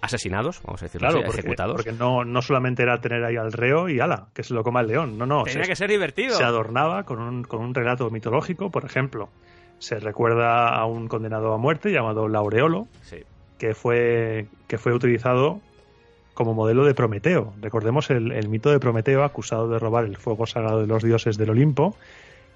asesinados, 0.00 0.60
vamos 0.64 0.82
a 0.82 0.86
decirlo 0.86 1.06
Claro, 1.08 1.18
así, 1.20 1.26
porque, 1.26 1.40
ejecutados. 1.40 1.76
porque 1.76 1.92
no, 1.92 2.24
no 2.24 2.42
solamente 2.42 2.82
era 2.82 3.00
tener 3.00 3.24
ahí 3.24 3.36
al 3.36 3.52
reo 3.52 3.88
y 3.88 4.00
ala, 4.00 4.28
que 4.34 4.42
se 4.42 4.54
lo 4.54 4.62
coma 4.62 4.80
el 4.80 4.86
león. 4.88 5.18
No, 5.18 5.26
no. 5.26 5.44
Tenía 5.44 5.64
se, 5.64 5.68
que 5.70 5.76
ser 5.76 5.90
divertido. 5.90 6.36
se 6.36 6.44
adornaba 6.44 7.04
con 7.04 7.20
un, 7.20 7.42
con 7.44 7.60
un 7.60 7.74
relato 7.74 8.08
mitológico, 8.10 8.70
por 8.70 8.84
ejemplo. 8.84 9.28
Se 9.78 9.98
recuerda 9.98 10.68
a 10.68 10.84
un 10.86 11.08
condenado 11.08 11.52
a 11.54 11.58
muerte 11.58 11.90
llamado 11.92 12.28
Laureolo, 12.28 12.86
Sí. 13.02 13.18
que 13.58 13.74
fue, 13.74 14.46
que 14.68 14.78
fue 14.78 14.92
utilizado 14.94 15.60
como 16.34 16.54
modelo 16.54 16.84
de 16.86 16.94
Prometeo. 16.94 17.52
Recordemos 17.60 18.08
el, 18.10 18.32
el 18.32 18.48
mito 18.48 18.70
de 18.70 18.78
Prometeo, 18.80 19.24
acusado 19.24 19.68
de 19.68 19.78
robar 19.78 20.04
el 20.04 20.16
fuego 20.16 20.46
sagrado 20.46 20.80
de 20.80 20.86
los 20.86 21.02
dioses 21.02 21.36
del 21.36 21.50
Olimpo. 21.50 21.94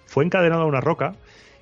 Fue 0.07 0.25
encadenado 0.25 0.63
a 0.63 0.67
una 0.67 0.81
roca 0.81 1.15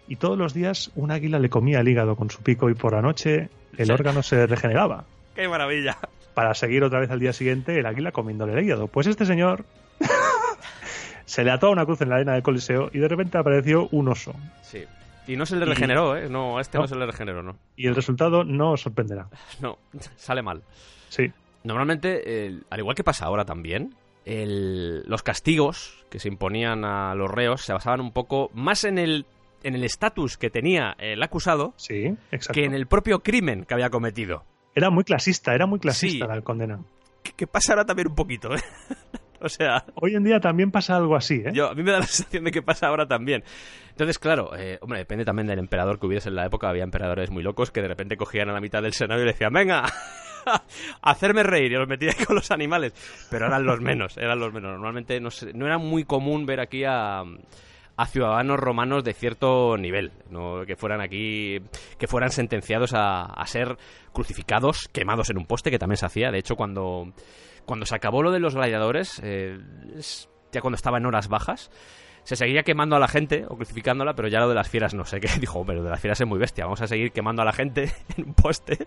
y 0.08 0.16
todos 0.16 0.36
los 0.38 0.52
días 0.54 0.90
un 0.94 1.10
águila 1.10 1.38
le 1.38 1.48
comía 1.48 1.80
el 1.80 1.88
hígado 1.88 2.14
con 2.16 2.28
su 2.30 2.42
pico 2.42 2.68
y 2.70 2.74
por 2.74 2.92
la 2.92 3.02
noche 3.02 3.48
el 3.78 3.86
Sí. 3.86 3.92
órgano 3.92 4.22
se 4.22 4.46
regeneraba. 4.46 5.04
¡Qué 5.34 5.48
maravilla! 5.48 5.98
Para 6.34 6.54
seguir 6.54 6.82
otra 6.84 7.00
vez 7.00 7.10
al 7.10 7.20
día 7.20 7.32
siguiente 7.32 7.78
el 7.78 7.86
águila 7.86 8.12
comiéndole 8.12 8.52
el 8.54 8.64
hígado. 8.64 8.88
Pues 8.88 9.06
este 9.06 9.26
señor 9.26 9.64
se 11.24 11.44
le 11.44 11.50
ató 11.50 11.68
a 11.68 11.70
una 11.70 11.84
cruz 11.84 12.00
en 12.00 12.08
la 12.08 12.16
arena 12.16 12.32
del 12.32 12.42
Coliseo 12.42 12.90
y 12.92 12.98
de 12.98 13.08
repente 13.08 13.38
apareció 13.38 13.88
un 13.92 14.08
oso. 14.08 14.34
Sí. 14.62 14.84
Y 15.26 15.36
no 15.36 15.46
se 15.46 15.56
le 15.56 15.64
regeneró, 15.64 16.16
¿eh? 16.16 16.28
No, 16.28 16.58
a 16.58 16.60
este 16.60 16.78
no. 16.78 16.84
No. 16.84 16.88
se 16.88 16.96
le 16.96 17.06
regeneró, 17.06 17.42
no. 17.42 17.56
Y 17.76 17.86
el 17.86 17.94
resultado 17.94 18.42
no 18.44 18.72
os 18.72 18.80
sorprenderá. 18.80 19.28
No, 19.60 19.78
sale 20.16 20.42
mal. 20.42 20.62
Sí, 21.08 21.30
Normalmente, 21.64 22.50
al 22.70 22.78
igual 22.80 22.96
que 22.96 23.04
pasa 23.04 23.26
ahora 23.26 23.44
también, 23.44 23.94
el- 24.24 25.02
los 25.06 25.22
castigos 25.22 26.04
que 26.10 26.18
se 26.18 26.26
imponían 26.26 26.84
a 26.84 27.14
los 27.14 27.30
reos 27.30 27.62
se 27.62 27.72
basaban 27.72 28.00
un 28.00 28.12
poco 28.12 28.50
más 28.52 28.82
en 28.84 28.98
el 28.98 29.26
en 29.62 29.76
el 29.76 29.84
estatus 29.84 30.36
que 30.38 30.50
tenía 30.50 30.96
el 30.98 31.22
acusado 31.22 31.72
sí, 31.76 32.16
que 32.52 32.64
en 32.64 32.74
el 32.74 32.88
propio 32.88 33.20
crimen 33.20 33.64
que 33.64 33.74
había 33.74 33.90
cometido. 33.90 34.42
Era 34.74 34.90
muy 34.90 35.04
clasista, 35.04 35.54
era 35.54 35.66
muy 35.66 35.78
clasista 35.78 36.26
Sí. 36.26 36.32
la 36.34 36.40
condena. 36.42 36.80
Que, 37.22 37.32
que 37.32 37.46
pasa 37.46 37.72
ahora 37.74 37.84
también 37.84 38.08
un 38.08 38.14
poquito, 38.14 38.54
¿eh? 38.54 38.60
o 39.40 39.48
sea, 39.48 39.84
Hoy 39.96 40.14
en 40.14 40.24
día 40.24 40.40
también 40.40 40.70
pasa 40.70 40.96
algo 40.96 41.14
así, 41.16 41.42
¿eh? 41.44 41.50
yo, 41.52 41.68
a 41.70 41.74
mí 41.74 41.82
me 41.82 41.92
da 41.92 41.98
la 42.00 42.06
sensación 42.06 42.44
de 42.44 42.50
que 42.50 42.62
pasa 42.62 42.88
ahora 42.88 43.06
también. 43.06 43.44
Entonces, 43.90 44.18
claro, 44.18 44.56
eh, 44.56 44.78
hombre, 44.80 45.00
depende 45.00 45.24
también 45.24 45.46
del 45.46 45.58
emperador 45.58 45.98
que 46.00 46.06
hubiese 46.06 46.30
en 46.30 46.34
la 46.36 46.46
época. 46.46 46.68
Había 46.68 46.82
emperadores 46.84 47.30
muy 47.30 47.42
locos 47.42 47.70
que 47.70 47.82
de 47.82 47.88
repente 47.88 48.16
cogían 48.16 48.48
a 48.48 48.52
la 48.54 48.60
mitad 48.60 48.82
del 48.82 48.94
senado 48.94 49.20
y 49.20 49.24
le 49.26 49.32
decían, 49.32 49.52
venga, 49.52 49.84
hacerme 51.02 51.42
reír. 51.42 51.72
Y 51.72 51.76
los 51.76 51.86
metía 51.88 52.10
ahí 52.18 52.24
con 52.24 52.36
los 52.36 52.50
animales. 52.50 52.94
Pero 53.30 53.46
eran 53.46 53.64
los 53.64 53.80
menos, 53.80 54.16
eran 54.16 54.38
los 54.40 54.52
menos. 54.52 54.72
Normalmente 54.72 55.20
no, 55.20 55.30
sé- 55.30 55.52
no 55.52 55.66
era 55.66 55.76
muy 55.78 56.04
común 56.04 56.46
ver 56.46 56.60
aquí 56.60 56.84
a, 56.86 57.22
a 57.96 58.06
ciudadanos 58.06 58.58
romanos 58.58 59.04
de 59.04 59.12
cierto 59.12 59.76
nivel, 59.76 60.12
¿no? 60.30 60.64
que 60.66 60.76
fueran 60.76 61.00
aquí, 61.00 61.60
que 61.98 62.06
fueran 62.06 62.30
sentenciados 62.30 62.92
a, 62.94 63.42
ser 63.46 63.76
crucificados, 64.12 64.88
quemados 64.92 65.30
en 65.30 65.38
un 65.38 65.46
poste, 65.46 65.70
que 65.70 65.78
también 65.78 65.98
se 65.98 66.06
hacía. 66.06 66.30
De 66.30 66.38
hecho, 66.38 66.56
cuando, 66.56 67.12
cuando 67.64 67.86
se 67.86 67.94
acabó 67.94 68.22
lo 68.22 68.30
de 68.30 68.40
los 68.40 68.54
gladiadores, 68.54 69.20
eh, 69.22 69.58
ya 70.52 70.60
cuando 70.60 70.76
estaba 70.76 70.98
en 70.98 71.06
horas 71.06 71.28
bajas, 71.28 71.70
se 72.24 72.36
seguía 72.36 72.62
quemando 72.62 72.96
a 72.96 72.98
la 72.98 73.08
gente 73.08 73.44
o 73.48 73.56
crucificándola, 73.56 74.14
pero 74.14 74.28
ya 74.28 74.40
lo 74.40 74.48
de 74.48 74.54
las 74.54 74.68
fieras 74.68 74.94
no 74.94 75.04
sé 75.04 75.20
qué. 75.20 75.28
Dijo, 75.40 75.64
lo 75.64 75.82
de 75.82 75.90
las 75.90 76.00
fieras 76.00 76.20
es 76.20 76.26
muy 76.26 76.38
bestia, 76.38 76.64
vamos 76.64 76.80
a 76.80 76.86
seguir 76.86 77.12
quemando 77.12 77.42
a 77.42 77.44
la 77.44 77.52
gente 77.52 77.92
en 78.16 78.28
un 78.28 78.34
poste 78.34 78.86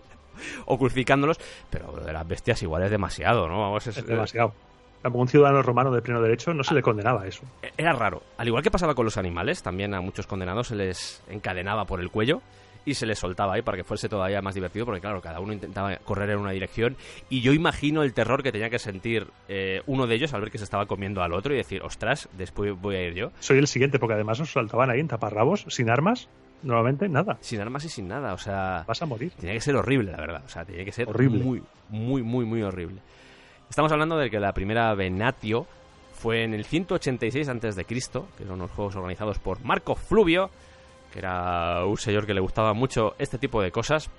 o 0.64 0.78
crucificándolos, 0.78 1.38
pero 1.70 1.94
lo 1.94 2.04
de 2.04 2.12
las 2.12 2.26
bestias 2.26 2.62
igual 2.62 2.82
es 2.82 2.90
demasiado, 2.90 3.48
¿no? 3.48 3.60
Vamos, 3.60 3.86
Es 3.86 4.06
demasiado. 4.06 4.52
A 5.02 5.08
un 5.08 5.28
ciudadano 5.28 5.62
romano 5.62 5.90
de 5.92 6.02
pleno 6.02 6.20
derecho 6.20 6.52
no 6.52 6.64
se 6.64 6.74
le 6.74 6.82
condenaba 6.82 7.22
a 7.22 7.26
eso. 7.26 7.42
era 7.76 7.92
raro. 7.92 8.22
Al 8.38 8.48
igual 8.48 8.62
que 8.62 8.70
pasaba 8.70 8.94
con 8.94 9.04
los 9.04 9.16
animales, 9.16 9.62
también 9.62 9.94
a 9.94 10.00
muchos 10.00 10.26
condenados 10.26 10.68
se 10.68 10.74
les 10.74 11.22
encadenaba 11.28 11.84
por 11.84 12.00
el 12.00 12.10
cuello 12.10 12.42
y 12.84 12.94
se 12.94 13.04
les 13.06 13.18
soltaba 13.18 13.54
ahí 13.54 13.62
para 13.62 13.76
que 13.76 13.84
fuese 13.84 14.08
todavía 14.08 14.40
más 14.42 14.54
divertido, 14.54 14.84
porque 14.86 15.00
claro, 15.00 15.20
cada 15.20 15.40
uno 15.40 15.52
intentaba 15.52 15.96
correr 15.98 16.30
en 16.30 16.38
una 16.38 16.52
dirección 16.52 16.96
y 17.28 17.40
yo 17.40 17.52
imagino 17.52 18.02
el 18.04 18.14
terror 18.14 18.42
que 18.44 18.52
tenía 18.52 18.70
que 18.70 18.78
sentir 18.78 19.26
eh, 19.48 19.82
uno 19.86 20.06
de 20.06 20.14
ellos 20.14 20.32
al 20.34 20.40
ver 20.40 20.50
que 20.52 20.58
se 20.58 20.64
estaba 20.64 20.86
comiendo 20.86 21.20
al 21.22 21.32
otro 21.32 21.52
y 21.52 21.56
decir, 21.56 21.82
ostras, 21.82 22.28
después 22.38 22.72
voy 22.80 22.94
a 22.96 23.02
ir 23.02 23.14
yo. 23.14 23.32
Soy 23.40 23.58
el 23.58 23.66
siguiente, 23.66 23.98
porque 23.98 24.14
además 24.14 24.38
os 24.40 24.52
saltaban 24.52 24.90
ahí 24.90 25.00
en 25.00 25.08
taparrabos, 25.08 25.64
sin 25.68 25.90
armas, 25.90 26.28
normalmente 26.62 27.08
nada. 27.08 27.38
Sin 27.40 27.60
armas 27.60 27.84
y 27.84 27.88
sin 27.88 28.06
nada, 28.06 28.32
o 28.34 28.38
sea... 28.38 28.84
Vas 28.86 29.02
a 29.02 29.06
morir. 29.06 29.32
Tenía 29.32 29.54
que 29.54 29.60
ser 29.60 29.74
horrible, 29.74 30.12
la 30.12 30.18
verdad. 30.18 30.42
O 30.46 30.48
sea, 30.48 30.64
tenía 30.64 30.84
que 30.84 30.92
ser 30.92 31.08
Horrible. 31.08 31.42
muy, 31.42 31.62
muy, 31.90 32.22
muy, 32.22 32.44
muy 32.44 32.62
horrible. 32.62 33.00
Estamos 33.68 33.92
hablando 33.92 34.16
de 34.16 34.30
que 34.30 34.40
la 34.40 34.52
primera 34.52 34.94
Venatio 34.94 35.66
fue 36.14 36.44
en 36.44 36.54
el 36.54 36.64
186 36.64 37.48
a.C., 37.48 37.84
que 37.84 38.42
eran 38.42 38.54
unos 38.54 38.70
juegos 38.70 38.96
organizados 38.96 39.38
por 39.38 39.62
Marco 39.64 39.94
Fluvio, 39.94 40.50
que 41.12 41.18
era 41.18 41.84
un 41.84 41.96
señor 41.98 42.26
que 42.26 42.34
le 42.34 42.40
gustaba 42.40 42.72
mucho 42.72 43.14
este 43.18 43.38
tipo 43.38 43.60
de 43.60 43.70
cosas. 43.70 44.10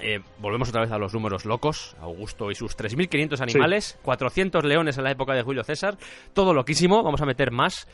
Eh, 0.00 0.20
volvemos 0.38 0.70
otra 0.70 0.80
vez 0.80 0.90
a 0.90 0.98
los 0.98 1.14
números 1.14 1.44
locos. 1.44 1.96
Augusto 2.00 2.50
y 2.50 2.54
sus 2.56 2.76
3.500 2.76 3.40
animales, 3.40 3.98
400 4.02 4.64
leones 4.64 4.98
en 4.98 5.04
la 5.04 5.12
época 5.12 5.34
de 5.34 5.42
Julio 5.42 5.62
César, 5.62 5.96
todo 6.32 6.54
loquísimo. 6.54 7.02
Vamos 7.04 7.20
a 7.20 7.26
meter 7.26 7.52
más. 7.52 7.86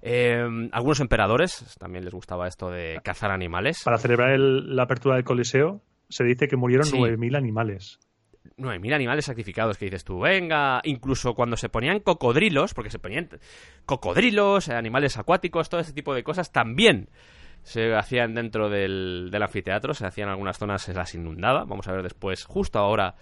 Eh, 0.00 0.42
algunos 0.72 0.98
emperadores 0.98 1.76
también 1.78 2.04
les 2.04 2.12
gustaba 2.12 2.48
esto 2.48 2.68
de 2.70 2.98
cazar 3.04 3.30
animales. 3.30 3.82
Para 3.84 3.98
celebrar 3.98 4.30
el- 4.30 4.74
la 4.74 4.84
apertura 4.84 5.14
del 5.14 5.24
Coliseo, 5.24 5.80
se 6.08 6.24
dice 6.24 6.48
que 6.48 6.56
murieron 6.56 6.86
Sí. 6.86 6.96
9.000 6.98 7.36
animales. 7.36 8.00
9.000 8.56 8.94
animales 8.94 9.24
sacrificados 9.24 9.78
que 9.78 9.86
dices 9.86 10.04
tú, 10.04 10.20
venga, 10.20 10.80
incluso 10.84 11.34
cuando 11.34 11.56
se 11.56 11.68
ponían 11.68 12.00
cocodrilos, 12.00 12.74
porque 12.74 12.90
se 12.90 12.98
ponían 12.98 13.28
cocodrilos, 13.86 14.68
eh, 14.68 14.74
animales 14.74 15.18
acuáticos, 15.18 15.68
todo 15.68 15.80
ese 15.80 15.92
tipo 15.92 16.14
de 16.14 16.22
cosas, 16.22 16.52
también 16.52 17.08
se 17.62 17.94
hacían 17.94 18.34
dentro 18.34 18.68
del, 18.68 19.28
del 19.30 19.42
anfiteatro, 19.42 19.94
se 19.94 20.06
hacían 20.06 20.28
en 20.28 20.32
algunas 20.32 20.58
zonas, 20.58 20.82
se 20.82 20.94
las 20.94 21.14
inundaba. 21.14 21.64
Vamos 21.64 21.86
a 21.88 21.92
ver 21.92 22.02
después, 22.02 22.44
justo 22.44 22.78
ahora, 22.78 23.14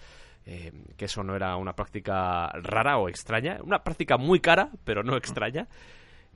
eh, 0.45 0.71
que 0.97 1.05
eso 1.05 1.23
no 1.23 1.35
era 1.35 1.55
una 1.55 1.73
práctica 1.73 2.47
rara 2.63 2.97
o 2.97 3.07
extraña, 3.07 3.59
una 3.63 3.83
práctica 3.83 4.17
muy 4.17 4.39
cara, 4.39 4.69
pero 4.83 5.03
no 5.03 5.15
extraña. 5.15 5.67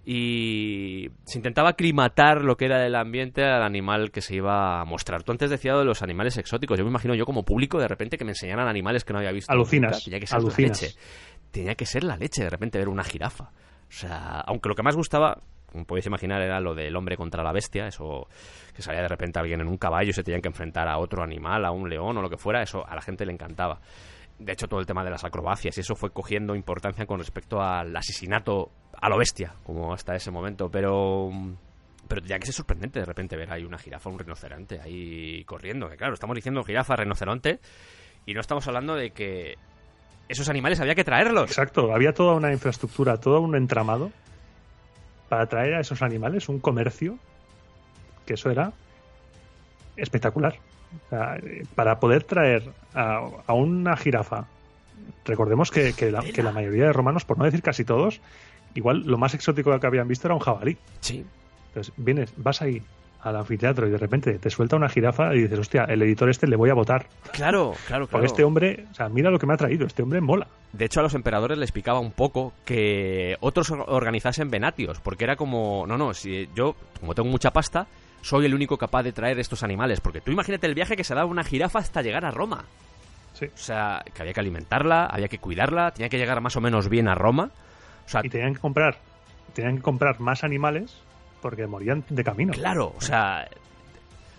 Y 0.05 1.09
se 1.23 1.39
intentaba 1.39 1.69
aclimatar 1.69 2.43
lo 2.43 2.57
que 2.57 2.65
era 2.65 2.85
el 2.85 2.93
ambiente 2.95 3.43
al 3.43 3.63
animal 3.63 4.11
que 4.11 4.21
se 4.21 4.35
iba 4.35 4.79
a 4.79 4.85
mostrar. 4.85 5.23
Tú 5.23 5.31
antes 5.31 5.49
decías 5.49 5.77
de 5.79 5.83
los 5.83 6.03
animales 6.03 6.37
exóticos. 6.37 6.77
Yo 6.77 6.85
me 6.85 6.91
imagino 6.91 7.15
yo 7.15 7.25
como 7.25 7.43
público 7.43 7.79
de 7.79 7.87
repente 7.87 8.17
que 8.17 8.23
me 8.23 8.31
enseñaran 8.31 8.67
animales 8.67 9.03
que 9.03 9.13
no 9.13 9.19
había 9.19 9.31
visto. 9.31 9.51
Alucinas. 9.51 10.03
Tenía 10.03 10.19
que 10.19 10.27
ser 10.27 10.37
alucinas. 10.37 10.81
la 10.81 10.87
leche. 10.87 10.99
Tenía 11.49 11.75
que 11.75 11.85
ser 11.87 12.03
la 12.03 12.17
leche 12.17 12.43
de 12.43 12.49
repente 12.51 12.77
ver 12.77 12.87
una 12.87 13.03
jirafa. 13.03 13.45
O 13.45 13.91
sea, 13.91 14.41
aunque 14.41 14.69
lo 14.69 14.75
que 14.75 14.83
más 14.83 14.95
gustaba, 14.95 15.41
como 15.71 15.85
podéis 15.85 16.05
imaginar, 16.05 16.39
era 16.41 16.59
lo 16.59 16.75
del 16.75 16.95
hombre 16.95 17.17
contra 17.17 17.43
la 17.43 17.51
bestia. 17.51 17.87
Eso 17.87 18.27
que 18.75 18.83
salía 18.83 19.01
de 19.01 19.07
repente 19.07 19.39
alguien 19.39 19.61
en 19.61 19.67
un 19.67 19.77
caballo 19.77 20.11
y 20.11 20.13
se 20.13 20.23
tenían 20.23 20.41
que 20.41 20.49
enfrentar 20.49 20.87
a 20.87 20.99
otro 20.99 21.23
animal, 21.23 21.65
a 21.65 21.71
un 21.71 21.89
león 21.89 22.15
o 22.17 22.21
lo 22.21 22.29
que 22.29 22.37
fuera. 22.37 22.61
Eso 22.61 22.87
a 22.87 22.93
la 22.93 23.01
gente 23.01 23.25
le 23.25 23.33
encantaba. 23.33 23.79
De 24.39 24.51
hecho, 24.51 24.67
todo 24.67 24.79
el 24.79 24.85
tema 24.85 25.03
de 25.03 25.11
las 25.11 25.23
acrobacias 25.23 25.77
y 25.77 25.81
eso 25.81 25.95
fue 25.95 26.11
cogiendo 26.11 26.55
importancia 26.55 27.05
con 27.05 27.19
respecto 27.19 27.61
al 27.61 27.95
asesinato 27.95 28.69
a 28.99 29.09
lo 29.09 29.17
bestia, 29.17 29.53
como 29.63 29.93
hasta 29.93 30.15
ese 30.15 30.31
momento. 30.31 30.69
Pero 30.69 31.29
pero 32.07 32.21
ya 32.21 32.37
que 32.37 32.49
es 32.49 32.55
sorprendente 32.55 32.99
de 32.99 33.05
repente 33.05 33.35
ver 33.35 33.51
ahí 33.51 33.63
una 33.63 33.77
jirafa, 33.77 34.09
un 34.09 34.19
rinoceronte 34.19 34.79
ahí 34.79 35.43
corriendo. 35.45 35.89
Que 35.89 35.97
claro, 35.97 36.13
estamos 36.13 36.35
diciendo 36.35 36.63
jirafa, 36.63 36.95
rinoceronte 36.95 37.59
y 38.25 38.33
no 38.33 38.41
estamos 38.41 38.67
hablando 38.67 38.95
de 38.95 39.11
que 39.11 39.55
esos 40.27 40.49
animales 40.49 40.79
había 40.79 40.95
que 40.95 41.03
traerlos. 41.03 41.49
Exacto, 41.49 41.93
había 41.93 42.13
toda 42.13 42.33
una 42.33 42.51
infraestructura, 42.51 43.17
todo 43.17 43.41
un 43.41 43.55
entramado 43.55 44.11
para 45.29 45.45
traer 45.47 45.75
a 45.75 45.79
esos 45.79 46.01
animales, 46.01 46.49
un 46.49 46.59
comercio, 46.59 47.17
que 48.25 48.33
eso 48.33 48.49
era 48.49 48.73
espectacular. 49.95 50.59
O 51.05 51.09
sea, 51.09 51.35
eh, 51.37 51.63
para 51.75 51.99
poder 51.99 52.23
traer 52.23 52.63
a, 52.93 53.21
a 53.47 53.53
una 53.53 53.95
jirafa, 53.97 54.45
recordemos 55.25 55.71
que, 55.71 55.93
que 55.93 56.11
la, 56.11 56.21
que 56.21 56.43
la 56.43 56.51
mayoría 56.51 56.85
de 56.85 56.93
romanos, 56.93 57.25
por 57.25 57.37
no 57.37 57.45
decir 57.45 57.61
casi 57.61 57.83
todos, 57.85 58.21
igual 58.73 59.03
lo 59.05 59.17
más 59.17 59.33
exótico 59.33 59.77
que 59.79 59.87
habían 59.87 60.07
visto 60.07 60.27
era 60.27 60.35
un 60.35 60.41
jabalí. 60.41 60.77
Sí. 60.99 61.25
Entonces, 61.69 61.93
vienes, 61.97 62.33
vas 62.37 62.61
ahí 62.61 62.81
al 63.21 63.35
anfiteatro 63.37 63.87
y 63.87 63.89
de 63.91 63.97
repente 63.97 64.37
te 64.37 64.49
suelta 64.51 64.75
una 64.75 64.87
jirafa 64.87 65.33
y 65.33 65.41
dices, 65.41 65.57
hostia, 65.57 65.85
el 65.85 65.99
editor 66.03 66.29
este 66.29 66.45
le 66.47 66.55
voy 66.55 66.69
a 66.69 66.75
votar. 66.75 67.07
Claro, 67.31 67.71
claro, 67.71 67.73
claro. 67.87 68.07
Porque 68.07 68.27
este 68.27 68.43
hombre, 68.43 68.85
o 68.91 68.93
sea, 68.93 69.09
mira 69.09 69.31
lo 69.31 69.39
que 69.39 69.47
me 69.47 69.53
ha 69.55 69.57
traído, 69.57 69.87
este 69.87 70.03
hombre 70.03 70.21
mola. 70.21 70.47
De 70.73 70.85
hecho, 70.85 70.99
a 70.99 71.03
los 71.03 71.15
emperadores 71.15 71.57
les 71.57 71.71
picaba 71.71 71.99
un 71.99 72.11
poco 72.11 72.53
que 72.65 73.35
otros 73.39 73.71
or- 73.71 73.83
organizasen 73.87 74.51
venatios, 74.51 74.99
porque 74.99 75.23
era 75.23 75.35
como, 75.37 75.85
no, 75.87 75.97
no, 75.97 76.13
si 76.13 76.47
yo, 76.53 76.75
como 76.99 77.15
tengo 77.15 77.27
mucha 77.29 77.49
pasta, 77.49 77.87
soy 78.25 78.47
el 78.47 78.55
único 78.55 78.75
capaz 78.79 79.03
de 79.03 79.13
traer 79.13 79.39
estos 79.39 79.61
animales, 79.61 80.01
porque 80.01 80.19
tú 80.19 80.31
imagínate 80.31 80.65
el 80.65 80.73
viaje 80.73 80.95
que 80.95 81.03
se 81.03 81.13
daba 81.13 81.29
una 81.29 81.43
jirafa 81.43 81.77
hasta 81.77 82.01
llegar 82.01 82.25
a 82.25 82.31
Roma. 82.31 82.65
Sí. 83.33 83.45
O 83.45 83.57
sea, 83.57 84.03
que 84.11 84.19
había 84.19 84.33
que 84.33 84.39
alimentarla, 84.39 85.05
había 85.05 85.27
que 85.27 85.37
cuidarla, 85.37 85.91
tenía 85.91 86.09
que 86.09 86.17
llegar 86.17 86.41
más 86.41 86.55
o 86.55 86.61
menos 86.61 86.89
bien 86.89 87.07
a 87.07 87.13
Roma. 87.13 87.51
O 88.03 88.09
sea, 88.09 88.21
Y 88.23 88.29
tenían 88.29 88.55
que 88.55 88.59
comprar, 88.59 88.97
tenían 89.53 89.75
que 89.75 89.83
comprar 89.83 90.19
más 90.19 90.43
animales 90.43 90.97
porque 91.39 91.67
morían 91.67 92.03
de 92.09 92.23
camino. 92.23 92.51
Claro, 92.53 92.95
o 92.97 93.01
sea, 93.01 93.47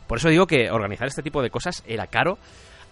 por 0.08 0.18
eso 0.18 0.30
digo 0.30 0.48
que 0.48 0.68
organizar 0.68 1.06
este 1.06 1.22
tipo 1.22 1.40
de 1.40 1.50
cosas 1.50 1.84
era 1.86 2.08
caro, 2.08 2.38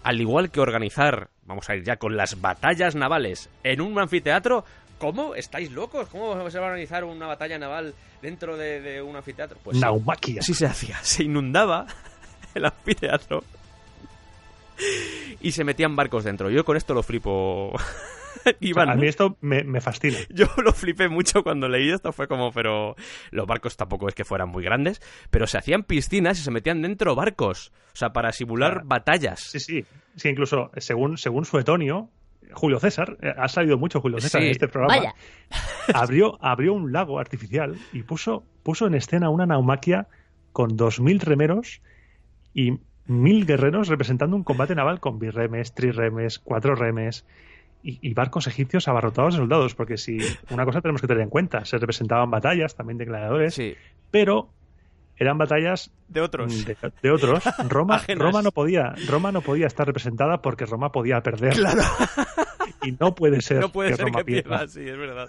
al 0.04 0.20
igual 0.20 0.52
que 0.52 0.60
organizar, 0.60 1.28
vamos 1.44 1.68
a 1.70 1.74
ir 1.74 1.82
ya 1.82 1.96
con 1.96 2.16
las 2.16 2.40
batallas 2.40 2.94
navales 2.94 3.50
en 3.64 3.80
un 3.80 3.98
anfiteatro. 3.98 4.64
¿Cómo? 4.98 5.34
¿Estáis 5.34 5.70
locos? 5.72 6.08
¿Cómo 6.08 6.50
se 6.50 6.58
va 6.58 6.66
a 6.66 6.68
organizar 6.70 7.04
una 7.04 7.26
batalla 7.26 7.58
naval 7.58 7.94
dentro 8.22 8.56
de, 8.56 8.80
de 8.80 9.02
un 9.02 9.16
anfiteatro? 9.16 9.58
Pues 9.62 9.76
sí, 9.76 9.80
Naumaquia. 9.82 10.40
así 10.40 10.54
se 10.54 10.66
hacía. 10.66 10.98
Se 11.02 11.24
inundaba 11.24 11.86
el 12.54 12.64
anfiteatro 12.64 13.42
y 15.40 15.52
se 15.52 15.64
metían 15.64 15.94
barcos 15.96 16.24
dentro. 16.24 16.50
Yo 16.50 16.64
con 16.64 16.76
esto 16.76 16.94
lo 16.94 17.02
flipo. 17.02 17.72
O 18.36 18.42
sea, 18.42 18.56
Iván, 18.60 18.90
a 18.90 18.94
mí 18.96 19.06
esto 19.06 19.38
me, 19.40 19.62
me 19.62 19.80
fascina. 19.80 20.18
yo 20.28 20.46
lo 20.62 20.72
flipé 20.72 21.08
mucho 21.08 21.42
cuando 21.44 21.68
leí 21.68 21.88
esto, 21.90 22.12
fue 22.12 22.26
como, 22.26 22.50
pero 22.52 22.94
los 23.30 23.46
barcos 23.46 23.76
tampoco 23.76 24.08
es 24.08 24.14
que 24.14 24.24
fueran 24.24 24.48
muy 24.50 24.62
grandes, 24.64 25.00
pero 25.30 25.46
se 25.46 25.56
hacían 25.56 25.84
piscinas 25.84 26.38
y 26.40 26.42
se 26.42 26.50
metían 26.50 26.82
dentro 26.82 27.14
barcos, 27.14 27.72
o 27.94 27.96
sea, 27.96 28.10
para 28.12 28.32
simular 28.32 28.72
Claro. 28.72 28.86
batallas. 28.88 29.40
Sí, 29.40 29.60
sí. 29.60 29.84
Sí, 30.16 30.28
incluso 30.28 30.70
según, 30.76 31.16
según 31.16 31.44
Suetonio, 31.46 32.10
Julio 32.54 32.78
César, 32.80 33.16
eh, 33.20 33.32
ha 33.36 33.48
salido 33.48 33.78
mucho 33.78 34.00
Julio 34.00 34.20
César 34.20 34.40
Sí. 34.40 34.46
en 34.46 34.50
este 34.52 34.68
programa, 34.68 34.96
Vaya. 34.96 35.14
abrió, 35.94 36.38
abrió 36.42 36.72
un 36.74 36.92
lago 36.92 37.18
artificial 37.18 37.76
y 37.92 38.02
puso, 38.02 38.44
puso 38.62 38.86
en 38.86 38.94
escena 38.94 39.28
una 39.30 39.46
naumaquia 39.46 40.06
con 40.52 40.76
2.000 40.76 41.20
remeros 41.20 41.82
y 42.54 42.72
1.000 43.08 43.44
guerreros 43.46 43.88
representando 43.88 44.36
un 44.36 44.44
combate 44.44 44.74
naval 44.74 45.00
con 45.00 45.18
birremes, 45.18 45.74
trirremes, 45.74 46.38
cuatro 46.38 46.74
remes 46.74 47.26
y, 47.82 47.98
y 48.00 48.14
barcos 48.14 48.46
egipcios 48.46 48.88
abarrotados 48.88 49.34
de 49.34 49.38
soldados, 49.40 49.74
porque 49.74 49.98
si 49.98 50.18
una 50.50 50.64
cosa 50.64 50.80
tenemos 50.80 51.00
que 51.02 51.06
tener 51.06 51.22
en 51.22 51.28
cuenta, 51.28 51.64
se 51.66 51.76
representaban 51.76 52.30
batallas 52.30 52.74
también 52.76 52.96
de 52.96 53.04
gladiadores, 53.04 53.54
Sí, 53.54 53.74
pero 54.10 54.48
eran 55.16 55.38
batallas 55.38 55.90
de 56.08 56.20
otros. 56.20 56.64
de, 56.64 56.76
de 57.02 57.10
otros. 57.10 57.42
Roma, 57.68 57.96
Ajenas. 57.96 58.24
Roma 58.26 58.42
no 58.42 58.50
podía, 58.52 58.94
Roma 59.08 59.30
no 59.32 59.40
podía 59.42 59.66
estar 59.66 59.86
representada 59.86 60.38
porque 60.42 60.66
Roma 60.66 60.90
podía 60.90 61.20
perder. 61.20 61.54
Claro, 61.54 61.82
Y 62.82 62.92
no 62.92 63.14
puede 63.14 63.40
ser 63.40 63.60
no 63.60 63.70
puede 63.72 63.90
que 63.90 63.96
ser 63.96 64.04
Roma 64.06 64.18
que 64.20 64.24
pierda. 64.24 64.58
pierda, 64.58 64.68
sí, 64.68 64.80
es 64.80 64.96
verdad. 64.98 65.26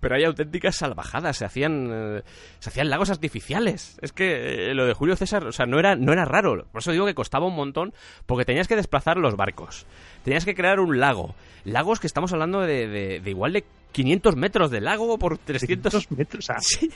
Pero 0.00 0.16
hay 0.16 0.24
auténticas 0.24 0.74
salvajadas, 0.74 1.36
se 1.36 1.44
hacían 1.44 1.88
eh, 1.92 2.22
se 2.58 2.70
hacían 2.70 2.90
lagos 2.90 3.08
artificiales. 3.10 3.96
Es 4.02 4.12
que 4.12 4.70
eh, 4.70 4.74
lo 4.74 4.84
de 4.84 4.94
Julio 4.94 5.14
César, 5.14 5.44
o 5.46 5.52
sea, 5.52 5.64
no 5.66 5.78
era 5.78 5.94
no 5.94 6.12
era 6.12 6.24
raro. 6.24 6.66
Por 6.72 6.80
eso 6.80 6.90
digo 6.90 7.06
que 7.06 7.14
costaba 7.14 7.46
un 7.46 7.54
montón 7.54 7.94
porque 8.26 8.44
tenías 8.44 8.66
que 8.66 8.74
desplazar 8.74 9.16
los 9.16 9.36
barcos. 9.36 9.86
Tenías 10.24 10.44
que 10.44 10.56
crear 10.56 10.80
un 10.80 10.98
lago. 10.98 11.36
Lagos 11.64 12.00
que 12.00 12.08
estamos 12.08 12.32
hablando 12.32 12.62
de, 12.62 12.88
de- 12.88 13.20
de 13.20 13.30
igual 13.30 13.52
de 13.52 13.64
500 13.92 14.34
metros 14.34 14.72
de 14.72 14.80
lago 14.80 15.18
por 15.20 15.38
300 15.38 15.92
300 15.92 16.10
metros. 16.18 16.44
O 16.50 16.52
sea, 16.52 16.56
Sí. 16.60 16.90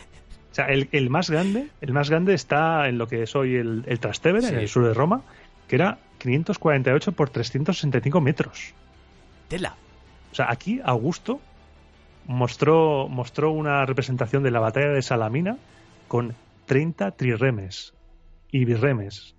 O 0.56 0.60
sea, 0.64 0.68
el, 0.68 0.88
el 0.92 1.10
más 1.10 1.28
grande, 1.28 1.68
el 1.82 1.92
más 1.92 2.08
grande 2.08 2.32
está 2.32 2.88
en 2.88 2.96
lo 2.96 3.06
que 3.08 3.22
es 3.22 3.36
hoy 3.36 3.56
el, 3.56 3.84
el 3.86 4.00
Trastevere, 4.00 4.46
Sí. 4.46 4.54
en 4.54 4.60
el 4.60 4.68
sur 4.68 4.86
de 4.86 4.94
Roma, 4.94 5.20
que 5.68 5.76
era 5.76 5.98
548 6.16 7.12
por 7.12 7.28
365 7.28 8.22
metros. 8.22 8.72
Tela. 9.48 9.74
O 10.32 10.34
sea, 10.34 10.50
aquí 10.50 10.80
Augusto 10.82 11.40
mostró, 12.26 13.06
mostró 13.08 13.50
una 13.52 13.84
representación 13.84 14.42
de 14.42 14.50
la 14.50 14.60
batalla 14.60 14.88
de 14.92 15.02
Salamina 15.02 15.58
con 16.08 16.34
30 16.64 17.10
trirremes 17.12 17.92
y 18.50 18.64
birremes, 18.64 19.34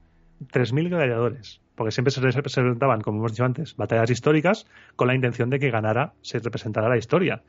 3.000 0.52 0.90
gladiadores, 0.90 1.62
porque 1.74 1.92
siempre 1.92 2.12
se 2.12 2.22
se 2.32 2.42
presentaban, 2.44 3.02
como 3.02 3.18
hemos 3.20 3.32
dicho 3.32 3.44
antes, 3.44 3.76
batallas 3.76 4.12
históricas 4.12 4.68
con 4.96 5.08
la 5.08 5.16
intención 5.16 5.50
de 5.50 5.58
que 5.58 5.72
ganara, 5.72 6.14
se 6.22 6.38
representara 6.38 6.90
la 6.90 6.98
historia. 6.98 7.42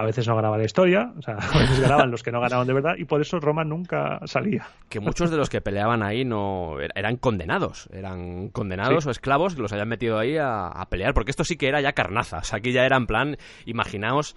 A 0.00 0.04
veces 0.04 0.28
no 0.28 0.36
ganaba 0.36 0.56
la 0.56 0.64
historia, 0.64 1.12
o 1.18 1.22
sea, 1.22 1.34
a 1.52 1.58
veces 1.58 1.80
ganaban 1.80 2.10
los 2.12 2.22
que 2.22 2.30
no 2.30 2.40
ganaban 2.40 2.66
de 2.68 2.72
verdad, 2.72 2.94
y 2.96 3.04
por 3.04 3.20
eso 3.20 3.40
Roma 3.40 3.64
nunca 3.64 4.20
salía. 4.26 4.68
que 4.88 5.00
muchos 5.00 5.28
de 5.30 5.36
los 5.36 5.50
que 5.50 5.60
peleaban 5.60 6.04
ahí 6.04 6.24
no 6.24 6.76
er- 6.78 6.92
eran 6.94 7.16
condenados, 7.16 7.88
eran 7.92 8.48
condenados 8.50 9.02
Sí. 9.02 9.08
o 9.08 9.10
esclavos 9.10 9.56
que 9.56 9.60
los 9.62 9.72
habían 9.72 9.88
metido 9.88 10.16
ahí 10.18 10.36
a, 10.36 10.68
a 10.68 10.88
pelear, 10.88 11.14
porque 11.14 11.32
esto 11.32 11.42
sí 11.42 11.56
que 11.56 11.66
era 11.68 11.80
ya 11.80 11.92
carnaza, 11.94 12.38
o 12.38 12.44
sea, 12.44 12.58
aquí 12.58 12.70
ya 12.72 12.84
era 12.86 12.96
en 12.96 13.06
plan, 13.08 13.36
imaginaos, 13.66 14.36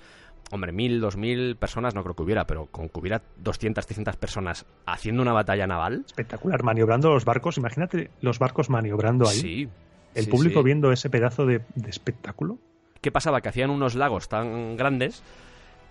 hombre, 0.52 0.72
mil, 0.72 1.00
dos 1.00 1.16
mil 1.16 1.56
personas 1.58 1.94
no 1.96 2.02
creo 2.04 2.16
que 2.16 2.24
hubiera, 2.24 2.46
pero 2.48 2.66
con 2.66 2.90
que 2.90 3.00
hubiera 3.00 3.22
200, 3.38 3.86
300 3.86 4.18
personas 4.18 4.66
haciendo 4.88 5.22
una 5.22 5.32
batalla 5.34 5.68
naval, 5.68 6.04
Espectacular, 6.08 6.64
maniobrando 6.64 7.10
los 7.14 7.24
barcos. 7.24 7.58
Imagínate 7.58 8.10
los 8.22 8.40
barcos 8.40 8.70
maniobrando 8.72 9.30
ahí. 9.30 9.36
sí. 9.38 9.70
el 10.16 10.26
sí, 10.26 10.30
público 10.32 10.60
sí. 10.62 10.66
viendo 10.66 10.92
ese 10.92 11.10
pedazo 11.12 11.46
de, 11.46 11.62
de 11.76 11.90
espectáculo. 11.90 12.58
¿Qué 13.00 13.12
pasaba? 13.12 13.42
Que 13.42 13.50
hacían 13.50 13.70
unos 13.70 13.96
lagos 13.96 14.28
tan 14.28 14.76
grandes 14.76 15.24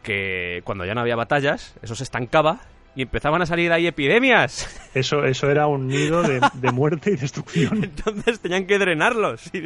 que 0.02 0.62
cuando 0.64 0.84
ya 0.84 0.94
no 0.94 1.00
había 1.00 1.16
batallas, 1.16 1.74
eso 1.82 1.94
se 1.94 2.04
estancaba 2.04 2.60
y 2.96 3.02
empezaban 3.02 3.40
a 3.42 3.46
salir 3.46 3.72
ahí 3.72 3.86
epidemias. 3.86 4.68
Eso, 4.94 5.24
eso 5.24 5.48
era 5.48 5.68
un 5.68 5.86
nido 5.86 6.22
de, 6.22 6.40
de 6.54 6.72
muerte 6.72 7.12
y 7.12 7.16
destrucción. 7.16 7.84
Entonces 7.84 8.40
tenían 8.40 8.66
que 8.66 8.76
drenarlos. 8.78 9.46
y 9.54 9.62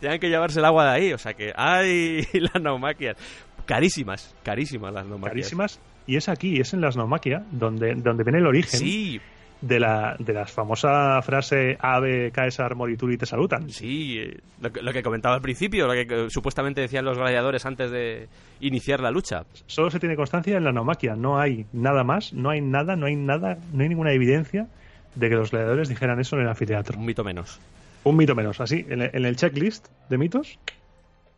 tenían 0.00 0.18
que 0.18 0.30
llevarse 0.30 0.58
el 0.58 0.64
agua 0.64 0.84
de 0.86 0.90
ahí. 0.90 1.12
O 1.12 1.18
sea 1.18 1.34
que, 1.34 1.52
¡ay! 1.54 2.26
Las 2.32 2.62
naumaquias. 2.62 3.18
Carísimas, 3.66 4.34
carísimas 4.42 4.92
las 4.92 5.04
naumaquias. 5.04 5.32
Carísimas. 5.32 5.80
Y 6.06 6.16
es 6.16 6.28
aquí, 6.28 6.58
es 6.58 6.72
en 6.72 6.80
las 6.80 6.96
Naumaquia, 6.96 7.44
donde, 7.52 7.94
donde 7.94 8.24
viene 8.24 8.38
el 8.38 8.46
origen 8.46 8.80
Sí, 8.80 9.20
de, 9.60 9.78
la, 9.80 10.16
de 10.18 10.32
la 10.32 10.46
famosa 10.46 11.20
frase 11.22 11.76
Ave 11.80 12.30
Caesar 12.32 12.74
morituri 12.74 13.16
te 13.18 13.26
salutan. 13.26 13.68
sí. 13.70 14.18
eh, 14.18 14.38
Lo 14.60 14.72
que, 14.72 14.82
lo 14.82 14.92
que 14.92 15.02
comentaba 15.02 15.34
al 15.34 15.42
principio, 15.42 15.86
lo 15.86 15.92
que 15.92 16.06
eh, 16.08 16.26
supuestamente 16.30 16.80
decían 16.80 17.04
los 17.04 17.18
gladiadores 17.18 17.66
antes 17.66 17.90
de 17.90 18.28
iniciar 18.60 19.00
la 19.00 19.10
lucha. 19.10 19.44
Solo 19.66 19.90
se 19.90 19.98
tiene 20.00 20.16
constancia 20.16 20.56
en 20.56 20.64
la 20.64 20.72
Naumaquia, 20.72 21.14
no 21.16 21.38
hay 21.38 21.66
nada 21.72 22.04
más, 22.04 22.32
no 22.32 22.50
hay 22.50 22.60
nada, 22.60 22.96
no 22.96 23.06
hay 23.06 23.16
nada, 23.16 23.58
no 23.72 23.82
hay 23.82 23.88
ninguna 23.88 24.12
evidencia 24.12 24.66
de 25.14 25.28
que 25.28 25.34
los 25.34 25.50
gladiadores 25.50 25.88
dijeran 25.88 26.20
eso 26.20 26.36
en 26.36 26.42
el 26.42 26.48
anfiteatro. 26.48 26.98
Un 26.98 27.04
mito 27.06 27.24
menos. 27.24 27.58
Un 28.04 28.16
mito 28.16 28.34
menos, 28.34 28.60
así, 28.60 28.86
en 28.88 29.02
el, 29.02 29.10
en 29.12 29.26
el 29.26 29.36
checklist 29.36 29.88
de 30.08 30.16
mitos, 30.18 30.58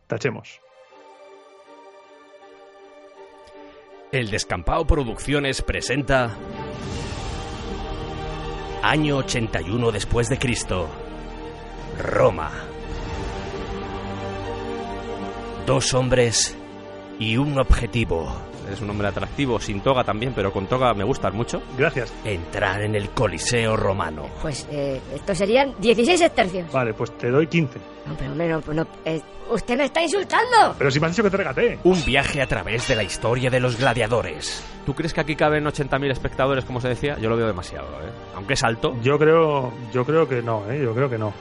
tachemos. 0.07 0.59
El 4.11 4.29
Descampado 4.29 4.85
Producciones 4.85 5.61
presenta 5.63 6.35
Año 8.83 9.19
81 9.19 9.93
después 9.93 10.27
de 10.27 10.37
Cristo. 10.37 10.89
Roma. 11.97 12.51
Dos 15.65 15.93
hombres 15.93 16.53
y 17.17 17.37
un 17.37 17.57
objetivo. 17.59 18.35
Es 18.71 18.81
un 18.81 18.89
hombre 18.89 19.07
atractivo, 19.07 19.59
sin 19.59 19.81
toga 19.81 20.03
también, 20.03 20.33
pero 20.35 20.51
con 20.51 20.67
toga 20.67 20.93
me 20.93 21.03
gustas 21.03 21.33
mucho. 21.33 21.61
Gracias. 21.77 22.13
Entrar 22.23 22.81
en 22.81 22.95
el 22.95 23.09
Coliseo 23.09 23.75
romano. 23.75 24.29
Pues 24.41 24.67
eh, 24.71 25.01
esto 25.13 25.35
serían 25.35 25.73
16 25.79 26.21
estercios. 26.21 26.71
Vale, 26.71 26.93
pues 26.93 27.17
te 27.17 27.29
doy 27.29 27.47
15. 27.47 27.79
No, 28.05 28.15
pero 28.17 28.31
hombre, 28.31 28.49
no, 28.49 28.61
pues 28.61 28.77
no, 28.77 28.87
eh, 29.05 29.21
usted 29.49 29.77
me 29.77 29.85
está 29.85 30.01
insultando. 30.01 30.75
Pero 30.77 30.91
si 30.91 30.99
me 30.99 31.07
has 31.07 31.13
dicho 31.13 31.23
que 31.23 31.29
te 31.29 31.37
regaté. 31.37 31.79
Un 31.83 32.03
viaje 32.05 32.41
a 32.41 32.47
través 32.47 32.87
de 32.87 32.95
la 32.95 33.03
historia 33.03 33.49
de 33.49 33.59
los 33.59 33.77
gladiadores. 33.77 34.63
¿Tú 34.85 34.93
crees 34.93 35.13
que 35.13 35.21
aquí 35.21 35.35
caben 35.35 35.65
80.000 35.65 36.11
espectadores, 36.11 36.65
como 36.65 36.81
se 36.81 36.89
decía? 36.89 37.17
Yo 37.19 37.29
lo 37.29 37.37
veo 37.37 37.47
demasiado, 37.47 37.87
¿eh? 38.01 38.11
Aunque 38.35 38.53
es 38.53 38.63
alto. 38.63 38.95
Yo 39.01 39.17
creo, 39.17 39.73
yo 39.93 40.05
creo 40.05 40.27
que 40.27 40.41
no, 40.41 40.69
¿eh? 40.69 40.81
Yo 40.83 40.93
creo 40.93 41.09
que 41.09 41.17
no. 41.17 41.33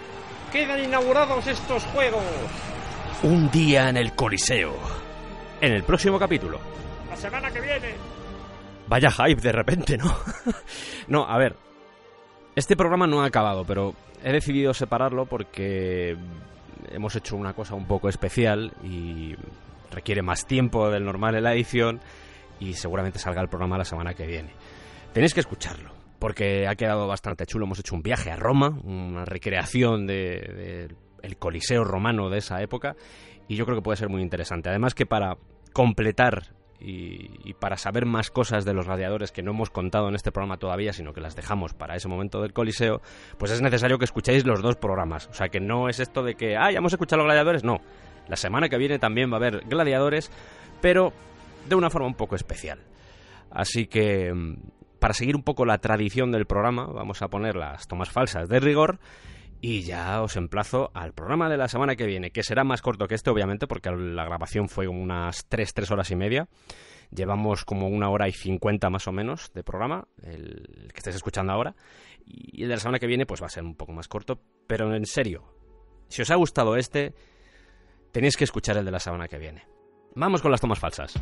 ¡Quedan 0.53 0.85
inaugurados 0.85 1.47
estos 1.47 1.83
juegos! 1.87 2.23
Un 3.23 3.51
día 3.51 3.89
en 3.89 3.97
el 3.97 4.13
Coliseo. 4.13 4.75
En 5.61 5.73
el 5.73 5.83
próximo 5.85 6.19
capítulo. 6.19 6.59
Semana 7.23 7.53
que 7.53 7.61
viene. 7.61 7.95
Vaya 8.89 9.09
hype 9.09 9.41
de 9.41 9.53
repente, 9.53 9.97
¿no? 9.97 10.13
no, 11.07 11.25
a 11.25 11.39
ver. 11.39 11.55
Este 12.57 12.75
programa 12.75 13.07
no 13.07 13.23
ha 13.23 13.27
acabado, 13.27 13.65
pero 13.65 13.95
he 14.25 14.33
decidido 14.33 14.75
separarlo 14.75 15.27
porque 15.27 16.17
hemos 16.91 17.15
hecho 17.15 17.37
una 17.37 17.53
cosa 17.53 17.77
un 17.77 17.87
poco 17.87 18.09
especial 18.09 18.73
y 18.83 19.37
requiere 19.93 20.21
más 20.23 20.47
tiempo 20.47 20.91
del 20.91 21.05
normal 21.05 21.37
en 21.37 21.45
la 21.45 21.55
edición 21.55 22.01
y 22.59 22.75
seguramente 22.75 23.21
salga 23.21 23.41
el 23.41 23.49
programa 23.49 23.79
la 23.79 23.85
semana 23.85 24.15
que 24.15 24.27
viene. 24.27 24.51
Tenéis 25.13 25.33
que 25.33 25.41
escucharlo 25.41 25.93
porque 26.19 26.67
ha 26.67 26.75
quedado 26.75 27.07
bastante 27.07 27.47
chulo. 27.47 27.67
Hemos 27.67 27.79
hecho 27.79 27.95
un 27.95 28.03
viaje 28.03 28.33
a 28.33 28.37
Roma, 28.37 28.81
una 28.83 29.25
recreación 29.25 30.09
de, 30.09 30.15
de 30.15 30.97
el 31.23 31.37
Coliseo 31.37 31.85
romano 31.85 32.31
de 32.31 32.39
esa 32.39 32.61
época 32.63 32.97
y 33.47 33.55
yo 33.55 33.65
creo 33.65 33.77
que 33.77 33.83
puede 33.83 33.97
ser 33.97 34.09
muy 34.09 34.23
interesante. 34.23 34.71
Además 34.71 34.97
que 34.97 35.07
para 35.07 35.37
completar 35.73 36.61
y, 36.85 37.31
y, 37.45 37.55
para 37.55 37.77
saber 37.77 38.07
más 38.07 38.31
cosas 38.31 38.65
de 38.65 38.75
los 38.75 38.87
gladiadores 38.87 39.31
que 39.31 39.43
no 39.43 39.53
hemos 39.53 39.71
contado 39.71 40.09
en 40.09 40.15
este 40.15 40.33
programa 40.33 40.57
todavía, 40.57 40.93
sino 40.93 41.13
que 41.13 41.21
las 41.21 41.37
dejamos 41.37 41.75
para 41.75 41.95
ese 41.95 42.09
momento 42.09 42.43
del 42.43 42.53
Coliseo, 42.53 43.01
pues 43.39 43.53
es 43.53 43.63
necesario 43.63 43.99
que 43.99 44.05
escuchéis 44.05 44.45
los 44.45 44.63
dos 44.63 44.77
programas. 44.77 45.29
O 45.29 45.35
sea, 45.35 45.49
que 45.49 45.61
no 45.61 45.89
es 45.89 46.01
esto 46.01 46.23
de 46.23 46.35
que, 46.35 46.57
ah, 46.57 46.71
ya 46.73 46.79
hemos 46.79 46.93
escuchado 46.93 47.19
los 47.19 47.27
gladiadores, 47.27 47.63
no. 47.63 47.81
La 48.29 48.37
semana 48.37 48.69
que 48.69 48.79
viene 48.79 48.99
también 48.99 49.31
va 49.31 49.35
a 49.35 49.37
haber 49.37 49.61
gladiadores, 49.67 50.31
pero 50.81 51.13
de 51.69 51.75
una 51.75 51.91
forma 51.91 52.09
un 52.09 52.15
poco 52.15 52.35
especial. 52.35 52.81
Así 53.51 53.87
que, 53.87 54.33
para 54.99 55.15
seguir 55.15 55.37
un 55.37 55.43
poco 55.43 55.65
la 55.65 55.79
tradición 55.79 56.33
del 56.33 56.47
programa, 56.47 56.87
vamos 56.87 57.23
a 57.23 57.29
poner 57.29 57.57
las 57.57 57.87
tomas 57.87 58.11
falsas 58.11 58.49
de 58.49 58.61
rigor. 58.61 58.99
Y 59.65 59.83
ya 59.83 60.21
os 60.23 60.35
emplazo 60.35 60.91
al 60.93 61.15
programa 61.15 61.49
de 61.49 61.57
la 61.57 61.69
semana 61.69 61.95
que 61.95 62.05
viene, 62.05 62.33
que 62.33 62.43
será 62.43 62.65
más 62.65 62.83
corto 62.83 63.07
que 63.07 63.15
este, 63.15 63.31
obviamente, 63.31 63.69
porque 63.69 63.93
la 63.93 64.25
grabación 64.25 64.69
fue 64.69 64.89
unas 64.89 65.47
3, 65.49 65.73
3 65.73 65.91
horas 65.93 66.11
y 66.11 66.17
media. 66.17 66.49
Llevamos 67.13 67.65
como 67.65 67.87
una 67.87 68.11
hora 68.11 68.29
y 68.29 68.33
50 68.33 68.91
más 68.91 69.07
o 69.07 69.13
menos 69.13 69.53
de 69.55 69.63
programa, 69.63 70.09
el 70.25 70.91
que 70.93 70.99
estáis 70.99 71.15
escuchando 71.15 71.53
ahora. 71.53 71.77
Y 72.27 72.65
el 72.65 72.71
de 72.71 72.75
la 72.75 72.81
semana 72.81 72.99
que 72.99 73.07
viene, 73.07 73.25
pues 73.25 73.41
va 73.41 73.47
a 73.47 73.51
ser 73.51 73.63
un 73.63 73.77
poco 73.77 73.93
más 73.93 74.09
corto. 74.09 74.41
Pero 74.67 74.93
en 74.97 75.07
serio, 75.07 75.45
si 76.09 76.23
os 76.23 76.31
ha 76.33 76.35
gustado 76.35 76.77
este, 76.77 77.15
tenéis 78.11 78.37
que 78.37 78.43
escuchar 78.43 78.79
el 78.79 78.85
de 78.85 78.91
la 78.91 78.99
semana 78.99 79.29
que 79.29 79.39
viene. 79.39 79.65
Vamos 80.17 80.43
con 80.43 80.51
las 80.51 80.61
tomas 80.61 80.81
falsas. 80.81 81.15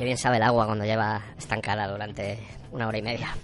Qué 0.00 0.06
bien 0.06 0.16
sabe 0.16 0.38
el 0.38 0.42
agua 0.44 0.64
cuando 0.64 0.86
lleva 0.86 1.20
estancada 1.36 1.86
durante 1.86 2.38
una 2.72 2.88
hora 2.88 2.96
y 2.96 3.02
media. 3.02 3.34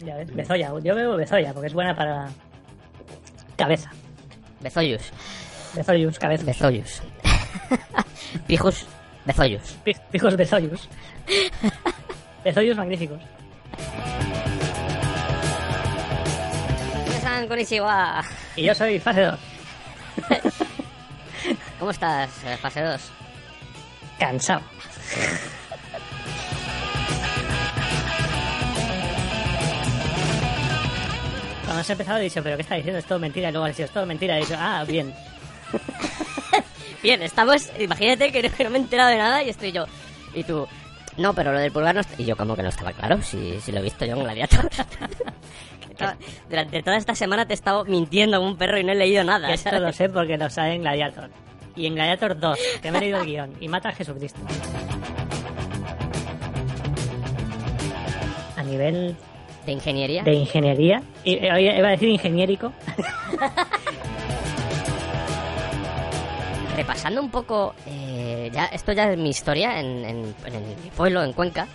Ya 0.00 0.16
ves, 0.16 0.34
bezoya. 0.34 0.72
Yo 0.82 0.96
bebo 0.96 1.14
bezoya 1.14 1.52
porque 1.52 1.68
es 1.68 1.74
buena 1.74 1.94
para 1.94 2.28
cabeza. 3.56 3.88
Bezoyus. 4.58 5.12
Bezoyus, 5.76 6.18
cabeza. 6.18 6.42
Bezoyus. 6.44 7.02
Pijos 8.48 8.84
bezoyus. 9.24 9.76
Pi- 9.84 9.94
Pijos 10.10 10.36
bezoyus. 10.36 10.88
bezoyus 12.42 12.76
magníficos. 12.76 13.20
Y 18.56 18.62
yo 18.64 18.74
soy 18.74 18.98
fase 18.98 19.20
2. 19.22 19.38
¿Cómo 21.78 21.92
estás, 21.92 22.28
eh, 22.44 22.56
fase 22.56 22.80
2? 22.82 23.00
Cansado. 24.18 24.62
Cuando 31.64 31.80
has 31.80 31.90
empezado 31.90 32.18
he 32.18 32.22
dicho, 32.22 32.42
¿pero 32.42 32.56
qué 32.56 32.62
está 32.62 32.76
diciendo? 32.76 32.98
Es 32.98 33.06
todo 33.06 33.18
mentira. 33.18 33.48
Y 33.48 33.52
luego 33.52 33.66
has 33.66 33.76
dicho, 33.76 33.84
es 33.84 33.90
todo 33.90 34.06
mentira. 34.06 34.34
Y 34.34 34.38
he 34.38 34.44
dicho, 34.44 34.56
ah, 34.58 34.84
bien. 34.86 35.12
Bien, 37.02 37.22
estamos. 37.22 37.70
Imagínate 37.78 38.32
que 38.32 38.42
no, 38.42 38.56
que 38.56 38.64
no 38.64 38.70
me 38.70 38.78
he 38.78 38.80
enterado 38.80 39.10
de 39.10 39.18
nada 39.18 39.42
y 39.42 39.50
estoy 39.50 39.72
yo. 39.72 39.84
Y 40.34 40.42
tú. 40.44 40.66
No, 41.16 41.34
pero 41.34 41.52
lo 41.52 41.58
del 41.58 41.72
pulgar 41.72 41.94
no 41.94 42.00
está... 42.00 42.20
Y 42.20 42.24
yo, 42.24 42.36
como 42.36 42.56
que 42.56 42.62
no 42.62 42.68
estaba 42.68 42.92
claro, 42.92 43.22
si, 43.22 43.60
si 43.60 43.72
lo 43.72 43.78
he 43.78 43.82
visto 43.82 44.04
yo 44.04 44.16
en 44.16 44.24
Gladiator. 44.24 44.68
Durante 46.50 46.82
toda 46.82 46.96
esta 46.96 47.14
semana 47.14 47.46
te 47.46 47.52
he 47.52 47.54
estado 47.54 47.84
mintiendo 47.84 48.38
como 48.38 48.50
un 48.50 48.58
perro 48.58 48.78
y 48.78 48.84
no 48.84 48.92
he 48.92 48.96
leído 48.96 49.24
nada. 49.24 49.52
Esto 49.52 49.78
lo 49.78 49.92
sé 49.92 50.08
porque 50.08 50.36
lo 50.36 50.50
sabe 50.50 50.74
en 50.74 50.82
Gladiator. 50.82 51.30
Y 51.76 51.86
en 51.86 51.94
Gladiator 51.94 52.38
2, 52.38 52.58
que 52.82 52.90
me 52.90 52.98
he 52.98 53.00
leído 53.02 53.20
el 53.20 53.26
guion. 53.26 53.52
Y 53.60 53.68
mata 53.68 53.90
a 53.90 53.92
Jesucristo. 53.92 54.40
A 58.56 58.62
nivel 58.62 59.14
¿De 59.66 59.72
ingeniería? 59.72 60.22
de 60.22 60.32
ingeniería. 60.32 61.02
Y, 61.24 61.34
eh, 61.34 61.76
iba 61.78 61.88
a 61.88 61.90
decir 61.90 62.08
ingeniérico. 62.08 62.72
Repasando 66.76 67.20
un 67.22 67.30
poco, 67.30 67.74
eh, 67.86 68.50
ya 68.52 68.66
esto 68.66 68.92
ya 68.92 69.10
es 69.10 69.18
mi 69.18 69.30
historia 69.30 69.80
en, 69.80 70.04
en- 70.04 70.34
en 70.46 70.68
mi 70.84 70.90
pueblo, 70.94 71.22
en 71.24 71.32
Cuenca. 71.32 71.66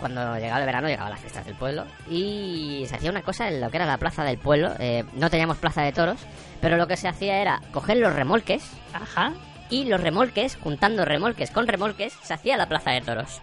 Cuando 0.00 0.36
llegaba 0.38 0.60
el 0.60 0.66
verano, 0.66 0.88
llegaban 0.88 1.10
las 1.10 1.20
fiestas 1.20 1.44
del 1.44 1.56
pueblo 1.56 1.84
y 2.08 2.84
se 2.88 2.94
hacía 2.94 3.10
una 3.10 3.22
cosa 3.22 3.48
en 3.48 3.60
lo 3.60 3.68
que 3.68 3.76
era 3.78 3.84
la 3.86 3.98
plaza 3.98 4.22
del 4.24 4.38
pueblo. 4.38 4.70
Eh, 4.78 5.04
no 5.14 5.28
teníamos 5.28 5.56
plaza 5.58 5.82
de 5.82 5.90
toros, 5.92 6.18
pero 6.60 6.76
lo 6.76 6.86
que 6.86 6.96
se 6.96 7.08
hacía 7.08 7.40
era 7.40 7.60
coger 7.72 7.98
los 7.98 8.12
remolques 8.14 8.62
Ajá. 8.92 9.32
y 9.70 9.84
los 9.84 10.00
remolques, 10.00 10.56
juntando 10.56 11.04
remolques 11.04 11.50
con 11.50 11.66
remolques, 11.66 12.12
se 12.22 12.34
hacía 12.34 12.56
la 12.56 12.66
plaza 12.68 12.90
de 12.92 13.00
toros. 13.00 13.40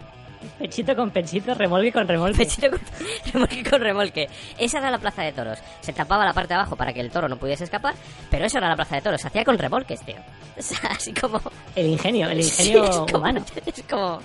Pechito 0.58 0.94
con 0.94 1.10
pechito, 1.10 1.54
remolque 1.54 1.90
con 1.92 2.06
remolque. 2.06 2.38
Pechito 2.38 2.70
con- 2.70 2.80
remolque 3.32 3.64
con 3.68 3.80
remolque. 3.80 4.28
Esa 4.58 4.78
era 4.78 4.90
la 4.90 4.98
plaza 4.98 5.22
de 5.22 5.32
toros. 5.32 5.58
Se 5.80 5.92
tapaba 5.92 6.24
la 6.24 6.32
parte 6.34 6.48
de 6.48 6.54
abajo 6.60 6.76
para 6.76 6.92
que 6.92 7.00
el 7.00 7.10
toro 7.10 7.28
no 7.28 7.36
pudiese 7.36 7.64
escapar, 7.64 7.94
pero 8.30 8.44
eso 8.44 8.58
era 8.58 8.68
la 8.68 8.76
plaza 8.76 8.94
de 8.96 9.02
toros. 9.02 9.20
Se 9.20 9.26
hacía 9.28 9.44
con 9.44 9.58
remolques, 9.58 10.00
tío. 10.02 10.16
O 10.58 10.62
sea, 10.62 10.90
así 10.90 11.12
como... 11.12 11.40
El 11.74 11.86
ingenio, 11.86 12.28
el 12.30 12.42
Sí, 12.42 12.68
ingenio 12.70 12.84
es 12.84 12.96
como- 12.96 13.18
humano. 13.18 13.44
Es 13.66 13.82
como... 13.90 14.20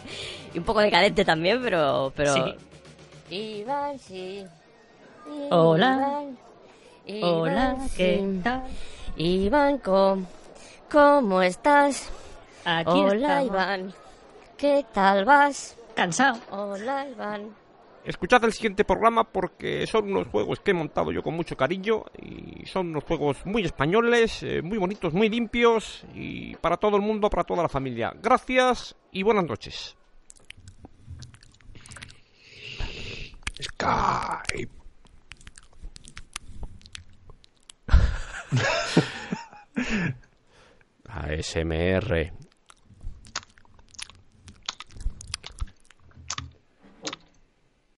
Y 0.54 0.60
un 0.60 0.64
poco 0.66 0.80
decadente 0.82 1.26
también, 1.26 1.62
pero... 1.62 2.14
pero... 2.16 2.34
Sí. 2.34 3.36
Iván, 3.36 3.98
sí. 4.00 4.46
Iván, 5.26 5.48
Hola, 5.50 6.22
Iván, 7.12 7.90
¿qué 7.98 8.40
tal? 8.44 8.64
Iván, 9.18 9.78
¿cómo, 9.80 10.26
cómo 10.90 11.42
estás? 11.42 12.10
Aquí 12.64 12.90
Hola, 12.92 13.42
estamos. 13.42 13.46
Iván. 13.46 13.94
¿Qué 14.58 14.86
tal 14.94 15.26
vas? 15.26 15.78
Cansado. 15.96 16.40
Hola, 16.52 17.08
Iván. 17.10 17.50
Escuchad 18.04 18.44
el 18.46 18.54
siguiente 18.54 18.84
programa 18.84 19.24
porque 19.26 19.86
son 19.86 20.12
unos 20.12 20.28
juegos 20.28 20.60
que 20.60 20.72
he 20.72 20.74
montado 20.74 21.12
yo 21.12 21.22
con 21.22 21.36
mucho 21.36 21.56
cariño 21.56 22.04
y 22.20 22.66
son 22.66 22.88
unos 22.88 23.04
juegos 23.04 23.46
muy 23.46 23.64
españoles, 23.64 24.42
eh, 24.42 24.62
muy 24.64 24.80
bonitos, 24.80 25.14
muy 25.14 25.30
limpios 25.30 26.04
y 26.16 26.56
para 26.56 26.78
todo 26.78 26.96
el 26.96 27.04
mundo, 27.04 27.30
para 27.30 27.44
toda 27.44 27.62
la 27.62 27.70
familia. 27.70 28.14
Gracias 28.22 28.96
y 29.12 29.22
buenas 29.22 29.46
noches. 29.46 29.96
Skype. 33.62 34.81
ASMR. 41.12 42.32